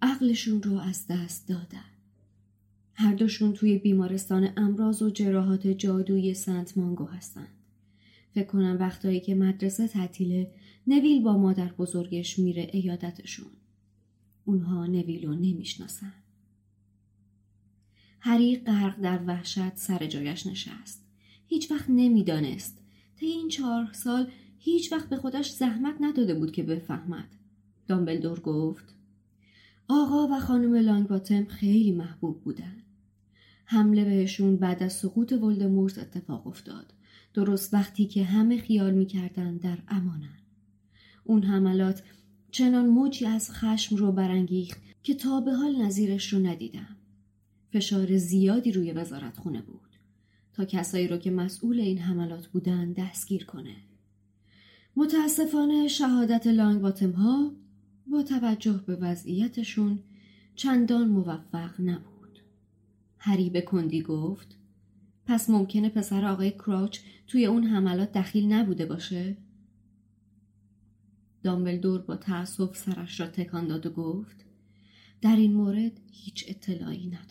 عقلشون 0.03 0.62
رو 0.62 0.79
از 0.79 1.07
دست 1.07 1.49
دادن 1.49 1.91
هر 2.95 3.15
دوشون 3.15 3.53
توی 3.53 3.79
بیمارستان 3.79 4.53
امراض 4.57 5.03
و 5.03 5.11
جراحات 5.11 5.67
جادویی 5.67 6.35
سنت 6.35 6.79
مانگو 6.79 7.05
هستند 7.05 7.60
فکر 8.35 8.47
کنم 8.47 8.77
وقتایی 8.81 9.20
که 9.20 9.35
مدرسه 9.35 9.89
تعطیله 9.89 10.51
نویل 10.86 11.23
با 11.23 11.39
مادر 11.39 11.73
بزرگش 11.73 12.39
میره 12.39 12.70
ایادتشون. 12.73 13.51
اونها 14.44 14.86
نویل 14.86 15.27
رو 15.27 15.35
نمی‌شناسن. 15.35 16.12
هری 18.20 18.57
غرق 18.57 19.01
در 19.01 19.20
وحشت 19.27 19.77
سر 19.77 20.07
جایش 20.07 20.47
نشست. 20.47 21.07
هیچ 21.47 21.70
وقت 21.70 21.90
نمی‌دانست. 21.90 22.78
طی 23.16 23.27
این 23.27 23.48
چهار 23.48 23.93
سال 23.93 24.31
هیچ 24.59 24.93
وقت 24.93 25.09
به 25.09 25.16
خودش 25.16 25.51
زحمت 25.51 25.94
نداده 26.01 26.35
بود 26.35 26.52
که 26.52 26.62
بفهمد. 26.62 27.28
دامبلدور 27.86 28.40
گفت 28.40 28.94
آقا 29.89 30.28
و 30.28 30.40
خانم 30.40 30.74
لانگباتم 30.74 31.44
خیلی 31.44 31.93
محبوب 31.93 32.43
بودن. 32.44 32.77
حمله 33.65 34.05
بهشون 34.05 34.57
بعد 34.57 34.82
از 34.82 34.93
سقوط 34.93 35.32
ولدمورت 35.32 35.98
اتفاق 35.98 36.47
افتاد. 36.47 36.93
درست 37.35 37.74
وقتی 37.74 38.07
که 38.07 38.24
همه 38.24 38.59
خیال 38.59 38.94
می‌کردن 38.94 39.57
در 39.57 39.78
امانن 39.89 40.39
اون 41.24 41.43
حملات 41.43 42.02
چنان 42.51 42.86
موجی 42.86 43.27
از 43.27 43.51
خشم 43.51 43.97
رو 43.97 44.12
برانگیخت 44.12 44.81
که 45.02 45.15
تا 45.15 45.40
به 45.40 45.52
حال 45.52 45.82
نظیرش 45.82 46.32
رو 46.32 46.39
ندیدم 46.47 46.97
فشار 47.73 48.16
زیادی 48.16 48.73
روی 48.73 48.93
وزارت 48.93 49.36
خونه 49.36 49.62
بود 49.62 49.90
تا 50.52 50.65
کسایی 50.65 51.09
رو 51.09 51.16
که 51.16 51.31
مسئول 51.31 51.81
این 51.81 51.98
حملات 51.98 52.47
بودن 52.47 52.93
دستگیر 52.93 53.44
کنه. 53.44 53.77
متاسفانه 54.97 55.89
شهادت 55.89 56.47
لانگ 56.47 56.81
باتم 56.81 57.11
ها 57.11 57.52
با 58.07 58.23
توجه 58.23 58.85
به 58.86 58.97
وضعیتشون 58.97 59.98
چندان 60.55 61.09
موفق 61.09 61.81
نبود. 61.81 62.39
هری 63.19 63.51
به 63.51 63.61
کندی 63.61 64.02
گفت 64.02 64.60
پس 65.31 65.51
ممکنه 65.51 65.89
پسر 65.89 66.24
آقای 66.24 66.51
کراچ 66.51 66.98
توی 67.27 67.47
اون 67.47 67.65
حملات 67.65 68.12
دخیل 68.12 68.52
نبوده 68.52 68.86
باشه؟ 68.86 69.36
دامبلدور 71.43 72.01
با 72.02 72.16
تأسف 72.16 72.77
سرش 72.77 73.20
را 73.20 73.27
تکان 73.27 73.66
داد 73.66 73.86
و 73.86 73.90
گفت 73.90 74.44
در 75.23 75.36
این 75.36 75.52
مورد 75.52 76.01
هیچ 76.12 76.44
اطلاعی 76.48 77.07
ندارم. 77.07 77.31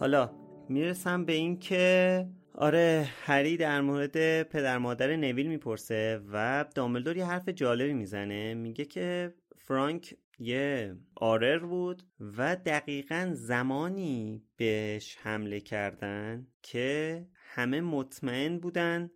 حالا 0.00 0.30
می‌رسم 0.68 1.24
به 1.24 1.32
این 1.32 1.58
که 1.58 2.26
آره 2.54 3.08
هری 3.22 3.56
در 3.56 3.80
مورد 3.80 4.42
پدر 4.42 4.78
مادر 4.78 5.16
نویل 5.16 5.46
می‌پرسه 5.46 6.20
و 6.32 6.64
دامبلدور 6.74 7.16
یه 7.16 7.24
حرف 7.24 7.48
جالبی 7.48 7.92
می‌زنه 7.92 8.54
میگه 8.54 8.84
که 8.84 9.34
فرانک 9.68 10.14
یه 10.38 10.96
آرر 11.16 11.58
بود 11.58 12.02
و 12.20 12.56
دقیقا 12.56 13.30
زمانی 13.34 14.42
بهش 14.56 15.16
حمله 15.22 15.60
کردن 15.60 16.46
که 16.62 17.26
همه 17.34 17.80
مطمئن 17.80 18.58
بودن 18.58 19.10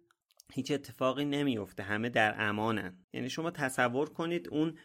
هیچ 0.53 0.71
اتفاقی 0.71 1.25
نمیفته 1.25 1.83
همه 1.83 2.09
در 2.09 2.35
امانن. 2.39 2.97
یعنی 3.13 3.31
شما 3.31 3.51
تصور 3.51 4.09
کنید 4.09 4.49
اون 4.49 4.79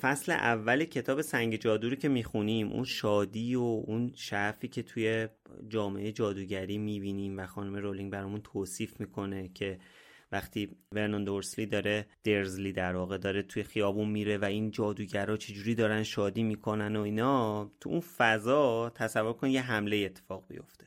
فصل 0.00 0.32
اول 0.32 0.84
کتاب 0.84 1.20
سنگ 1.20 1.56
جادو 1.56 1.90
رو 1.90 1.96
که 1.96 2.08
می‌خونیم 2.08 2.72
اون 2.72 2.84
شادی 2.84 3.54
و 3.54 3.82
اون 3.86 4.12
شعفی 4.14 4.68
که 4.68 4.82
توی 4.82 5.28
جامعه 5.68 6.12
جادوگری 6.12 6.78
می‌بینیم 6.78 7.38
و 7.38 7.46
خانم 7.46 7.76
رولینگ 7.76 8.12
برامون 8.12 8.40
توصیف 8.40 9.00
می‌کنه 9.00 9.48
که 9.48 9.78
وقتی 10.34 10.76
ورنون 10.92 11.24
دورسلی 11.24 11.66
داره 11.66 12.06
درزلی 12.24 12.72
در 12.72 12.96
واقع 12.96 13.18
داره 13.18 13.42
توی 13.42 13.62
خیابون 13.62 14.10
میره 14.10 14.38
و 14.38 14.44
این 14.44 14.70
جادوگرا 14.70 15.36
چجوری 15.36 15.74
دارن 15.74 16.02
شادی 16.02 16.42
می‌کنن 16.42 16.96
و 16.96 17.00
اینا 17.00 17.70
تو 17.80 17.90
اون 17.90 18.00
فضا 18.00 18.90
تصور 18.90 19.32
کن 19.32 19.48
یه 19.48 19.62
حمله 19.62 19.96
اتفاق 19.96 20.46
بیفته. 20.48 20.86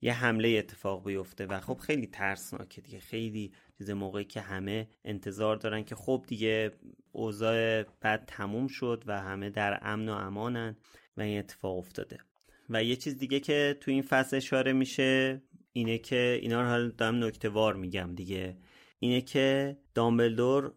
یه 0.00 0.12
حمله 0.12 0.48
اتفاق 0.48 1.04
بیفته 1.04 1.46
و 1.46 1.60
خب 1.60 1.78
خیلی 1.78 2.06
ترسناکه 2.06 2.80
دیگه. 2.80 2.98
خیلی 2.98 3.52
چیز 3.78 3.90
موقعی 3.90 4.24
که 4.24 4.40
همه 4.40 4.88
انتظار 5.04 5.56
دارن 5.56 5.84
که 5.84 5.94
خب 5.94 6.24
دیگه 6.28 6.72
اوضاع 7.12 7.82
بعد 7.82 8.24
تموم 8.26 8.66
شد 8.66 9.04
و 9.06 9.20
همه 9.20 9.50
در 9.50 9.78
امن 9.82 10.08
و 10.08 10.12
امانن 10.12 10.76
و 11.16 11.20
این 11.20 11.38
اتفاق 11.38 11.78
افتاده. 11.78 12.18
و 12.70 12.84
یه 12.84 12.96
چیز 12.96 13.18
دیگه 13.18 13.40
که 13.40 13.76
تو 13.80 13.90
این 13.90 14.02
فصل 14.02 14.36
اشاره 14.36 14.72
میشه 14.72 15.42
اینه 15.72 15.98
که 15.98 16.38
اینا 16.42 16.62
رو 16.62 16.68
حالا 16.68 16.88
دارم 16.88 17.24
نکته 17.24 17.48
وار 17.48 17.76
میگم 17.76 18.14
دیگه. 18.14 18.56
اینه 18.98 19.20
که 19.20 19.76
دامبلدور 19.94 20.72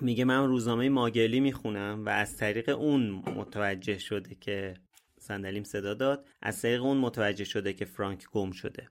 میگه 0.00 0.24
من 0.24 0.46
روزنامه 0.46 0.88
ماگلی 0.88 1.40
می‌خونم 1.40 2.04
و 2.06 2.08
از 2.08 2.36
طریق 2.36 2.68
اون 2.68 3.10
متوجه 3.10 3.98
شده 3.98 4.34
که 4.34 4.74
صندلیم 5.18 5.64
صدا 5.64 5.94
داد 5.94 6.26
از 6.42 6.62
طریق 6.62 6.82
اون 6.82 6.96
متوجه 6.96 7.44
شده 7.44 7.72
که 7.72 7.84
فرانک 7.84 8.24
گم 8.32 8.50
شده. 8.50 8.88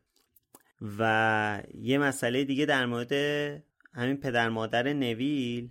و 1.00 1.64
یه 1.82 1.98
مسئله 1.98 2.44
دیگه 2.44 2.66
در 2.66 2.86
مورد 2.86 3.14
همین 3.94 4.18
پدر 4.18 4.50
مادر 4.50 4.94
نویل 4.94 5.70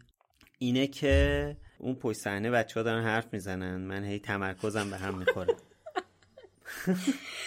اینه 0.58 0.86
که 0.86 1.56
اون 1.78 1.94
پشت 1.94 2.18
صحنه 2.18 2.50
بچه 2.50 2.80
ها 2.80 2.84
دارن 2.84 3.04
حرف 3.04 3.32
می‌زنن. 3.32 3.76
من 3.76 4.04
هی 4.04 4.18
تمرکزم 4.18 4.90
به 4.90 4.96
هم 4.96 5.18
می‌خوره. 5.18 5.54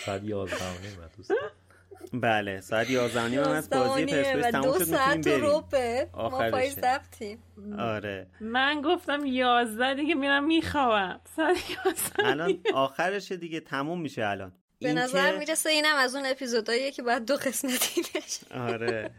ساعت 0.05 0.23
یازده 0.23 1.58
بله 2.13 2.61
ساعت 2.61 2.89
یازده 2.89 3.27
نیم 3.27 3.39
از 3.39 3.69
بازی 3.69 4.05
پرسپولیس 4.05 4.45
تموم 4.51 4.79
شد 4.79 4.89
می‌تونیم 4.89 5.61
بریم. 5.71 6.09
آخرشه. 6.13 6.99
آره. 7.77 8.27
من 8.41 8.81
گفتم 8.81 9.25
یازده 9.25 9.93
دیگه 9.93 10.15
میرم 10.15 10.45
میخوابم. 10.45 11.21
ساعت 11.35 11.55
الان 12.19 12.59
آخرشه 12.73 13.37
دیگه 13.37 13.59
تموم 13.59 14.01
میشه 14.01 14.25
الان. 14.25 14.53
به 14.79 14.93
نظر 14.93 15.37
می‌رسه 15.37 15.69
اینم 15.69 15.95
از 15.95 16.15
اون 16.15 16.25
اپیزوداییه 16.25 16.91
که 16.91 17.03
باید 17.03 17.25
دو 17.25 17.35
قسمتی 17.35 18.01
بشه. 18.15 18.59
آره. 18.59 19.11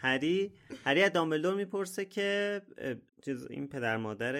هری 0.00 0.52
هری 0.84 1.02
از 1.02 1.12
دامبلدور 1.12 1.54
می‌پرسه 1.54 2.04
که 2.04 2.62
چیز 3.24 3.46
این 3.50 3.68
پدر 3.68 3.96
مادر 3.96 4.34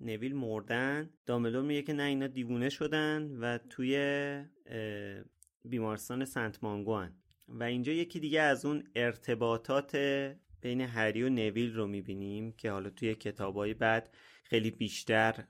نویل 0.00 0.36
مردن. 0.36 1.10
دامبلدور 1.26 1.62
میگه 1.62 1.82
که 1.82 1.92
نه 1.92 2.02
اینا 2.02 2.26
دیوونه 2.26 2.68
شدن 2.68 3.30
و 3.40 3.58
توی 3.70 3.94
بیمارستان 5.64 6.24
سنت 6.24 6.64
مانگوان 6.64 7.14
و 7.48 7.62
اینجا 7.62 7.92
یکی 7.92 8.20
دیگه 8.20 8.40
از 8.40 8.64
اون 8.64 8.84
ارتباطات 8.94 9.96
بین 10.60 10.80
هری 10.80 11.22
و 11.22 11.28
نویل 11.28 11.74
رو 11.74 11.86
می‌بینیم 11.86 12.52
که 12.52 12.70
حالا 12.70 12.90
توی 12.90 13.14
کتابای 13.14 13.74
بعد 13.74 14.16
خیلی 14.44 14.70
بیشتر 14.70 15.44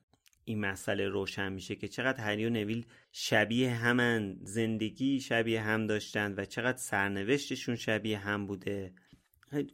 این 0.44 0.60
مسئله 0.60 1.09
روشن 1.09 1.52
میشه 1.52 1.76
که 1.76 1.89
چقدر 1.89 2.20
هری 2.20 2.47
و 2.47 2.51
نویل 2.51 2.86
شبیه 3.12 3.70
همن 3.70 4.36
زندگی 4.43 5.20
شبیه 5.20 5.62
هم 5.62 5.86
داشتن 5.86 6.35
و 6.36 6.44
چقدر 6.44 6.78
سرنوشتشون 6.78 7.76
شبیه 7.76 8.18
هم 8.18 8.47
بوده. 8.47 8.93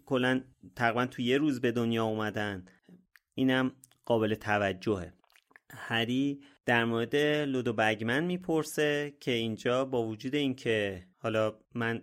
کلا 0.06 0.44
تقریبا 0.76 1.06
تو 1.06 1.22
یه 1.22 1.38
روز 1.38 1.60
به 1.60 1.72
دنیا 1.72 2.04
اومدن. 2.04 2.64
اینم 3.34 3.72
قابل 4.04 4.34
توجهه. 4.34 5.12
هری 5.70 6.40
در 6.66 6.84
مورد 6.84 7.16
لودو 7.16 7.72
بگمن 7.72 8.24
می‌پرسه 8.24 9.16
که 9.20 9.30
اینجا 9.30 9.84
با 9.84 10.06
وجود 10.06 10.34
اینکه 10.34 11.06
حالا 11.18 11.58
من 11.74 12.02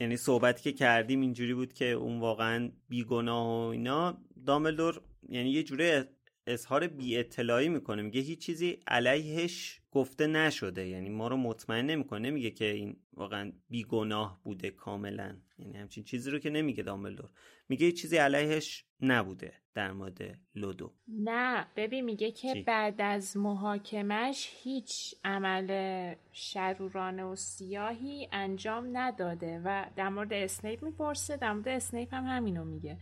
یعنی 0.00 0.16
صحبتی 0.16 0.62
که 0.62 0.72
کردیم 0.72 1.20
اینجوری 1.20 1.54
بود 1.54 1.72
که 1.72 1.84
اون 1.90 2.20
واقعا 2.20 2.70
بیگناه 2.88 3.46
و 3.46 3.68
اینا 3.68 4.22
دامبلدور 4.46 5.02
یعنی 5.28 5.50
یه 5.50 5.62
جوره 5.62 6.08
اظهار 6.46 6.86
بی 6.86 7.16
اطلاعی 7.16 7.68
می‌کنه 7.68 8.02
میگه 8.02 8.20
هیچ 8.20 8.46
چیزی 8.46 8.78
علیهش 8.86 9.80
گفته 9.90 10.26
نشده 10.26 10.86
یعنی 10.86 11.08
ما 11.08 11.28
رو 11.28 11.36
مطمئن 11.36 11.86
نمی‌کنه 11.86 12.30
نمیگه 12.30 12.50
که 12.50 12.64
این 12.64 12.96
واقعا 13.12 13.52
بیگناه 13.68 14.40
بوده 14.44 14.70
کاملا. 14.70 15.36
یعنی 15.58 15.78
همچین 15.78 16.04
چیزی 16.04 16.30
رو 16.30 16.38
که 16.38 16.50
نمیگه 16.50 16.82
دامبلدور 16.82 17.30
میگه 17.68 17.86
هیچ 17.86 18.02
چیزی 18.02 18.16
علیهش 18.16 18.84
نبوده. 19.00 19.59
در 19.74 19.92
مورد 19.92 20.38
لودو. 20.54 20.92
نه 21.08 21.66
ببین 21.76 22.04
میگه 22.04 22.30
که 22.30 22.64
بعد 22.66 23.00
از 23.00 23.36
محاکمش 23.36 24.50
هیچ 24.62 25.14
عمل 25.24 26.14
شرورانه 26.32 27.24
و 27.24 27.36
سیاهی 27.36 28.28
انجام 28.32 28.96
نداده 28.96 29.60
و 29.64 29.86
در 29.96 30.08
مورد 30.08 30.32
اسنیپ 30.32 30.84
می‌پرسه 30.84 31.36
در 31.36 31.52
مورد 31.52 31.68
اسنیپ 31.68 32.14
هم 32.14 32.24
همینو 32.24 32.64
میگه. 32.64 32.98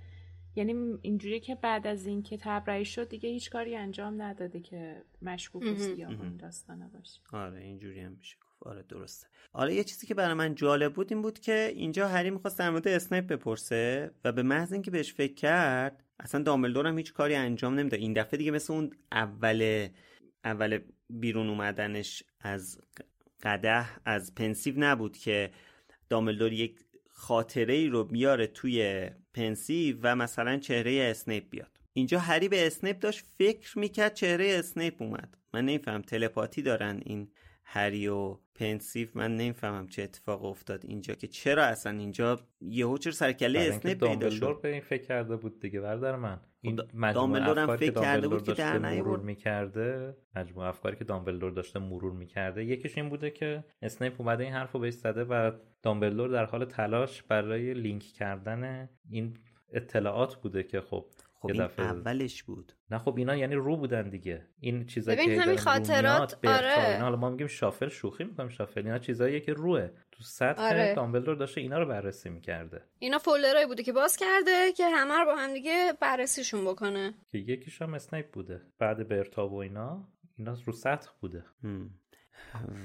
یعنی 0.56 0.98
اینجوری 1.02 1.40
که 1.40 1.54
بعد 1.54 1.86
از 1.86 2.06
اینکه 2.06 2.36
تبرئه 2.36 2.84
شد 2.84 3.08
دیگه 3.08 3.28
هیچ 3.28 3.50
کاری 3.50 3.76
انجام 3.76 4.22
نداده 4.22 4.60
که 4.60 5.02
مشکوک 5.22 5.62
و 5.62 5.74
سیاه 5.74 6.10
اون 6.10 6.36
داستانه 6.36 6.88
باشه. 6.88 7.20
آره 7.32 7.60
اینجوری 7.62 8.00
هم 8.00 8.12
میشه 8.12 8.36
گفت. 8.40 8.66
آره 8.66 8.82
درسته. 8.82 9.26
آره 9.52 9.74
یه 9.74 9.84
چیزی 9.84 10.06
که 10.06 10.14
برای 10.14 10.34
من 10.34 10.54
جالب 10.54 10.94
بود 10.94 11.12
این 11.12 11.22
بود 11.22 11.38
که 11.38 11.72
اینجا 11.74 12.08
هری 12.08 12.30
می‌خواست 12.30 12.58
در 12.58 12.70
مورد 12.70 12.88
اسنیپ 12.88 13.26
بپرسه 13.26 14.10
و 14.24 14.32
به 14.32 14.42
محض 14.42 14.72
اینکه 14.72 14.90
بهش 14.90 15.14
فکر 15.14 15.34
کرد 15.34 16.04
اصلا 16.20 16.42
دامبلدور 16.42 16.86
هم 16.86 16.98
هیچ 16.98 17.12
کاری 17.12 17.34
انجام 17.34 17.74
نمی‌داد 17.74 18.00
این 18.00 18.12
دفعه 18.12 18.38
دیگه 18.38 18.50
مثل 18.50 18.72
اون 18.72 18.90
اول 19.12 19.88
اول 20.44 20.78
بیرون 21.10 21.48
اومدنش 21.48 22.22
از 22.40 22.80
قدح 23.42 23.86
از 24.04 24.34
پنسیو 24.34 24.74
نبود 24.78 25.16
که 25.16 25.50
دامبلدور 26.08 26.52
یک 26.52 26.80
خاطره 27.08 27.74
ای 27.74 27.88
رو 27.88 28.04
بیاره 28.04 28.46
توی 28.46 29.10
پنسیو 29.34 29.96
و 30.02 30.16
مثلا 30.16 30.56
چهره 30.56 31.08
اسنیپ 31.10 31.50
بیاد. 31.50 31.80
اینجا 31.92 32.18
هری 32.18 32.48
به 32.48 32.66
اسنیپ 32.66 32.98
داشت 32.98 33.24
فکر 33.38 33.78
می‌کرد 33.78 34.14
چهره 34.14 34.56
اسنیپ 34.58 35.02
اومد. 35.02 35.36
من 35.54 35.64
نمیفهم 35.64 36.02
تلپاتی 36.02 36.62
دارن 36.62 37.00
این 37.04 37.30
هری 37.64 38.08
و 38.08 38.38
پنسیو 38.58 39.08
من 39.14 39.36
نمی‌فهمم 39.36 39.88
چه 39.88 40.02
اتفاق 40.02 40.44
افتاد 40.44 40.84
اینجا 40.84 41.14
که 41.14 41.26
چرا 41.26 41.64
اصلا 41.64 41.98
اینجا 41.98 42.40
یهو 42.60 42.98
چرا 42.98 43.12
سر 43.12 43.25
و 43.25 43.32
کله 43.32 43.58
اسنیپ 43.58 44.06
پیدا 44.08 44.30
شد؟ 44.30 44.60
به 44.62 44.72
این 44.72 44.80
فکر 44.80 45.02
کرده 45.02 45.36
بود 45.36 45.60
دیگه 45.60 45.80
بردار 45.80 46.16
من. 46.16 46.40
این 46.60 46.80
دامبلدور 47.14 47.58
هم 47.58 47.76
فکر 47.76 48.00
کرده 48.00 48.28
بود 48.28 48.42
که 48.42 48.52
در 48.52 48.78
مرور 48.78 49.18
می‌کرده 49.18 50.16
مجموع 50.36 50.64
افکاری 50.64 50.96
که 50.96 51.04
دامبلدور 51.04 51.50
داشته 51.50 51.78
مرور 51.78 52.12
می‌کرده 52.12 52.64
یکیش 52.64 52.98
این 52.98 53.08
بوده 53.08 53.30
که 53.30 53.64
اسنیپ 53.82 54.20
اومده 54.20 54.44
این 54.44 54.52
حرفو 54.52 54.78
بهش 54.78 54.94
زده 54.94 55.24
و 55.24 55.50
دامبلدور 55.82 56.28
در 56.28 56.44
حال 56.44 56.64
تلاش 56.64 57.22
برای 57.22 57.74
لینک 57.74 58.02
کردن 58.02 58.88
این 59.10 59.36
اطلاعات 59.72 60.36
بوده 60.36 60.62
که 60.62 60.80
خب 60.80 61.06
خب 61.40 61.48
این 61.48 61.60
اولش 61.60 62.42
بود. 62.42 62.72
نه 62.90 62.98
خب 62.98 63.16
اینا 63.16 63.36
یعنی 63.36 63.54
رو 63.54 63.76
بودن 63.76 64.10
دیگه. 64.10 64.46
این 64.60 64.86
چیزایی 64.86 65.26
که 65.26 65.40
همین 65.40 65.56
خاطرات 65.56 66.38
آره. 66.46 66.98
حالا 67.00 67.16
ما 67.16 67.30
میگیم 67.30 67.46
شافل 67.46 67.88
شوخی 67.88 68.24
می‌کنیم 68.24 68.48
شافل. 68.48 68.86
اینا 68.86 68.98
چیزاییه 68.98 69.40
که 69.40 69.52
روه. 69.52 69.90
تو 70.12 70.24
سطح 70.24 70.62
آره. 70.62 70.94
دامبلدور 70.94 71.34
داشته 71.34 71.60
اینا 71.60 71.78
رو 71.78 71.86
بررسی 71.86 72.28
می‌کرده. 72.30 72.82
اینا 72.98 73.18
فولدرایی 73.18 73.66
بوده 73.66 73.82
که 73.82 73.92
باز 73.92 74.16
کرده 74.16 74.72
که 74.76 74.88
همه 74.88 75.14
رو 75.14 75.24
با 75.24 75.36
هم 75.36 75.54
دیگه 75.54 75.92
بررسیشون 76.00 76.64
بکنه. 76.64 77.14
که 77.28 77.38
یکیش 77.38 77.82
هم 77.82 77.94
اسنیپ 77.94 78.30
بوده. 78.30 78.62
بعد 78.78 79.08
برتاب 79.08 79.52
و 79.52 79.56
اینا 79.56 80.08
اینا 80.38 80.56
رو 80.64 80.72
سطح 80.72 81.10
بوده. 81.20 81.44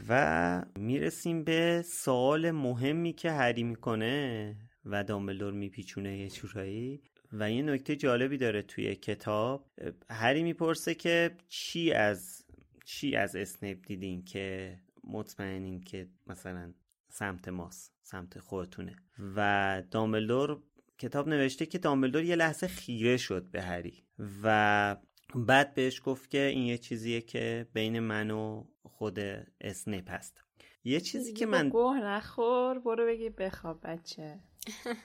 و 0.10 0.66
می‌رسیم 0.76 1.44
به 1.44 1.82
سوال 1.86 2.52
مهمی 2.52 3.14
که 3.14 3.32
هری 3.32 3.64
می‌کنه 3.64 4.56
و 4.86 5.04
دامبلدور 5.04 5.54
میپیچونه 5.54 6.18
یه 6.18 6.30
جورایی. 6.30 7.02
و 7.34 7.52
یه 7.52 7.62
نکته 7.62 7.96
جالبی 7.96 8.38
داره 8.38 8.62
توی 8.62 8.96
کتاب. 8.96 9.72
هری 10.10 10.44
می‌پرسه 10.44 10.96
که 10.96 11.32
چی 11.48 11.92
از 11.92 12.46
چی 12.86 13.16
از 13.16 13.36
اسنیپ 13.36 13.88
دیدین 13.88 14.26
که 14.26 14.78
مطمئنین 15.04 15.82
که 15.82 16.08
مثلا 16.28 16.74
سمت 17.10 17.48
ماست 17.48 17.94
سمت 18.02 18.40
خودتونه. 18.40 18.96
و 19.36 19.84
دامبلدور 19.92 20.64
کتاب 20.98 21.28
نوشته 21.28 21.66
که 21.66 21.78
دامبلدور 21.78 22.24
یه 22.24 22.36
لحظه 22.36 22.68
خیره 22.68 23.18
شد 23.18 23.44
به 23.52 23.62
هری 23.62 24.04
و 24.44 24.98
بعد 25.36 25.74
بهش 25.74 26.02
گفت 26.06 26.30
که 26.30 26.42
این 26.42 26.64
یه 26.64 26.78
چیزیه 26.78 27.22
که 27.22 27.68
بین 27.74 28.00
من 28.00 28.32
و 28.32 28.68
خود 28.84 29.20
اسنیپ 29.62 30.12
هست. 30.12 30.44
یه 30.84 31.00
چیزی 31.00 31.34
که 31.34 31.46
من 31.46 31.70
گوه 31.70 32.00
نخور 32.00 32.80
برو 32.80 33.06
بگی 33.06 33.30
بخواب 33.30 33.80
بچه. 33.84 34.40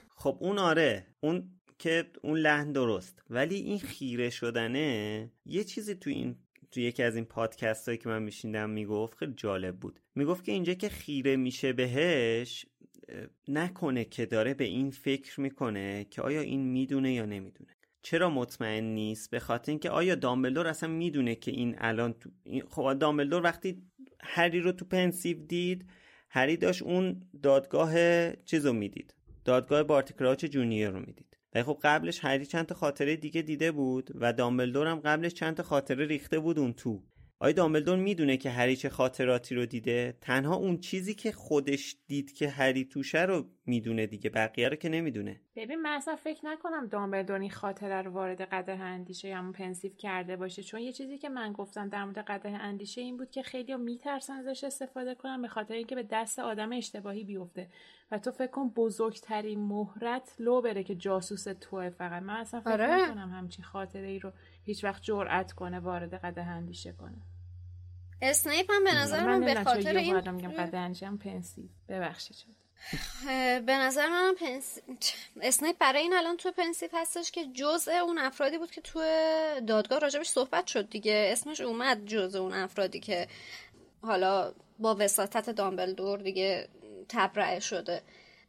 خب 0.09 0.37
اون 0.39 0.57
آره 0.57 1.07
اون 1.19 1.58
که 1.79 2.11
اون 2.21 2.37
لحن 2.39 2.71
درست. 2.71 3.23
ولی 3.29 3.55
این 3.55 3.79
خیره 3.79 4.29
شدنه 4.29 5.31
یه 5.45 5.63
چیزی 5.63 5.95
تو 5.95 6.09
این 6.09 6.35
تو 6.71 6.79
یکی 6.79 7.03
از 7.03 7.15
این 7.15 7.25
پادکست 7.25 7.87
هایی 7.87 7.97
که 7.97 8.09
من 8.09 8.23
میشیندم 8.23 8.69
می‌گفت 8.69 9.17
خیلی 9.17 9.33
جالب 9.33 9.79
بود. 9.79 9.99
می‌گفت 10.15 10.43
که 10.45 10.51
اینجا 10.51 10.73
که 10.73 10.89
خیره 10.89 11.35
میشه 11.35 11.73
بهش 11.73 12.65
نکنه 13.47 14.05
که 14.05 14.25
داره 14.25 14.53
به 14.53 14.63
این 14.63 14.91
فکر 14.91 15.41
می‌کنه 15.41 16.03
که 16.09 16.21
آیا 16.21 16.41
این 16.41 16.61
می‌دونه 16.61 17.13
یا 17.13 17.25
نمی‌دونه. 17.25 17.71
چرا 18.01 18.29
مطمئن 18.29 18.83
نیست؟ 18.83 19.31
به 19.31 19.39
خاطر 19.39 19.71
اینکه 19.71 19.89
آیا 19.89 20.15
دامبلدور 20.15 20.67
اصلا 20.67 20.89
می‌دونه 20.89 21.35
که 21.35 21.51
این 21.51 21.75
الان 21.77 22.13
تو... 22.13 22.29
خب 22.69 22.93
دامبلدور 22.93 23.43
وقتی 23.43 23.83
هری 24.21 24.59
رو 24.59 24.71
تو 24.71 24.85
Pensieve 24.85 25.37
دید 25.37 25.85
هری 26.29 26.57
داشت 26.57 26.81
اون 26.81 27.21
دادگاه 27.43 27.93
چیزو 28.35 28.73
می‌دید. 28.73 29.15
دادگاه 29.45 29.83
بارتی 29.83 30.11
کراچ 30.11 30.45
جونیور 30.45 30.89
رو 30.89 30.99
می‌دید. 30.99 31.28
ولی 31.53 31.63
خب 31.63 31.79
قبلش 31.83 32.25
هری 32.25 32.45
چند 32.45 32.65
تا 32.65 32.75
خاطره 32.75 33.15
دیگه 33.15 33.41
دیده 33.41 33.71
بود 33.71 34.09
و 34.15 34.33
دامبلدور 34.33 34.87
هم 34.87 34.99
قبلش 34.99 35.33
چند 35.33 35.55
تا 35.55 35.63
خاطره 35.63 36.05
ریخته 36.05 36.39
بود 36.39 36.59
اون 36.59 36.73
تو. 36.73 37.03
آیا 37.41 37.53
دامبلدور 37.53 37.97
می‌دونه 37.97 38.37
که 38.37 38.49
هری 38.49 38.75
چه 38.75 38.89
خاطراتی 38.89 39.55
رو 39.55 39.65
دیده؟ 39.65 40.17
تنها 40.21 40.55
اون 40.55 40.77
چیزی 40.77 41.13
که 41.13 41.31
خودش 41.31 41.95
دید 42.07 42.33
که 42.33 42.49
هری 42.49 42.85
توشه 42.85 43.21
رو 43.21 43.45
می‌دونه 43.65 44.07
دیگه 44.07 44.29
بقیه 44.29 44.69
رو 44.69 44.75
که 44.75 44.89
نمی‌دونه. 44.89 45.41
ببین 45.55 45.81
من 45.81 45.89
اصلا 45.89 46.15
فکر 46.15 46.45
نکنم 46.45 46.87
دامبلدور 46.87 47.39
این 47.39 47.51
خاطره 47.51 48.01
رو 48.01 48.11
وارد 48.11 48.41
قدح 48.41 48.71
اندیشه 48.71 49.27
یا 49.27 49.51
Pensieve 49.55 49.91
کرده 49.97 50.35
باشه. 50.35 50.63
چون 50.63 50.79
یه 50.79 50.93
چیزی 50.93 51.17
که 51.17 51.29
من 51.29 51.53
گفتم 51.53 51.89
در 51.89 52.03
مورد 52.03 52.17
قدح 52.17 52.49
اندیشه 52.49 53.01
این 53.01 53.17
بود 53.17 53.31
که 53.31 53.43
خیلی 53.43 53.75
میترسن 53.75 54.33
ازش 54.33 54.63
استفاده 54.63 55.15
کنن 55.15 55.41
به 55.41 55.47
خاطر 55.47 55.73
اینکه 55.73 55.95
به 55.95 56.03
دست 56.11 56.39
آدم 56.39 56.73
اشتباهی 56.73 57.23
بیفته. 57.23 57.69
و 58.11 58.17
تو 58.19 58.31
فکر 58.31 58.51
کن 58.51 58.69
بزرگترین 58.69 59.59
مهره‌ت 59.59 60.35
لو 60.39 60.61
بره 60.61 60.83
که 60.83 60.95
جاسوس 60.95 61.43
توه 61.43 61.89
فقط. 61.89 62.23
من 62.23 62.33
اصلا 62.33 62.61
فکر 62.61 62.71
آره. 62.71 63.09
نکنم 63.09 63.29
همچین 63.29 63.65
خاطره 63.65 64.07
ای 64.07 64.19
رو 64.19 64.31
هیچ 64.65 64.83
وقت 64.83 65.03
جرأت 65.03 65.51
کنه 65.51 65.79
وارد 65.79 66.13
قدح 66.13 66.43
اندیشه 66.43 66.91
کنه. 66.91 67.21
اسنیپ 68.21 68.71
هم 68.71 68.83
به 68.83 68.93
نظر 68.93 69.25
من 69.25 69.45
به 69.45 69.63
خاطر 69.63 69.97
این 69.97 70.31
میگم 70.31 70.51
قدح 70.51 71.17
Pensieve 71.17 71.65
ببخشید 71.89 72.35
به 73.65 73.77
نظر 73.77 74.09
من 74.09 74.35
Pens... 74.39 74.79
اسنیپ 75.41 75.77
برای 75.79 76.01
این 76.01 76.13
الان 76.13 76.37
تو 76.37 76.51
Pensieve 76.51 76.91
هستش 76.93 77.31
که 77.31 77.45
جزء 77.45 77.91
اون 77.91 78.17
افرادی 78.17 78.57
بود 78.57 78.71
که 78.71 78.81
تو 78.81 78.99
دادگاه 79.67 79.99
راجبش 79.99 80.27
صحبت 80.29 80.67
شد 80.67 80.89
دیگه. 80.89 81.29
اسمش 81.31 81.61
اومد 81.61 82.05
جزء 82.05 82.39
اون 82.39 82.53
افرادی 82.53 82.99
که 82.99 83.27
حالا 84.01 84.53
با 84.79 84.95
وساطت 84.99 85.49
دامبلدور 85.49 86.19
دیگه 86.19 86.67
تبرئه 87.09 87.59
شده. 87.59 88.01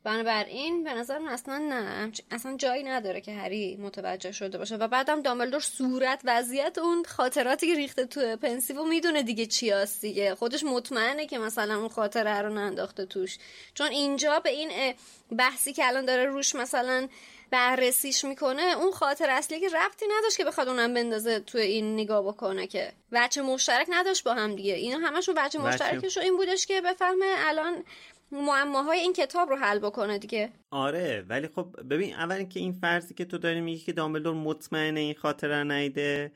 بنابراین 0.05 0.85
به 0.85 0.94
نظر 0.94 1.20
اصلا 1.28 1.59
نه. 1.59 2.12
اصلا 2.31 2.56
جایی 2.56 2.82
نداره 2.82 3.20
که 3.20 3.32
هری 3.32 3.77
متوجه 3.77 4.32
شده 4.32 4.59
باشه. 4.59 4.77
و 4.77 4.89
بعدم 4.89 5.22
دامبلدور 5.22 5.60
صورت 5.60 6.20
وضعیت 6.24 6.78
اون 6.78 7.05
خاطراتی 7.05 7.66
که 7.66 7.74
ریخته 7.74 8.06
تو 8.06 8.36
Pensieve 8.36 8.85
می‌دونه 8.85 9.22
دیگه 9.22 9.47
چی 9.47 9.70
هست 9.70 10.01
دیگه. 10.01 10.35
خودش 10.35 10.64
مطمئنه 10.64 11.27
که 11.27 11.39
مثلا 11.39 11.78
اون 11.78 11.89
خاطره 11.89 12.43
رو 12.43 12.55
ننداخته 12.55 13.06
توش. 13.06 13.39
چون 13.74 13.86
اینجا 13.86 14.40
به 14.40 14.51
این 14.51 14.94
بحثی 15.39 15.72
که 15.72 15.86
الان 15.86 16.05
داره 16.05 16.24
روش 16.24 16.55
مثلا 16.55 17.09
بررسیش 17.51 18.24
می‌کنه 18.24 18.62
اون 18.62 18.93
خاطر 18.93 19.31
اصلی 19.31 19.60
که 19.60 19.68
ربطی 19.68 20.06
نداشت 20.18 20.36
که 20.36 20.44
بخواد 20.44 20.68
اونم 20.68 20.94
بندازه 20.94 21.40
تو 21.40 21.59
این 21.59 21.94
نگاه 21.94 22.22
بکنه 22.22 22.66
که. 22.66 22.93
بچه 23.12 23.43
مشترک 23.43 23.86
نداشت 23.90 24.24
با 24.24 24.35
هم 24.35 24.55
دیگه. 24.55 24.74
اینا 24.74 24.98
همشون 24.98 25.35
بچه 25.35 25.59
مشترکش 25.59 26.18
این 26.18 26.36
بودش 26.36 26.66
که 26.66 26.81
بفهمه 26.81 27.35
الان 27.39 27.85
معماهای 28.32 28.98
این 28.98 29.12
کتاب 29.12 29.48
رو 29.48 29.57
حل 29.57 29.78
بکنه 29.78 30.19
دیگه. 30.19 30.52
آره 30.70 31.24
ولی 31.28 31.48
خب 31.48 31.77
ببین 31.90 32.15
اول 32.15 32.36
اینکه 32.36 32.61
این 32.61 32.73
فرضی 32.73 33.15
که 33.15 33.24
تو 33.24 33.39
داری 33.39 33.61
میگی 33.61 33.85
که 33.85 33.93
دامبلدور 33.93 34.35
مطمئنه 34.35 35.01
این 35.01 35.15
خاطره 35.15 35.65
نیده 35.65 36.32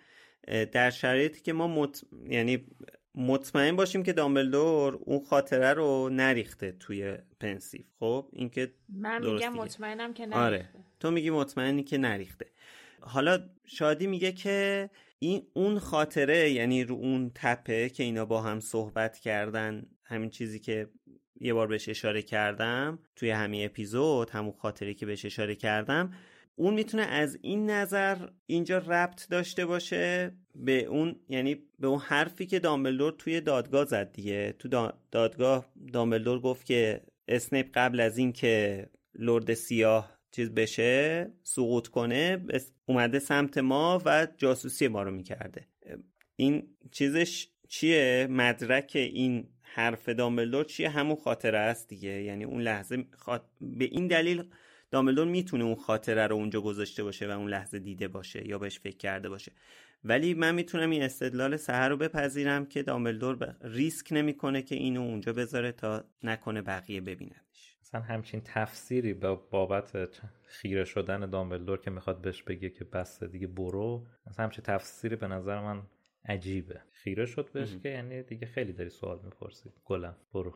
در 0.73 0.91
شرایطی 0.91 1.41
که 1.41 1.53
ما 1.53 1.66
مط... 1.66 2.01
یعنی 2.29 2.66
مطمئن 3.15 3.77
باشیم 3.77 4.03
که 4.03 4.12
دامبلدور 4.12 4.99
اون 5.05 5.25
خاطره 5.25 5.73
رو 5.73 6.09
نریخته 6.09 6.73
توی 6.73 7.16
پنسیف 7.41 7.87
خب 8.01 8.29
اینکه 8.33 8.73
من 8.89 9.33
میگم 9.33 9.53
مطمئنم 9.53 10.15
که 10.15 10.23
آره. 10.23 10.37
نریخته. 10.37 10.69
آره 10.79 10.85
تو 11.01 11.11
میگی 11.11 11.31
مطمئنی 11.31 11.83
که 11.83 11.99
نریخته. 11.99 12.47
حالا 13.01 13.39
شادی 13.66 14.07
میگه 14.07 14.33
که 14.33 14.91
این 15.19 15.47
اون 15.53 15.79
خاطره 15.79 16.51
یعنی 16.51 16.85
رو 16.85 16.95
اون 16.95 17.31
تپه 17.35 17.89
که 17.89 18.03
اینا 18.03 18.25
با 18.25 18.43
هم 18.43 18.61
صحبت 18.61 19.19
کردن 19.19 19.87
همین 20.05 20.31
چیزی 20.31 20.61
که 20.61 20.89
یه 21.40 21.55
بار 21.55 21.66
بهش 21.66 21.89
اشاره 21.89 22.23
کردم 22.23 22.98
توی 23.16 23.31
همین 23.31 23.65
اپیزود 23.65 24.31
همون 24.31 24.52
خاطره 24.52 24.94
که 24.94 25.06
بهش 25.06 25.24
اشاره 25.24 25.55
کردم 25.55 26.12
اون 26.56 26.74
می‌تونه 26.74 27.02
از 27.02 27.39
این 27.43 27.70
نظر 27.70 28.28
اینجا 28.47 28.78
ربط 28.78 29.28
داشته 29.28 29.66
باشه 29.66 30.32
به 30.55 30.85
اون 30.85 31.16
یعنی 31.28 31.55
به 31.78 31.86
اون 31.86 31.98
حرفی 31.98 32.47
که 32.47 32.59
دامبلدور 32.59 33.12
توی 33.12 33.40
دادگاه 33.40 33.85
زد 33.85 34.12
دیگه. 34.12 34.55
تو 34.59 34.93
دادگاه 35.11 35.66
دامبلدور 35.93 36.40
گفت 36.40 36.66
که 36.66 37.01
اسنیپ 37.28 37.69
قبل 37.74 38.01
از 38.01 38.19
اینکه 38.19 38.86
لرد 39.15 39.55
سیاه 39.55 40.19
چیز 40.31 40.51
بشه 40.51 41.32
سقوط 41.43 41.89
کنه 41.89 42.47
اومده 42.86 43.19
سمت 43.19 43.59
ما 43.59 44.02
و 44.05 44.28
جاسوسی 44.36 44.89
ما 44.89 45.02
رو 45.02 45.11
می‌کرده. 45.11 45.69
این 46.36 46.77
چیزش 46.93 47.48
چیه؟ 47.69 48.27
مدرک 48.31 48.93
این 48.94 49.48
حرف 49.75 50.09
دامبلدور 50.09 50.65
چیه؟ 50.65 50.89
همون 50.89 51.17
خاطره 51.17 51.59
است 51.59 51.89
دیگه. 51.89 52.11
یعنی 52.23 52.45
اون 52.45 52.61
لحظه 52.63 53.05
به 53.61 53.85
این 53.85 54.07
دلیل 54.07 54.45
دامبلدور 54.91 55.27
می‌تونه 55.27 55.65
اون 55.65 55.75
خاطره 55.75 56.27
رو 56.27 56.37
اونجا 56.37 56.61
گذاشته 56.61 57.05
باشه 57.05 57.29
و 57.29 57.31
اون 57.31 57.49
لحظه 57.49 57.79
دیده 57.79 58.09
باشه 58.09 58.49
یا 58.49 58.59
بهش 58.59 58.79
فکر 58.79 58.97
کرده 58.97 59.29
باشه. 59.29 59.53
ولی 60.05 60.35
من 60.35 60.55
می‌تونم 60.55 60.91
این 60.91 61.03
استدلال 61.03 61.57
سهر 61.57 61.89
رو 61.89 61.97
بپذیرم 61.97 62.67
که 62.67 62.83
دامبلدور 62.83 63.57
ریسک 63.63 64.13
نمی‌کنه 64.13 64.63
که 64.63 64.75
اینو 64.75 65.01
اونجا 65.01 65.33
بذاره 65.33 65.73
تا 65.73 66.05
نکنه 66.23 66.63
بقیه 66.63 67.01
ببیننش. 67.01 67.77
مثلا 67.83 68.01
همچین 68.01 68.43
تفسیری 68.45 69.15
با 69.15 69.35
بابت 69.35 70.21
خیره 70.47 70.85
شدن 70.85 71.31
دامبلدور 71.31 71.81
که 71.81 71.91
می‌خواد 71.91 72.21
بهش 72.21 72.43
بگه 72.43 72.71
که 72.71 72.85
بس 72.85 73.23
دیگه 73.23 73.47
برو 73.47 74.07
مثلا 74.27 74.45
همچین 74.45 74.65
تفسیری 74.65 75.17
به 75.17 75.29
نظر 75.29 75.61
من 75.61 75.83
عجیبه. 76.25 76.81
خیره 76.91 77.27
شد 77.27 77.53
بهش 77.53 77.77
که 77.83 77.89
یعنی 77.89 78.23
دیگه 78.23 78.47
خیلی 78.47 78.73
داری 78.73 78.91
سوال 78.91 79.21
می‌پرسی. 79.25 79.71
گلم 79.85 80.17
برو. 80.35 80.55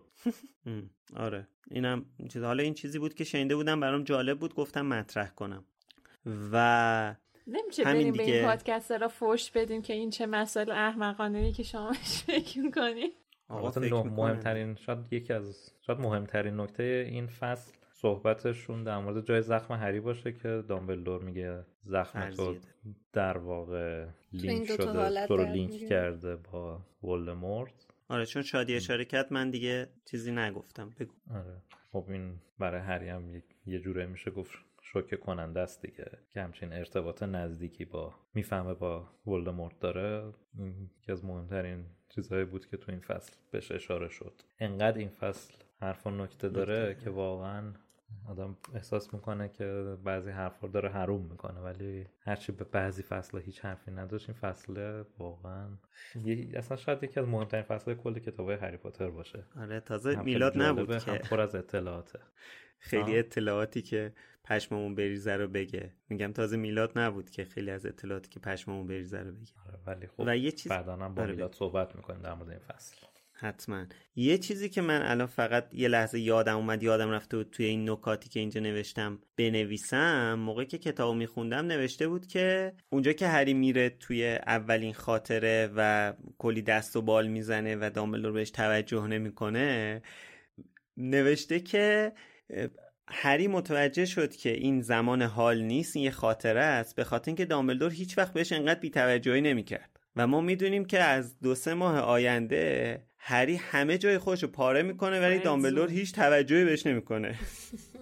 آره. 1.16 1.48
اینم 1.70 2.06
چیز. 2.28 2.42
حالا 2.42 2.62
این 2.62 2.74
چیزی 2.74 2.98
بود 2.98 3.14
که 3.14 3.24
شنیده 3.24 3.56
بودم 3.56 3.80
برام 3.80 4.04
جالب 4.04 4.38
بود. 4.38 4.54
گفتم 4.54 4.86
مطرح 4.86 5.28
کنم. 5.28 5.64
و 6.52 7.14
نمیشه 7.46 7.84
بریم 7.84 8.12
دیگه... 8.12 8.24
به 8.24 8.32
این 8.32 8.44
پادکست 8.44 8.92
را 8.92 9.08
فوش 9.08 9.50
بدیم 9.50 9.82
که 9.82 9.92
این 9.92 10.10
چه 10.10 10.26
مسئله 10.26 10.74
احمقانه 10.74 11.52
که 11.52 11.62
شما 11.62 11.92
فکر 12.26 12.58
می‌کنی. 12.60 13.12
آقا 13.48 13.80
مهمترین 14.02 14.74
شاید 14.74 14.98
یکی 15.10 15.32
از 15.32 15.72
شاید 15.80 15.98
مهمترین 15.98 16.60
نکته 16.60 17.06
این 17.10 17.26
فصل 17.26 17.72
صحبتشون 18.00 18.84
در 18.84 18.98
مورد 18.98 19.26
جای 19.26 19.42
زخم 19.42 19.74
هری 19.74 20.00
باشه 20.00 20.32
که 20.32 20.64
دامبلدور 20.68 21.22
میگه 21.22 21.64
زخم 21.84 22.30
تو 22.30 22.56
در 23.12 23.38
واقع 23.38 24.06
لینک 24.32 24.66
شده 24.66 25.26
تو 25.26 25.36
رو 25.36 25.44
لینک 25.44 25.88
کرده 25.88 26.36
با 26.36 26.80
ولدمورت. 27.02 27.86
آره 28.08 28.26
چون 28.26 28.42
شادی 28.42 28.76
اشاره 28.76 29.04
کرد 29.04 29.32
من 29.32 29.50
دیگه 29.50 29.88
چیزی 30.04 30.32
نگفتم 30.32 30.90
بگو. 31.00 31.14
آره. 31.34 31.62
خب 31.92 32.04
این 32.08 32.40
برای 32.58 32.80
هری 32.80 33.08
هم 33.08 33.42
یه 33.66 33.78
جوره 33.78 34.06
میشه 34.06 34.30
گفت 34.30 34.58
شوکه 34.82 35.16
کننده 35.16 35.60
است 35.60 35.82
دیگه 35.82 36.10
که 36.30 36.40
همچین 36.40 36.72
ارتباط 36.72 37.22
نزدیکی 37.22 37.84
با 37.84 38.14
می‌فهمه 38.34 38.74
با 38.74 39.08
ولدمورت 39.26 39.80
داره. 39.80 40.32
یکی 41.00 41.12
از 41.12 41.24
مهمترین 41.24 41.84
چیزهایی 42.08 42.44
بود 42.44 42.66
که 42.66 42.76
تو 42.76 42.92
این 42.92 43.00
فصل 43.00 43.32
بهش 43.50 43.72
اشاره 43.72 44.08
شد. 44.08 44.42
انقدر 44.58 44.98
این 44.98 45.08
فصل 45.08 45.54
حرف 45.80 46.06
و 46.06 46.10
نکته 46.10 46.48
داره 46.48 46.96
که 47.04 47.10
واقعا 47.10 47.72
آدم 48.28 48.56
احساس 48.74 49.14
می‌کنه 49.14 49.48
که 49.48 49.96
بعضی 50.04 50.30
حرفا 50.30 50.68
داره 50.68 50.88
حروم 50.88 51.30
می‌کنه 51.30 51.60
ولی 51.60 52.06
هرچی 52.20 52.52
به 52.52 52.64
بعضی 52.64 53.02
فصل 53.02 53.38
هیچ 53.38 53.60
حرفی 53.60 53.90
نداشت 53.90 54.28
این 54.28 54.38
فصل 54.38 55.02
واقعا 55.18 55.68
اصلا 56.54 56.76
شاید 56.76 57.02
یکی 57.02 57.20
از 57.20 57.28
مهمترین 57.28 57.62
فصل 57.62 57.94
کل 57.94 58.18
کتابای 58.18 58.56
هری 58.56 58.76
پاتر 58.76 59.10
باشه. 59.10 59.44
آره 59.56 59.80
تازه 59.80 60.22
میلاد 60.22 60.62
نبود 60.62 60.98
که. 60.98 61.12
پر 61.12 61.40
از 61.40 61.54
اطلاعاته. 61.54 62.18
خیلی 62.78 63.18
اطلاعاتی 63.18 63.82
که 63.82 64.12
پشممون 64.44 64.94
بریزه 64.94 65.36
رو 65.36 65.48
بگه. 65.48 65.92
میگم 66.08 66.32
تازه 66.32 66.56
میلاد 66.56 66.98
نبود 66.98 67.30
که 67.30 67.44
خیلی 67.44 67.70
از 67.70 67.86
اطلاعاتی 67.86 68.30
که 68.30 68.40
پشممون 68.40 68.86
بریزه 68.86 69.18
رو 69.18 69.32
بگه. 69.32 69.52
آره 69.66 69.78
ولی 69.86 70.06
خب 70.06 70.24
و 70.26 70.36
یه 70.36 70.52
چیز 70.52 70.72
بعدا 70.72 70.96
با 70.96 71.22
آره 71.22 71.32
میلاد 71.32 71.54
صحبت 71.54 71.96
می‌کنیم 71.96 72.22
در 72.22 72.34
مورد 72.34 72.50
این 72.50 72.58
فصل. 72.58 73.06
حتما. 73.40 73.86
یه 74.16 74.38
چیزی 74.38 74.68
که 74.68 74.80
من 74.80 75.02
الان 75.02 75.26
فقط 75.26 75.74
یه 75.74 75.88
لحظه 75.88 76.20
یادم 76.20 76.56
اومد 76.56 76.82
یادم 76.82 77.10
رفته 77.10 77.36
بود 77.36 77.50
توی 77.50 77.66
این 77.66 77.90
نکاتی 77.90 78.28
که 78.28 78.40
اینجا 78.40 78.60
نوشتم 78.60 79.18
بنویسم 79.36 80.34
موقعی 80.34 80.66
که 80.66 80.78
کتابو 80.78 81.14
میخوندم 81.14 81.66
نوشته 81.66 82.08
بود 82.08 82.26
که 82.26 82.72
اونجا 82.90 83.12
که 83.12 83.28
هری 83.28 83.54
میره 83.54 83.90
توی 83.90 84.26
اولین 84.46 84.94
خاطره 84.94 85.70
و 85.76 86.12
کلی 86.38 86.62
دست 86.62 86.96
و 86.96 87.02
بال 87.02 87.26
می‌زنه 87.26 87.76
و 87.76 87.90
دامبلدور 87.94 88.32
بهش 88.32 88.50
توجه 88.50 89.06
نمی‌کنه 89.06 90.02
نوشته 90.96 91.60
که 91.60 92.12
هری 93.08 93.48
متوجه 93.48 94.04
شد 94.04 94.36
که 94.36 94.50
این 94.50 94.80
زمان 94.80 95.22
حال 95.22 95.62
نیست 95.62 95.96
این 95.96 96.04
یه 96.04 96.10
خاطره 96.10 96.60
است 96.60 96.96
به 96.96 97.04
خاطر 97.04 97.28
اینکه 97.28 97.44
دامبلدور 97.44 97.92
هیچ 97.92 98.18
وقت 98.18 98.32
بهش 98.32 98.52
انقدر 98.52 98.80
بیتوجهی 98.80 99.40
نمی‌کرد. 99.40 100.00
و 100.16 100.26
ما 100.26 100.40
می‌دونیم 100.40 100.84
که 100.84 100.98
از 100.98 101.40
دو 101.40 101.54
سه 101.54 101.74
ماه 101.74 101.98
آینده 101.98 103.02
هری 103.18 103.56
همه 103.56 103.98
جای 103.98 104.18
خوش 104.18 104.44
پاره 104.44 104.82
می‌کنه 104.82 105.20
ولی 105.20 105.38
دامبلور 105.38 105.90
هیچ 105.90 106.14
توجهی 106.14 106.64
بهش 106.64 106.86
نمی‌کنه. 106.86 107.38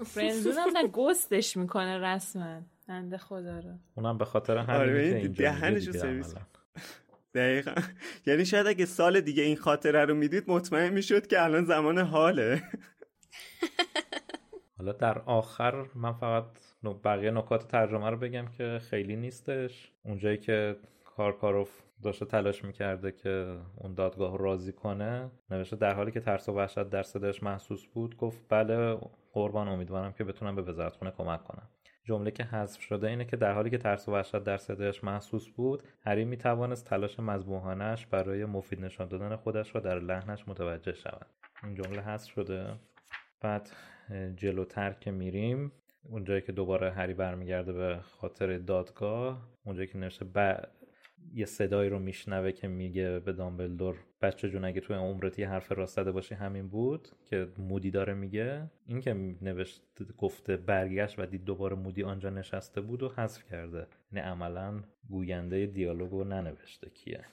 فرنزون 0.07 0.53
هم 0.53 0.69
نه 0.77 0.89
گستش 0.89 1.57
می‌کنه 1.57 1.99
رسما. 1.99 2.63
بنده 2.89 3.19
خدا 3.19 3.59
رو. 3.59 3.71
اونم 3.95 4.19
به 4.19 4.25
خاطر 4.25 4.57
همین 4.57 4.81
آره 4.81 5.29
دهنشو 5.29 5.93
سرویس 5.93 6.35
دقیقا. 7.35 7.75
یعنی 8.27 8.45
شاید 8.45 8.67
اگه 8.67 8.87
سال 8.87 9.21
دیگه 9.21 9.43
این 9.43 9.57
خاطره 9.57 10.05
رو 10.05 10.15
می‌دید 10.15 10.45
مطمئن 10.47 10.93
می‌شد 10.93 11.27
که 11.27 11.43
الان 11.43 11.65
زمان 11.65 11.99
حاله. 11.99 12.63
حالا 14.79 14.93
در 14.93 15.19
آخر 15.19 15.85
من 15.95 16.13
فقط 16.13 16.45
بقیه 17.05 17.31
نکات 17.31 17.69
ترجمه 17.69 18.11
رو 18.11 18.17
بگم 18.17 18.47
که 18.59 18.81
خیلی 18.91 19.17
نیستش. 19.17 19.93
اونجایی 20.03 20.39
که 20.39 20.77
کارکاروف 21.05 21.71
داشته 22.03 22.25
تلاش 22.25 22.65
می‌کرده 22.65 23.13
که 23.13 23.59
اون 23.77 23.95
دادگاه 23.95 24.39
راضی 24.39 24.73
کنه 24.73 25.31
نوشته 25.51 25.77
در 25.77 25.95
حالی 25.95 26.13
که 26.13 26.21
ترس 26.21 26.49
و 26.49 26.53
وحشت 26.53 26.83
در 26.91 27.03
صداش 27.03 27.43
محسوس 27.43 27.87
بود 27.87 28.17
گفت 28.17 28.45
بله 28.49 28.99
قربان 29.33 29.69
امیدوارم 29.69 30.13
که 30.13 30.25
بتونم 30.25 30.57
به 30.57 30.63
وزارتخونه 30.63 31.11
کمک 31.11 31.45
کنم. 31.45 31.69
جمله 32.05 32.31
که 32.31 32.45
حذف 32.45 32.81
شده 32.81 33.09
اینه 33.09 33.25
که 33.25 33.37
در 33.37 33.53
حالی 33.53 33.71
که 33.71 33.79
ترس 33.79 34.09
و 34.09 34.13
وحشت 34.13 34.45
در 34.45 34.57
صدایش 34.57 35.05
محسوس 35.05 35.49
بود 35.49 35.83
هری 36.01 36.25
می 36.25 36.37
توانست 36.37 36.87
تلاش 36.87 37.21
مذبوحانش 37.21 38.07
برای 38.07 38.45
مفید 38.45 38.81
نشان 38.81 39.09
دادن 39.09 39.37
خودش 39.37 39.75
را 39.75 39.81
در 39.81 39.99
لحنش 39.99 40.49
متوجه 40.49 40.95
شود. 40.95 41.27
این 41.63 41.75
جمله 41.75 42.03
حذف 42.03 42.31
شده. 42.31 42.75
بعد 43.41 43.71
جلوتر 44.37 44.93
که 44.93 45.11
میریم. 45.11 45.73
اونجایی 46.11 46.41
که 46.41 46.53
دوباره 46.53 46.91
هری 46.91 47.15
برمیگرده 47.15 47.73
به 47.73 47.99
خاطر 48.03 48.59
دادگاه 48.59 49.49
اونجایی 49.65 49.89
که 49.89 49.99
نوشته 49.99 50.25
یه 51.35 51.47
صدایی 51.47 51.91
رو 51.91 51.99
میشنوه 51.99 52.53
که 52.53 52.69
میگه 52.69 53.19
به 53.19 53.33
دامبلدور 53.33 53.97
بچه 54.23 54.49
جون 54.49 54.65
اگه 54.65 54.81
توی 54.81 54.97
عمرت 54.97 55.39
یه 55.39 55.49
حرف 55.49 55.73
راست 55.73 55.97
زده 55.97 56.13
باشی 56.13 56.35
همین 56.35 56.69
بود 56.69 57.09
که 57.25 57.49
مودی 57.59 57.91
داره 57.91 58.15
میگه. 58.15 58.71
این 58.87 59.01
که 59.01 59.15
نوشت 59.43 59.83
گفته 60.19 60.57
برگشت 60.57 61.19
و 61.19 61.27
دید 61.27 61.45
دوباره 61.45 61.77
مودی 61.77 62.03
آنجا 62.03 62.31
نشسته 62.31 62.81
بود 62.81 63.03
و 63.03 63.09
حذف 63.09 63.45
کرده. 63.45 63.87
یعنی 64.13 64.29
عملا 64.29 64.83
گوینده 65.09 65.67
دیالوگو 65.67 66.25
ننوشته 66.25 66.91
کیه. 66.91 67.25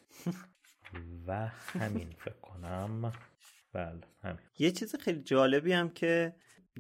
و 1.28 1.48
همین 1.48 2.10
فکر 2.18 2.40
کنم. 2.42 3.12
بله 3.74 4.02
همین. 4.22 4.40
یه 4.60 4.72
چیز 4.72 4.96
خیلی 4.96 5.22
جالبی 5.22 5.74
هم 5.74 5.90
که 5.90 6.36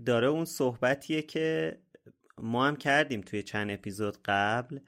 داره 0.05 0.27
اون 0.27 0.45
صحبتیه 0.45 1.21
که 1.21 1.77
ما 2.41 2.67
هم 2.67 2.75
کردیم 2.75 3.21
توی 3.21 3.43
چند 3.43 3.71
اپیزود 3.71 4.17
قبل 4.25 4.79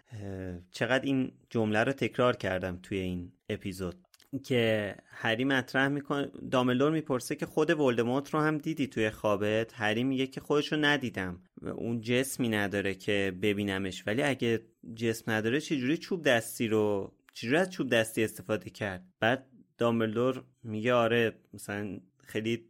چقدر 0.72 1.06
این 1.06 1.32
جمله 1.50 1.84
رو 1.84 1.92
تکرار 1.92 2.36
کردم 2.36 2.80
توی 2.84 2.98
این 2.98 3.32
اپیزود. 3.50 3.96
که 4.44 4.96
هری 5.08 5.44
مطرح 5.44 5.88
می‌کنه 5.88 6.32
داملور 6.52 6.92
می‌پرسه 6.92 7.36
که 7.36 7.46
خود 7.46 7.80
ولدمورت 7.80 8.30
رو 8.30 8.40
هم 8.40 8.58
دیدی 8.58 8.88
توی 8.88 9.10
خوابت؟ 9.10 9.74
هری 9.74 10.04
میگه 10.04 10.28
که 10.28 10.42
خودش 10.42 10.72
رو 10.72 10.78
ندیدم. 10.82 11.42
اون 11.62 12.02
جسمی 12.02 12.50
نداره 12.50 12.94
که 12.96 13.34
ببینمش. 13.42 14.08
ولی 14.08 14.24
اگه 14.24 14.62
جسم 14.96 15.32
نداره 15.32 15.62
چجوری 15.62 15.98
چوب 15.98 16.24
دستی 16.24 16.68
رو 16.68 17.14
چجوری 17.34 17.58
از 17.58 17.70
چوب 17.70 17.90
دستی 17.90 18.24
استفاده 18.24 18.70
کرد؟ 18.70 19.06
بعد 19.20 19.48
داملور 19.78 20.44
میگه 20.64 20.94
آره 20.94 21.34
مثلا 21.54 22.00
خیلی 22.24 22.70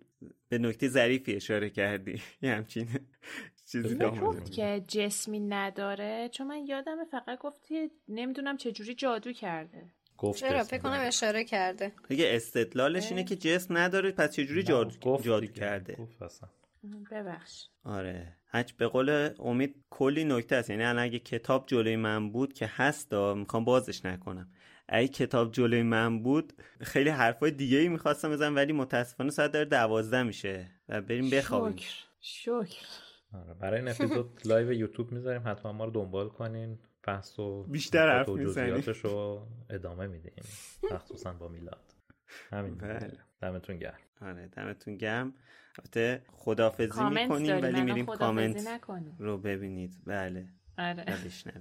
به 0.49 0.57
نکته 0.57 0.87
ظریفی 0.87 1.35
اشاره 1.35 1.69
کردی. 1.69 2.21
یه 2.41 2.55
همچین 2.55 2.87
چیزی 3.65 3.95
گفت 3.95 4.51
که 4.51 4.83
جسمی 4.87 5.39
نداره 5.39 6.29
چون 6.31 6.47
من 6.47 6.65
یادم 6.67 7.05
فقط 7.11 7.39
گفتی 7.39 7.91
نمی‌دونم 8.07 8.57
چجوری 8.57 8.95
جادو 8.95 9.33
کرده. 9.33 9.83
گفت 10.17 10.39
چرا؟ 10.39 10.63
فکر 10.63 10.81
کنم 10.81 10.99
اشاره 11.01 11.43
کرده. 11.43 11.91
دیگه 12.09 12.25
استدلالش 12.29 13.11
اینه 13.11 13.23
که 13.23 13.35
جسم 13.35 13.77
نداره 13.77 14.11
پس 14.11 14.31
چجوری 14.31 14.63
جادو, 14.63 15.17
جادو 15.21 15.47
کرده؟ 15.47 15.95
گفت 15.95 16.17
ببخش. 17.11 17.67
آره. 17.83 18.37
هچ 18.47 18.71
به 18.71 18.87
قول 18.87 19.29
امید 19.39 19.75
کلی 19.89 20.23
نکته 20.23 20.55
است. 20.55 20.69
یعنی 20.69 20.83
الان 20.83 21.03
اگه 21.03 21.19
کتاب 21.19 21.65
جلوی 21.67 21.95
من 21.95 22.31
بود 22.31 22.53
که 22.53 22.69
هست 22.75 23.13
می‌خوام 23.13 23.65
بازش 23.65 24.05
نکنم. 24.05 24.49
اگه 24.89 25.07
کتاب 25.07 25.51
جلوی 25.51 25.83
من 25.83 26.23
بود 26.23 26.53
خیلی 26.81 27.09
حرفای 27.09 27.51
دیگه 27.51 27.77
ای 27.77 27.87
می‌خواستم 27.87 28.31
بزنم 28.31 28.55
ولی 28.55 28.73
متاسفانه 28.73 29.29
ساعت 29.29 29.51
داره 29.51 29.65
دوازده 29.65 30.23
میشه. 30.23 30.71
و 30.89 31.01
بریم 31.01 31.29
بخوابیم. 31.29 31.77
شکر. 31.77 31.93
شکر. 32.21 33.04
برای 33.59 33.79
این 33.79 33.89
اپیزود 33.89 34.41
live 34.49 34.73
یوتیوب 34.73 35.11
می‌ذاریم. 35.11 35.41
حتما 35.45 35.71
ما 35.71 35.85
رو 35.85 35.91
دنبال 35.91 36.29
کنین. 36.29 36.79
بحث 37.03 37.39
و 37.39 37.63
بیشتر 37.63 38.09
حرف. 38.09 38.29
جزئیاتش 38.29 38.97
رو 38.97 39.47
ادامه 39.69 40.07
میدیم. 40.07 40.33
مخصوصا 40.91 41.33
با 41.33 41.47
میلاد. 41.47 41.93
همین. 42.49 42.75
بله. 42.75 43.11
دمتون 43.41 43.77
گرم. 43.77 43.99
آره 44.21 44.47
دمتون 44.47 44.97
گرم. 44.97 45.33
البته 45.79 46.21
خدافزی 46.31 46.87
کامنت 46.87 47.31
می‌کنیم 47.31 47.61
ولی 47.61 47.81
میریم 47.81 48.05
کامنت 48.05 48.67
نکنیم. 48.67 49.15
رو 49.19 49.37
ببینید. 49.37 49.95
بله. 50.05 50.47
آره. 50.77 51.05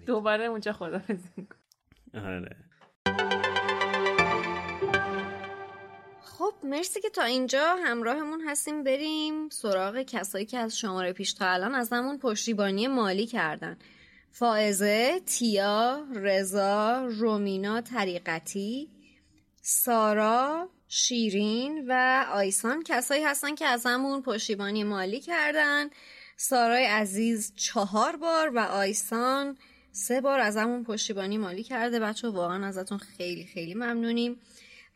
دوباره 0.06 0.44
اونجا 0.44 0.72
خدافزی 0.72 1.28
می‌کنم. 1.36 1.58
آره. 2.14 2.56
خب 6.38 6.54
مرسی 6.62 7.00
که 7.00 7.10
تا 7.10 7.22
اینجا 7.22 7.76
همراهمون 7.84 8.40
هستیم. 8.48 8.84
بریم 8.84 9.48
سراغ 9.48 10.02
کسایی 10.02 10.46
که 10.46 10.58
از 10.58 10.78
شماره 10.78 11.12
پیش 11.12 11.32
تا 11.32 11.46
الان 11.46 11.74
از 11.74 11.92
همون 11.92 12.18
پشتیبانی 12.18 12.86
مالی 12.86 13.26
کردن. 13.26 13.78
فائزه، 14.32 15.20
تیا، 15.26 16.06
رضا، 16.14 17.06
رومینا 17.06 17.80
طریقتی، 17.80 18.88
سارا، 19.62 20.68
شیرین 20.88 21.84
و 21.88 22.24
آیسان. 22.32 22.82
کسایی 22.82 23.22
هستن 23.22 23.54
که 23.54 23.66
از 23.66 23.86
همون 23.86 24.22
پشتیبانی 24.22 24.84
مالی 24.84 25.20
کردن. 25.20 25.90
سارای 26.36 26.84
عزیز 26.84 27.52
چهار 27.56 28.16
بار 28.16 28.50
و 28.54 28.58
آیسان 28.58 29.58
سه 29.92 30.20
بار 30.20 30.40
از 30.40 30.56
همون 30.56 30.84
پشتیبانی 30.84 31.38
مالی 31.38 31.62
کرده. 31.62 32.00
بچه 32.00 32.28
واقعا 32.28 32.66
ازتون 32.66 32.98
خیلی 32.98 33.44
خیلی 33.44 33.74
ممنونیم. 33.74 34.40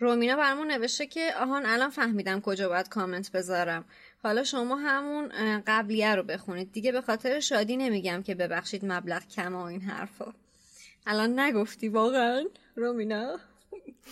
رومینا 0.01 0.37
برامون 0.37 0.71
نوشته 0.71 1.07
که 1.07 1.31
آهان 1.37 1.67
الان 1.67 1.91
فهمیدم 1.91 2.41
کجا 2.41 2.69
باید 2.69 2.89
کامنت 2.89 3.33
بذارم. 3.33 3.85
حالا 4.23 4.45
شما 4.45 4.77
همون 4.77 5.29
قبلیه 5.67 6.15
رو 6.15 6.23
بخونید. 6.23 6.73
دیگه 6.73 6.93
به 6.93 7.01
خاطر 7.01 7.41
شادی 7.41 7.77
نمیگم 7.77 8.23
که 8.23 8.35
ببخشید 8.35 8.85
مبلغ 8.85 9.29
کم 9.29 9.55
و 9.55 9.63
این 9.63 9.81
حرفا. 9.81 10.33
الان 11.07 11.41
نگفتی 11.41 11.89
واقعا 11.89 12.45
رومینا؟ 12.77 13.39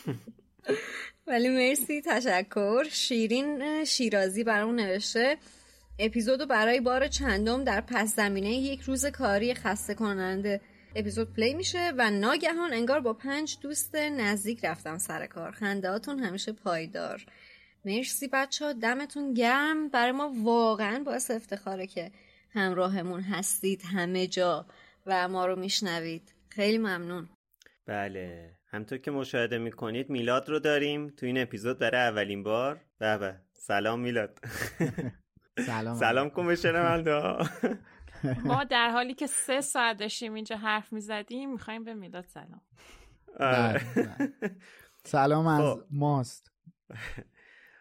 ولی 1.26 1.48
مرسی 1.48 2.02
تشکر. 2.06 2.84
شیرین 2.90 3.84
شیرازی 3.84 4.44
برامون 4.44 4.76
نوشته 4.76 5.36
اپیزودو 5.98 6.46
برای 6.46 6.80
بار 6.80 7.08
چندم 7.08 7.64
در 7.64 7.80
پس 7.80 8.16
زمینه 8.16 8.52
یک 8.52 8.80
روز 8.80 9.06
کاری 9.06 9.54
خسته 9.54 9.94
کننده 9.94 10.60
اپیزود 10.98 11.32
پلی 11.32 11.54
میشه 11.54 11.92
و 11.98 12.10
ناگهان 12.10 12.72
انگار 12.72 13.00
با 13.00 13.12
پنج 13.12 13.58
دوست 13.62 13.94
نزدیک 13.94 14.64
رفتم 14.64 14.98
سر 14.98 15.26
کار. 15.26 15.50
خندهاتون 15.50 16.18
همیشه 16.18 16.52
پایدار. 16.52 17.24
مرسی 17.84 18.28
بچه 18.32 18.64
ها 18.64 18.72
دمتون 18.72 19.34
گرم. 19.34 19.88
برای 19.88 20.12
ما 20.12 20.32
واقعا 20.42 21.02
باعث 21.06 21.30
افتخاره 21.30 21.86
که 21.86 22.10
همراهمون 22.50 23.20
هستید 23.20 23.82
همه 23.84 24.26
جا 24.26 24.66
و 25.06 25.28
ما 25.28 25.46
رو 25.46 25.56
میشنوید. 25.56 26.34
خیلی 26.48 26.78
ممنون. 26.78 27.28
بله. 27.86 28.50
همطور 28.66 28.98
که 28.98 29.10
مشاهده 29.10 29.58
می‌کنید 29.58 30.10
میلاد 30.10 30.48
رو 30.48 30.58
داریم 30.58 31.08
تو 31.08 31.26
این 31.26 31.38
اپیزود 31.38 31.78
برای 31.78 32.00
اولین 32.00 32.42
بار. 32.42 32.80
بابا 33.00 33.32
سلام 33.52 34.00
میلاد. 34.00 34.38
سلام. 35.66 35.96
سلام 35.96 36.30
کن 36.30 36.46
به 36.46 36.56
شنونده 36.56 37.12
ما 38.44 38.64
در 38.64 38.90
حالی 38.90 39.14
که 39.14 39.26
سه 39.26 39.60
ساعت 39.60 39.96
داشتیم 39.96 40.34
اینجا 40.34 40.56
حرف 40.56 40.92
می‌زدیم 40.92 41.52
می‌خوایم 41.52 41.84
به 41.84 41.94
میلاد 41.94 42.24
سلام. 42.24 42.60
بله، 43.40 43.80
بله. 43.96 44.32
سلام 45.04 45.46
از 45.46 45.60
خب. 45.60 45.82
ماست 45.90 46.52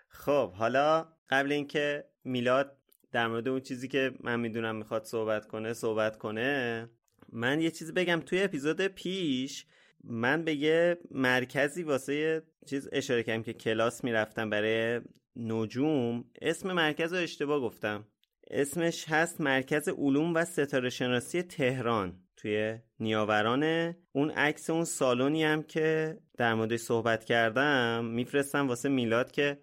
خب 0.08 0.52
حالا 0.52 1.08
قبل 1.30 1.52
اینکه 1.52 2.06
میلاد 2.24 2.78
در 3.12 3.28
مورد 3.28 3.48
اون 3.48 3.60
چیزی 3.60 3.88
که 3.88 4.12
من 4.20 4.40
می‌دونم 4.40 4.76
می‌خواد 4.76 5.04
صحبت 5.04 5.46
کنه 5.48 5.74
صحبت 5.74 6.18
کنه 6.18 6.90
من 7.32 7.62
یه 7.62 7.72
چیزی 7.72 7.92
بگم 7.92 8.22
توی 8.26 8.44
اپیزود 8.44 8.82
پیش 8.82 9.66
من 10.04 10.44
به 10.44 10.56
یه 10.56 10.98
مرکزی 11.12 11.84
واسه 11.84 12.16
یه 12.16 12.44
چیز 12.66 12.90
اشاره 12.92 13.24
کردم 13.24 13.44
که 13.44 13.54
کلاس 13.54 14.04
می‌رفتم 14.04 14.50
برای 14.50 15.02
نجوم 15.36 16.26
اسم 16.42 16.72
مرکز 16.74 17.14
رو 17.14 17.20
اشتباه 17.20 17.60
گفتم 17.62 18.08
اسمش 18.52 19.06
هست 19.10 19.42
مرکز 19.42 19.90
علوم 19.90 20.34
و 20.34 20.46
ستاره 20.46 20.90
شناسی 20.90 21.42
تهران 21.42 22.20
توی 22.38 22.80
نیاورانه. 23.00 23.98
اون 24.12 24.32
عکس 24.32 24.70
اون 24.70 24.86
سالونی 24.86 25.44
هم 25.44 25.64
که 25.64 26.18
در 26.38 26.54
موردش 26.54 26.80
صحبت 26.80 27.26
کردم 27.26 28.06
میفرستم 28.06 28.68
واسه 28.68 28.90
میلاد 28.90 29.32
که 29.32 29.60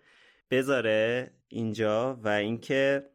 بذاره 0.50 1.30
اینجا 1.48 2.14
و 2.22 2.28
اینکه 2.28 3.12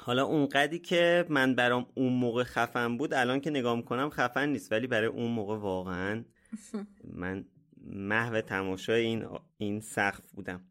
حالا 0.00 0.24
اون 0.24 0.46
قدی 0.46 0.78
که 0.78 1.24
من 1.28 1.54
برام 1.54 1.86
اون 1.94 2.12
موقع 2.12 2.44
خفن 2.44 2.96
بود 2.96 3.14
الان 3.14 3.40
که 3.40 3.50
نگاه 3.50 3.76
می‌کنم 3.76 4.10
خفن 4.10 4.48
نیست 4.48 4.72
ولی 4.72 4.86
برای 4.86 5.06
اون 5.06 5.30
موقع 5.30 5.56
واقعا 5.56 6.24
من 7.20 7.44
محو 7.86 8.40
تماشای 8.40 9.04
این 9.04 9.26
این 9.56 9.80
سقف 9.80 10.30
بودم. 10.32 10.64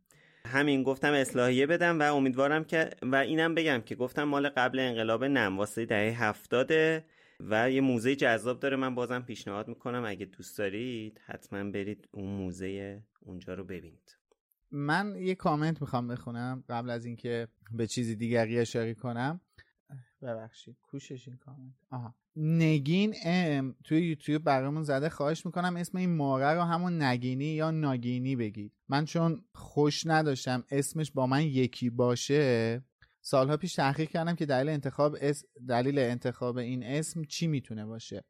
همین 0.47 0.83
گفتم 0.83 1.13
اصلاحیه 1.13 1.67
بدم 1.67 1.99
و 1.99 2.15
امیدوارم 2.15 2.63
که 2.63 2.89
و 3.01 3.15
اینم 3.15 3.55
بگم 3.55 3.81
که 3.81 3.95
گفتم 3.95 4.23
مال 4.23 4.49
قبل 4.49 4.79
انقلاب 4.79 5.23
نم 5.23 5.57
واسه 5.57 5.85
دهه 5.85 6.23
هفتاده 6.23 7.05
و 7.39 7.71
یه 7.71 7.81
موزه 7.81 8.15
جذاب 8.15 8.59
داره. 8.59 8.77
من 8.77 8.95
بازم 8.95 9.21
پیشنهاد 9.21 9.67
می‌کنم 9.67 10.03
اگه 10.05 10.25
دوست 10.25 10.57
دارید 10.57 11.21
حتما 11.25 11.71
برید 11.71 12.07
اون 12.11 12.29
موزه 12.29 13.01
اونجا 13.19 13.53
رو 13.53 13.63
ببینید. 13.63 14.17
من 14.71 15.15
یه 15.15 15.35
کامنت 15.35 15.81
می‌خوام 15.81 16.07
بخونم 16.07 16.63
قبل 16.69 16.89
از 16.89 17.05
اینکه 17.05 17.47
به 17.71 17.87
چیزی 17.87 18.15
دیگری 18.15 18.59
اشاره 18.59 18.93
کنم. 18.93 19.41
ببخشید. 20.23 20.77
کوشش 20.81 21.27
این 21.27 21.37
کامنت. 21.37 21.73
آها. 21.89 22.15
نگین 22.35 23.15
ام 23.25 23.75
توی 23.83 24.07
یوتیوب 24.07 24.43
برامون 24.43 24.83
زده 24.83 25.09
خواهش 25.09 25.45
می‌کنم 25.45 25.75
اسم 25.75 25.97
این 25.97 26.15
ماره 26.15 26.53
رو 26.53 26.61
همون 26.61 27.01
نگینی 27.01 27.45
یا 27.45 27.71
ناگینی 27.71 28.35
بگید. 28.35 28.73
من 28.89 29.05
چون 29.05 29.45
خوش 29.53 30.07
نداشتم 30.07 30.63
اسمش 30.71 31.11
با 31.11 31.27
من 31.27 31.41
یکی 31.41 31.89
باشه 31.89 32.81
سالها 33.21 33.57
پیش 33.57 33.75
تحقیق 33.75 34.09
کردم 34.09 34.35
که 34.35 34.45
دلیل 34.45 34.69
انتخاب 34.69 35.17
اس... 35.21 35.43
دلیل 35.67 35.99
انتخاب 35.99 36.57
این 36.57 36.83
اسم 36.83 37.23
چی 37.23 37.47
می‌تونه 37.47 37.85
باشه. 37.85 38.23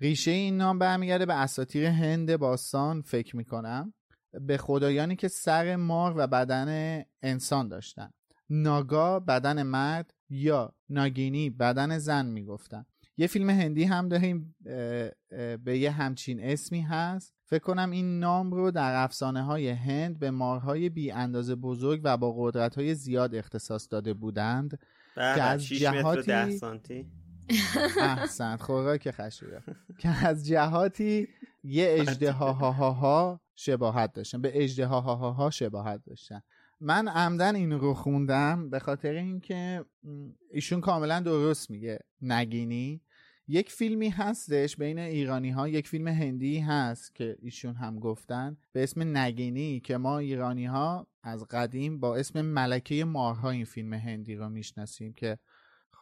ریشه 0.00 0.30
این 0.30 0.56
نام 0.56 0.78
برمیگرده 0.78 1.26
به 1.26 1.34
اساطیر 1.34 1.86
هند 1.86 2.36
باستان 2.36 3.02
فکر 3.02 3.36
می‌کنم. 3.36 3.94
به 4.32 4.56
خدایانی 4.56 5.16
که 5.16 5.28
سر 5.28 5.76
مار 5.76 6.14
و 6.16 6.26
بدن 6.26 7.02
انسان 7.22 7.68
داشتن. 7.68 8.10
ناگا 8.50 9.20
بدن 9.20 9.62
مرد 9.62 10.14
یا 10.30 10.74
ناگینی 10.88 11.50
بدن 11.50 11.98
زن 11.98 12.26
می‌گفتن. 12.26 12.86
یه 13.16 13.26
فیلم 13.26 13.50
هندی 13.50 13.84
هم 13.84 14.08
داریم 14.08 14.56
به 15.64 15.78
یه 15.78 15.90
همچین 15.90 16.40
اسمی 16.40 16.80
هست. 16.80 17.34
فکر 17.44 17.62
کنم 17.62 17.90
این 17.90 18.20
نام 18.20 18.52
رو 18.52 18.70
در 18.70 19.02
افسانه 19.02 19.42
های 19.42 19.68
هند 19.68 20.18
به 20.18 20.30
مارهای 20.30 20.88
بی 20.88 21.10
اندازه 21.10 21.54
بزرگ 21.54 22.00
و 22.04 22.16
با 22.16 22.34
قدرت 22.38 22.74
های 22.74 22.94
زیاد 22.94 23.34
اختصاص 23.34 23.88
داده 23.90 24.14
بودند 24.14 24.78
که 25.14 25.42
از 25.42 25.66
جهاتی 25.66 26.32
احسنت 28.00 28.62
خوراک 28.62 29.10
خشوره 29.10 29.62
که 30.00 30.08
از 30.08 30.46
جهاتی 30.46 31.28
یه 31.64 31.86
اجده 31.98 32.32
ها 32.32 32.52
ها 32.52 32.92
ها 32.92 33.40
شباهت 33.54 34.12
داشتن. 34.12 34.40
به 34.40 34.64
اجده 34.64 34.86
ها 34.86 35.00
ها 35.00 35.16
ها 35.16 35.32
ها 35.32 35.50
شباهت 35.50 36.04
داشتن. 36.04 36.40
من 36.80 37.08
عمدن 37.08 37.56
این 37.56 37.72
رو 37.72 37.94
خوندم 37.94 38.70
به 38.70 38.78
خاطر 38.78 39.12
اینکه 39.12 39.84
ایشون 40.50 40.80
کاملا 40.80 41.20
درست 41.20 41.70
میگه. 41.70 41.98
نگینی. 42.22 43.00
یک 43.48 43.70
فیلمی 43.72 44.08
هستش 44.08 44.76
بین 44.76 44.98
ایرانی 44.98 45.50
ها 45.50 45.68
یک 45.68 45.88
فیلم 45.88 46.08
هندی 46.08 46.58
هست 46.58 47.14
که 47.14 47.36
ایشون 47.42 47.74
هم 47.74 47.98
گفتن 47.98 48.56
به 48.72 48.82
اسم 48.82 49.16
نگینی 49.16 49.80
که 49.80 49.96
ما 49.96 50.18
ایرانی 50.18 50.66
ها 50.66 51.06
از 51.22 51.44
قدیم 51.50 52.00
با 52.00 52.16
اسم 52.16 52.42
ملکه 52.42 53.04
مارها 53.04 53.50
این 53.50 53.64
فیلم 53.64 53.94
هندی 53.94 54.34
رو 54.34 54.48
می‌شناسیم 54.48 55.12
که 55.12 55.38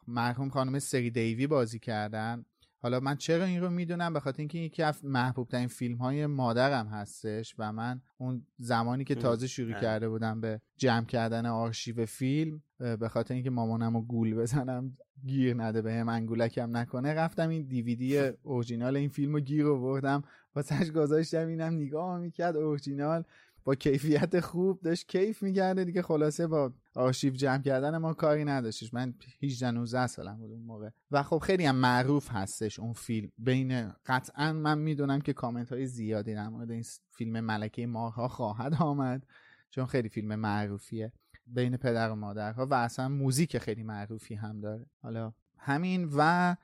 مرحوم 0.07 0.49
خانم 0.49 0.79
سری 0.79 1.11
دیوی 1.11 1.47
بازی 1.47 1.79
کردن. 1.79 2.45
حالا 2.81 3.01
من 3.01 3.17
چرا 3.17 3.45
این 3.45 3.61
رو 3.61 3.71
می‌دونم؟ 3.71 4.13
به 4.13 4.21
خاطر 4.21 4.39
اینکه 4.39 4.59
یکی 4.59 4.83
از 4.83 5.05
محبوب 5.05 5.49
ترین 5.49 5.69
فیلم 5.69 5.97
های 5.97 6.27
مادرم 6.27 6.87
هستش 6.87 7.55
و 7.59 7.73
من 7.73 8.01
اون 8.19 8.47
زمانی 8.59 9.05
که 9.05 9.15
تازه 9.15 9.47
شروع 9.47 9.73
کرده 9.73 10.09
بودم 10.09 10.41
به 10.41 10.61
جمع 10.77 11.05
کردن 11.05 11.47
آرشیو 11.47 12.07
فیلم 12.07 12.63
به 12.79 13.09
خاطر 13.09 13.35
اینکه 13.35 13.51
مامانم 13.51 13.95
رو 13.95 14.03
گول 14.03 14.35
بزنم 14.35 14.97
گیر 15.27 15.55
نده 15.55 15.83
به 15.83 15.93
هم 15.93 16.09
انگولکم 16.09 16.77
نکنه 16.77 17.15
رفتم 17.15 17.49
این 17.49 17.63
دیویدی 17.63 18.19
اورجینال 18.43 18.97
این 18.97 19.09
فیلم 19.09 19.33
رو 19.33 19.41
گیر 19.41 19.67
آوردم. 19.67 20.23
واسش 20.55 20.91
گذاشتم 20.91 21.47
اینم 21.47 21.75
نگاه 21.75 22.19
می‌کرد 22.19 22.57
اورجینال. 22.57 23.25
با 23.69 23.75
کیفیت 23.75 24.41
خوب 24.41 24.81
داشت 24.81 25.09
کیف 25.09 25.43
می‌کرده 25.43 25.85
دیگه 25.85 26.03
خلاصه 26.03 26.47
با 26.47 26.73
آرشیو 26.95 27.33
جمع 27.33 27.63
کردن 27.63 27.97
ما 27.97 28.15
کاری 28.15 28.45
نداشتش. 28.45 28.95
من 28.95 29.15
18 29.43 29.71
19 29.71 30.07
سالم 30.07 30.37
بود 30.37 30.51
اون 30.51 30.63
موقع. 30.63 30.91
و 31.11 31.23
خب 31.23 31.39
خیلی 31.39 31.65
هم 31.65 31.77
معروف 31.77 32.29
هستش 32.31 32.79
اون 32.79 32.93
فیلم. 32.93 33.33
بین 33.39 33.93
قطعا 34.07 34.53
من 34.53 34.79
می‌دونم 34.79 35.21
که 35.21 35.33
کامنت 35.33 35.73
های 35.73 35.87
زیادی 35.87 36.35
در 36.35 36.49
مورد 36.49 36.71
این 36.71 36.85
فیلم 37.11 37.41
ملکه 37.41 37.87
مارها 37.87 38.29
خواهد 38.29 38.75
آمد 38.75 39.27
چون 39.71 39.87
خیلی 39.87 40.09
فیلم 40.09 40.35
معروفیه 40.35 41.13
بین 41.47 41.77
پدر 41.77 42.11
و 42.11 42.15
مادرها 42.15 42.67
و 42.67 42.75
اصلا 42.75 43.09
موزیک 43.09 43.59
خیلی 43.59 43.83
معروفی 43.83 44.35
هم 44.35 44.61
داره. 44.61 44.87
حالا 45.03 45.33
همین 45.59 46.11
و 46.17 46.57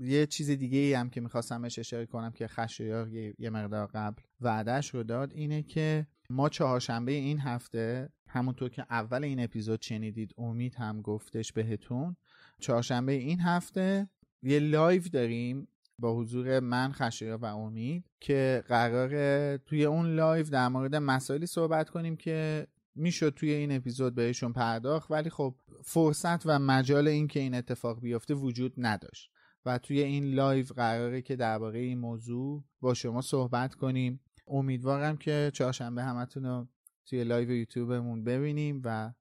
یه 0.00 0.26
چیز 0.26 0.50
دیگه 0.50 0.78
ای 0.78 0.94
هم 0.94 1.10
که 1.10 1.20
می‌خواستم 1.20 1.64
اشاره 1.64 2.06
کنم 2.06 2.30
که 2.32 2.46
خشایار 2.46 3.08
یه 3.38 3.50
مقدار 3.50 3.86
قبل 3.86 4.22
وعدهش 4.40 4.94
رو 4.94 5.02
داد 5.02 5.32
اینه 5.32 5.62
که 5.62 6.06
ما 6.30 6.48
چهارشنبه 6.48 7.12
این 7.12 7.40
هفته 7.40 8.12
همونطور 8.28 8.68
که 8.68 8.86
اول 8.90 9.24
این 9.24 9.40
اپیزود 9.40 9.82
شنیدید 9.82 10.34
امید 10.38 10.74
هم 10.74 11.02
گفتش 11.02 11.52
بهتون 11.52 12.16
چهارشنبه 12.60 13.12
این 13.12 13.40
هفته 13.40 14.08
یه 14.42 14.58
live 14.58 15.02
داریم 15.12 15.68
با 15.98 16.16
حضور 16.16 16.60
من 16.60 16.92
خشایار 16.92 17.38
و 17.38 17.44
امید 17.44 18.04
که 18.20 18.64
قراره 18.68 19.58
توی 19.66 19.84
اون 19.84 20.14
live 20.14 20.46
در 20.46 20.68
مورد 20.68 20.96
مسائلی 20.96 21.46
صحبت 21.46 21.90
کنیم 21.90 22.16
که 22.16 22.66
می‌شد 22.94 23.34
توی 23.36 23.50
این 23.50 23.72
اپیزود 23.72 24.14
بهشون 24.14 24.52
پرداخت 24.52 25.10
ولی 25.10 25.30
خب 25.30 25.54
فرصت 25.84 26.46
و 26.46 26.58
مجال 26.58 27.08
این 27.08 27.28
که 27.28 27.40
این 27.40 27.54
اتفاق 27.54 28.00
بیفته 28.00 28.34
وجود 28.34 28.74
نداشت. 28.76 29.30
و 29.66 29.78
توی 29.78 30.00
این 30.00 30.24
live 30.24 30.66
قراره 30.76 31.22
که 31.22 31.36
درباره 31.36 31.80
این 31.80 31.98
موضوع 31.98 32.64
با 32.80 32.94
شما 32.94 33.20
صحبت 33.20 33.74
کنیم. 33.74 34.20
امیدوارم 34.50 35.16
که 35.16 35.50
چهارشنبه 35.54 36.02
همتون 36.02 36.44
رو 36.44 36.68
توی 37.06 37.24
live 37.24 37.50
یوتیوبمون 37.50 38.24
ببینیم 38.24 38.82
و 38.84 39.12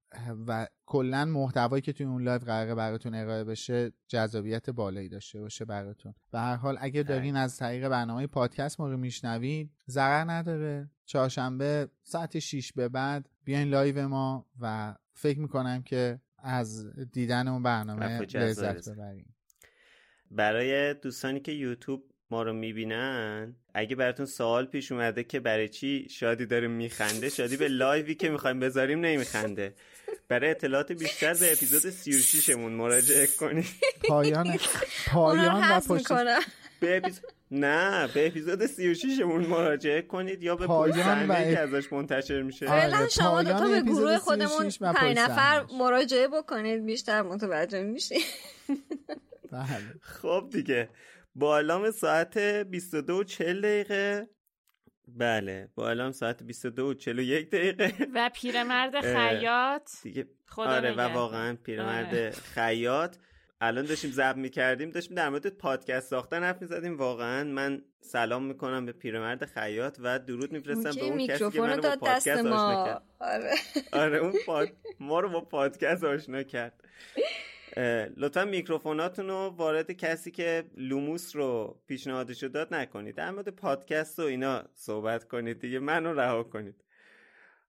و 0.48 0.68
کلا 0.86 1.26
محتوایی 1.26 1.82
که 1.82 1.94
توی 1.94 2.06
اون 2.06 2.24
live 2.24 2.40
قراره 2.40 2.76
براتون 2.76 3.14
ارائه 3.16 3.44
بشه 3.44 3.92
جذابیت 4.08 4.70
بالایی 4.70 5.10
داشته 5.10 5.40
باشه 5.40 5.66
براتون. 5.66 6.14
به 6.32 6.40
هر 6.40 6.56
حال 6.56 6.78
اگه 6.80 7.04
دارین 7.04 7.36
از 7.36 7.58
طریق 7.58 7.90
برنامه 7.90 8.28
پادکست 8.28 8.80
ما 8.80 8.90
رو 8.90 8.98
میشنوید 8.98 9.72
ضرر 9.88 10.32
نداره. 10.32 10.90
چهارشنبه 11.06 11.90
ساعت 12.04 12.40
6 12.40 12.74
به 12.74 12.90
بعد 12.90 13.30
بیاین 13.44 13.68
live 13.68 14.08
ما 14.08 14.46
و 14.60 14.96
فکر 15.14 15.40
می‌کنم 15.40 15.84
که 15.84 16.20
از 16.38 16.88
دیدن 17.12 17.48
اون 17.48 17.64
برنامه 17.64 18.20
لذت 18.20 18.90
ببریم. 18.90 19.36
برای 20.32 20.94
دوستانی 20.94 21.40
که 21.40 21.52
یوتیوب 21.52 22.04
ما 22.32 22.44
رو 22.44 22.54
می‌بینن. 22.54 23.56
اگه 23.74 23.96
براتون 23.96 24.26
سوال 24.26 24.66
پیش 24.66 24.92
اومده 24.92 25.24
که 25.24 25.40
برای 25.40 25.70
چی 25.70 26.08
شادی 26.10 26.46
داره 26.46 26.68
میخنده 26.68 27.30
شادی 27.30 27.58
به 27.58 27.68
live 27.68 28.06
ی 28.06 28.16
که 28.16 28.30
می‌خوایم 28.30 28.60
بذاریم 28.60 29.00
نمیخنده. 29.00 29.74
برای 30.28 30.50
اطلاعات 30.50 30.92
بیشتر 30.92 31.34
به 31.34 31.52
اپیزود 31.52 31.92
36 31.92 32.50
مون 32.50 32.74
مراجعه 32.74 33.28
کنید. 33.28 33.66
پایان 34.08 34.60
پایان 35.08 35.72
و 35.72 35.80
پشت 35.80 36.08
به 36.80 37.02
نه 37.52 38.08
به 38.08 38.28
اپیزود 38.28 38.66
36 38.66 39.20
مون 39.20 39.46
مراجعه 39.46 40.02
کنید 40.02 40.44
یا 40.44 40.56
به 40.56 40.68
پایان 40.68 41.28
و 41.28 41.36
که 41.36 41.60
ازش 41.60 41.94
منتشر 41.94 42.42
میشه. 42.42 42.66
فعلا 42.66 42.98
آره، 42.98 43.10
شما 43.10 43.44
دو 43.44 43.54
تا 43.54 43.68
به 43.68 43.82
گروه 43.82 44.18
خودمون 44.18 44.70
پنج 44.70 45.18
نفر 45.18 45.66
مراجعه 45.80 46.28
بکنید 46.28 46.86
بیشتر 46.86 47.22
متوجه 47.22 47.84
میشید 47.84 48.26
بله. 49.52 49.66
خب 50.02 50.50
دیگه. 50.52 50.90
با 51.38 51.58
علام 51.58 51.92
ساعت 51.92 52.38
22 52.38 53.20
و 53.20 53.24
40 53.24 53.62
دقیقه. 53.62 54.30
بله 55.08 55.70
با 55.76 55.90
علام 55.90 56.12
ساعت 56.12 56.44
22 56.44 56.90
و 56.90 56.94
41 56.94 57.50
دقیقه. 57.50 58.08
و 58.14 58.32
پیرمرد 58.36 59.02
خیاط. 59.02 59.92
دیگه 60.04 60.28
آره 60.58 60.92
و 60.92 61.02
واقعا 61.02 61.56
پیرمرد 61.64 62.08
آره. 62.08 62.32
خیاط. 62.32 63.18
الان 63.62 63.86
داشتیم 63.86 64.12
ضبط 64.12 64.36
می‌کردیم 64.36 64.90
داشتیم 64.90 65.16
در 65.16 65.30
مورد 65.30 65.48
پادکست 65.48 66.10
ساختن 66.10 66.44
حرف 66.44 66.62
می‌زدیم. 66.62 66.98
واقعا 66.98 67.44
من 67.44 67.82
سلام 68.02 68.44
می‌کنم 68.44 68.86
به 68.86 68.92
پیرمرد 68.92 69.46
خیاط 69.46 69.98
و 70.04 70.20
درود 70.20 70.52
میفرستم 70.52 70.92
به 70.92 71.04
اون 71.04 71.28
کسی 71.28 71.52
که 71.52 71.62
منو 71.62 71.82
با 71.82 71.96
پادکست 71.96 72.28
آشنا 72.28 72.86
کرد. 72.86 73.04
آره, 73.20 73.52
آره 73.94 74.18
اون 74.18 74.34
پاد... 74.46 74.70
ما 75.00 75.20
رو 75.20 75.30
با 75.30 75.42
پادکست 75.42 76.04
آشنا 76.04 76.44
کرد. 76.44 76.84
لطفا 78.18 78.46
میکروفوناتون 78.46 79.28
رو 79.28 79.54
وارد 79.58 79.92
کسی 79.92 80.32
که 80.32 80.64
لوموس 80.78 81.36
رو 81.36 81.82
پیشنهادش 81.88 82.44
داد 82.44 82.74
نکنید. 82.74 83.16
در 83.16 83.32
مورد 83.32 83.50
پادکست 83.50 84.20
و 84.20 84.22
اینا 84.22 84.64
صحبت 84.74 85.28
کنید 85.28 85.60
دیگه 85.60 85.80
منو 85.80 86.14
رها 86.14 86.44
کنید. 86.44 86.84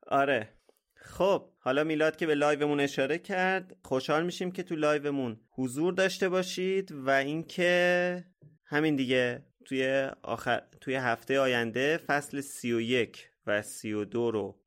آره. 0.07 0.49
خب 0.95 1.49
حالا 1.59 1.85
میلاد 1.85 2.17
که 2.17 2.27
به 2.27 2.35
live 2.35 2.61
مون 2.61 2.81
اشاره 2.81 3.19
کرد 3.19 3.77
خوشحال 3.85 4.25
میشیم 4.25 4.51
که 4.51 4.63
تو 4.63 4.77
live 4.77 5.13
مون 5.13 5.41
حضور 5.51 5.93
داشته 5.93 6.29
باشید 6.29 6.93
و 6.93 7.11
اینکه 7.11 8.25
همین 8.65 8.97
دیگه 8.97 9.43
توی 9.65 10.11
آخر 10.23 10.63
توی 10.81 10.95
هفته 10.95 11.41
آینده 11.41 11.97
فصل 11.97 12.41
31 12.41 13.31
و 13.47 13.63
32 13.63 14.31
رو 14.31 14.61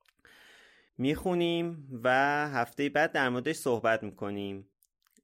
می‌خونیم 0.97 1.87
و 2.03 2.09
هفته 2.49 2.89
بعد 2.89 3.11
در 3.11 3.29
موردش 3.29 3.55
صحبت 3.55 4.03
می‌کنیم. 4.03 4.70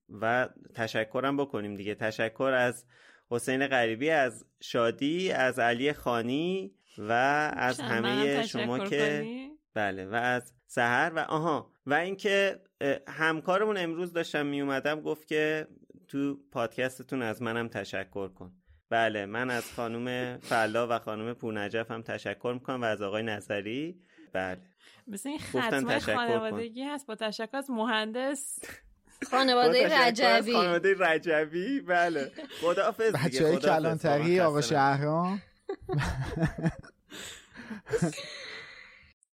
و 0.10 0.50
تشکرم 0.76 1.38
بکنیم 1.38 1.76
دیگه. 1.76 1.96
تشکر 1.96 2.52
از 2.58 2.86
حسین 3.30 3.68
غریبی 3.68 4.10
از 4.10 4.46
شادی 4.62 5.32
از 5.32 5.60
علی 5.60 5.94
خانی 5.94 6.72
و 6.98 7.12
از 7.54 7.80
همه 7.80 8.48
شما 8.48 8.80
که 8.80 9.26
بله 9.74 10.06
و 10.06 10.14
از 10.14 10.54
سهر 10.68 11.12
و 11.16 11.20
آها 11.20 11.72
و 11.86 11.94
اینکه 11.94 12.60
همکارمون 13.08 13.78
امروز 13.78 14.14
داشتم 14.14 14.46
می 14.46 14.62
اومدم 14.62 15.02
گفت 15.02 15.28
که 15.28 15.68
تو 16.08 16.38
پادکستتون 16.52 17.22
از 17.22 17.42
منم 17.42 17.68
تشکر 17.68 18.28
کن. 18.28 18.52
بله 18.90 19.26
من 19.26 19.50
از 19.50 19.74
خانم 19.74 20.38
فلا 20.38 20.88
و 20.88 21.00
خانم 21.00 21.34
پورنجف 21.34 21.92
هم 21.92 22.02
تشکر 22.02 22.52
می‌کنم 22.54 22.82
و 22.82 22.86
از 22.86 23.02
آقای 23.02 23.24
نظری. 23.24 24.02
بله. 24.34 24.62
مثل 25.08 25.30
این 25.30 25.40
ختمه 25.40 26.00
خانوادگی 26.00 26.84
هست 26.84 27.08
با 27.08 27.16
تشکر 27.16 27.58
از 27.58 27.70
مهندس. 27.70 28.60
خانواده 29.32 30.08
رجبی. 30.08 30.54
خانواده 30.54 30.96
رجبی. 31.00 31.82
بله. 31.82 32.32
خداحافظ 32.62 33.12
بچه 33.12 33.48
های 33.48 33.58
کلانتری 33.58 34.40
آقا 34.40 34.62
شهرام. 34.62 35.42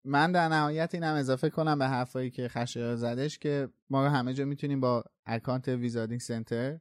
من 0.05 0.33
در 0.33 0.49
نهایت 0.49 0.95
اینم 0.95 1.15
اضافه 1.15 1.51
کنم 1.51 1.79
به 1.79 1.87
حرفایی 1.87 2.31
که 2.31 2.49
خشایار 2.49 2.97
زدش 2.97 3.39
که 3.39 3.69
ما 3.91 4.05
رو 4.05 4.11
همه 4.11 4.35
جا 4.35 4.45
می‌تونیم 4.45 4.81
با 4.81 5.05
اکانت 5.27 5.69
Wizarding 5.69 6.21
Center 6.21 6.79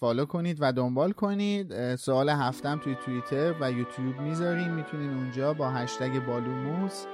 follow 0.00 0.24
کنید 0.24 0.56
و 0.60 0.72
دنبال 0.72 1.12
کنید. 1.12 1.96
سوال 1.96 2.28
هفته 2.28 2.63
هم 2.63 2.80
توی 2.84 2.96
توییتر 3.04 3.54
و 3.60 3.72
یوتیوب 3.72 4.20
می‌ذاریم. 4.20 4.74
می‌تونین 4.74 5.10
اونجا 5.10 5.54
با 5.54 5.70
هشتگ 5.70 6.26
با 6.26 6.39
لوموس 6.39 7.04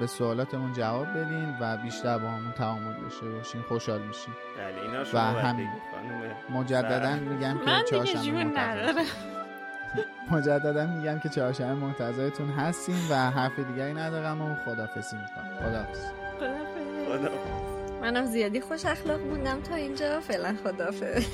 به 0.00 0.06
سوالاتمون 0.06 0.72
جواب 0.72 1.06
بدین 1.18 1.56
و 1.60 1.76
بیشتر 1.76 2.18
با 2.18 2.28
همون 2.28 2.52
تعامل 2.52 2.92
داشته 3.02 3.28
باشین. 3.28 3.62
خوشحال 3.62 4.02
میشین 4.02 4.34
بله 4.58 4.82
اینا 4.82 5.04
و 5.14 5.18
همین. 5.18 5.68
مجددا 6.50 7.16
میگم 7.16 7.58
که 7.64 7.82
چهارشنبه 7.90 9.02
مجددا 10.32 10.86
میگم 10.86 11.18
که 11.18 11.28
چهارشنبه 11.28 11.74
منتظرتون 11.74 12.50
هستیم 12.50 13.08
و 13.10 13.14
حرف 13.14 13.58
دیگری 13.58 13.94
ندارم 13.94 14.42
و 14.42 14.54
خدافزی 14.64 15.16
می‌کنم. 15.16 15.58
خدافز 15.58 16.00
خدافز 17.08 17.92
منم 18.02 18.26
زیادی 18.26 18.60
خوش 18.60 18.84
اخلاق 18.86 19.20
موندم 19.20 19.60
تا 19.60 19.74
اینجا. 19.74 20.20
فعلا 20.20 20.54
خدافز 20.64 21.26